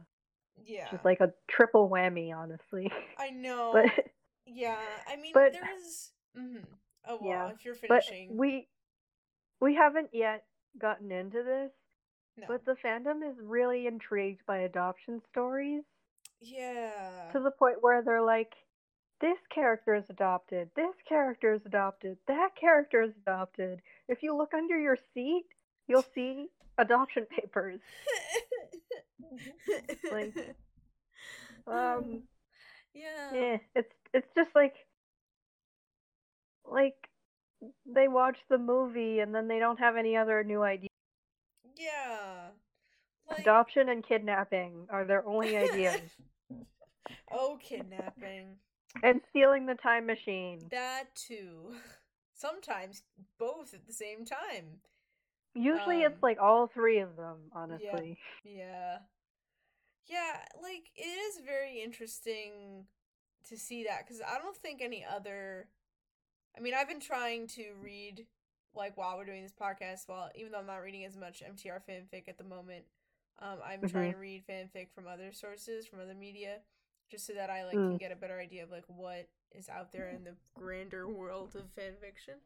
yeah. 0.65 0.87
Is 0.93 0.99
like 1.05 1.19
a 1.21 1.31
triple 1.49 1.89
whammy, 1.89 2.35
honestly. 2.35 2.91
I 3.19 3.29
know. 3.45 3.71
but 3.73 4.05
yeah, 4.47 4.77
I 5.07 5.15
mean, 5.17 5.31
but- 5.33 5.53
there 5.53 5.69
is. 5.77 6.09
Mm-hmm. 6.37 6.63
Oh 7.07 7.17
well, 7.19 7.29
Yeah, 7.29 7.49
if 7.49 7.65
you're 7.65 7.73
finishing. 7.75 8.29
but 8.29 8.37
we 8.37 8.67
we 9.59 9.73
haven't 9.75 10.09
yet 10.13 10.43
gotten 10.79 11.11
into 11.11 11.41
this, 11.43 11.71
no. 12.37 12.45
but 12.47 12.65
the 12.65 12.75
fandom 12.83 13.27
is 13.29 13.35
really 13.41 13.87
intrigued 13.87 14.45
by 14.45 14.59
adoption 14.59 15.21
stories 15.31 15.83
yeah. 16.41 16.91
to 17.33 17.39
the 17.39 17.51
point 17.51 17.77
where 17.81 18.01
they're 18.01 18.21
like, 18.23 18.53
this 19.19 19.37
character 19.53 19.93
is 19.95 20.03
adopted, 20.09 20.69
this 20.75 20.95
character 21.07 21.53
is 21.53 21.61
adopted, 21.65 22.17
that 22.27 22.49
character 22.59 23.03
is 23.03 23.11
adopted. 23.21 23.81
If 24.07 24.23
you 24.23 24.35
look 24.35 24.53
under 24.53 24.79
your 24.79 24.97
seat, 25.13 25.45
you'll 25.87 26.05
see 26.15 26.47
adoption 26.77 27.27
papers. 27.29 27.79
like, 30.11 30.33
Um, 31.67 32.23
yeah. 32.93 33.31
eh, 33.35 33.57
it's 33.75 33.93
it's 34.13 34.27
just 34.35 34.49
like 34.55 34.73
like 36.65 36.95
they 37.85 38.07
watch 38.07 38.37
the 38.49 38.57
movie 38.57 39.19
and 39.19 39.33
then 39.33 39.47
they 39.47 39.59
don't 39.59 39.79
have 39.79 39.95
any 39.95 40.17
other 40.17 40.43
new 40.43 40.63
ideas. 40.63 40.90
Yeah. 41.77 42.49
Like, 43.29 43.39
Adoption 43.39 43.89
and 43.89 44.05
kidnapping 44.05 44.87
are 44.89 45.05
their 45.05 45.25
only 45.25 45.57
ideas. 45.57 46.01
oh, 47.31 47.57
kidnapping. 47.61 48.57
and 49.03 49.21
stealing 49.29 49.65
the 49.65 49.75
time 49.75 50.05
machine. 50.05 50.59
That 50.69 51.15
too. 51.15 51.75
Sometimes 52.33 53.03
both 53.37 53.73
at 53.73 53.85
the 53.85 53.93
same 53.93 54.25
time. 54.25 54.81
Usually 55.53 56.05
um, 56.05 56.11
it's 56.11 56.23
like 56.23 56.39
all 56.41 56.67
three 56.67 56.99
of 56.99 57.15
them, 57.15 57.37
honestly. 57.53 58.17
Yeah. 58.43 58.97
Yeah, 60.07 60.37
like 60.61 60.89
it 60.95 61.03
is 61.03 61.41
very 61.45 61.81
interesting 61.81 62.85
to 63.47 63.57
see 63.57 63.83
that 63.83 64.07
cuz 64.07 64.21
I 64.21 64.37
don't 64.39 64.57
think 64.57 64.81
any 64.81 65.05
other 65.05 65.67
I 66.57 66.59
mean, 66.59 66.73
I've 66.73 66.87
been 66.87 66.99
trying 66.99 67.47
to 67.47 67.73
read 67.81 68.27
like 68.75 68.97
while 68.97 69.17
we're 69.17 69.25
doing 69.25 69.43
this 69.43 69.53
podcast, 69.53 70.07
while 70.07 70.29
even 70.35 70.51
though 70.51 70.59
I'm 70.59 70.65
not 70.67 70.77
reading 70.83 71.05
as 71.05 71.17
much 71.17 71.43
MTR 71.45 71.81
fanfic 71.87 72.27
at 72.27 72.37
the 72.37 72.43
moment, 72.43 72.85
um 73.39 73.59
I'm 73.65 73.85
trying 73.85 74.11
to 74.11 74.17
read 74.17 74.43
fanfic 74.47 74.91
from 74.93 75.07
other 75.07 75.31
sources, 75.31 75.85
from 75.85 75.99
other 75.99 76.15
media, 76.15 76.59
just 77.09 77.25
so 77.25 77.33
that 77.33 77.49
I 77.49 77.65
like 77.65 77.85
can 77.87 77.95
Mm. 77.95 77.99
get 77.99 78.11
a 78.11 78.15
better 78.15 78.39
idea 78.39 78.63
of 78.63 78.71
like 78.71 78.85
what 78.87 79.27
is 79.53 79.69
out 79.69 79.91
there 79.91 80.09
in 80.09 80.23
the 80.23 80.35
grander 80.55 81.07
world 81.07 81.55
of 81.55 81.63
fanfiction. 81.75 82.37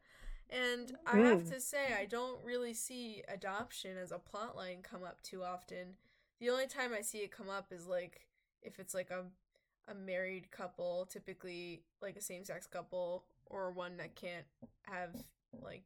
And 0.49 0.95
I 1.07 1.19
have 1.19 1.43
Mm. 1.43 1.49
to 1.49 1.59
say, 1.59 1.93
I 1.99 2.05
don't 2.05 2.43
really 2.43 2.73
see 2.73 3.23
adoption 3.27 3.97
as 3.97 4.11
a 4.11 4.19
plotline 4.19 4.83
come 4.83 5.03
up 5.03 5.21
too 5.23 5.43
often. 5.43 5.95
The 6.39 6.49
only 6.49 6.67
time 6.67 6.93
I 6.93 7.01
see 7.01 7.19
it 7.19 7.31
come 7.31 7.49
up 7.49 7.71
is 7.71 7.87
like 7.87 8.21
if 8.61 8.79
it's 8.79 8.93
like 8.93 9.09
a 9.09 9.25
a 9.87 9.93
married 9.95 10.51
couple, 10.51 11.05
typically 11.11 11.83
like 12.01 12.15
a 12.15 12.21
same 12.21 12.43
sex 12.43 12.67
couple, 12.67 13.25
or 13.47 13.71
one 13.71 13.97
that 13.97 14.15
can't 14.15 14.45
have 14.83 15.11
like 15.61 15.83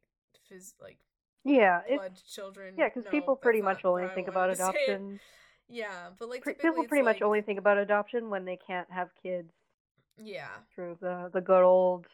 phys 0.50 0.74
like 0.80 0.98
Yeah, 1.44 1.80
it's 1.88 1.98
blood 1.98 2.20
children. 2.28 2.74
yeah, 2.78 2.88
because 2.88 3.04
No, 3.04 3.10
people 3.10 3.36
pretty 3.36 3.62
much 3.62 3.84
only 3.84 4.06
think 4.14 4.28
about 4.28 4.46
to 4.46 4.52
it. 4.52 4.54
adoption. 4.60 5.20
Yeah, 5.68 6.08
but 6.18 6.28
like 6.28 6.42
Pre- 6.42 6.54
people 6.54 6.80
it's 6.82 6.88
pretty 6.88 7.04
much 7.04 7.16
like- 7.16 7.22
only 7.22 7.42
think 7.42 7.58
about 7.58 7.78
adoption 7.78 8.28
when 8.30 8.44
they 8.44 8.56
can't 8.66 8.90
have 8.90 9.08
kids 9.22 9.52
yeah 10.22 10.48
through 10.74 10.98
the 11.00 11.30
the 11.32 11.40
good 11.40 11.62
old 11.62 12.06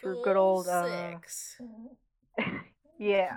through 0.00 0.22
good 0.24 0.36
old 0.36 0.66
uh 0.68 1.10
yeah. 2.98 3.36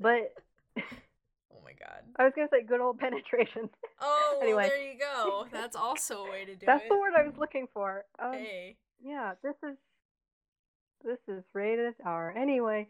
But 0.00 0.32
Oh 0.76 1.60
my 1.64 1.72
god. 1.72 2.02
I 2.16 2.24
was 2.24 2.32
gonna 2.36 2.48
say 2.50 2.62
good 2.62 2.80
old 2.80 2.98
penetration. 2.98 3.70
Oh, 4.00 4.38
Anyway. 4.42 4.62
well, 4.64 4.68
there 4.68 4.92
you 4.92 4.98
go. 4.98 5.46
That's 5.52 5.76
also 5.76 6.24
a 6.26 6.30
way 6.30 6.44
to 6.44 6.54
do 6.54 6.66
That's 6.66 6.82
it. 6.82 6.88
That's 6.88 6.88
the 6.88 6.96
word 6.98 7.12
I 7.18 7.22
was 7.26 7.36
looking 7.38 7.66
for. 7.72 8.04
Um, 8.18 8.32
Hey. 8.34 8.76
Yeah, 9.00 9.34
this 9.42 9.54
is 9.62 9.76
this 11.04 11.18
is 11.28 11.44
rated 11.54 11.94
R. 12.04 12.34
Anyway, 12.36 12.88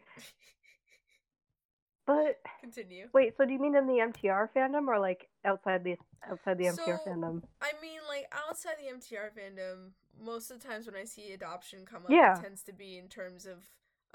but 2.07 2.41
Continue. 2.61 3.09
wait, 3.13 3.37
so 3.37 3.45
do 3.45 3.53
you 3.53 3.59
mean 3.59 3.77
in 3.77 3.87
the 3.87 4.01
MTR 4.01 4.49
fandom 4.55 4.89
or 4.89 4.99
like 4.99 5.29
outside 5.45 5.85
the 5.85 5.97
outside 6.31 6.59
the 6.59 6.67
MTR 6.67 7.01
fandom? 7.07 7.43
I 7.61 7.73
mean, 7.81 8.01
like 8.09 8.27
outside 8.33 8.75
the 8.79 8.89
MTR 8.89 9.31
fandom, 9.31 9.91
most 10.21 10.51
of 10.51 10.61
the 10.61 10.69
times 10.69 10.87
when 10.87 10.97
I 10.97 11.05
see 11.05 11.33
adoption 11.33 11.85
come 11.87 12.07
up, 12.07 12.13
Yeah. 12.13 12.35
it 12.37 12.41
tends 12.41 12.63
to 12.65 12.73
be 12.73 12.99
in 12.99 13.09
terms 13.09 13.47
of, 13.47 13.59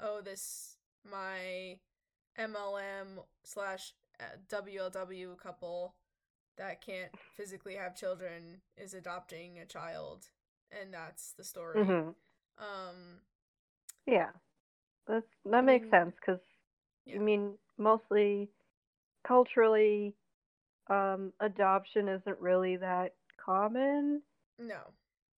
oh, 0.00 0.20
this 0.22 0.76
my 1.10 1.78
MLM 2.38 3.20
slash 3.44 3.92
uh, 4.20 4.24
WLW 4.48 5.36
couple 5.36 5.94
that 6.56 6.84
can't 6.84 7.12
physically 7.36 7.74
have 7.76 7.96
children 7.96 8.60
is 8.76 8.94
adopting 8.94 9.58
a 9.58 9.66
child, 9.66 10.28
and 10.70 10.92
that's 10.94 11.32
the 11.32 11.44
story. 11.44 11.78
hmm 11.84 12.14
Um, 12.58 13.20
Yeah, 14.06 14.30
that's 15.06 15.26
that 15.46 15.64
makes 15.64 15.88
sense 15.90 16.12
because 16.20 16.40
yeah. 17.06 17.16
I 17.16 17.18
mean 17.18 17.54
mostly 17.78 18.48
culturally, 19.26 20.14
um, 20.88 21.32
adoption 21.40 22.08
isn't 22.08 22.40
really 22.40 22.76
that 22.76 23.14
common 23.44 24.22
no, 24.58 24.92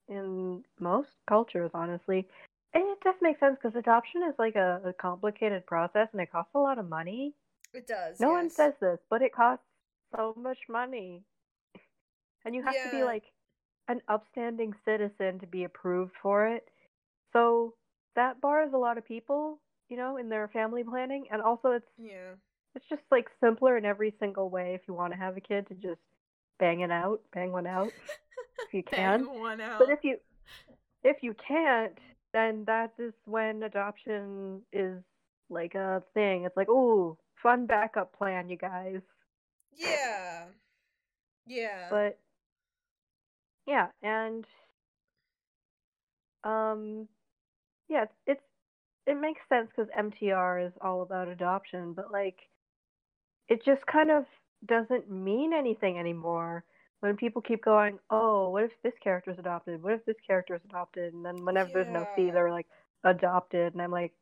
in 0.09 0.63
most 0.81 1.09
cultures, 1.29 1.71
honestly. 1.75 2.27
And 2.75 2.85
it 2.85 3.01
does 3.03 3.15
make 3.21 3.39
sense 3.39 3.57
because 3.63 3.77
adoption 3.77 4.23
is 4.29 4.35
like 4.39 4.57
a, 4.57 4.81
a 4.85 4.93
complicated 4.95 5.67
process 5.67 6.09
and 6.13 6.21
it 6.21 6.31
costs 6.33 6.55
a 6.55 6.59
lot 6.59 6.79
of 6.79 6.89
money. 6.89 7.35
it 7.75 7.87
does. 7.87 8.19
No 8.21 8.31
one 8.31 8.51
says 8.57 8.75
this, 8.81 8.99
but 9.11 9.23
it 9.23 9.33
costs 9.35 9.65
so 10.15 10.35
much 10.37 10.59
money. 10.69 11.23
And 12.45 12.55
you 12.55 12.63
have 12.63 12.81
to 12.83 12.89
be 12.89 13.05
like 13.05 13.25
an 13.89 14.01
upstanding 14.09 14.75
citizen 14.85 15.39
to 15.41 15.47
be 15.47 15.65
approved 15.65 16.13
for 16.23 16.47
it. 16.47 16.69
So 17.33 17.75
that 18.17 18.41
bars 18.41 18.71
a 18.75 18.79
lot 18.79 18.99
of 18.99 19.05
people, 19.07 19.61
you 19.89 19.97
know, 19.97 20.17
in 20.17 20.29
their 20.29 20.49
family 20.49 20.85
planning. 20.85 21.27
And 21.31 21.43
also 21.43 21.71
it's 21.73 21.87
Yeah. 21.99 22.35
it's 22.75 22.87
just 22.89 23.03
like 23.11 23.27
simpler 23.43 23.77
in 23.77 23.85
every 23.85 24.15
single 24.19 24.49
way 24.51 24.75
if 24.75 24.83
you 24.89 24.95
want 24.95 25.13
to 25.13 25.19
have 25.19 25.37
a 25.37 25.41
kid 25.41 25.67
to 25.69 25.75
just 25.75 26.01
bang 26.59 26.81
it 26.81 26.91
out, 26.91 27.21
bang 27.33 27.53
one 27.53 27.67
out 27.67 27.95
if 28.69 28.75
you 28.75 28.83
can. 28.95 29.27
Bang 29.27 29.39
one 29.39 29.61
out. 29.61 29.79
But 29.79 29.89
if 29.91 30.01
you 30.03 30.19
if 31.05 31.19
you 31.23 31.35
can't, 31.47 31.99
then 32.33 32.65
that 32.67 32.93
is 32.99 33.13
when 33.25 33.63
adoption 33.63 34.63
is 34.73 35.03
like 35.51 35.75
a 35.75 36.03
thing. 36.15 36.45
It's 36.45 36.57
like, 36.57 36.69
oh, 36.71 37.19
fun 37.43 37.67
backup 37.67 38.17
plan, 38.17 38.49
you 38.49 38.57
guys. 38.57 39.01
yeah, 39.77 40.47
yeah, 41.47 41.91
But 41.91 42.19
yeah, 43.67 43.89
and 44.03 44.47
um, 46.45 47.09
yeah, 47.95 48.05
it's, 48.05 48.13
it's 48.27 48.43
it 49.07 49.21
makes 49.21 49.41
sense 49.49 49.69
because 49.75 49.91
MTR 49.99 50.67
is 50.67 50.73
all 50.83 51.03
about 51.03 51.29
adoption, 51.29 51.95
but 51.95 52.13
like, 52.13 52.39
it 53.49 53.65
just 53.65 53.85
kind 53.87 54.11
of 54.11 54.25
doesn't 54.67 55.11
mean 55.11 55.53
anything 55.53 55.99
anymore. 55.99 56.65
When 57.01 57.17
people 57.17 57.43
keep 57.43 57.63
going, 57.65 57.99
oh, 58.11 58.51
what 58.51 58.65
if 58.65 58.73
this 58.83 58.95
character 59.03 59.31
is 59.31 59.39
adopted? 59.39 59.83
What 59.83 59.95
if 59.95 60.05
this 60.07 60.17
character 60.27 60.55
is 60.55 60.63
adopted? 60.65 61.13
And 61.13 61.25
then 61.25 61.45
whenever 61.45 61.71
there's 61.73 61.89
no 61.91 62.07
C, 62.17 62.27
Yeah. 62.27 62.33
they're 62.33 62.51
like 62.51 62.67
adopted, 63.05 63.75
and 63.75 63.83
I'm 63.83 63.91
like, 63.91 64.15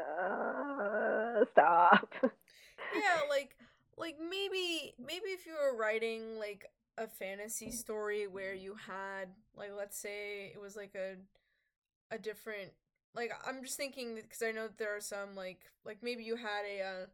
uh, 0.00 1.44
stop. 1.52 2.08
yeah 2.22 3.22
like 3.28 3.56
like 3.96 4.16
maybe 4.20 4.94
maybe 4.98 5.26
if 5.30 5.46
you 5.46 5.52
were 5.54 5.76
writing 5.76 6.38
like 6.38 6.70
a 6.98 7.06
fantasy 7.06 7.70
story 7.70 8.26
where 8.26 8.54
you 8.54 8.74
had 8.74 9.28
like 9.56 9.70
let's 9.76 9.98
say 9.98 10.52
it 10.54 10.60
was 10.60 10.76
like 10.76 10.94
a 10.96 11.16
a 12.14 12.18
different 12.18 12.72
like 13.14 13.32
i'm 13.46 13.62
just 13.62 13.76
thinking 13.76 14.14
because 14.14 14.42
i 14.42 14.50
know 14.50 14.64
that 14.64 14.78
there 14.78 14.96
are 14.96 15.00
some 15.00 15.34
like 15.36 15.60
like 15.84 15.98
maybe 16.02 16.24
you 16.24 16.36
had 16.36 16.62
a 16.68 16.82
uh 16.82 17.06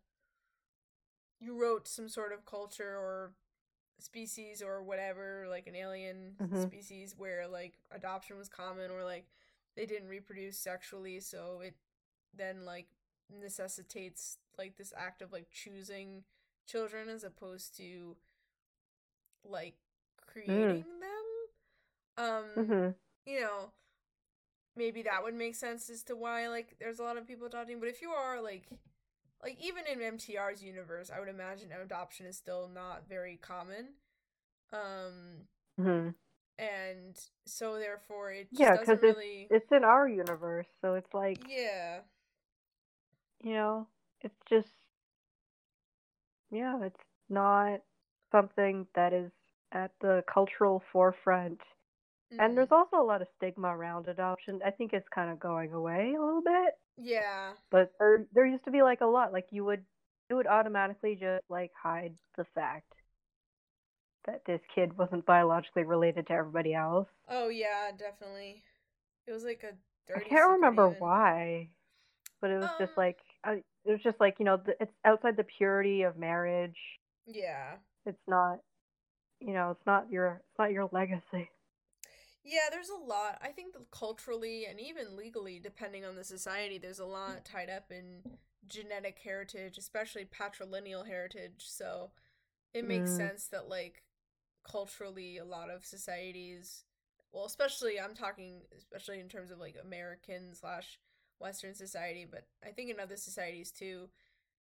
you 1.41 1.61
wrote 1.61 1.89
some 1.89 2.09
sort 2.09 2.33
of 2.33 2.45
culture 2.45 2.97
or 2.97 3.33
species 4.01 4.63
or 4.63 4.83
whatever 4.83 5.47
like 5.49 5.67
an 5.67 5.77
alien 5.77 6.35
Mhm. 6.41 6.71
species 6.71 7.15
where 7.17 7.47
like 7.49 7.75
adoption 7.93 8.37
was 8.39 8.49
common 8.49 8.91
or 8.91 9.05
like 9.05 9.27
they 9.77 9.87
didn't 9.87 10.09
reproduce 10.09 10.59
sexually 10.59 11.21
so 11.21 11.61
it 11.63 11.75
then 12.37 12.65
like 12.65 12.87
necessitates 13.31 14.39
like 14.59 14.77
this 14.77 14.93
act 14.97 15.23
of 15.23 15.33
like 15.33 15.49
choosing 15.51 16.23
children 16.67 17.09
as 17.09 17.25
opposed 17.25 17.77
to 17.77 18.17
like 19.45 19.75
creating 20.27 20.85
them? 21.01 22.25
Um 22.27 22.45
hmm 22.57 22.95
you 23.27 23.41
know 23.41 23.71
maybe 24.77 25.03
that 25.03 25.23
would 25.23 25.35
make 25.35 25.55
sense 25.55 25.91
as 25.91 26.03
to 26.05 26.17
why 26.17 26.49
like 26.49 26.77
there's 26.81 26.99
a 26.99 27.03
lot 27.03 27.17
of 27.17 27.27
people 27.27 27.47
adopting 27.47 27.81
but 27.81 27.89
if 27.89 28.03
you 28.03 28.11
are 28.11 28.41
like 28.43 28.69
like 29.43 29.57
even 29.63 29.85
in 29.91 29.99
mtr's 30.17 30.63
universe 30.63 31.11
i 31.15 31.19
would 31.21 31.29
imagine 31.29 31.69
adoption 31.83 32.27
is 32.27 32.37
still 32.37 32.69
not 32.73 33.09
very 33.09 33.37
common 33.43 33.89
um 34.73 35.47
hmm 35.79 36.11
and 36.59 37.19
so 37.47 37.79
therefore 37.79 38.33
it 38.33 38.55
just 38.55 38.73
Yeah, 38.73 38.75
doesn't 38.75 38.99
because 38.99 39.03
it's 39.03 39.21
really. 39.21 39.51
it's 39.51 39.73
in 39.73 39.85
our 39.85 40.09
universe, 40.09 40.67
so 40.81 40.95
it's 40.95 41.13
like 41.13 41.41
Yeah, 41.49 42.01
you 43.43 43.53
know, 43.55 43.87
it's 44.23 44.35
just 44.49 44.69
yeah, 46.51 46.79
it's 46.85 47.01
not 47.29 47.81
something 48.33 48.87
that 48.95 49.13
is 49.13 49.31
at 49.73 49.93
the 50.01 50.23
cultural 50.33 50.83
forefront. 50.93 51.61
And 52.39 52.57
mhm. 52.57 52.57
there's 52.57 52.73
also 52.73 52.97
a 52.97 53.05
lot 53.05 53.23
of 53.23 53.29
stigma 53.37 53.69
around 53.77 54.09
adoption. 54.09 54.61
I 54.65 54.71
think 54.71 54.93
it's 54.93 55.09
kind 55.11 55.31
of 55.31 55.39
going 55.39 55.73
away 55.73 56.15
a 56.15 56.23
little 56.25 56.43
bit, 56.43 56.75
yeah, 56.97 57.53
but 57.71 57.93
there 57.99 58.27
there 58.33 58.47
used 58.47 58.65
to 58.65 58.71
be 58.71 58.83
like 58.83 59.01
a 59.01 59.07
lot. 59.07 59.33
Like 59.33 59.49
you 59.53 59.65
would 59.65 59.85
you 60.31 60.37
would 60.37 60.47
automatically 60.47 61.17
just 61.17 61.45
like 61.51 61.73
hide 61.83 62.15
the 62.37 62.45
fact 62.55 62.93
that 64.25 64.43
this 64.47 64.63
kid 64.75 64.97
wasn't 64.97 65.27
biologically 65.27 65.85
related 65.85 66.27
to 66.27 66.33
everybody 66.33 66.73
else. 66.73 67.09
oh 67.29 67.49
yeah, 67.49 67.91
definitely. 67.97 68.63
It 69.27 69.33
was 69.33 69.45
like 69.45 69.65
a 69.65 69.75
I 70.15 70.21
dirty 70.21 70.29
can't 70.29 70.51
remember 70.53 70.89
even. 70.89 70.97
why, 70.99 71.71
but 72.41 72.51
it 72.51 72.59
was 72.59 72.71
just 72.79 72.93
Um, 72.93 72.99
like 72.99 73.19
I, 73.45 73.55
it 73.85 73.93
was 73.93 74.03
just 74.03 74.21
like 74.21 74.37
you 74.41 74.45
know 74.47 74.59
the, 74.59 74.77
it's 74.81 74.93
outside 75.05 75.37
the 75.37 75.45
purity 75.45 76.03
of 76.03 76.17
marriage. 76.19 76.77
yeah, 77.27 77.77
It's 78.05 78.21
not, 78.29 78.61
you 79.41 79.55
know, 79.55 79.73
it's 79.73 79.87
not 79.87 80.11
your 80.11 80.43
it's 80.51 80.59
not 80.59 80.73
your 80.73 80.89
legacy. 80.93 81.51
Yeah. 82.45 82.69
There's 82.71 82.89
a 82.91 83.05
lot. 83.05 83.39
I 83.43 83.49
think 83.49 83.75
culturally 83.91 84.67
and 84.69 84.81
even 84.81 85.17
legally, 85.17 85.59
depending 85.59 86.05
on 86.05 86.17
the 86.17 86.25
society, 86.25 86.79
there's 86.79 86.99
a 86.99 87.05
lot 87.05 87.45
tied 87.45 87.71
up 87.71 87.91
in 87.91 88.23
genetic 88.67 89.19
heritage, 89.23 89.79
especially 89.79 90.25
patrilineal 90.25 91.07
heritage. 91.07 91.65
So 91.69 92.11
it 92.75 92.87
makes 92.87 93.13
Mm, 93.13 93.17
sense 93.17 93.49
that 93.49 93.69
like 93.69 94.05
culturally, 94.69 95.39
a 95.39 95.45
lot 95.45 95.71
of 95.71 95.85
societies, 95.87 96.85
well, 97.33 97.47
especially 97.47 98.01
I'm 98.01 98.15
talking 98.15 98.63
especially 98.79 99.21
in 99.21 99.29
terms 99.29 99.51
of 99.51 99.59
like 99.59 99.77
American 99.83 100.55
slash 100.55 100.99
Western 101.41 101.75
society, 101.75 102.27
but 102.31 102.45
I 102.67 102.71
think 102.71 102.91
in 102.91 103.01
other 103.01 103.17
societies 103.17 103.73
too, 103.73 104.09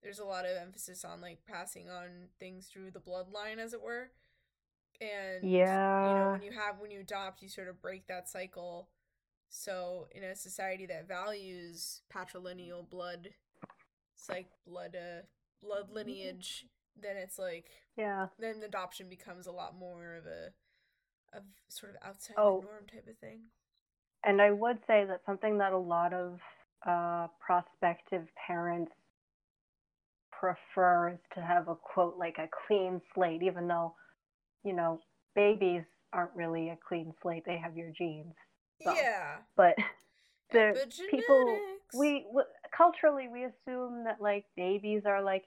there's 0.03 0.19
a 0.19 0.25
lot 0.25 0.45
of 0.45 0.57
emphasis 0.57 1.05
on 1.05 1.21
like 1.21 1.39
passing 1.47 1.89
on 1.89 2.29
things 2.39 2.67
through 2.67 2.91
the 2.91 2.99
bloodline, 2.99 3.57
as 3.59 3.73
it 3.73 3.81
were. 3.81 4.11
And 4.99 5.43
yeah 5.43 6.07
you 6.07 6.15
know, 6.15 6.29
when 6.31 6.41
you 6.41 6.51
have 6.51 6.79
when 6.79 6.91
you 6.91 7.01
adopt, 7.01 7.41
you 7.41 7.49
sort 7.49 7.67
of 7.67 7.81
break 7.81 8.07
that 8.07 8.29
cycle. 8.29 8.89
So 9.49 10.07
in 10.11 10.23
a 10.23 10.35
society 10.35 10.85
that 10.87 11.07
values 11.07 12.01
patrilineal 12.13 12.89
blood, 12.89 13.29
it's 14.15 14.29
like 14.29 14.47
blood 14.65 14.95
uh 14.95 15.21
blood 15.61 15.89
lineage, 15.91 16.65
then 17.01 17.17
it's 17.17 17.37
like 17.39 17.69
yeah. 17.97 18.27
then 18.39 18.61
adoption 18.63 19.09
becomes 19.09 19.47
a 19.47 19.51
lot 19.51 19.77
more 19.77 20.15
of 20.15 20.25
a 20.25 20.53
of 21.37 21.43
sort 21.67 21.93
of 21.93 22.07
outside 22.07 22.35
Oh, 22.37 22.59
the 22.59 22.65
norm 22.65 22.85
type 22.91 23.07
of 23.09 23.17
thing. 23.17 23.41
and 24.23 24.41
I 24.41 24.51
would 24.51 24.77
say 24.87 25.05
that 25.05 25.21
something 25.25 25.57
that 25.59 25.73
a 25.73 25.77
lot 25.77 26.13
of 26.13 26.39
uh, 26.85 27.27
prospective 27.39 28.27
parents 28.47 28.91
prefer 30.31 31.09
is 31.09 31.19
to 31.33 31.41
have 31.41 31.67
a 31.67 31.75
quote 31.75 32.17
like 32.17 32.37
a 32.37 32.47
clean 32.67 33.01
slate, 33.13 33.41
even 33.43 33.67
though, 33.67 33.95
you 34.63 34.73
know, 34.73 34.99
babies 35.35 35.83
aren't 36.13 36.35
really 36.35 36.69
a 36.69 36.77
clean 36.87 37.13
slate. 37.21 37.43
They 37.45 37.57
have 37.57 37.75
your 37.77 37.91
genes. 37.91 38.33
So, 38.83 38.93
Yeah. 38.95 39.37
but 39.55 39.75
the 40.51 40.73
people 41.09 41.59
we 41.93 42.23
w- 42.27 42.47
culturally 42.75 43.27
we 43.27 43.43
assume 43.45 44.03
that 44.05 44.21
like 44.21 44.45
babies 44.55 45.03
are 45.05 45.21
like 45.21 45.43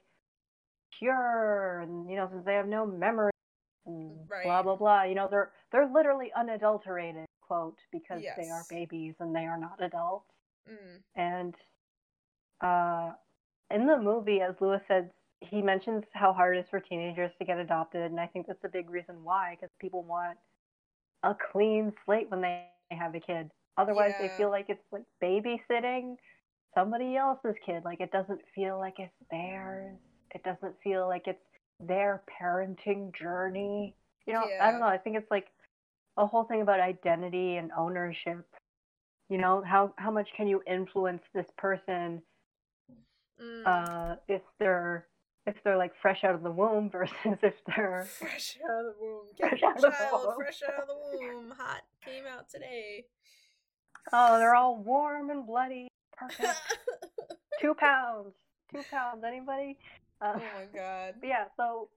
pure 0.99 1.79
and 1.79 2.09
you 2.09 2.15
know 2.15 2.27
since 2.31 2.45
they 2.45 2.53
have 2.53 2.67
no 2.67 2.85
memory 2.85 3.31
and 3.85 4.27
blah 4.27 4.57
Right. 4.57 4.63
blah 4.63 4.75
blah 4.75 5.03
you 5.03 5.15
know 5.15 5.27
they're 5.29 5.51
they're 5.71 5.89
literally 5.91 6.31
unadulterated 6.35 7.25
quote 7.41 7.77
because 7.91 8.21
they 8.37 8.49
are 8.49 8.65
babies 8.69 9.15
and 9.19 9.35
they 9.35 9.45
are 9.45 9.57
not 9.57 9.81
adults 9.81 10.25
Mm. 10.69 11.01
and 11.15 11.55
uh 12.61 13.13
in 13.71 13.87
the 13.87 13.97
movie 13.97 14.41
as 14.41 14.53
lewis 14.61 14.81
said 14.87 15.09
he 15.41 15.61
mentions 15.61 16.05
how 16.13 16.33
hard 16.33 16.57
it 16.57 16.61
is 16.61 16.69
for 16.69 16.79
teenagers 16.79 17.31
to 17.39 17.45
get 17.45 17.59
adopted 17.59 18.11
and 18.11 18.19
i 18.19 18.27
think 18.27 18.47
that's 18.47 18.63
a 18.65 18.69
big 18.69 18.89
reason 18.89 19.23
why 19.23 19.55
because 19.59 19.71
people 19.79 20.03
want 20.03 20.37
a 21.23 21.35
clean 21.51 21.93
slate 22.05 22.29
when 22.31 22.41
they 22.41 22.55
have 22.55 22.71
a 22.73 22.77
kid. 22.79 23.11
Otherwise 23.77 24.13
they 24.17 24.29
feel 24.35 24.49
like 24.49 24.65
it's 24.69 24.83
like 24.91 25.03
babysitting 25.23 26.15
somebody 26.75 27.15
else's 27.17 27.55
kid 27.65 27.83
like 27.83 27.99
it 28.01 28.11
doesn't 28.11 28.41
feel 28.55 28.77
like 28.77 28.95
it's 28.99 29.13
theirs. 29.29 29.97
It 30.33 30.43
doesn't 30.43 30.75
feel 30.83 31.07
like 31.07 31.27
it's 31.27 31.43
their 31.79 32.23
parenting 32.41 33.13
journey. 33.15 33.95
You 34.25 34.33
know 34.33 34.49
i 34.59 34.71
don't 34.71 34.79
know 34.79 34.87
i 34.87 34.97
think 34.97 35.17
it's 35.17 35.31
like 35.31 35.47
a 36.17 36.25
whole 36.25 36.43
thing 36.45 36.61
about 36.61 36.79
identity 36.79 37.57
and 37.57 37.71
ownership. 37.77 38.45
You 39.29 39.37
know 39.37 39.63
how 39.65 39.93
how 39.97 40.11
much 40.11 40.29
can 40.35 40.47
you 40.47 40.61
influence 40.67 41.21
this 41.33 41.47
person 41.57 42.21
Mm. 43.39 43.65
uh 43.65 44.15
if 44.27 44.41
they're 44.59 45.07
if 45.47 45.55
they're 45.63 45.77
like 45.77 45.93
fresh 46.01 46.23
out 46.23 46.35
of 46.35 46.43
the 46.43 46.51
womb 46.51 46.89
versus 46.91 47.15
if 47.25 47.53
they're 47.65 48.05
fresh 48.19 48.57
out 48.63 48.79
of 48.79 48.85
the 48.85 48.95
womb. 48.99 49.25
Fresh 49.39 49.61
your 49.61 49.69
out 49.71 49.75
of 49.77 49.81
the 49.81 49.89
child 49.91 50.21
womb 50.25 50.35
fresh 50.35 50.61
out 50.67 50.81
of 50.81 50.87
the 50.87 50.95
womb. 50.95 51.53
Hot 51.57 51.81
came 52.05 52.23
out 52.25 52.49
today. 52.49 53.05
oh 54.13 54.37
they're 54.37 54.55
all 54.61 54.77
warm 54.77 55.29
and 55.29 55.45
bloody 55.47 55.87
perfect 56.15 56.59
two 57.59 57.73
pounds 57.73 58.33
two 58.73 58.81
pounds 58.91 59.23
anybody 59.25 59.77
uh, 60.21 60.33
oh 60.35 60.39
my 60.39 60.65
god. 60.73 61.13
yeah 61.23 61.45
so 61.57 61.89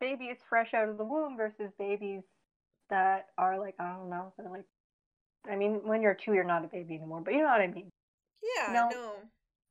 babies 0.00 0.36
fresh 0.48 0.72
out 0.74 0.88
of 0.88 0.96
the 0.98 1.04
womb 1.04 1.36
versus 1.36 1.70
babies 1.78 2.22
that 2.90 3.26
are 3.38 3.58
like 3.58 3.74
i 3.80 3.88
don't 3.92 4.08
know 4.10 4.32
they're 4.38 4.50
like 4.50 4.64
i 5.50 5.56
mean 5.56 5.80
when 5.84 6.00
you're 6.02 6.14
two 6.24 6.32
you're 6.32 6.44
not 6.44 6.64
a 6.64 6.68
baby 6.68 6.94
anymore 6.96 7.20
but 7.24 7.32
you 7.34 7.40
know 7.40 7.46
what 7.46 7.60
i 7.60 7.66
mean 7.66 7.90
Yeah, 8.56 8.72
No. 8.72 8.88
no. 8.92 9.12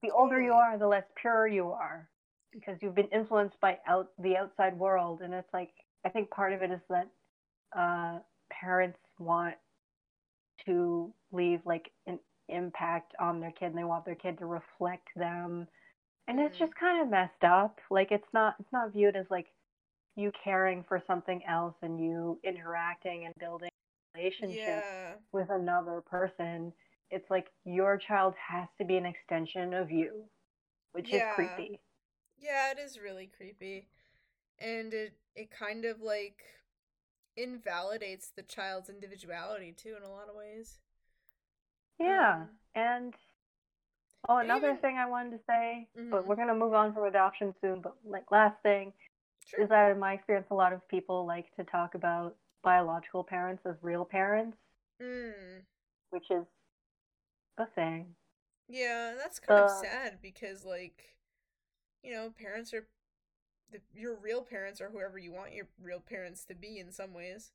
the 0.04 0.12
older 0.12 0.42
you 0.42 0.54
are 0.54 0.78
the 0.78 0.88
less 0.88 1.06
pure 1.20 1.48
you 1.48 1.68
are 1.72 2.08
because 2.54 2.78
you've 2.82 2.96
been 2.96 3.10
influenced 3.10 3.60
by 3.62 3.78
out 3.88 4.10
the 4.20 4.38
outside 4.38 4.78
world 4.78 5.22
and 5.22 5.34
it's 5.34 5.54
like 5.54 5.72
i 6.06 6.10
think 6.10 6.30
part 6.32 6.54
of 6.54 6.62
it 6.62 6.72
is 6.72 6.82
that 6.90 7.10
uh 7.78 8.20
parents 8.52 9.00
want 9.20 9.56
to 10.66 11.14
leave 11.32 11.60
like 11.66 11.92
an 12.08 12.20
impact 12.50 13.14
on 13.20 13.40
their 13.40 13.52
kid 13.52 13.68
and 13.68 13.78
they 13.78 13.84
want 13.84 14.06
their 14.06 14.16
kid 14.16 14.38
to 14.40 14.46
reflect 14.46 15.08
them 15.16 15.68
and 16.28 16.40
it's 16.40 16.58
Mhm. 16.58 16.60
just 16.60 16.76
kind 16.76 17.02
of 17.02 17.10
messed 17.10 17.44
up 17.44 17.80
like 17.90 18.12
it's 18.12 18.28
not 18.34 18.56
it's 18.60 18.72
not 18.74 18.92
viewed 18.94 19.16
as 19.16 19.26
like 19.30 19.48
you 20.16 20.32
caring 20.44 20.84
for 20.88 21.02
something 21.08 21.42
else 21.48 21.76
and 21.82 22.00
you 22.00 22.40
interacting 22.44 23.26
and 23.26 23.34
building 23.40 23.70
a 24.16 24.20
relationship 24.20 24.86
Yeah. 24.86 25.18
with 25.32 25.48
another 25.50 26.02
person 26.02 26.74
it's 27.12 27.30
like 27.30 27.48
your 27.66 27.98
child 27.98 28.34
has 28.50 28.68
to 28.78 28.86
be 28.86 28.98
an 28.98 29.06
extension 29.06 29.74
of 29.74 29.92
you 29.92 30.24
which 30.94 31.12
Yeah. 31.12 31.14
is 31.14 31.24
creepy 31.30 31.80
Yeah, 32.40 32.72
it 32.72 32.80
is 32.80 32.99
really 32.99 33.28
creepy. 33.28 33.88
And 34.60 34.94
it 34.94 35.14
it 35.36 35.52
kind 35.52 35.86
of 35.86 36.02
like 36.02 36.44
invalidates 37.38 38.30
the 38.36 38.44
child's 38.44 38.90
individuality 38.90 39.74
too 39.74 39.95
in 39.98 40.03
a 40.03 40.11
lot 40.11 40.30
of 40.30 40.36
ways. 40.36 40.80
yeah 41.99 42.45
Um, 42.45 42.57
and 42.76 43.14
oh 44.30 44.38
another 44.38 44.76
thing 44.82 44.98
i 44.98 45.06
wanted 45.06 45.32
to 45.32 45.40
say 45.48 45.88
but 46.11 46.26
Mhm. 46.26 46.28
we're 46.28 46.36
going 46.36 46.48
to 46.48 46.56
move 46.56 46.74
on 46.74 46.94
from 46.94 47.03
adoption 47.03 47.53
soon 47.61 47.82
but 47.82 47.95
like 48.06 48.32
last 48.32 48.56
thing 48.64 48.91
sure. 49.45 49.60
is 49.60 49.70
that 49.70 49.91
in 49.91 49.99
my 49.99 50.14
experience 50.14 50.48
a 50.52 50.56
lot 50.56 50.74
of 50.74 50.88
people 50.90 51.26
like 51.26 51.53
to 51.56 51.64
talk 51.66 51.95
about 51.95 52.36
biological 52.64 53.24
parents 53.24 53.64
as 53.66 53.76
real 53.82 54.06
parents 54.06 54.57
Mm. 55.02 55.66
which 56.11 56.30
is 56.30 56.45
a 57.60 57.66
thing 57.68 58.16
Yeah, 58.68 59.16
that's 59.18 59.40
kind 59.40 59.60
of 59.60 59.70
sad 59.70 60.20
because 60.22 60.64
like 60.64 61.16
you 62.04 62.12
know, 62.14 62.32
parents 62.38 62.74
are 62.74 62.88
the, 63.72 63.80
your 63.94 64.16
real 64.16 64.42
parents 64.42 64.82
or 64.82 64.90
whoever 64.90 65.18
you 65.18 65.32
want 65.32 65.54
your 65.54 65.68
real 65.82 66.00
parents 66.00 66.46
to 66.46 66.56
be 66.56 66.80
in 66.80 66.92
some 66.92 67.14
ways. 67.14 67.52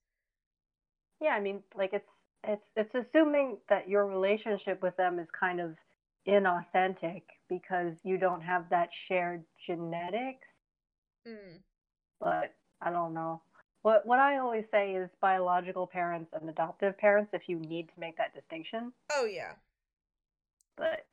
yeah 1.20 1.30
i 1.30 1.40
mean 1.40 1.62
like 1.76 1.90
it's 1.92 2.08
it's 2.46 2.62
it's 2.76 2.94
assuming 2.94 3.56
that 3.68 3.88
your 3.88 4.06
relationship 4.06 4.82
with 4.82 4.96
them 4.96 5.18
is 5.18 5.26
kind 5.38 5.60
of 5.60 5.74
inauthentic 6.28 7.22
because 7.48 7.92
you 8.02 8.16
don't 8.18 8.40
have 8.42 8.68
that 8.70 8.88
shared 9.08 9.44
genetics 9.66 10.46
Mm. 11.26 11.62
but 12.20 12.54
i 12.80 12.90
don't 12.90 13.14
know 13.14 13.40
what 13.82 14.04
what 14.06 14.18
i 14.18 14.38
always 14.38 14.64
say 14.70 14.92
is 14.94 15.08
biological 15.20 15.86
parents 15.86 16.30
and 16.32 16.48
adoptive 16.48 16.96
parents 16.98 17.30
if 17.32 17.42
you 17.48 17.58
need 17.58 17.86
to 17.88 18.00
make 18.00 18.16
that 18.16 18.34
distinction 18.34 18.92
Oh 19.10 19.24
yeah. 19.24 19.54
but 20.76 21.06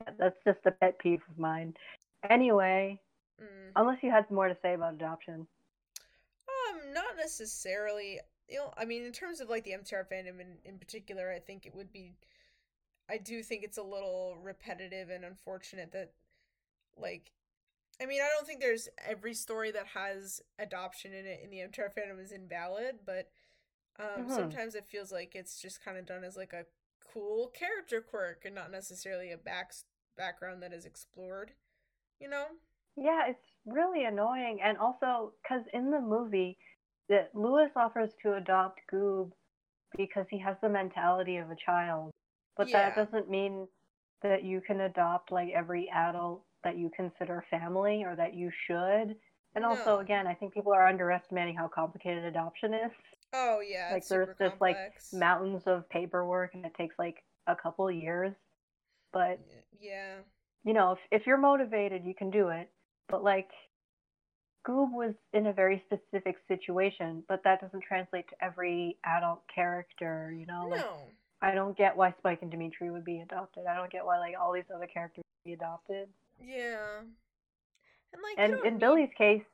yeah, 0.00 0.12
that's 0.18 0.36
just 0.46 0.58
a 0.66 0.70
pet 0.72 0.98
peeve 0.98 1.22
of 1.30 1.38
mine 1.38 1.74
anyway 2.30 2.98
Mm. 3.40 3.76
unless 3.76 4.02
you 4.02 4.10
had 4.10 4.30
more 4.30 4.48
to 4.48 4.56
say 4.62 4.74
about 4.74 4.94
adoption 4.94 5.46
Um, 6.48 6.92
not 6.92 7.16
necessarily. 7.16 8.20
You 8.48 8.58
know, 8.58 8.72
I 8.76 8.84
mean, 8.84 9.04
in 9.04 9.12
terms 9.12 9.40
of 9.40 9.48
like 9.48 9.64
the 9.64 9.72
MTR 9.72 10.04
fandom 10.04 10.40
in, 10.40 10.58
in 10.64 10.78
particular, 10.78 11.30
I 11.32 11.38
think 11.40 11.66
it 11.66 11.74
would 11.74 11.92
be. 11.92 12.14
I 13.08 13.18
do 13.18 13.42
think 13.42 13.64
it's 13.64 13.78
a 13.78 13.82
little 13.82 14.36
repetitive 14.42 15.10
and 15.10 15.24
unfortunate 15.24 15.92
that, 15.92 16.12
like, 16.96 17.32
I 18.02 18.06
mean, 18.06 18.22
I 18.22 18.28
don't 18.36 18.46
think 18.46 18.60
there's 18.60 18.88
every 19.06 19.34
story 19.34 19.72
that 19.72 19.88
has 19.88 20.42
adoption 20.58 21.12
in 21.14 21.26
it 21.26 21.40
in 21.44 21.50
the 21.50 21.60
MTR 21.62 21.90
fandom 21.90 22.20
is 22.22 22.32
invalid, 22.32 23.00
but 23.06 23.30
Um, 23.98 24.28
Mhm. 24.28 24.30
Sometimes 24.30 24.74
it 24.76 24.86
feels 24.86 25.12
like 25.12 25.36
it's 25.36 25.60
just 25.60 25.84
kind 25.84 25.98
of 25.98 26.06
done 26.06 26.24
as 26.24 26.36
like 26.36 26.52
a 26.54 26.66
cool 27.00 27.48
character 27.48 28.00
quirk 28.02 28.44
and 28.44 28.54
not 28.54 28.70
necessarily 28.70 29.32
a 29.32 29.38
back 29.38 29.72
background 30.16 30.62
that 30.62 30.72
is 30.72 30.86
explored. 30.86 31.52
You 32.20 32.28
know? 32.28 32.46
Yeah, 32.96 33.26
it's 33.28 33.44
really 33.66 34.04
annoying, 34.04 34.60
and 34.62 34.78
also 34.78 35.34
because 35.42 35.64
in 35.72 35.90
the 35.90 36.00
movie, 36.00 36.56
that 37.08 37.34
Lewis 37.34 37.70
offers 37.76 38.10
to 38.22 38.34
adopt 38.34 38.80
Goob 38.92 39.32
because 39.96 40.26
he 40.30 40.38
has 40.38 40.56
the 40.60 40.68
mentality 40.68 41.36
of 41.36 41.50
a 41.50 41.56
child, 41.56 42.12
but 42.56 42.68
Yeah. 42.68 42.90
that 42.90 42.96
doesn't 42.96 43.30
mean 43.30 43.68
that 44.22 44.42
you 44.44 44.60
can 44.60 44.80
adopt 44.80 45.30
like 45.30 45.50
every 45.50 45.88
adult 45.90 46.44
that 46.64 46.76
you 46.78 46.90
consider 46.90 47.42
family 47.50 48.02
or 48.04 48.16
that 48.16 48.34
you 48.34 48.50
should. 48.50 49.20
And 49.54 49.64
also, 49.64 49.98
again, 50.00 50.26
I 50.26 50.34
think 50.34 50.52
people 50.54 50.72
are 50.72 50.86
underestimating 50.88 51.56
how 51.56 51.68
complicated 51.68 52.24
adoption 52.24 52.74
is. 52.74 52.92
Oh 53.32 53.60
yeah, 53.60 53.92
like 53.92 54.08
there's 54.08 54.28
just 54.38 54.60
like 54.60 54.76
mountains 55.12 55.62
of 55.66 55.88
paperwork, 55.90 56.54
and 56.54 56.64
it 56.66 56.74
takes 56.74 56.98
like 56.98 57.24
a 57.46 57.56
couple 57.56 57.90
years. 57.90 58.34
But 59.12 59.40
yeah. 59.78 60.22
You 60.66 60.74
know, 60.74 60.92
if 60.92 60.98
if 61.22 61.26
you're 61.26 61.38
motivated, 61.38 62.04
you 62.04 62.12
can 62.14 62.30
do 62.30 62.48
it. 62.48 62.68
But 63.08 63.22
like 63.22 63.48
Goob 64.66 64.92
was 64.92 65.14
in 65.32 65.46
a 65.46 65.52
very 65.52 65.82
specific 65.86 66.36
situation, 66.48 67.22
but 67.28 67.44
that 67.44 67.60
doesn't 67.60 67.84
translate 67.86 68.28
to 68.30 68.44
every 68.44 68.98
adult 69.04 69.42
character, 69.54 70.34
you 70.36 70.44
know? 70.44 70.66
Like 70.68 70.80
No. 70.80 70.96
I 71.40 71.54
don't 71.54 71.76
get 71.78 71.96
why 71.96 72.12
Spike 72.18 72.40
and 72.42 72.50
Dimitri 72.50 72.90
would 72.90 73.04
be 73.04 73.20
adopted. 73.20 73.64
I 73.66 73.76
don't 73.76 73.92
get 73.92 74.04
why 74.04 74.18
like 74.18 74.34
all 74.40 74.52
these 74.52 74.64
other 74.74 74.86
characters 74.88 75.22
would 75.24 75.48
be 75.50 75.52
adopted. 75.54 76.08
Yeah. 76.42 76.98
And 78.12 78.22
like 78.22 78.34
And 78.38 78.66
in 78.66 78.72
need- 78.74 78.80
Billie's 78.80 79.10
case, 79.16 79.44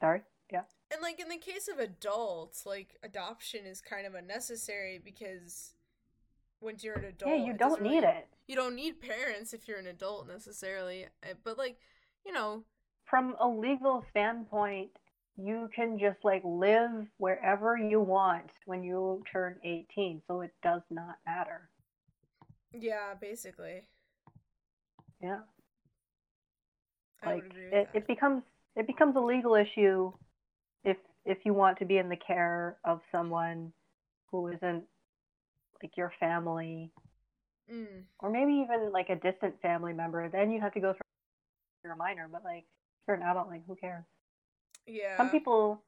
sorry, 0.00 0.20
yeah. 0.52 0.62
And 0.92 1.00
like 1.00 1.18
in 1.20 1.30
the 1.30 1.38
case 1.38 1.66
of 1.68 1.78
adults, 1.78 2.66
like 2.66 2.96
adoption 3.02 3.64
is 3.64 3.80
kind 3.80 4.06
of 4.06 4.14
unnecessary 4.14 5.00
because 5.02 5.72
once 6.64 6.82
you're 6.82 6.94
an 6.98 7.04
adult, 7.04 7.30
Yeah, 7.30 7.36
you 7.36 7.52
don't 7.52 7.70
doesn't 7.70 7.82
need 7.82 8.02
really- 8.02 8.18
it. 8.18 8.28
You 8.46 8.56
don't 8.56 8.74
need 8.74 9.00
parents 9.00 9.52
if 9.54 9.68
you're 9.68 9.78
an 9.78 9.86
adult 9.86 10.26
necessarily. 10.26 11.06
Uh, 11.22 11.34
But 11.44 11.56
like, 11.58 11.78
you 12.24 12.32
know, 12.32 12.64
From 13.04 13.36
a 13.38 13.46
legal 13.48 14.02
standpoint, 14.10 14.90
you 15.36 15.68
can 15.74 15.98
just 15.98 16.24
like 16.24 16.42
live 16.44 17.06
wherever 17.18 17.76
you 17.76 18.00
want 18.00 18.50
when 18.66 18.82
you 18.82 19.22
turn 19.30 19.60
18, 19.62 20.22
so 20.26 20.40
it 20.40 20.54
does 20.62 20.82
not 20.90 21.18
matter. 21.26 21.70
yeah, 22.72 23.14
basically, 23.14 23.86
Yeah. 25.20 25.42
I 27.22 27.26
like 27.26 27.42
would 27.42 27.52
agree 27.52 27.64
with 27.66 27.74
it, 27.74 27.88
it 27.94 28.06
becomes 28.06 28.42
it 28.76 28.86
becomes 28.86 29.14
a 29.16 29.20
legal 29.20 29.54
issue 29.54 30.12
if 30.82 30.98
if 31.24 31.44
you 31.46 31.54
want 31.54 31.78
to 31.78 31.84
be 31.84 31.98
in 31.98 32.08
the 32.08 32.16
care 32.16 32.78
of 32.84 33.00
someone 33.12 33.72
who 34.30 34.48
isn't 34.48 34.84
like 35.84 35.96
your 35.96 36.12
family 36.18 36.90
Mm, 37.72 38.02
or 38.20 38.28
maybe 38.28 38.52
even 38.62 38.92
like 38.92 39.08
a 39.08 39.14
distant 39.14 39.58
family 39.62 39.94
member 39.94 40.28
then 40.28 40.50
you 40.50 40.60
have 40.60 40.74
to 40.74 40.80
go 40.80 40.92
through 40.92 41.00
you're 41.82 41.94
a 41.94 41.96
minor 41.96 42.28
but 42.30 42.44
like 42.44 42.64
you're 43.08 43.16
an 43.16 43.22
adult 43.22 43.48
like 43.48 43.62
who 43.66 43.74
cares? 43.74 44.04
Yeah. 44.86 45.16
some 45.16 45.30
people 45.30 45.80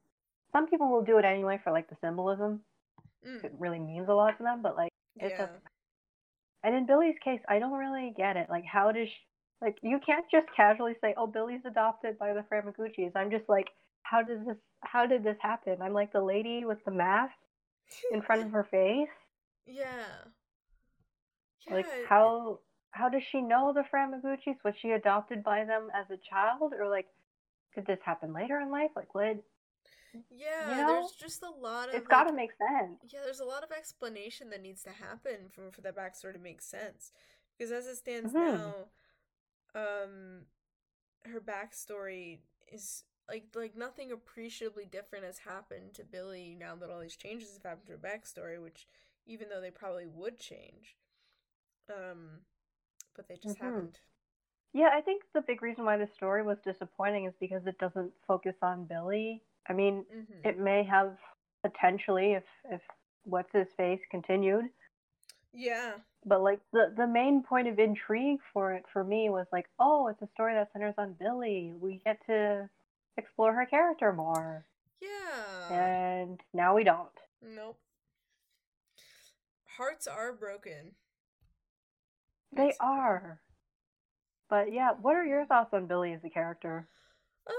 some 0.54 0.68
people 0.68 0.88
will 0.90 1.02
do 1.02 1.18
it 1.18 1.26
anyway 1.26 1.60
for 1.62 1.72
like 1.72 1.90
the 1.90 1.96
symbolism. 2.02 2.60
Mm, 3.28 3.44
it 3.44 3.52
really 3.58 3.78
means 3.78 4.08
a 4.08 4.14
lot 4.14 4.38
to 4.38 4.42
them 4.42 4.62
but 4.62 4.74
like 4.74 4.90
it 5.16 5.32
yeah. 5.32 5.36
doesn't 5.36 5.62
and 6.64 6.74
in 6.74 6.86
billie's 6.86 7.16
case 7.22 7.40
i 7.46 7.58
don't 7.58 7.72
really 7.72 8.14
get 8.16 8.38
it 8.38 8.46
like 8.48 8.64
how 8.64 8.90
does 8.90 9.08
she, 9.08 9.20
like 9.60 9.76
you 9.82 10.00
can't 10.04 10.24
just 10.30 10.46
casually 10.56 10.94
say 11.02 11.12
oh 11.18 11.26
billie's 11.26 11.66
adopted 11.66 12.18
by 12.18 12.32
the 12.32 12.44
framaguccis 12.50 13.12
i'm 13.14 13.30
just 13.30 13.44
like 13.50 13.66
how 14.02 14.22
does 14.22 14.38
this 14.46 14.56
how 14.86 15.06
did 15.06 15.24
this 15.24 15.36
happen? 15.40 15.78
I'm 15.82 15.92
like 15.92 16.12
the 16.12 16.22
lady 16.22 16.64
with 16.64 16.78
the 16.84 16.90
mask 16.90 17.34
in 18.12 18.22
front 18.22 18.42
of 18.42 18.50
her 18.52 18.64
face 18.64 19.08
yeah. 19.66 20.28
like 21.70 21.88
Yeah, 21.88 21.94
it- 21.96 22.08
how 22.08 22.60
how 22.90 23.08
does 23.08 23.22
she 23.30 23.40
know 23.42 23.72
the 23.72 23.84
framaguccis 23.92 24.56
was 24.64 24.74
she 24.80 24.90
adopted 24.90 25.44
by 25.44 25.64
them 25.64 25.90
as 25.94 26.10
a 26.10 26.16
child 26.30 26.72
or 26.78 26.88
like 26.88 27.06
did 27.74 27.86
this 27.86 28.00
happen 28.04 28.32
later 28.32 28.60
in 28.60 28.70
life 28.70 28.90
like 28.96 29.14
what 29.14 29.36
Yeah, 30.30 30.82
know, 30.84 30.86
there's 30.86 31.12
just 31.12 31.42
a 31.42 31.50
lot 31.50 31.88
of 31.88 32.02
it's 32.02 32.08
got 32.08 32.24
to 32.24 32.32
like, 32.32 32.34
make 32.34 32.52
sense 32.58 33.00
Yeah, 33.12 33.20
there's 33.24 33.40
a 33.40 33.44
lot 33.44 33.64
of 33.64 33.72
explanation 33.72 34.50
that 34.50 34.62
needs 34.62 34.82
to 34.84 34.90
happen 34.90 35.48
for 35.50 35.70
for 35.72 35.82
that 35.82 35.96
backstory 35.96 36.34
to 36.34 36.38
make 36.40 36.62
sense. 36.62 37.12
Because 37.58 37.72
as 37.72 37.86
it 37.86 37.96
stands 37.98 38.34
Mhm. 38.34 38.34
now, 38.34 38.88
um, 39.74 40.46
her 41.26 41.40
backstory 41.40 42.40
is 42.72 43.04
like 43.28 43.46
like 43.54 43.76
nothing 43.76 44.12
appreciably 44.12 44.86
different 44.86 45.24
has 45.24 45.38
happened 45.40 45.94
to 45.94 46.04
Billie 46.04 46.56
now 46.58 46.76
that 46.76 46.90
all 46.90 47.00
these 47.00 47.16
changes 47.16 47.54
have 47.54 47.64
happened 47.64 47.86
to 47.88 47.92
her 47.94 47.98
backstory, 47.98 48.62
which 48.62 48.88
even 49.26 49.48
though 49.48 49.60
they 49.60 49.70
probably 49.70 50.06
would 50.06 50.38
change, 50.38 50.96
um, 51.88 52.40
but 53.14 53.28
they 53.28 53.36
just 53.36 53.56
Mhm. 53.56 53.58
haven't. 53.58 54.00
Yeah, 54.74 54.90
I 54.92 55.00
think 55.02 55.24
the 55.34 55.42
big 55.42 55.62
reason 55.62 55.84
why 55.84 55.96
the 55.98 56.06
story 56.06 56.42
was 56.42 56.58
disappointing 56.60 57.26
is 57.26 57.34
because 57.40 57.66
it 57.66 57.78
doesn't 57.78 58.12
focus 58.26 58.56
on 58.62 58.86
Billie. 58.86 59.42
I 59.68 59.72
mean, 59.74 60.06
hmm 60.10 60.44
it 60.44 60.58
may 60.58 60.84
have 60.84 61.18
potentially 61.62 62.34
if 62.34 62.44
if 62.70 62.82
what's 63.24 63.52
his 63.52 63.68
face 63.76 64.00
continued, 64.10 64.70
Yeah, 65.52 65.98
but 66.26 66.42
like 66.42 66.60
the 66.72 66.92
the 66.96 67.06
main 67.06 67.42
point 67.42 67.68
of 67.68 67.78
intrigue 67.78 68.40
for 68.52 68.72
it 68.74 68.84
for 68.92 69.02
me 69.02 69.30
was 69.30 69.46
like, 69.52 69.66
oh, 69.78 70.08
it's 70.08 70.20
a 70.22 70.26
story 70.34 70.54
that 70.54 70.70
centers 70.72 70.94
on 70.98 71.14
Billie. 71.14 71.72
We 71.80 72.00
get 72.04 72.18
to 72.26 72.68
explore 73.16 73.54
her 73.54 73.64
character 73.66 74.12
more, 74.12 74.66
yeah. 75.00 75.68
and 75.68 76.40
now 76.52 76.74
we 76.74 76.84
don't. 76.84 77.10
Nope. 77.40 77.78
Hearts 79.76 80.06
are 80.06 80.32
broken. 80.32 80.92
They 82.52 82.68
basically. 82.68 82.86
are. 82.86 83.40
But 84.48 84.72
yeah, 84.72 84.90
what 85.00 85.16
are 85.16 85.24
your 85.24 85.44
thoughts 85.46 85.74
on 85.74 85.86
Billie 85.86 86.12
as 86.12 86.24
a 86.24 86.30
character? 86.30 86.88
Um, 87.48 87.54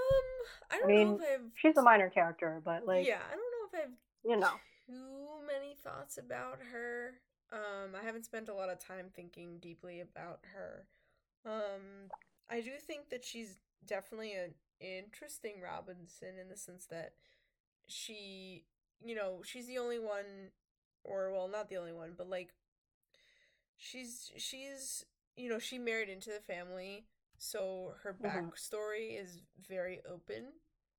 I 0.70 0.78
don't 0.78 0.88
mean, 0.88 1.08
know 1.08 1.16
if 1.16 1.22
I've. 1.22 1.46
She's 1.54 1.76
a 1.76 1.82
minor 1.82 2.10
character, 2.10 2.60
but 2.64 2.86
like, 2.86 3.06
yeah, 3.06 3.20
I 3.30 3.34
don't 3.34 3.40
know 3.40 3.78
if 3.78 3.84
I've 3.84 4.30
you 4.30 4.36
know. 4.36 4.50
too 4.86 5.46
many 5.46 5.74
thoughts 5.74 6.18
about 6.18 6.58
her. 6.72 7.14
Um, 7.52 7.94
I 7.98 8.04
haven't 8.04 8.24
spent 8.24 8.48
a 8.48 8.54
lot 8.54 8.68
of 8.68 8.78
time 8.78 9.06
thinking 9.14 9.58
deeply 9.60 10.00
about 10.00 10.40
her. 10.54 10.86
Um, 11.46 12.10
I 12.50 12.60
do 12.60 12.72
think 12.78 13.10
that 13.10 13.24
she's 13.24 13.58
definitely 13.86 14.32
an 14.34 14.54
interesting 14.80 15.60
Robinson 15.62 16.38
in 16.40 16.48
the 16.48 16.56
sense 16.56 16.86
that 16.90 17.12
she, 17.86 18.64
you 19.02 19.14
know, 19.14 19.40
she's 19.44 19.66
the 19.66 19.78
only 19.78 19.98
one, 19.98 20.50
or 21.04 21.32
well, 21.32 21.48
not 21.48 21.68
the 21.68 21.76
only 21.76 21.92
one, 21.92 22.12
but 22.16 22.28
like, 22.28 22.50
she's 23.76 24.30
she's 24.36 25.04
you 25.36 25.48
know 25.48 25.58
she 25.58 25.78
married 25.78 26.08
into 26.08 26.30
the 26.30 26.40
family, 26.40 27.06
so 27.38 27.92
her 28.02 28.16
Mhm. 28.20 28.52
backstory 28.56 29.20
is 29.20 29.42
very 29.68 30.00
open. 30.10 30.46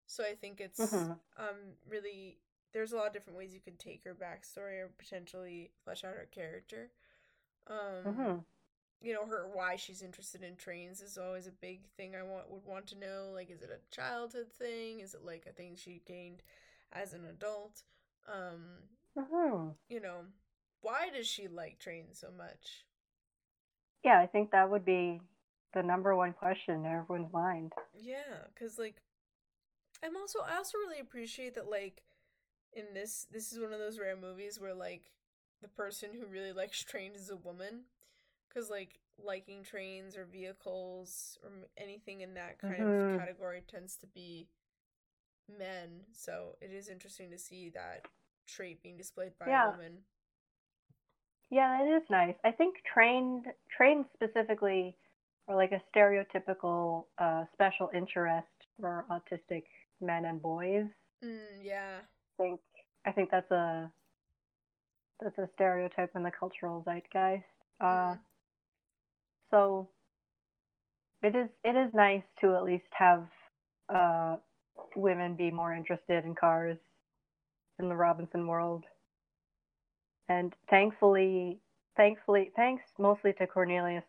So 0.07 0.23
I 0.23 0.33
think 0.35 0.59
it's 0.61 0.95
Mhm. 0.95 1.19
um 1.37 1.75
really 1.87 2.37
there's 2.73 2.91
a 2.93 2.95
lot 2.97 3.07
of 3.07 3.13
different 3.13 3.37
ways 3.37 3.53
you 3.53 3.59
could 3.59 3.79
take 3.79 4.03
her 4.03 4.15
backstory 4.15 4.79
or 4.79 4.91
potentially 4.97 5.71
flesh 5.83 6.03
out 6.03 6.13
her 6.15 6.27
character. 6.31 6.89
Um 7.67 8.05
Mhm. 8.05 8.45
you 9.01 9.13
know 9.13 9.25
her 9.25 9.49
why 9.53 9.75
she's 9.75 10.01
interested 10.01 10.43
in 10.43 10.55
trains 10.55 11.01
is 11.01 11.17
always 11.17 11.47
a 11.47 11.51
big 11.51 11.87
thing 11.97 12.15
I 12.15 12.23
want 12.23 12.49
would 12.49 12.65
want 12.65 12.87
to 12.87 12.99
know 12.99 13.31
like 13.33 13.49
is 13.51 13.61
it 13.61 13.69
a 13.71 13.95
childhood 13.95 14.47
thing 14.57 14.99
is 15.01 15.13
it 15.13 15.25
like 15.25 15.45
a 15.49 15.53
thing 15.53 15.75
she 15.75 16.01
gained 16.07 16.41
as 16.93 17.13
an 17.13 17.25
adult 17.25 17.83
um 18.27 18.83
Mhm. 19.19 19.75
you 19.89 19.99
know 19.99 20.25
why 20.81 21.09
does 21.09 21.27
she 21.27 21.47
like 21.47 21.79
trains 21.79 22.19
so 22.19 22.31
much 22.31 22.85
Yeah, 24.03 24.19
I 24.19 24.27
think 24.27 24.51
that 24.51 24.69
would 24.69 24.85
be 24.85 25.21
the 25.73 25.83
number 25.83 26.15
one 26.15 26.33
question 26.33 26.75
in 26.75 26.85
everyone's 26.85 27.31
mind. 27.33 27.73
Yeah, 27.93 28.47
cuz 28.55 28.77
like 28.79 29.01
I'm 30.03 30.15
also 30.17 30.39
I 30.41 30.55
also 30.57 30.77
really 30.77 30.99
appreciate 30.99 31.55
that 31.55 31.69
like 31.69 32.03
in 32.73 32.93
this 32.93 33.27
this 33.31 33.51
is 33.51 33.59
one 33.59 33.73
of 33.73 33.79
those 33.79 33.99
rare 33.99 34.15
movies 34.17 34.59
where 34.59 34.73
like 34.73 35.11
the 35.61 35.67
person 35.67 36.11
who 36.13 36.25
really 36.27 36.53
likes 36.61 36.83
trains 36.83 37.19
is 37.21 37.29
a 37.29 37.37
woman 37.37 37.85
cuz 38.53 38.69
like 38.69 38.99
liking 39.17 39.63
trains 39.63 40.17
or 40.17 40.25
vehicles 40.25 41.37
or 41.43 41.51
anything 41.77 42.21
in 42.21 42.35
that 42.35 42.59
kind 42.59 42.81
Mhm. 42.81 43.15
of 43.15 43.19
category 43.19 43.61
tends 43.67 43.97
to 43.97 44.07
be 44.07 44.49
men. 45.57 46.05
So 46.13 46.55
it 46.61 46.71
is 46.71 46.89
interesting 46.89 47.31
to 47.31 47.37
see 47.37 47.69
that 47.71 48.05
trait 48.49 48.81
being 48.81 48.97
displayed 48.97 49.37
by 49.39 49.49
Yeah. 49.49 49.67
a 49.67 49.71
woman. 49.71 49.99
Yeah, 51.49 51.77
that 51.79 51.97
is 51.97 52.09
nice. 52.09 52.35
I 52.43 52.51
think 52.51 52.75
trained 52.93 53.45
trained 53.75 54.05
specifically 54.13 54.95
are 55.47 55.55
like 55.55 55.71
a 55.71 55.81
stereotypical 55.95 57.05
uh, 57.17 57.45
special 57.53 57.89
interest 57.93 58.47
for 58.79 59.05
autistic 59.09 59.63
men 59.99 60.25
and 60.25 60.41
boys. 60.41 60.85
Mm, 61.23 61.63
yeah. 61.63 61.99
I 62.39 62.43
think 62.43 62.59
I 63.05 63.11
think 63.11 63.31
that's 63.31 63.51
a 63.51 63.91
that's 65.19 65.37
a 65.37 65.49
stereotype 65.55 66.11
in 66.15 66.23
the 66.23 66.31
cultural 66.31 66.83
zeitgeist. 66.85 67.43
Uh, 67.81 68.15
Mhm. 68.15 68.19
so 69.51 69.89
it 71.21 71.35
is 71.35 71.49
it 71.63 71.75
is 71.75 71.93
nice 71.93 72.23
to 72.41 72.55
at 72.55 72.63
least 72.63 72.87
have 72.91 73.27
uh, 73.89 74.37
women 74.95 75.35
be 75.35 75.51
more 75.51 75.73
interested 75.73 76.25
in 76.25 76.35
cars 76.35 76.77
in 77.79 77.89
the 77.89 77.95
Robinson 77.95 78.47
world. 78.47 78.85
And 80.29 80.53
thankfully, 80.69 81.59
thankfully, 81.97 82.51
thanks 82.55 82.83
mostly 82.97 83.33
to 83.33 83.47
Cornelius, 83.47 84.05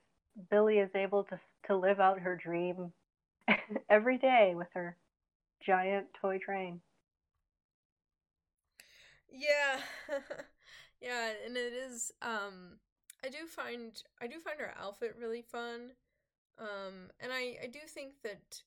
Billie 0.50 0.78
is 0.78 0.90
able 0.94 1.24
to 1.24 1.40
to 1.66 1.76
live 1.76 2.00
out 2.00 2.20
her 2.20 2.36
dream 2.36 2.92
every 3.90 4.18
day 4.18 4.54
with 4.56 4.68
her 4.74 4.96
giant 5.60 6.06
toy 6.20 6.38
train. 6.38 6.80
Yeah. 9.30 9.80
yeah, 11.00 11.32
and 11.46 11.56
it 11.56 11.72
is 11.72 12.12
um 12.22 12.78
I 13.24 13.28
do 13.28 13.46
find 13.46 14.02
I 14.20 14.26
do 14.26 14.40
find 14.40 14.58
her 14.60 14.74
outfit 14.78 15.16
really 15.18 15.42
fun. 15.42 15.92
Um 16.58 17.10
and 17.20 17.32
I 17.32 17.58
I 17.62 17.66
do 17.72 17.80
think 17.86 18.22
that 18.22 18.62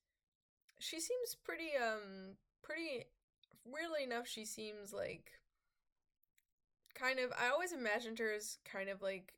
she 0.80 1.00
seems 1.00 1.36
pretty 1.44 1.72
um 1.78 2.36
pretty 2.64 3.06
weirdly 3.66 4.04
enough 4.04 4.28
she 4.28 4.46
seems 4.46 4.94
like 4.94 5.32
kind 6.96 7.20
of 7.20 7.32
I 7.38 7.50
always 7.50 7.72
imagined 7.72 8.20
her 8.20 8.32
as 8.32 8.58
kind 8.66 8.90
of 8.90 9.02
like 9.02 9.34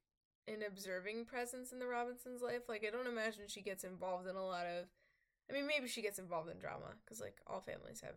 an 0.47 0.61
observing 0.67 1.25
presence 1.25 1.71
in 1.71 1.79
the 1.79 1.87
Robinsons' 1.87 2.41
life. 2.41 2.69
Like 2.69 2.85
I 2.87 2.91
don't 2.91 3.07
imagine 3.07 3.43
she 3.47 3.61
gets 3.61 3.83
involved 3.83 4.27
in 4.27 4.35
a 4.35 4.45
lot 4.45 4.65
of 4.65 4.85
I 5.49 5.53
mean 5.53 5.67
maybe 5.67 5.87
she 5.87 6.01
gets 6.01 6.19
involved 6.19 6.49
in 6.49 6.59
drama 6.59 6.93
cuz 7.07 7.19
like 7.19 7.39
all 7.47 7.61
families 7.61 8.01
have 8.01 8.15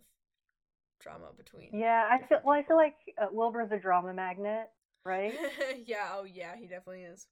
drama 1.00 1.28
between. 1.36 1.70
Yeah, 1.72 2.08
I 2.10 2.26
feel 2.26 2.40
well. 2.44 2.58
I 2.58 2.62
feel 2.62 2.76
like 2.76 2.96
uh, 3.20 3.26
Wilbur's 3.30 3.72
a 3.72 3.78
drama 3.78 4.12
magnet, 4.12 4.70
right? 5.04 5.34
yeah. 5.86 6.08
Oh, 6.12 6.24
yeah. 6.24 6.56
He 6.56 6.66
definitely 6.66 7.04
is. 7.04 7.26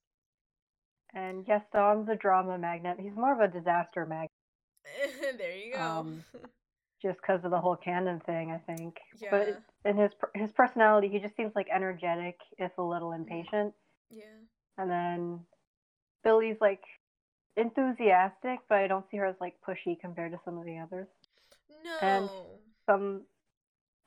And 1.14 1.46
Gaston's 1.46 2.08
a 2.08 2.16
drama 2.16 2.58
magnet. 2.58 2.98
He's 3.00 3.16
more 3.16 3.32
of 3.32 3.40
a 3.40 3.52
disaster 3.52 4.06
magnet. 4.06 4.30
there 5.38 5.56
you 5.56 5.72
go. 5.72 5.80
Um, 5.80 6.24
just 7.02 7.18
because 7.20 7.44
of 7.44 7.50
the 7.50 7.60
whole 7.60 7.76
canon 7.76 8.20
thing, 8.26 8.50
I 8.50 8.58
think. 8.72 8.96
Yeah. 9.20 9.30
But 9.30 9.62
in 9.84 9.96
his 9.96 10.12
his 10.34 10.52
personality, 10.52 11.08
he 11.08 11.18
just 11.18 11.36
seems 11.36 11.54
like 11.54 11.68
energetic, 11.74 12.38
if 12.58 12.76
a 12.78 12.82
little 12.82 13.12
impatient. 13.12 13.74
Yeah. 14.10 14.24
And 14.78 14.90
then 14.90 15.40
Billie's 16.24 16.60
like 16.60 16.82
enthusiastic, 17.56 18.60
but 18.68 18.78
I 18.78 18.86
don't 18.86 19.08
see 19.10 19.16
her 19.18 19.26
as 19.26 19.36
like 19.40 19.54
pushy 19.66 19.98
compared 19.98 20.32
to 20.32 20.40
some 20.44 20.58
of 20.58 20.64
the 20.64 20.78
others. 20.78 21.08
No. 21.84 21.96
And 22.02 22.30
some 22.86 23.22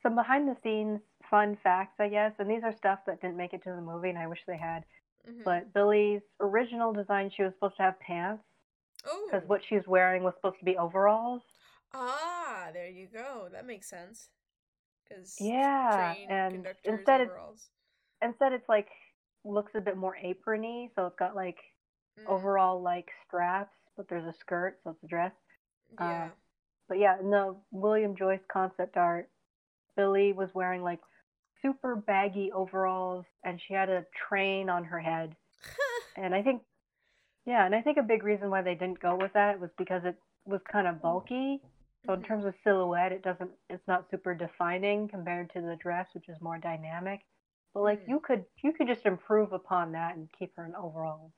some 0.01 0.15
behind 0.15 0.47
the 0.47 0.55
scenes 0.63 1.01
fun 1.29 1.57
facts, 1.61 1.99
I 1.99 2.09
guess, 2.09 2.33
and 2.39 2.49
these 2.49 2.63
are 2.63 2.75
stuff 2.75 2.99
that 3.05 3.21
didn't 3.21 3.37
make 3.37 3.53
it 3.53 3.63
to 3.63 3.69
the 3.69 3.81
movie, 3.81 4.09
and 4.09 4.17
I 4.17 4.27
wish 4.27 4.39
they 4.47 4.57
had. 4.57 4.83
Mhm. 5.27 5.43
But 5.43 5.73
Billie's 5.73 6.21
original 6.39 6.93
design, 6.93 7.29
she 7.29 7.43
was 7.43 7.53
supposed 7.53 7.77
to 7.77 7.83
have 7.83 7.99
pants 7.99 8.43
because 9.03 9.43
oh. 9.43 9.47
what 9.47 9.63
she's 9.63 9.87
wearing 9.87 10.23
was 10.23 10.33
supposed 10.35 10.59
to 10.59 10.65
be 10.65 10.77
overalls. 10.77 11.43
Ah, 11.93 12.28
there 12.73 12.87
you 12.89 13.07
go. 13.07 13.47
That 13.51 13.65
makes 13.65 13.89
sense. 13.89 14.29
Because 15.07 15.39
Yeah, 15.39 15.95
train 15.95 16.29
and 16.29 16.65
instead 16.85 17.21
it's 17.21 17.31
overalls. 17.31 17.69
instead 18.21 18.53
it's 18.53 18.67
like 18.69 18.87
looks 19.45 19.71
a 19.75 19.81
bit 19.81 19.97
more 19.97 20.15
aprony, 20.23 20.89
so 20.95 21.05
it's 21.07 21.15
got 21.17 21.35
like 21.35 21.57
Mm, 22.19 22.25
overall 22.27 22.81
like 22.81 23.07
straps, 23.27 23.75
but 23.95 24.07
there's 24.09 24.25
a 24.25 24.33
skirt, 24.39 24.79
so 24.83 24.91
it's 24.91 25.03
a 25.03 25.07
dress. 25.07 25.31
yeah. 25.99 26.29
But 26.87 26.99
yeah, 26.99 27.19
in 27.19 27.29
the 27.29 27.55
William 27.71 28.15
Joyce 28.15 28.43
concept 28.51 28.97
art, 28.97 29.29
Billie 29.95 30.33
was 30.33 30.49
wearing 30.53 30.83
like 30.83 30.99
super 31.61 31.95
baggy 31.95 32.51
overalls, 32.51 33.25
and 33.43 33.59
she 33.61 33.73
had 33.73 33.89
a 33.89 34.05
train 34.27 34.69
on 34.69 34.83
her 34.85 34.99
head. 34.99 35.35
And 36.15 36.35
I 36.35 36.41
think, 36.43 36.63
yeah, 37.45 37.65
and 37.65 37.75
I 37.75 37.81
think 37.81 37.97
a 37.97 38.03
big 38.03 38.23
reason 38.23 38.49
why 38.49 38.61
they 38.61 38.75
didn't 38.75 38.99
go 38.99 39.15
with 39.15 39.33
that 39.33 39.59
was 39.59 39.71
because 39.77 40.03
it 40.05 40.15
was 40.45 40.61
kind 40.71 40.87
of 40.87 41.01
bulky. 41.01 41.61
So 42.05 42.13
in 42.13 42.23
terms 42.23 42.45
of 42.45 42.55
silhouette, 42.63 43.11
it 43.11 43.21
doesn't, 43.23 43.51
it's 43.69 43.87
not 43.87 44.09
super 44.09 44.33
defining 44.33 45.07
compared 45.07 45.51
to 45.51 45.61
the 45.61 45.75
dress, 45.75 46.07
which 46.13 46.29
is 46.29 46.41
more 46.41 46.57
dynamic. 46.57 47.21
But 47.73 47.81
like 47.83 47.99
Mm. 47.99 48.07
you 48.07 48.19
could, 48.19 48.45
you 48.63 48.73
could 48.73 48.87
just 48.87 49.05
improve 49.05 49.53
upon 49.53 49.91
that 49.93 50.15
and 50.15 50.31
keep 50.37 50.55
her 50.55 50.65
in 50.65 50.75
overalls. 50.75 51.33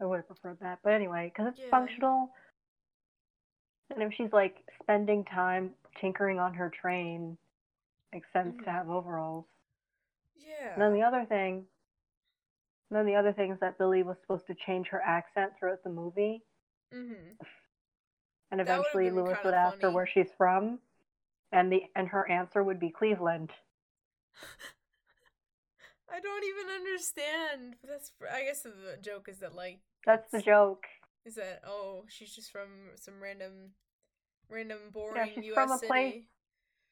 I 0.00 0.06
would 0.06 0.16
have 0.16 0.26
preferred 0.26 0.58
that, 0.60 0.80
but 0.82 0.92
anyway, 0.92 1.30
because 1.32 1.48
it's 1.52 1.60
Yeah. 1.60 1.70
functional. 1.70 2.30
And 3.90 4.02
if 4.02 4.12
she's 4.14 4.32
like 4.32 4.64
spending 4.82 5.24
time 5.24 5.74
tinkering 6.00 6.38
on 6.40 6.54
her 6.54 6.70
train, 6.70 7.38
makes 8.12 8.32
sense 8.32 8.56
Mhm. 8.56 8.64
to 8.64 8.70
have 8.70 8.90
overalls. 8.90 9.46
yeah. 10.36 10.74
And 10.74 10.82
then 10.82 10.92
the 10.94 11.02
other 11.02 11.24
thing, 11.24 11.66
and 12.90 12.98
then 12.98 13.06
the 13.06 13.16
other 13.16 13.32
thing 13.32 13.52
is 13.52 13.60
that 13.60 13.78
Billie 13.78 14.02
was 14.02 14.18
supposed 14.20 14.46
to 14.48 14.54
change 14.54 14.88
her 14.88 15.00
accent 15.02 15.52
throughout 15.58 15.82
the 15.84 15.90
movie, 15.90 16.42
mm-hmm. 16.92 17.32
And 18.60 18.60
eventually 18.60 19.10
Lewis 19.10 19.38
would 19.44 19.54
ask 19.54 19.80
her 19.82 19.90
where 19.90 20.06
she's 20.06 20.30
from, 20.38 20.78
and 21.50 21.72
the 21.72 21.82
and 21.96 22.06
her 22.08 22.30
answer 22.30 22.62
would 22.62 22.78
be 22.78 22.90
Cleveland. 22.90 23.50
I 26.12 26.20
don't 26.20 26.44
even 26.44 26.72
understand. 26.74 27.74
That's 27.82 28.12
I 28.32 28.44
guess 28.44 28.62
the 28.62 28.98
joke 29.02 29.28
is 29.28 29.40
that 29.40 29.54
like 29.54 29.80
That's 30.06 30.30
the 30.30 30.40
joke. 30.40 30.84
is 31.24 31.34
that 31.34 31.62
oh 31.66 32.04
she's 32.08 32.34
just 32.34 32.52
from 32.52 32.68
some 32.94 33.14
random 33.20 33.70
random 34.48 34.78
boring 34.92 35.16
Yeah, 35.16 35.32
she's 35.34 35.44
U.S. 35.46 35.54
from 35.54 35.70
a 35.72 35.78
city. 35.78 35.86
place- 35.88 36.22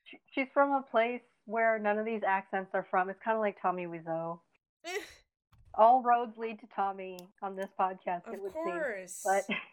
She, 0.05 0.19
she's 0.33 0.49
from 0.53 0.73
a 0.73 0.83
place 0.91 1.23
where 1.45 1.79
none 1.79 1.99
of 1.99 2.05
these 2.05 2.23
accents 2.27 2.71
are 2.75 2.87
from. 2.91 3.11
It's 3.11 3.21
kind 3.25 3.37
of 3.37 3.41
like 3.41 3.57
Tommy 3.63 3.87
Wiseau. 3.87 4.41
All 5.75 6.03
roads 6.03 6.37
lead 6.37 6.59
to 6.61 6.67
Tommy 6.75 7.19
on 7.43 7.55
this 7.57 7.69
podcast. 7.79 8.27
of 8.27 8.35
it 8.35 8.43
would 8.43 8.53
seem, 8.53 8.65
course, 8.65 9.25
but 9.25 9.45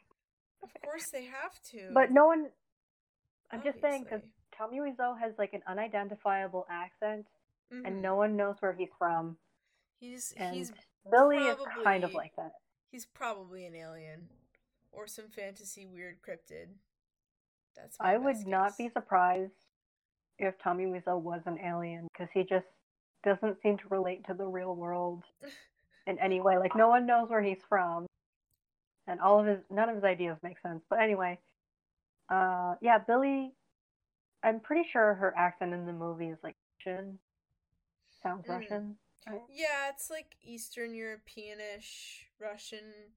of 0.64 0.69
course 0.84 1.10
they 1.11 1.26
have 1.26 1.61
to. 1.72 1.90
but 1.94 2.11
no 2.11 2.26
one. 2.26 2.48
I'm 3.52 3.64
just 3.64 3.81
saying 3.81 4.03
because. 4.03 4.22
Tommy 4.57 4.80
Wiseau 4.80 5.18
has 5.18 5.31
like 5.38 5.53
an 5.53 5.61
unidentifiable 5.68 6.65
accent, 6.69 7.26
Mhm. 7.72 7.88
and 7.88 8.02
no 8.02 8.15
one 8.15 8.36
knows 8.36 8.57
where 8.61 8.73
he's 8.73 8.90
from. 8.98 9.38
he's 10.02 10.34
And 10.36 10.53
he's 10.53 10.73
Billie 11.10 11.38
is 11.38 11.57
kind 11.81 12.03
of 12.03 12.14
like 12.14 12.36
that. 12.36 12.52
he's 12.91 13.06
probably 13.06 13.65
an 13.65 13.73
alien 13.73 14.27
or 14.91 15.07
some 15.07 15.30
fantasy 15.30 15.86
weird 15.86 16.22
cryptid. 16.22 16.73
That's 17.77 17.95
I 18.02 18.18
would 18.18 18.34
best 18.36 18.48
not 18.48 18.77
be 18.77 18.90
surprised 18.90 19.53
if 20.40 20.57
Tommy 20.60 20.86
Wiseau 20.88 21.22
was 21.22 21.41
an 21.45 21.57
alien 21.60 22.07
because 22.11 22.27
he 22.34 22.44
just 22.44 22.68
doesn't 23.23 23.61
seem 23.61 23.77
to 23.77 23.88
relate 23.88 24.26
to 24.26 24.34
the 24.34 24.45
real 24.45 24.76
world 24.76 25.23
in 26.07 26.19
any 26.19 26.41
way. 26.41 26.57
Like 26.57 26.76
no 26.76 26.90
one 26.90 27.06
knows 27.06 27.30
where 27.30 27.41
he's 27.41 27.61
from, 27.69 28.07
and 29.10 29.19
all 29.22 29.40
of 29.41 29.48
his 29.48 29.60
none 29.72 29.90
of 29.90 29.95
his 29.95 30.03
ideas 30.06 30.38
make 30.44 30.60
sense. 30.61 30.81
But 30.90 31.02
anyway, 31.02 31.40
uh, 32.30 32.76
yeah, 32.81 32.99
Billie. 32.99 33.53
I'm 34.44 34.61
pretty 34.61 34.88
sure 34.90 35.15
her 35.15 35.34
accent 35.38 35.73
in 35.73 35.86
the 35.86 35.94
movie 35.94 36.30
is 36.30 36.38
like 36.44 36.56
Russian. 36.86 37.19
Sounds 38.23 38.45
Mm. 38.48 38.49
Russian. 38.49 38.95
right? 39.27 39.41
Yeah, 39.49 39.90
it's 39.90 40.10
like 40.10 40.36
Eastern 40.41 40.94
Europeanish, 40.94 42.26
Russian. 42.40 43.14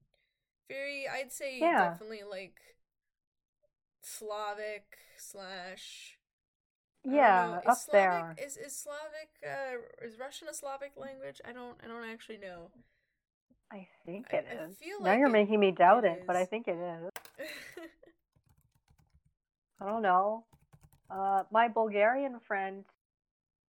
Very, 0.69 1.07
I'd 1.07 1.31
say 1.31 1.59
Yeah. 1.59 1.91
definitely 1.91 2.23
like 2.23 2.59
Slavic 4.01 4.97
slash. 5.17 6.19
Yeah, 7.05 7.59
is 7.59 7.65
up 7.67 7.77
there. 7.91 8.35
Slavic, 8.37 8.45
Is 8.47 8.57
is 8.57 8.77
Slavic? 8.77 9.29
Uh, 9.45 10.05
is 10.05 10.19
Russian 10.19 10.47
a 10.47 10.53
Slavic 10.53 10.93
language? 10.97 11.41
I 11.45 11.51
don't. 11.51 11.77
I 11.83 11.87
don't 11.87 12.03
actually 12.09 12.37
know. 12.37 12.71
I 13.73 13.87
think 14.05 14.27
I- 14.31 14.37
it 14.37 14.45
I 14.49 14.53
is. 14.69 14.75
feel 14.77 14.99
now 14.99 15.05
like 15.11 15.19
you're 15.19 15.29
it- 15.29 15.31
making 15.31 15.59
me 15.59 15.71
doubt 15.71 16.05
it 16.05 16.19
it, 16.19 16.23
but 16.27 16.35
I 16.35 16.45
think 16.45 16.67
it 16.67 16.77
is. 16.77 17.09
I 19.81 19.85
don't 19.85 20.01
know. 20.03 20.45
Uh, 21.09 21.43
my 21.51 21.67
Bulgarian 21.67 22.39
friend 22.47 22.85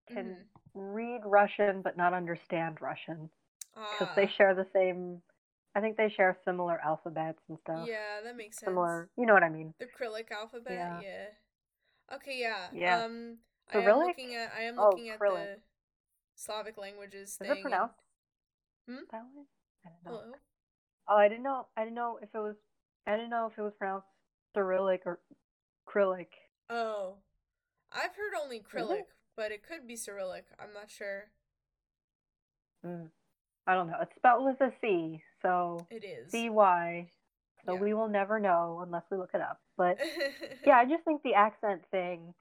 can 0.08 0.26
Mhm. 0.26 0.46
read 0.74 1.22
Russian 1.26 1.82
but 1.82 1.96
not 1.98 2.14
understand 2.14 2.82
Russian 2.82 3.30
because 3.74 4.16
they 4.16 4.26
Ah, 4.26 4.30
share 4.38 4.54
the 4.56 4.66
same. 4.74 5.22
I 5.76 5.80
think 5.82 5.96
they 5.98 6.10
share 6.10 6.36
similar 6.44 6.80
alphabets 6.80 7.40
and 7.48 7.58
stuff. 7.60 7.88
yeah, 7.88 8.22
that 8.22 8.36
makes 8.36 8.58
sense. 8.58 8.70
Similar, 8.70 9.10
you 9.18 9.26
know 9.26 9.34
what 9.34 9.44
I 9.44 9.50
mean? 9.50 9.74
The 9.80 9.88
Cyrillic 9.98 10.32
alphabet, 10.32 10.74
Yeah. 10.74 11.02
yeah. 11.02 12.16
Okay, 12.16 12.40
yeah. 12.40 12.68
Yeah. 12.74 13.04
Um, 13.06 13.38
I 13.72 13.78
am 13.78 14.00
looking 14.00 14.36
at. 14.36 14.52
I 14.54 14.64
am 14.64 14.76
Oh, 14.78 14.90
looking 14.90 15.10
at 15.10 15.20
Cyrillic. 15.20 15.56
the 15.56 15.62
Slavic 16.36 16.78
languages 16.78 17.30
Is 17.30 17.38
thing. 17.38 17.52
it 17.52 17.62
pronounced 17.62 17.96
Hmm? 18.90 19.04
that 19.12 19.24
way? 19.34 19.44
I 19.86 19.90
don't 19.90 20.04
know. 20.14 20.20
Hello. 20.22 20.34
Oh, 21.08 21.16
I 21.18 21.28
didn't 21.28 21.44
know. 21.44 21.68
I 21.76 21.82
didn't 21.84 21.96
know 21.96 22.20
if 22.22 22.30
it 22.34 22.38
was. 22.40 22.56
I 23.08 23.16
didn't 23.16 23.30
know 23.32 23.48
if 23.52 23.58
it 23.58 23.62
was 23.62 23.74
pronounced 23.78 24.08
Cyrillic 24.56 25.02
or 25.06 25.20
Cyrillic. 25.92 26.32
Oh, 26.70 27.16
I've 27.92 28.16
heard 28.16 28.34
only? 28.42 28.62
Cyrillic, 28.70 29.08
but 29.36 29.52
it 29.52 29.64
could 29.68 29.88
be 29.88 29.96
Cyrillic. 29.96 30.46
I'm 30.60 30.74
not 30.74 30.90
sure. 30.90 31.32
Mm. 32.86 33.10
I 33.68 33.74
don't 33.76 33.88
know. 33.88 33.98
It's 34.02 34.16
spelled 34.16 34.46
with 34.46 34.62
a 34.62 34.72
C, 34.82 35.22
so 35.42 35.86
It 35.90 36.04
is. 36.04 36.32
C 36.32 36.50
Y. 36.50 37.10
So 37.66 37.74
Yeah. 37.76 37.80
we 37.82 37.94
will 37.94 38.08
never 38.08 38.40
know 38.40 38.80
unless 38.84 39.04
we 39.12 39.18
look 39.18 39.32
it 39.34 39.42
up. 39.42 39.60
But 39.78 40.00
yeah, 40.66 40.78
I 40.78 40.86
just 40.86 41.04
think 41.04 41.22
the 41.24 41.36
accent 41.36 41.84
thing, 41.92 42.34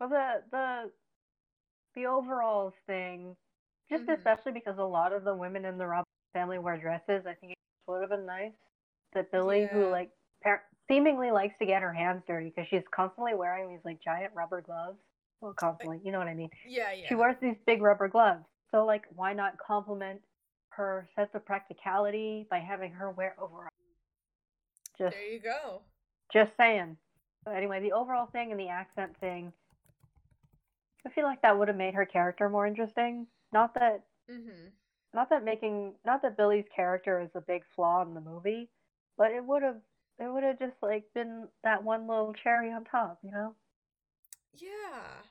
well, 0.00 0.08
the 0.08 0.42
the 0.50 0.92
the 1.94 2.06
overalls 2.06 2.74
thing, 2.86 3.36
just 3.90 4.04
Mhm. 4.06 4.16
especially 4.16 4.52
because 4.52 4.78
a 4.78 4.84
lot 4.84 5.12
of 5.12 5.24
the 5.24 5.34
women 5.34 5.64
in 5.64 5.78
the 5.78 5.86
family 6.36 6.58
wear 6.58 6.76
dresses. 6.76 7.24
I 7.26 7.32
think 7.32 7.52
it 7.52 7.58
would 7.90 8.02
have 8.02 8.10
been 8.10 8.26
nice 8.26 8.52
that 9.14 9.32
Billie, 9.32 9.66
who 9.72 9.90
like 9.90 10.10
par- 10.42 10.64
seemingly 10.86 11.30
likes 11.30 11.54
to 11.60 11.66
get 11.66 11.80
her 11.80 11.92
hands 11.94 12.22
dirty 12.26 12.52
because 12.54 12.68
she's 12.68 12.82
constantly 12.94 13.34
wearing 13.34 13.70
these 13.70 13.80
like 13.84 14.02
giant 14.04 14.32
rubber 14.34 14.60
gloves. 14.60 14.98
Well, 15.40 15.54
constantly, 15.58 16.00
you 16.04 16.12
know 16.12 16.18
what 16.18 16.28
I 16.28 16.34
mean. 16.34 16.50
yeah, 16.68 16.92
yeah. 16.92 17.08
She 17.08 17.14
wears 17.14 17.36
these 17.40 17.56
big 17.66 17.80
rubber 17.82 18.08
gloves, 18.08 18.44
So 18.70 18.84
like, 18.84 19.04
why 19.14 19.32
not 19.32 19.54
compliment 19.58 20.20
her 20.70 21.08
sense 21.16 21.30
of 21.34 21.44
practicality 21.46 22.46
by 22.50 22.58
having 22.58 22.92
her 22.92 23.10
wear 23.10 23.34
overalls? 23.40 23.70
Just 24.98 25.14
There 25.14 25.32
you 25.32 25.40
go. 25.40 25.80
just 26.32 26.50
saying. 26.58 26.96
But 27.44 27.54
anyway, 27.56 27.80
the 27.80 27.92
overall 27.92 28.26
thing 28.26 28.50
and 28.50 28.58
the 28.60 28.68
accent 28.68 29.16
thing, 29.20 29.52
I 31.06 31.10
feel 31.10 31.24
like 31.24 31.40
that 31.42 31.58
would 31.58 31.68
have 31.68 31.76
made 31.76 31.94
her 31.94 32.04
character 32.06 32.48
more 32.48 32.66
interesting. 32.66 33.26
Not 33.52 33.72
that 33.74 34.02
Mm-hmm. 34.30 34.68
Not 35.12 35.30
that 35.30 35.44
making 35.44 35.98
not 36.04 36.22
that 36.22 36.36
Billie's 36.36 36.68
character 36.68 37.20
is 37.20 37.34
a 37.34 37.40
big 37.40 37.64
flaw 37.74 38.02
in 38.02 38.14
the 38.14 38.20
movie, 38.20 38.70
but 39.16 39.32
it 39.32 39.44
would 39.44 39.62
have 39.62 39.80
it 40.18 40.28
would 40.28 40.42
have 40.44 40.58
just 40.58 40.82
like 40.82 41.12
been 41.14 41.48
that 41.62 41.82
one 41.82 42.06
little 42.06 42.32
cherry 42.34 42.72
on 42.72 42.84
top, 42.84 43.18
you 43.22 43.30
know? 43.30 43.54
Yeah. 44.56 45.22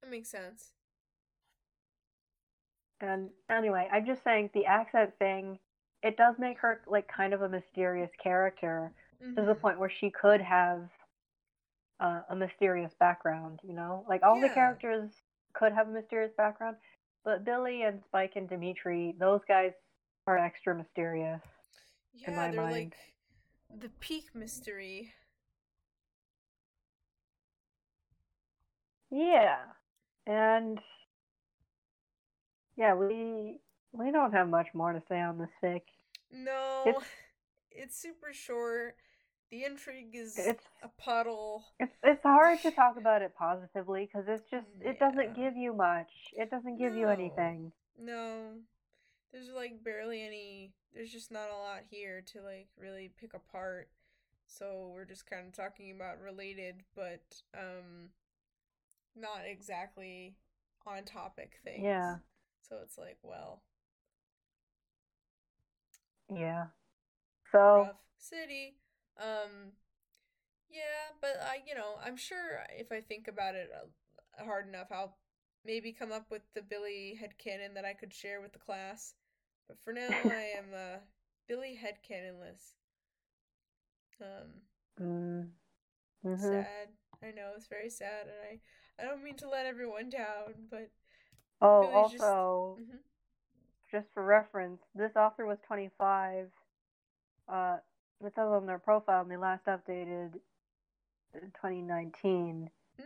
That 0.00 0.10
makes 0.10 0.28
sense. 0.28 0.72
And 3.00 3.30
anyway, 3.48 3.88
I'm 3.92 4.06
just 4.06 4.22
saying 4.24 4.50
the 4.52 4.66
accent 4.66 5.16
thing, 5.18 5.58
it 6.02 6.16
does 6.16 6.38
make 6.38 6.58
her 6.60 6.80
like 6.86 7.06
kind 7.08 7.32
of 7.34 7.42
a 7.42 7.48
mysterious 7.48 8.10
character 8.16 8.92
to 9.36 9.44
the 9.44 9.54
Mhm. 9.54 9.60
point 9.60 9.78
where 9.78 9.90
she 9.90 10.10
could 10.10 10.40
have 10.40 10.90
uh, 12.00 12.22
a 12.28 12.36
mysterious 12.36 12.92
background, 12.98 13.60
you 13.62 13.72
know? 13.74 14.04
Like 14.08 14.22
all 14.22 14.40
the 14.40 14.48
characters 14.48 15.10
could 15.52 15.72
have 15.72 15.88
a 15.88 15.92
mysterious 15.92 16.32
background, 16.36 16.76
but 17.24 17.44
Billie 17.44 17.82
and 17.82 18.00
Spike 18.08 18.32
and 18.36 18.48
Dimitri, 18.48 19.14
those 19.18 19.40
guys 19.48 19.72
are 20.26 20.38
extra 20.38 20.74
mysterious. 20.74 21.40
Yeah, 22.14 22.30
my 22.30 22.50
they're 22.50 22.60
mind. 22.60 22.72
like 22.72 23.80
the 23.80 23.88
peak 24.00 24.26
mystery. 24.34 25.12
Yeah. 29.10 29.56
And 30.26 30.80
yeah, 32.76 32.94
we 32.94 33.58
we 33.92 34.10
don't 34.10 34.32
have 34.32 34.48
much 34.48 34.68
more 34.74 34.92
to 34.92 35.02
say 35.08 35.20
on 35.20 35.38
this 35.38 35.50
fic. 35.62 35.82
No, 36.32 36.82
It's- 36.86 37.04
it's 37.70 37.96
super 37.96 38.32
short. 38.32 38.96
The 39.54 39.62
intrigue 39.62 40.16
is 40.16 40.36
It's 40.36 40.64
a 40.82 40.88
puddle. 41.00 41.64
it's 41.78 41.94
it's 42.02 42.24
hard 42.24 42.60
to 42.62 42.70
talk 42.72 42.96
about 42.96 43.22
it 43.22 43.36
positively 43.38 44.10
because 44.12 44.26
it's 44.26 44.50
just 44.50 44.66
it 44.80 44.98
doesn't 44.98 45.36
give 45.36 45.56
you 45.56 45.72
much. 45.72 46.10
It 46.32 46.50
doesn't 46.50 46.76
give 46.76 46.96
you 46.96 47.06
anything. 47.06 47.70
No, 47.96 48.54
there's 49.32 49.50
like 49.54 49.84
barely 49.84 50.26
any. 50.26 50.72
There's 50.92 51.12
just 51.12 51.30
not 51.30 51.50
a 51.50 51.56
lot 51.56 51.82
here 51.88 52.24
to 52.32 52.42
like 52.42 52.66
really 52.76 53.12
pick 53.16 53.32
apart. 53.32 53.90
So 54.48 54.90
we're 54.92 55.04
just 55.04 55.30
kind 55.30 55.46
of 55.46 55.52
talking 55.52 55.92
about 55.92 56.20
related, 56.20 56.82
but 56.96 57.22
um, 57.56 58.08
not 59.14 59.42
exactly 59.46 60.34
on 60.84 61.04
topic 61.04 61.60
things. 61.62 61.84
Yeah. 61.84 62.16
So 62.68 62.78
it's 62.82 62.98
like, 62.98 63.18
well, 63.22 63.62
Yeah. 66.28 66.64
So 67.52 67.84
rough 67.86 67.96
city. 68.18 68.78
Um, 69.18 69.72
yeah, 70.70 71.14
but 71.20 71.40
I, 71.42 71.62
you 71.66 71.74
know, 71.74 71.96
I'm 72.04 72.16
sure 72.16 72.64
if 72.78 72.92
I 72.92 73.00
think 73.00 73.28
about 73.28 73.54
it 73.54 73.70
uh, 73.74 74.44
hard 74.44 74.68
enough, 74.68 74.88
I'll 74.90 75.16
maybe 75.64 75.92
come 75.92 76.12
up 76.12 76.30
with 76.30 76.42
the 76.54 76.62
Billie 76.62 77.18
headcanon 77.20 77.74
that 77.74 77.84
I 77.84 77.94
could 77.94 78.12
share 78.12 78.40
with 78.40 78.52
the 78.52 78.58
class. 78.58 79.14
But 79.68 79.80
for 79.82 79.92
now, 79.92 80.28
I 80.28 80.42
am 80.58 80.66
uh, 80.74 80.98
Billie 81.48 81.78
headcanonless. 81.82 82.74
Um, 84.20 84.62
mm, 85.00 85.50
mhm. 86.24 86.66
sad. 86.66 86.88
I 87.22 87.30
know 87.30 87.52
it's 87.56 87.66
very 87.66 87.90
sad, 87.90 88.26
and 88.26 88.36
I, 88.50 88.60
I 89.02 89.06
don't 89.08 89.22
mean 89.24 89.36
to 89.36 89.48
let 89.48 89.66
everyone 89.66 90.10
down, 90.10 90.68
but 90.70 90.90
Oh, 91.60 91.66
Billie's 91.80 92.10
just- 92.12 92.36
also, 92.36 92.78
mhm. 92.78 92.98
just 93.90 94.06
for 94.12 94.24
reference, 94.24 94.82
this 94.94 95.16
author 95.16 95.46
was 95.46 95.58
25. 95.66 96.50
Uh, 97.48 97.78
it 98.24 98.32
says 98.34 98.46
on 98.48 98.66
their 98.66 98.78
profile, 98.78 99.22
and 99.22 99.30
they 99.30 99.36
last 99.36 99.64
updated 99.66 100.34
in 101.34 101.40
2019. 101.60 102.70
Mm, 103.00 103.04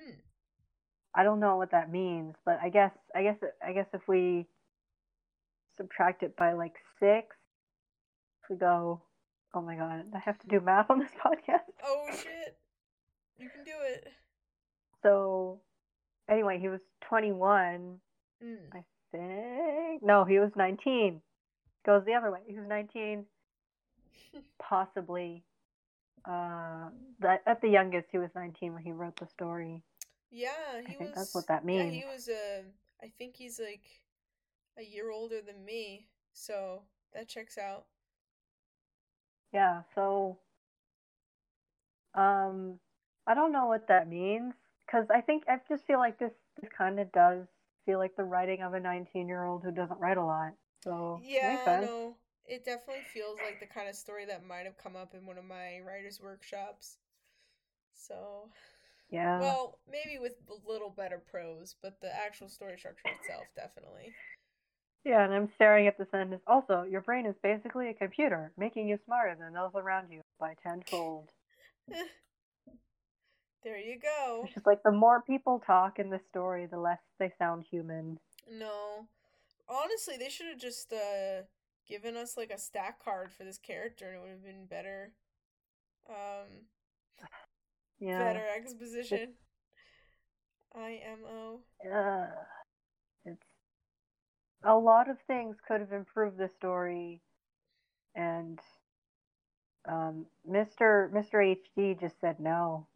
I 1.15 1.23
don't 1.25 1.41
know 1.41 1.57
what 1.57 1.71
that 1.73 1.91
means, 1.91 2.35
but 2.45 2.59
I 2.63 2.69
guess 2.69 2.93
I 3.15 3.23
guess 3.23 3.37
I 3.67 3.73
guess 3.73 3.87
if 3.93 4.07
we 4.07 4.47
subtract 5.77 6.23
it 6.23 6.37
by 6.37 6.53
like 6.53 6.75
six, 7.01 7.37
if 8.45 8.51
we 8.51 8.57
go, 8.57 9.01
oh 9.55 9.61
my 9.63 9.77
god, 9.77 10.05
I 10.15 10.19
have 10.19 10.39
to 10.41 10.47
do 10.49 10.61
math 10.61 10.91
on 10.91 10.99
this 11.01 11.11
podcast. 11.25 11.61
oh 11.85 12.07
shit, 12.13 12.57
you 13.39 13.49
can 13.49 13.65
do 13.65 13.73
it. 13.87 14.09
So, 15.03 15.61
anyway, 16.29 16.59
he 16.61 16.69
was 16.69 16.81
21, 17.09 18.01
Mm. 18.45 18.57
I 18.73 18.85
think. 19.11 20.03
No, 20.03 20.25
he 20.25 20.39
was 20.39 20.51
19. 20.57 21.21
Goes 21.87 22.05
the 22.05 22.15
other 22.15 22.31
way. 22.31 22.41
He 22.47 22.55
was 22.57 22.69
19, 22.69 23.25
possibly. 24.59 25.45
Uh, 26.25 26.91
that 27.21 27.43
at 27.47 27.61
the 27.61 27.69
youngest, 27.69 28.09
he 28.11 28.19
was 28.19 28.31
19 28.35 28.75
when 28.75 28.83
he 28.83 28.93
wrote 28.93 29.17
the 29.17 29.27
story. 29.27 29.83
Yeah, 30.31 30.81
he 30.81 30.89
I 30.89 30.93
was. 30.93 30.99
think 30.99 31.15
that's 31.15 31.35
what 31.35 31.47
that 31.49 31.65
Yeah, 31.67 31.87
means. 31.87 32.03
he 32.03 32.05
was. 32.05 32.29
Uh, 32.29 32.63
I 33.03 33.09
think 33.09 33.37
he's 33.37 33.59
like 33.59 34.03
a 34.79 34.83
year 34.83 35.11
older 35.11 35.41
than 35.41 35.65
me, 35.65 36.09
so 36.33 36.83
that 37.13 37.29
checks 37.29 37.59
out. 37.59 37.87
Yeah, 39.53 39.83
so 39.95 40.39
um 42.15 42.79
I 43.27 43.35
don't 43.35 43.53
know 43.53 43.67
what 43.67 43.89
that 43.89 44.09
means 44.09 44.55
cuz 44.91 45.11
I 45.11 45.21
think 45.21 45.45
I 45.49 45.61
just 45.69 45.87
feel 45.87 45.99
like 45.99 46.19
this 46.19 46.33
this 46.61 46.71
kind 46.71 46.99
of 46.99 47.11
does 47.13 47.47
feel 47.85 47.99
like 47.99 48.17
the 48.17 48.25
writing 48.25 48.63
of 48.63 48.75
a 48.75 48.81
19-year-old 48.81 49.63
who 49.63 49.71
doesn't 49.73 50.01
write 50.01 50.17
a 50.19 50.25
lot. 50.25 50.53
So, 50.83 51.23
Yeah, 51.23 51.75
no, 51.79 52.17
it 52.49 52.65
definitely 52.65 53.03
feels 53.13 53.39
like 53.43 53.61
the 53.61 53.67
kind 53.67 53.89
of 53.89 53.95
story 53.95 54.25
that 54.27 54.45
might 54.45 54.65
have 54.65 54.77
come 54.79 54.97
up 54.97 55.15
in 55.15 55.27
one 55.27 55.39
of 55.39 55.45
my 55.45 55.81
writers' 55.87 56.21
workshops. 56.21 56.97
So, 57.95 58.49
Yeah. 59.11 59.39
well, 59.41 59.79
maybe 59.91 60.19
with 60.19 60.35
a 60.49 60.71
little 60.71 60.91
better 60.91 61.19
prose, 61.19 61.75
but 61.83 62.01
the 62.01 62.15
actual 62.15 62.49
story 62.49 62.79
structure 62.79 63.09
itself, 63.11 63.49
definitely. 63.55 64.15
yeah, 65.05 65.25
and 65.25 65.33
I'm 65.33 65.49
staring 65.55 65.87
at 65.87 65.97
the 65.99 66.07
sentence. 66.11 66.43
Also, 66.47 66.83
your 66.83 67.01
brain 67.01 67.27
is 67.27 67.35
basically 67.43 67.89
a 67.89 67.95
computer, 67.95 68.53
making 68.57 68.89
you 68.89 68.99
smarter 69.05 69.37
than 69.39 69.53
those 69.55 69.73
around 69.75 70.11
you 70.11 70.21
by 70.39 70.55
tenfold. 70.63 71.29
there 73.65 73.79
you 73.79 73.99
go. 73.99 74.43
It's 74.45 74.55
just 74.55 74.67
like 74.67 74.83
the 74.83 74.93
more 74.93 75.23
people 75.23 75.61
talk 75.67 75.99
in 75.99 76.11
this 76.11 76.23
story, 76.31 76.67
the 76.67 76.79
less 76.79 77.01
they 77.19 77.33
sound 77.39 77.65
human. 77.71 78.19
No. 78.51 79.09
Honestly, 79.69 80.17
they 80.17 80.29
should 80.29 80.47
have 80.49 80.59
just 80.59 80.93
uh 80.93 81.43
given 81.89 82.17
us 82.17 82.37
like 82.37 82.51
a 82.51 82.59
stack 82.59 83.03
card 83.03 83.33
for 83.33 83.45
this 83.45 83.59
character 83.59 84.07
and 84.09 84.17
it 84.17 84.21
would 84.21 84.31
have 84.31 84.45
been 84.45 84.67
better. 84.67 85.13
Um 86.09 86.67
Yeah. 88.01 88.19
better 88.19 88.47
exposition. 88.57 89.35
IMO. 90.75 91.61
uh, 91.93 92.27
it's 93.25 93.47
a 94.65 94.75
lot 94.77 95.09
of 95.09 95.17
things 95.27 95.57
could 95.67 95.81
have 95.81 95.93
improved 95.93 96.37
the 96.39 96.49
story 96.49 97.21
and 98.15 98.59
um, 99.89 100.27
Mr. 100.49 101.11
Mr. 101.13 101.41
HD 101.43 101.95
just 101.99 102.21
said 102.21 102.39
no. 102.41 102.87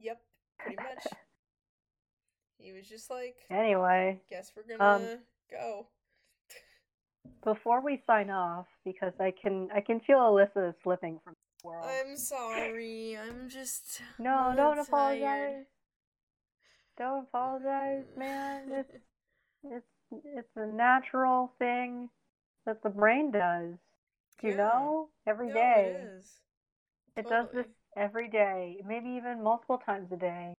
Yep, 0.00 0.20
pretty 0.58 0.76
much. 0.76 1.04
He 2.58 2.72
was 2.72 2.88
just 2.88 3.10
like, 3.10 3.36
Anyway, 3.50 4.20
guess 4.30 4.52
we're 4.56 4.62
gonna 4.62 4.84
Um, 4.84 5.18
go. 5.50 5.86
Before 7.44 7.80
we 7.80 8.02
sign 8.06 8.30
off, 8.30 8.66
because 8.84 9.12
I 9.20 9.32
can 9.32 9.70
I 9.74 9.80
can 9.80 10.00
feel 10.00 10.18
Alyssa 10.18 10.70
is 10.70 10.74
slipping 10.82 11.20
from 11.24 11.34
the 11.62 11.68
world. 11.68 11.88
I'm 11.88 12.16
sorry. 12.16 13.16
I'm 13.16 13.48
just 13.48 14.00
no, 14.18 14.52
don't 14.56 14.78
tired. 14.78 14.86
apologize. 14.88 15.66
Don't 16.96 17.24
apologize, 17.28 18.06
man. 18.16 18.62
It's 18.76 18.90
it's 19.64 19.86
it's 20.24 20.56
a 20.56 20.66
natural 20.66 21.52
thing 21.58 22.10
that 22.66 22.82
the 22.82 22.90
brain 22.90 23.30
does. 23.30 23.74
You 24.42 24.50
Yeah. 24.50 24.56
know, 24.56 25.10
every 25.26 25.48
No, 25.48 25.54
day. 25.54 25.94
it 25.96 26.06
is. 26.18 26.40
It 27.16 27.28
does 27.28 27.50
this 27.50 27.66
every 27.96 28.28
day, 28.28 28.80
maybe 28.86 29.08
even 29.08 29.42
multiple 29.42 29.78
times 29.78 30.12
a 30.12 30.16
day. 30.16 30.54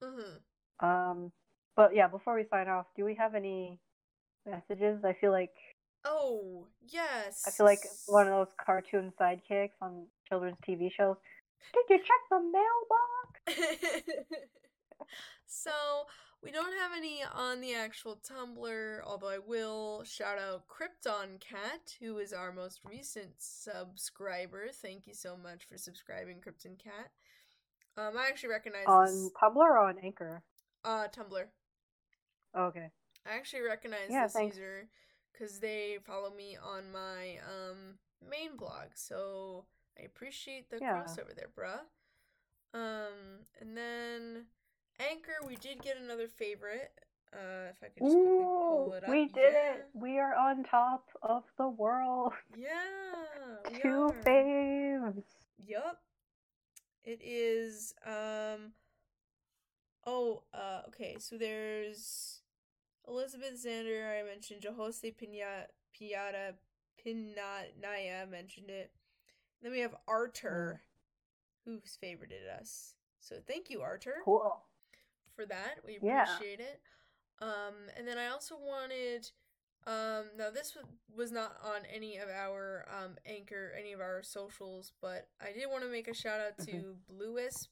Mhm. 0.00 0.42
Um, 0.80 1.32
but 1.76 1.94
yeah, 1.94 2.08
before 2.08 2.34
we 2.34 2.44
sign 2.50 2.68
off, 2.68 2.86
do 2.96 3.04
we 3.04 3.14
have 3.14 3.34
any 3.34 3.78
messages? 4.46 5.04
I 5.04 5.14
feel 5.20 5.30
like 5.32 5.54
Oh 6.04 6.66
yes. 6.80 7.44
I 7.46 7.50
feel 7.50 7.66
like 7.66 7.80
one 8.06 8.26
of 8.26 8.32
those 8.32 8.54
cartoon 8.64 9.12
sidekicks 9.20 9.70
on 9.80 10.06
children's 10.28 10.56
TV 10.68 10.90
shows. 10.96 11.16
Did 11.72 11.84
you 11.90 11.98
check 11.98 12.22
the 12.30 12.40
mailbox? 13.46 14.26
so 15.46 15.70
we 16.42 16.50
don't 16.50 16.72
have 16.80 16.90
any 16.96 17.20
on 17.32 17.60
the 17.60 17.74
actual 17.74 18.16
Tumblr, 18.28 19.00
although 19.06 19.28
I 19.28 19.38
will 19.38 20.02
shout 20.02 20.38
out 20.38 20.64
Krypton 20.66 21.38
Cat, 21.38 21.94
who 22.00 22.18
is 22.18 22.32
our 22.32 22.52
most 22.52 22.80
recent 22.84 23.34
subscriber. 23.38 24.66
Thank 24.72 25.06
you 25.06 25.14
so 25.14 25.36
much 25.36 25.64
for 25.68 25.78
subscribing, 25.78 26.38
Krypton 26.38 26.82
Cat. 26.82 27.10
Um, 27.96 28.14
I 28.18 28.26
actually 28.26 28.48
recognize 28.50 28.86
On 28.88 29.04
this 29.04 29.30
Tumblr 29.40 29.56
or 29.56 29.78
on 29.78 29.98
Anchor? 30.02 30.42
uh 30.84 31.06
Tumblr. 31.16 31.44
Okay. 32.58 32.90
I 33.26 33.36
actually 33.36 33.62
recognize 33.62 34.10
Yeah, 34.10 34.24
this 34.24 34.32
thanks. 34.32 34.56
user 34.56 34.88
because 35.32 35.58
they 35.60 35.98
follow 36.04 36.30
me 36.30 36.56
on 36.62 36.90
my 36.92 37.38
um 37.46 37.98
main 38.28 38.56
blog. 38.56 38.88
So 38.94 39.64
I 39.98 40.02
appreciate 40.04 40.70
the 40.70 40.78
Yeah. 40.80 40.94
crossover 40.94 41.34
there, 41.34 41.48
bruh. 41.56 41.80
Um, 42.74 43.44
and 43.60 43.76
then 43.76 44.46
Anchor, 44.98 45.46
we 45.46 45.56
did 45.56 45.82
get 45.82 45.96
another 45.98 46.28
favorite. 46.28 46.92
Uh, 47.32 47.70
if 47.70 47.82
I 47.82 47.86
could 47.88 48.02
just 48.04 48.14
Ooh, 48.14 48.84
pull 48.84 48.92
it 48.94 49.04
up. 49.04 49.10
we 49.10 49.26
did 49.28 49.52
yeah. 49.54 49.74
it. 49.76 49.86
We 49.94 50.18
are 50.18 50.34
on 50.34 50.64
top 50.64 51.08
of 51.22 51.44
the 51.56 51.68
world. 51.68 52.32
Yeah. 52.56 53.78
Two 53.80 54.08
are. 54.08 54.12
faves. 54.24 55.22
Yup. 55.66 56.00
It 57.04 57.20
is 57.22 57.94
um 58.06 58.72
oh, 60.06 60.42
uh 60.52 60.82
okay, 60.88 61.16
so 61.18 61.36
there's 61.38 62.41
Elizabeth 63.08 63.62
Zander, 63.64 64.18
I 64.20 64.22
mentioned 64.24 64.64
Jose 64.64 65.10
Piñata 65.12 65.66
Piata 65.98 66.54
Pinaya 67.04 68.26
mentioned 68.30 68.70
it. 68.70 68.92
Then 69.62 69.72
we 69.72 69.80
have 69.80 69.94
Artur 70.08 70.80
who's 71.64 71.96
favorited 72.02 72.48
us. 72.60 72.94
So 73.20 73.36
thank 73.46 73.70
you, 73.70 73.80
Artur, 73.82 74.22
Cool. 74.24 74.64
for 75.34 75.46
that. 75.46 75.84
We 75.84 75.98
Yeah. 76.02 76.24
appreciate 76.24 76.60
it. 76.60 76.80
Um 77.40 77.88
and 77.96 78.06
then 78.06 78.18
I 78.18 78.28
also 78.28 78.56
wanted 78.56 79.30
um 79.86 80.30
now 80.36 80.50
this 80.50 80.72
w- 80.72 80.96
was 81.14 81.32
not 81.32 81.56
on 81.62 81.84
any 81.86 82.16
of 82.18 82.28
our 82.28 82.86
um 82.88 83.16
anchor 83.26 83.72
any 83.76 83.92
of 83.92 84.00
our 84.00 84.22
socials, 84.22 84.92
but 85.00 85.28
I 85.40 85.52
did 85.52 85.66
want 85.68 85.82
to 85.82 85.90
make 85.90 86.06
a 86.08 86.14
shout 86.14 86.40
out 86.40 86.58
to 86.66 86.96
Blue 87.08 87.32
Wisp 87.34 87.70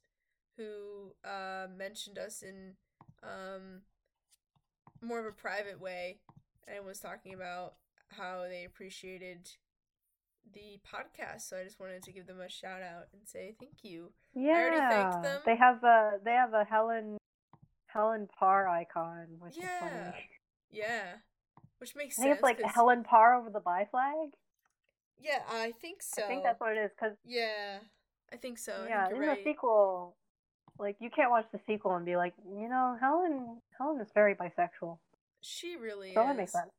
who 0.56 1.14
uh 1.24 1.68
mentioned 1.76 2.18
us 2.18 2.42
in 2.42 2.76
um 3.22 3.82
more 5.02 5.18
of 5.20 5.26
a 5.26 5.32
private 5.32 5.80
way 5.80 6.18
and 6.68 6.84
was 6.84 7.00
talking 7.00 7.34
about 7.34 7.74
how 8.08 8.42
they 8.48 8.64
appreciated 8.64 9.50
the 10.52 10.80
podcast. 10.90 11.42
So 11.42 11.56
I 11.58 11.64
just 11.64 11.78
wanted 11.80 12.02
to 12.04 12.12
give 12.12 12.26
them 12.26 12.40
a 12.40 12.48
shout 12.48 12.82
out 12.82 13.04
and 13.12 13.22
say 13.26 13.54
thank 13.58 13.82
you. 13.84 14.12
Yeah. 14.34 14.52
already 14.52 14.76
thanked 14.78 15.22
them. 15.22 15.40
They 15.46 15.56
have 15.56 15.82
a 15.84 16.18
they 16.24 16.32
have 16.32 16.52
a 16.54 16.64
Helen 16.64 17.18
Helen 17.86 18.28
Parr 18.38 18.68
icon, 18.68 19.26
which 19.38 19.56
is 19.58 19.64
funny. 19.80 20.14
Yeah. 20.70 21.14
Which 21.78 21.94
makes 21.96 22.18
I 22.18 22.22
think 22.22 22.28
sense. 22.30 22.36
it's 22.38 22.42
like 22.42 22.60
'cause- 22.60 22.72
Helen 22.74 23.04
Parr 23.04 23.34
over 23.34 23.50
the 23.50 23.60
bi 23.60 23.86
flag. 23.90 24.30
Yeah, 25.18 25.42
I 25.48 25.72
think 25.80 26.02
so. 26.02 26.24
I 26.24 26.26
think 26.28 26.42
that's 26.44 26.60
what 26.60 26.76
it 26.76 26.80
is. 26.80 26.90
Cause 26.98 27.12
Yeah, 27.24 27.78
I 28.32 28.36
think 28.36 28.58
so. 28.58 28.86
yeah, 28.88 29.08
in 29.10 29.16
you're 29.16 29.34
the 29.34 29.42
sequel, 29.44 30.16
like 30.80 30.96
you 31.00 31.10
can't 31.10 31.30
watch 31.30 31.46
the 31.52 31.60
sequel 31.66 31.96
and 31.96 32.06
be 32.06 32.16
like, 32.16 32.34
you 32.46 32.68
know, 32.68 32.96
Helen 33.00 33.62
Helen 33.78 34.00
is 34.00 34.08
very 34.14 34.34
bisexual. 34.34 34.98
She 35.42 35.76
really 35.76 36.14
So 36.14 36.24
is. 36.24 36.26
that 36.26 36.36
makes 36.36 36.52
sense. 36.52 36.70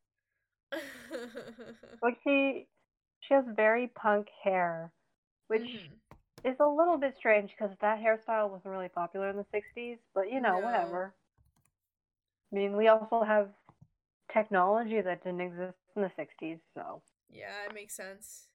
Like 2.01 2.19
she 2.23 2.67
she 3.21 3.33
has 3.33 3.45
very 3.47 3.87
punk 3.87 4.29
hair, 4.43 4.93
which 5.47 5.63
Mhm. 5.63 5.99
is 6.43 6.59
a 6.59 6.67
little 6.67 6.97
bit 6.97 7.15
strange 7.17 7.51
because 7.51 7.77
that 7.81 7.99
hairstyle 7.99 8.49
wasn't 8.49 8.73
really 8.73 8.89
popular 8.89 9.29
in 9.29 9.37
the 9.37 9.45
'60s. 9.51 9.99
But 10.13 10.31
you 10.31 10.41
know, 10.41 10.59
No. 10.59 10.59
whatever. 10.59 11.15
I 12.51 12.55
mean, 12.55 12.77
we 12.77 12.87
also 12.89 13.23
have 13.23 13.53
technology 14.33 15.01
that 15.01 15.23
didn't 15.23 15.41
exist 15.41 15.77
in 15.95 16.03
the 16.03 16.11
'60s, 16.15 16.59
so 16.75 17.03
Yeah, 17.29 17.65
it 17.65 17.73
makes 17.73 17.95
sense. 17.95 18.50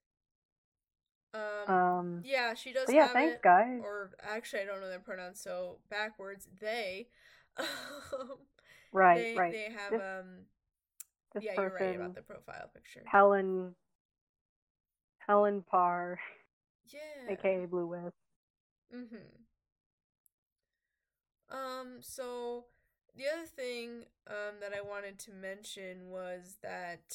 Um, 1.69 1.75
um. 1.75 2.23
yeah, 2.25 2.55
she 2.55 2.73
does 2.73 2.93
yeah, 2.93 3.03
have 3.03 3.13
thanks, 3.13 3.35
it. 3.37 3.43
guys. 3.43 3.81
Or 3.83 4.11
actually, 4.23 4.63
I 4.63 4.65
don't 4.67 4.81
know 4.81 4.89
their 4.89 4.99
pronouns, 5.01 5.41
so 5.41 5.79
backwards. 5.91 6.49
They. 6.61 7.09
Right, 8.93 9.17
they, 9.17 9.35
right. 9.37 9.53
They 9.53 9.69
have 9.77 9.91
This- 9.91 10.01
um. 10.01 10.27
This 11.35 11.45
yeah, 11.45 11.55
person, 11.55 11.77
you're 11.79 11.89
right 11.89 11.97
about 11.97 12.15
the 12.15 12.23
profile 12.23 12.71
picture. 12.73 13.03
Helen, 13.05 13.75
Helen 15.19 15.63
Parr, 15.69 16.19
Yeah. 16.89 17.33
aka 17.35 17.67
Blue 17.67 17.87
Wisp. 17.89 18.17
Mm-hmm. 18.95 19.17
Um, 21.55 21.99
so 22.01 22.65
the 23.17 23.25
other 23.33 23.47
thing 23.47 24.05
um 24.29 24.61
that 24.61 24.73
I 24.73 24.81
wanted 24.81 25.19
to 25.21 25.33
mention 25.33 26.09
was 26.09 26.57
that 26.63 27.15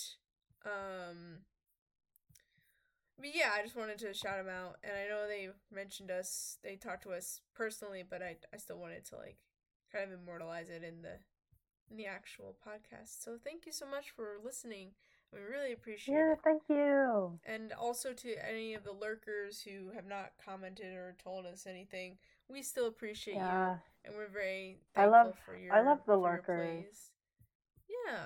um 0.66 1.40
but 3.22 3.34
yeah, 3.36 3.52
I 3.58 3.62
just 3.64 3.76
wanted 3.76 4.00
to 4.00 4.14
shout 4.14 4.38
them 4.38 4.50
out 4.54 4.78
and 4.84 4.94
I 4.94 5.08
know 5.08 5.28
they 5.28 5.50
mentioned 5.74 6.12
us, 6.12 6.58
they 6.64 6.76
talked 6.76 7.04
to 7.04 7.12
us 7.12 7.42
personally, 7.56 8.04
but 8.08 8.22
I 8.22 8.38
I 8.54 8.58
still 8.58 8.78
wanted 8.80 9.06
to 9.06 9.16
like 9.18 9.38
kind 9.92 10.06
of 10.12 10.20
immortalize 10.20 10.70
it 10.70 10.84
in 10.84 11.02
the 11.02 11.18
in 11.90 11.98
the 11.98 12.06
actual 12.08 12.56
podcast. 12.66 13.22
So 13.24 13.38
thank 13.44 13.66
you 13.66 13.72
so 13.72 13.86
much 13.86 14.10
for 14.12 14.38
listening. 14.44 14.92
We 15.34 15.40
really 15.40 15.72
appreciate 15.72 16.16
Yeah, 16.16 16.34
it. 16.34 16.40
thank 16.44 16.64
you. 16.68 17.40
And 17.46 17.72
also 17.74 18.12
to 18.14 18.36
any 18.50 18.74
of 18.74 18.84
the 18.84 18.92
lurkers 18.92 19.62
who 19.62 19.92
have 19.96 20.06
not 20.06 20.32
commented 20.46 20.94
or 20.94 21.16
told 21.24 21.46
us 21.46 21.66
anything, 21.68 22.18
we 22.50 22.62
still 22.64 22.88
appreciate 22.88 23.36
you 23.36 23.40
Yeah, 23.40 23.78
and 24.04 24.16
we're 24.16 24.28
very 24.28 24.80
I 24.96 25.06
love- 25.06 25.38
for 25.46 25.56
your 25.56 25.74
I 25.74 25.82
love 25.82 26.00
the 26.06 26.18
lurkers. 26.18 27.12
Yeah, 27.88 28.26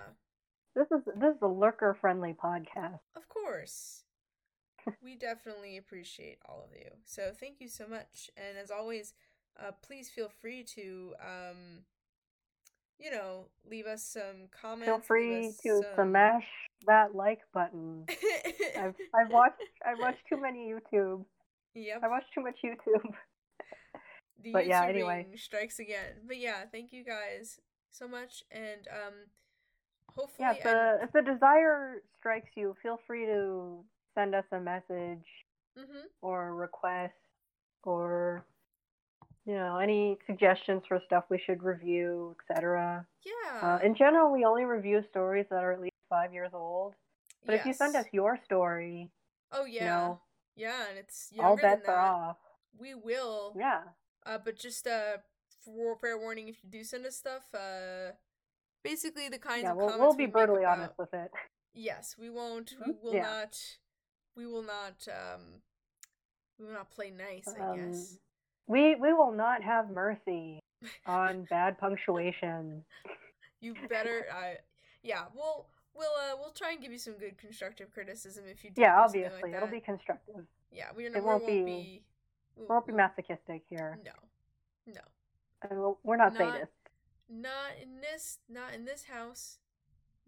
this 0.76 0.88
is 0.92 1.04
this 1.16 1.36
is 1.36 1.42
a 1.42 1.48
lurker 1.48 1.94
friendly 1.94 2.34
podcast. 2.34 3.00
of 3.16 3.28
course. 3.30 4.05
We 5.04 5.16
definitely 5.16 5.78
appreciate 5.78 6.40
all 6.48 6.64
of 6.70 6.76
you. 6.78 6.90
So 7.06 7.32
thank 7.40 7.60
you 7.60 7.68
so 7.68 7.88
much. 7.88 8.30
And 8.38 8.58
as 8.58 8.72
always, 8.72 9.14
uh, 9.60 9.72
please 9.82 10.10
feel 10.10 10.30
free 10.30 10.64
to 10.76 11.14
um, 11.20 11.84
you 13.00 13.12
know, 13.12 13.46
leave 13.70 13.86
us 13.88 14.04
some 14.04 14.48
comments. 14.52 14.86
Feel 14.86 15.00
free 15.00 15.52
to 15.64 15.82
some- 15.96 16.10
smash 16.10 16.46
that 16.88 17.16
like 17.16 17.40
button. 17.54 18.06
I've 18.78 18.96
I've 19.14 19.30
watched 19.30 19.62
I've 19.86 20.00
watched 20.00 20.22
too 20.30 20.40
many 20.40 20.72
YouTube. 20.72 21.26
yep. 21.74 22.02
I 22.04 22.08
watched 22.08 22.34
too 22.34 22.42
much 22.42 22.56
YouTube. 22.64 23.12
the 24.44 24.52
But 24.52 24.68
yeah, 24.68 24.86
anyway. 24.86 25.28
strikes 25.36 25.80
again. 25.80 26.22
But 26.28 26.38
yeah, 26.38 26.64
thank 26.72 26.94
you 26.94 27.04
guys 27.04 27.60
so 27.90 28.08
much, 28.08 28.44
and 28.52 28.88
um, 28.92 29.14
hopefully, 30.16 30.48
Yeah, 30.48 30.52
if 30.54 30.64
the 30.64 30.98
if 31.04 31.12
the 31.12 31.22
desire 31.34 32.02
strikes 32.20 32.52
you, 32.56 32.76
feel 32.82 33.00
free 33.08 33.26
to 33.26 33.84
send 34.16 34.34
us 34.34 34.46
a 34.52 34.60
message 34.60 35.26
mm-hmm. 35.78 36.06
or 36.22 36.48
a 36.50 36.54
request 36.54 37.14
or 37.84 38.46
you 39.46 39.54
know 39.54 39.78
any 39.78 40.18
suggestions 40.26 40.82
for 40.88 41.00
stuff 41.06 41.26
we 41.30 41.38
should 41.38 41.62
review, 41.64 42.36
etc. 42.50 43.06
yeah. 43.24 43.60
Uh, 43.62 43.80
in 43.86 43.96
general, 43.96 44.32
we 44.32 44.44
only 44.46 44.66
review 44.66 45.04
stories 45.10 45.46
that 45.50 45.64
are 45.64 45.72
at 45.72 45.82
least 45.82 45.94
five 46.10 46.34
years 46.34 46.52
old. 46.54 46.94
But 47.46 47.56
if 47.56 47.66
you 47.66 47.74
send 47.74 47.96
us 47.96 48.06
your 48.12 48.40
story, 48.44 49.12
oh 49.52 49.66
yeah, 49.66 49.84
you 49.84 49.90
know, 49.90 50.20
yeah, 50.56 50.90
and 50.90 50.98
it's 50.98 51.32
all 51.40 51.56
bets 51.56 51.88
are 51.88 51.96
off. 52.00 52.38
we 52.80 52.96
will. 52.96 53.54
Yeah. 53.58 53.82
Uh, 54.26 54.40
but 54.44 54.58
just 54.58 54.88
uh, 54.88 55.18
for 55.64 55.96
fair 55.98 56.18
warning, 56.18 56.48
if 56.48 56.64
you 56.64 56.70
do 56.72 56.84
send 56.84 57.06
us 57.06 57.16
stuff, 57.18 57.44
uh, 57.54 58.14
basically 58.84 59.30
the 59.30 59.38
kinds 59.38 59.62
Yeah, 59.64 59.72
of 59.72 59.78
we'll, 59.78 59.90
comments 59.90 60.02
we'll 60.02 60.18
we 60.18 60.26
be 60.26 60.32
brutally 60.32 60.66
honest 60.66 60.94
with 60.98 61.14
it. 61.14 61.30
Yes, 61.76 62.16
we 62.18 62.30
won't. 62.32 62.74
We 62.84 62.94
Mhm. 62.94 63.02
will 63.04 63.14
Yeah. 63.14 63.22
not. 63.22 63.60
We 64.36 64.46
will 64.46 64.64
not. 64.64 65.08
Um, 65.08 65.42
we 66.60 66.66
will 66.66 66.74
not 66.74 66.90
play 66.90 67.12
nice. 67.12 67.48
I 67.48 67.60
Um, 67.62 67.92
guess. 67.92 68.18
We 68.68 68.96
we 68.96 69.14
will 69.14 69.32
not 69.32 69.64
have 69.64 69.90
mercy 69.90 70.60
on 71.06 71.46
bad 71.50 71.78
punctuation. 71.78 72.84
You 73.62 73.74
better. 73.90 74.28
I. 74.32 74.58
yeah. 75.02 75.24
We'll. 75.34 75.66
We'll. 75.96 76.12
Uh. 76.12 76.36
We'll 76.38 76.52
try 76.52 76.74
and 76.74 76.82
give 76.82 76.92
you 76.92 77.00
some 77.00 77.14
good 77.14 77.36
constructive 77.38 77.90
criticism 77.92 78.44
if 78.48 78.64
you. 78.64 78.70
Do 78.70 78.82
Yeah, 78.82 79.00
obviously, 79.02 79.42
like 79.42 79.54
it'll 79.56 79.68
be 79.70 79.80
constructive. 79.80 80.46
Yeah. 80.72 80.90
We, 80.96 81.04
we 81.10 81.16
it 81.16 81.24
won't, 81.24 81.26
won't 81.44 81.48
be. 81.48 81.64
be- 81.64 82.04
we 82.58 82.62
We 82.62 82.66
won't 82.68 82.86
be 82.86 82.94
masochistic 82.94 83.64
here. 83.70 83.98
No. 84.06 84.12
No. 84.94 85.02
And 85.68 85.80
we'll- 85.80 86.00
we're 86.04 86.18
not, 86.18 86.34
Not- 86.34 86.42
sadists. 86.42 86.68
Not 87.30 87.72
in 87.82 88.02
this. 88.02 88.38
Not 88.48 88.74
in 88.76 88.86
this 88.86 89.06
house. 89.06 89.58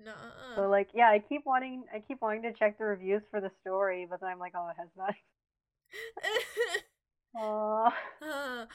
Uh. 0.05 0.55
So 0.55 0.69
like, 0.69 0.89
yeah, 0.93 1.09
I 1.09 1.19
keep 1.19 1.45
wanting 1.45 1.83
I 1.93 1.99
keep 1.99 2.21
wanting 2.21 2.43
to 2.43 2.53
check 2.53 2.77
the 2.77 2.85
reviews 2.85 3.23
for 3.31 3.41
the 3.41 3.51
story, 3.61 4.07
but 4.09 4.21
then 4.21 4.29
I'm 4.29 4.39
like, 4.39 4.53
oh, 4.55 4.69
it 4.69 4.75
has 4.77 4.89
not. 4.97 5.15
Aw. 7.35 7.93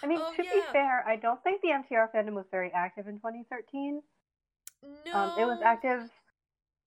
I 0.03 0.07
mean, 0.07 0.19
oh, 0.21 0.33
to 0.37 0.43
be 0.43 0.63
fair, 0.73 1.05
I 1.07 1.17
don't 1.17 1.43
think 1.43 1.63
the 1.63 1.69
MTR 1.69 2.09
fandom 2.15 2.35
was 2.35 2.47
very 2.51 2.71
active 2.73 3.09
in 3.09 3.17
2013. 3.17 4.03
No. 5.07 5.15
Um, 5.15 5.39
it 5.39 5.45
was 5.45 5.59
active 5.65 6.09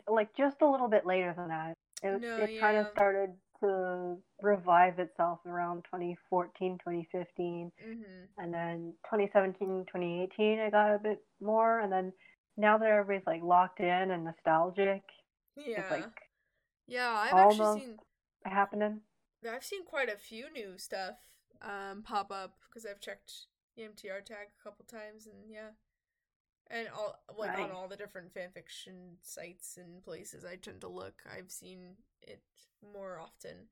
like 0.08 0.36
just 0.36 0.62
a 0.62 0.70
little 0.70 0.88
bit 0.88 1.06
later 1.06 1.34
than 1.36 1.50
that. 1.50 1.74
It, 2.04 2.22
No, 2.22 2.38
it 2.38 2.60
kind 2.60 2.78
of 2.78 2.88
started 2.92 3.32
to 3.62 4.18
revive 4.42 5.00
itself 5.00 5.40
around 5.46 5.84
2014, 5.86 6.78
2015, 6.78 7.72
hmm 7.82 8.02
and 8.38 8.54
then 8.54 8.94
2017, 9.06 9.86
2018, 9.88 10.60
I 10.60 10.70
got 10.70 10.94
a 10.94 11.00
bit 11.00 11.24
more, 11.42 11.80
and 11.80 11.92
then 11.92 12.12
now 12.58 12.78
that 12.78 12.90
everybody's 12.90 13.28
like 13.28 13.44
locked 13.44 13.80
in 13.80 14.12
and 14.12 14.24
nostalgic, 14.26 15.04
Yeah. 15.56 15.82
it's 15.82 15.92
like 15.92 16.22
yeah. 16.88 17.12
I've 17.12 17.34
actually 17.34 17.80
seen. 17.82 18.00
happening. 18.46 19.02
I've 19.50 19.64
seen 19.64 19.86
quite 19.86 20.10
a 20.10 20.18
few 20.18 20.52
new 20.52 20.78
stuff 20.78 21.16
um 21.62 22.04
pop 22.04 22.32
up 22.32 22.56
because 22.70 22.86
I've 22.86 23.00
checked 23.00 23.48
the 23.76 23.84
MTR 23.84 24.22
tag 24.22 24.48
a 24.60 24.64
couple 24.64 24.86
times 24.86 25.26
and 25.28 25.50
yeah. 25.50 25.70
and 26.70 26.88
all 26.90 27.20
like 27.38 27.52
Nice. 27.58 27.66
on 27.66 27.72
all 27.72 27.88
the 27.88 27.96
different 27.96 28.34
fanfiction 28.34 29.16
sites 29.22 29.78
and 29.78 30.04
places 30.04 30.44
I 30.46 30.56
tend 30.56 30.82
to 30.82 30.88
look, 30.88 31.22
I've 31.32 31.52
seen 31.52 31.98
it 32.22 32.42
more 32.94 33.20
often. 33.20 33.68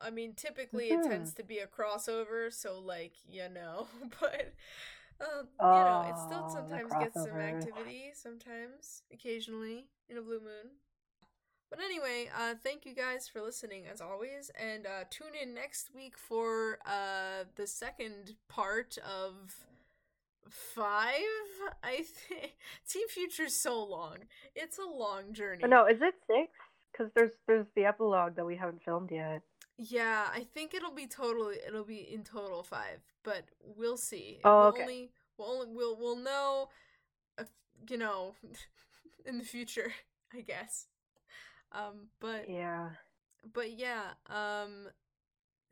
I 0.00 0.10
mean, 0.10 0.34
typically 0.34 0.88
it 0.90 1.02
tends 1.02 1.32
Mhm. 1.32 1.36
to 1.36 1.42
be 1.44 1.58
a 1.58 1.66
crossover, 1.66 2.52
so 2.52 2.78
like 2.78 3.14
you 3.26 3.48
know, 3.48 3.86
but 4.20 4.54
um, 5.20 5.48
you 5.60 5.84
know, 5.84 6.02
it 6.08 6.18
still 6.18 6.44
Oh, 6.46 6.52
sometimes 6.52 6.92
gets 7.00 7.14
some 7.14 7.32
activity. 7.40 8.10
Sometimes, 8.14 9.02
occasionally, 9.12 9.86
in 10.08 10.16
a 10.18 10.22
blue 10.22 10.40
moon. 10.40 10.72
But 11.70 11.80
anyway, 11.80 12.28
uh, 12.36 12.54
thank 12.62 12.84
you 12.84 12.94
guys 12.94 13.28
for 13.28 13.40
listening 13.42 13.84
as 13.92 14.00
always, 14.00 14.50
and 14.58 14.86
uh, 14.86 15.04
tune 15.10 15.34
in 15.40 15.54
next 15.54 15.90
week 15.94 16.16
for 16.18 16.78
uh, 16.84 17.44
the 17.56 17.66
second 17.66 18.34
part 18.48 18.98
of 18.98 19.54
five. 20.48 21.12
I 21.82 22.02
think 22.28 22.54
Team 22.88 23.06
Future's 23.08 23.54
so 23.54 23.82
long. 23.84 24.16
It's 24.54 24.78
a 24.78 24.84
long 24.86 25.32
journey. 25.32 25.60
Oh, 25.62 25.68
no, 25.68 25.86
is 25.86 26.02
it 26.02 26.14
six? 26.26 26.50
Because 26.92 27.12
there's 27.14 27.32
there's 27.46 27.66
the 27.76 27.84
epilogue 27.84 28.34
that 28.36 28.44
we 28.46 28.56
haven't 28.56 28.82
filmed 28.82 29.10
yet. 29.12 29.42
Yeah, 29.82 30.28
I 30.34 30.44
think 30.52 30.74
it'll 30.74 30.92
be 30.94 31.06
totally. 31.06 31.56
It'll 31.66 31.84
be 31.84 32.12
in 32.12 32.22
total 32.22 32.62
five, 32.62 33.00
but 33.22 33.44
we'll 33.62 33.96
see. 33.96 34.40
Oh, 34.44 34.58
we'll 34.58 34.68
okay. 34.68 34.82
Only, 34.82 35.10
we'll 35.38 35.48
only 35.48 35.66
we'll 35.74 35.96
we'll 35.96 36.16
know, 36.16 36.68
uh, 37.38 37.44
you 37.88 37.96
know, 37.96 38.34
in 39.26 39.38
the 39.38 39.44
future, 39.44 39.92
I 40.34 40.42
guess. 40.42 40.86
Um, 41.72 42.08
but 42.20 42.48
Yeah. 42.48 42.90
but 43.54 43.72
yeah, 43.78 44.12
um 44.28 44.88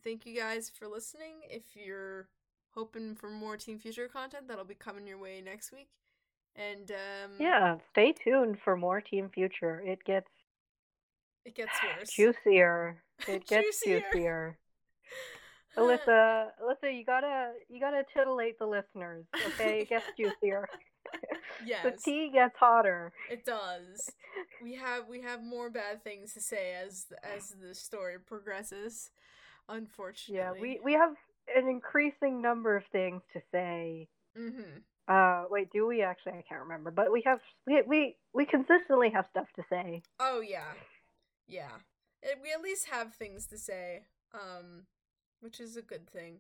thank 0.03 0.25
you 0.27 0.35
guys 0.37 0.71
for 0.71 0.89
listening. 0.89 1.43
If 1.51 1.77
you're 1.77 2.29
hoping 2.71 3.15
for 3.15 3.29
more 3.31 3.57
Team 3.57 3.79
Future 3.79 4.09
content, 4.09 4.49
that'll 4.49 4.65
be 4.65 4.75
coming 4.75 5.07
your 5.07 5.19
way 5.19 5.43
next 5.43 5.73
week. 5.73 5.91
And 6.57 6.91
um 6.93 7.33
Yeah. 7.39 7.77
Stay 7.93 8.13
tuned 8.13 8.59
for 8.65 8.77
more 8.77 9.01
Team 9.01 9.29
Future. 9.29 9.81
It 9.85 10.05
gets 10.05 10.31
it 11.45 11.55
gets 11.55 11.83
worse. 11.83 12.11
juicier. 12.17 13.03
It 13.27 13.47
gets 13.49 13.81
Juicier. 13.81 14.03
juicier. 14.13 14.59
Alyssa, 15.79 16.49
Alyssa, 16.63 16.97
you 16.97 17.05
gotta 17.05 17.53
you 17.69 17.81
gotta 17.81 18.03
titillate 18.15 18.59
the 18.59 18.67
listeners. 18.67 19.25
Okay, 19.47 19.83
it 19.83 19.89
gets 19.89 20.07
juicier. 20.19 20.69
Yes. 21.65 21.85
The 21.85 21.93
tea 22.05 22.31
gets 22.33 22.57
hotter. 22.59 23.13
it 23.31 23.45
does. 23.45 24.11
We 24.63 24.75
have 24.75 25.09
we 25.09 25.23
have 25.23 25.43
more 25.43 25.71
bad 25.71 26.03
things 26.03 26.35
to 26.35 26.41
say 26.41 26.75
as 26.75 27.07
as 27.23 27.55
the 27.61 27.75
story 27.75 28.19
progresses. 28.19 29.11
Unfortunately. 29.69 30.39
Yeah, 30.39 30.53
we 30.61 30.81
we 30.83 30.93
have 30.95 31.15
an 31.55 31.69
increasing 31.69 32.43
number 32.43 32.77
of 32.77 32.85
things 32.91 33.23
to 33.33 33.41
say. 33.53 34.09
Mhm. 34.37 34.83
Uh, 35.07 35.45
wait, 35.49 35.71
do 35.73 35.87
we 35.87 36.03
actually? 36.03 36.33
I 36.33 36.45
can't 36.49 36.63
remember, 36.63 36.91
but 36.91 37.11
we 37.13 37.23
have 37.25 37.41
we 37.67 37.83
we 37.87 38.17
we 38.35 38.47
consistently 38.47 39.11
have 39.11 39.27
stuff 39.31 39.47
to 39.57 39.63
say. 39.71 40.03
Oh 40.21 40.41
yeah. 40.41 40.73
Yeah. 41.47 41.71
Eh, 42.23 42.35
we 42.43 42.53
at 42.53 42.63
least 42.63 42.89
have 42.91 43.15
things 43.15 43.47
to 43.47 43.59
say. 43.59 44.05
Um 44.35 44.87
which 45.41 45.61
is 45.61 45.77
a 45.77 45.83
good 45.83 46.09
thing. 46.11 46.39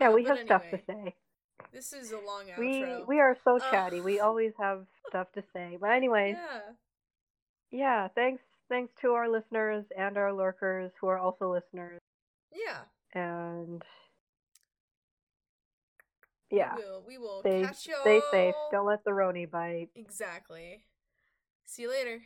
Yeah, 0.00 0.10
Uh, 0.10 0.12
we 0.12 0.24
have 0.24 0.38
stuff 0.40 0.62
to 0.70 0.78
say. 0.86 1.14
This 1.72 1.92
is 1.94 2.12
a 2.12 2.18
long 2.20 2.44
outro. 2.46 2.58
we 2.58 3.04
we 3.04 3.20
are 3.20 3.36
so 3.44 3.56
Ugh. 3.56 3.62
chatty. 3.70 4.00
We 4.00 4.20
always 4.26 4.52
have 4.58 4.86
stuff 5.08 5.32
to 5.32 5.42
say. 5.52 5.78
But 5.80 5.90
anyway, 5.92 6.32
Yeah. 6.36 6.60
yeah, 7.70 8.08
thanks 8.08 8.42
thanks 8.68 8.92
to 9.00 9.12
our 9.14 9.28
listeners 9.28 9.84
and 9.96 10.18
our 10.18 10.32
lurkers 10.32 10.92
who 11.00 11.06
are 11.06 11.18
also 11.18 11.50
listeners. 11.52 12.00
Yeah. 12.52 12.84
And 13.14 13.82
yeah, 16.50 16.74
We 16.76 16.82
will. 16.84 17.02
We 17.06 17.18
will 17.18 17.40
stay 17.40 17.62
catch 17.62 17.86
y'all. 17.86 18.00
stay 18.02 18.20
safe. 18.30 18.54
Don't 18.70 18.86
let 18.86 19.04
the 19.04 19.10
Roni 19.10 19.50
bite. 19.50 19.88
Exactly. 19.94 20.84
See 21.64 21.82
you 21.82 21.90
later. 21.90 22.20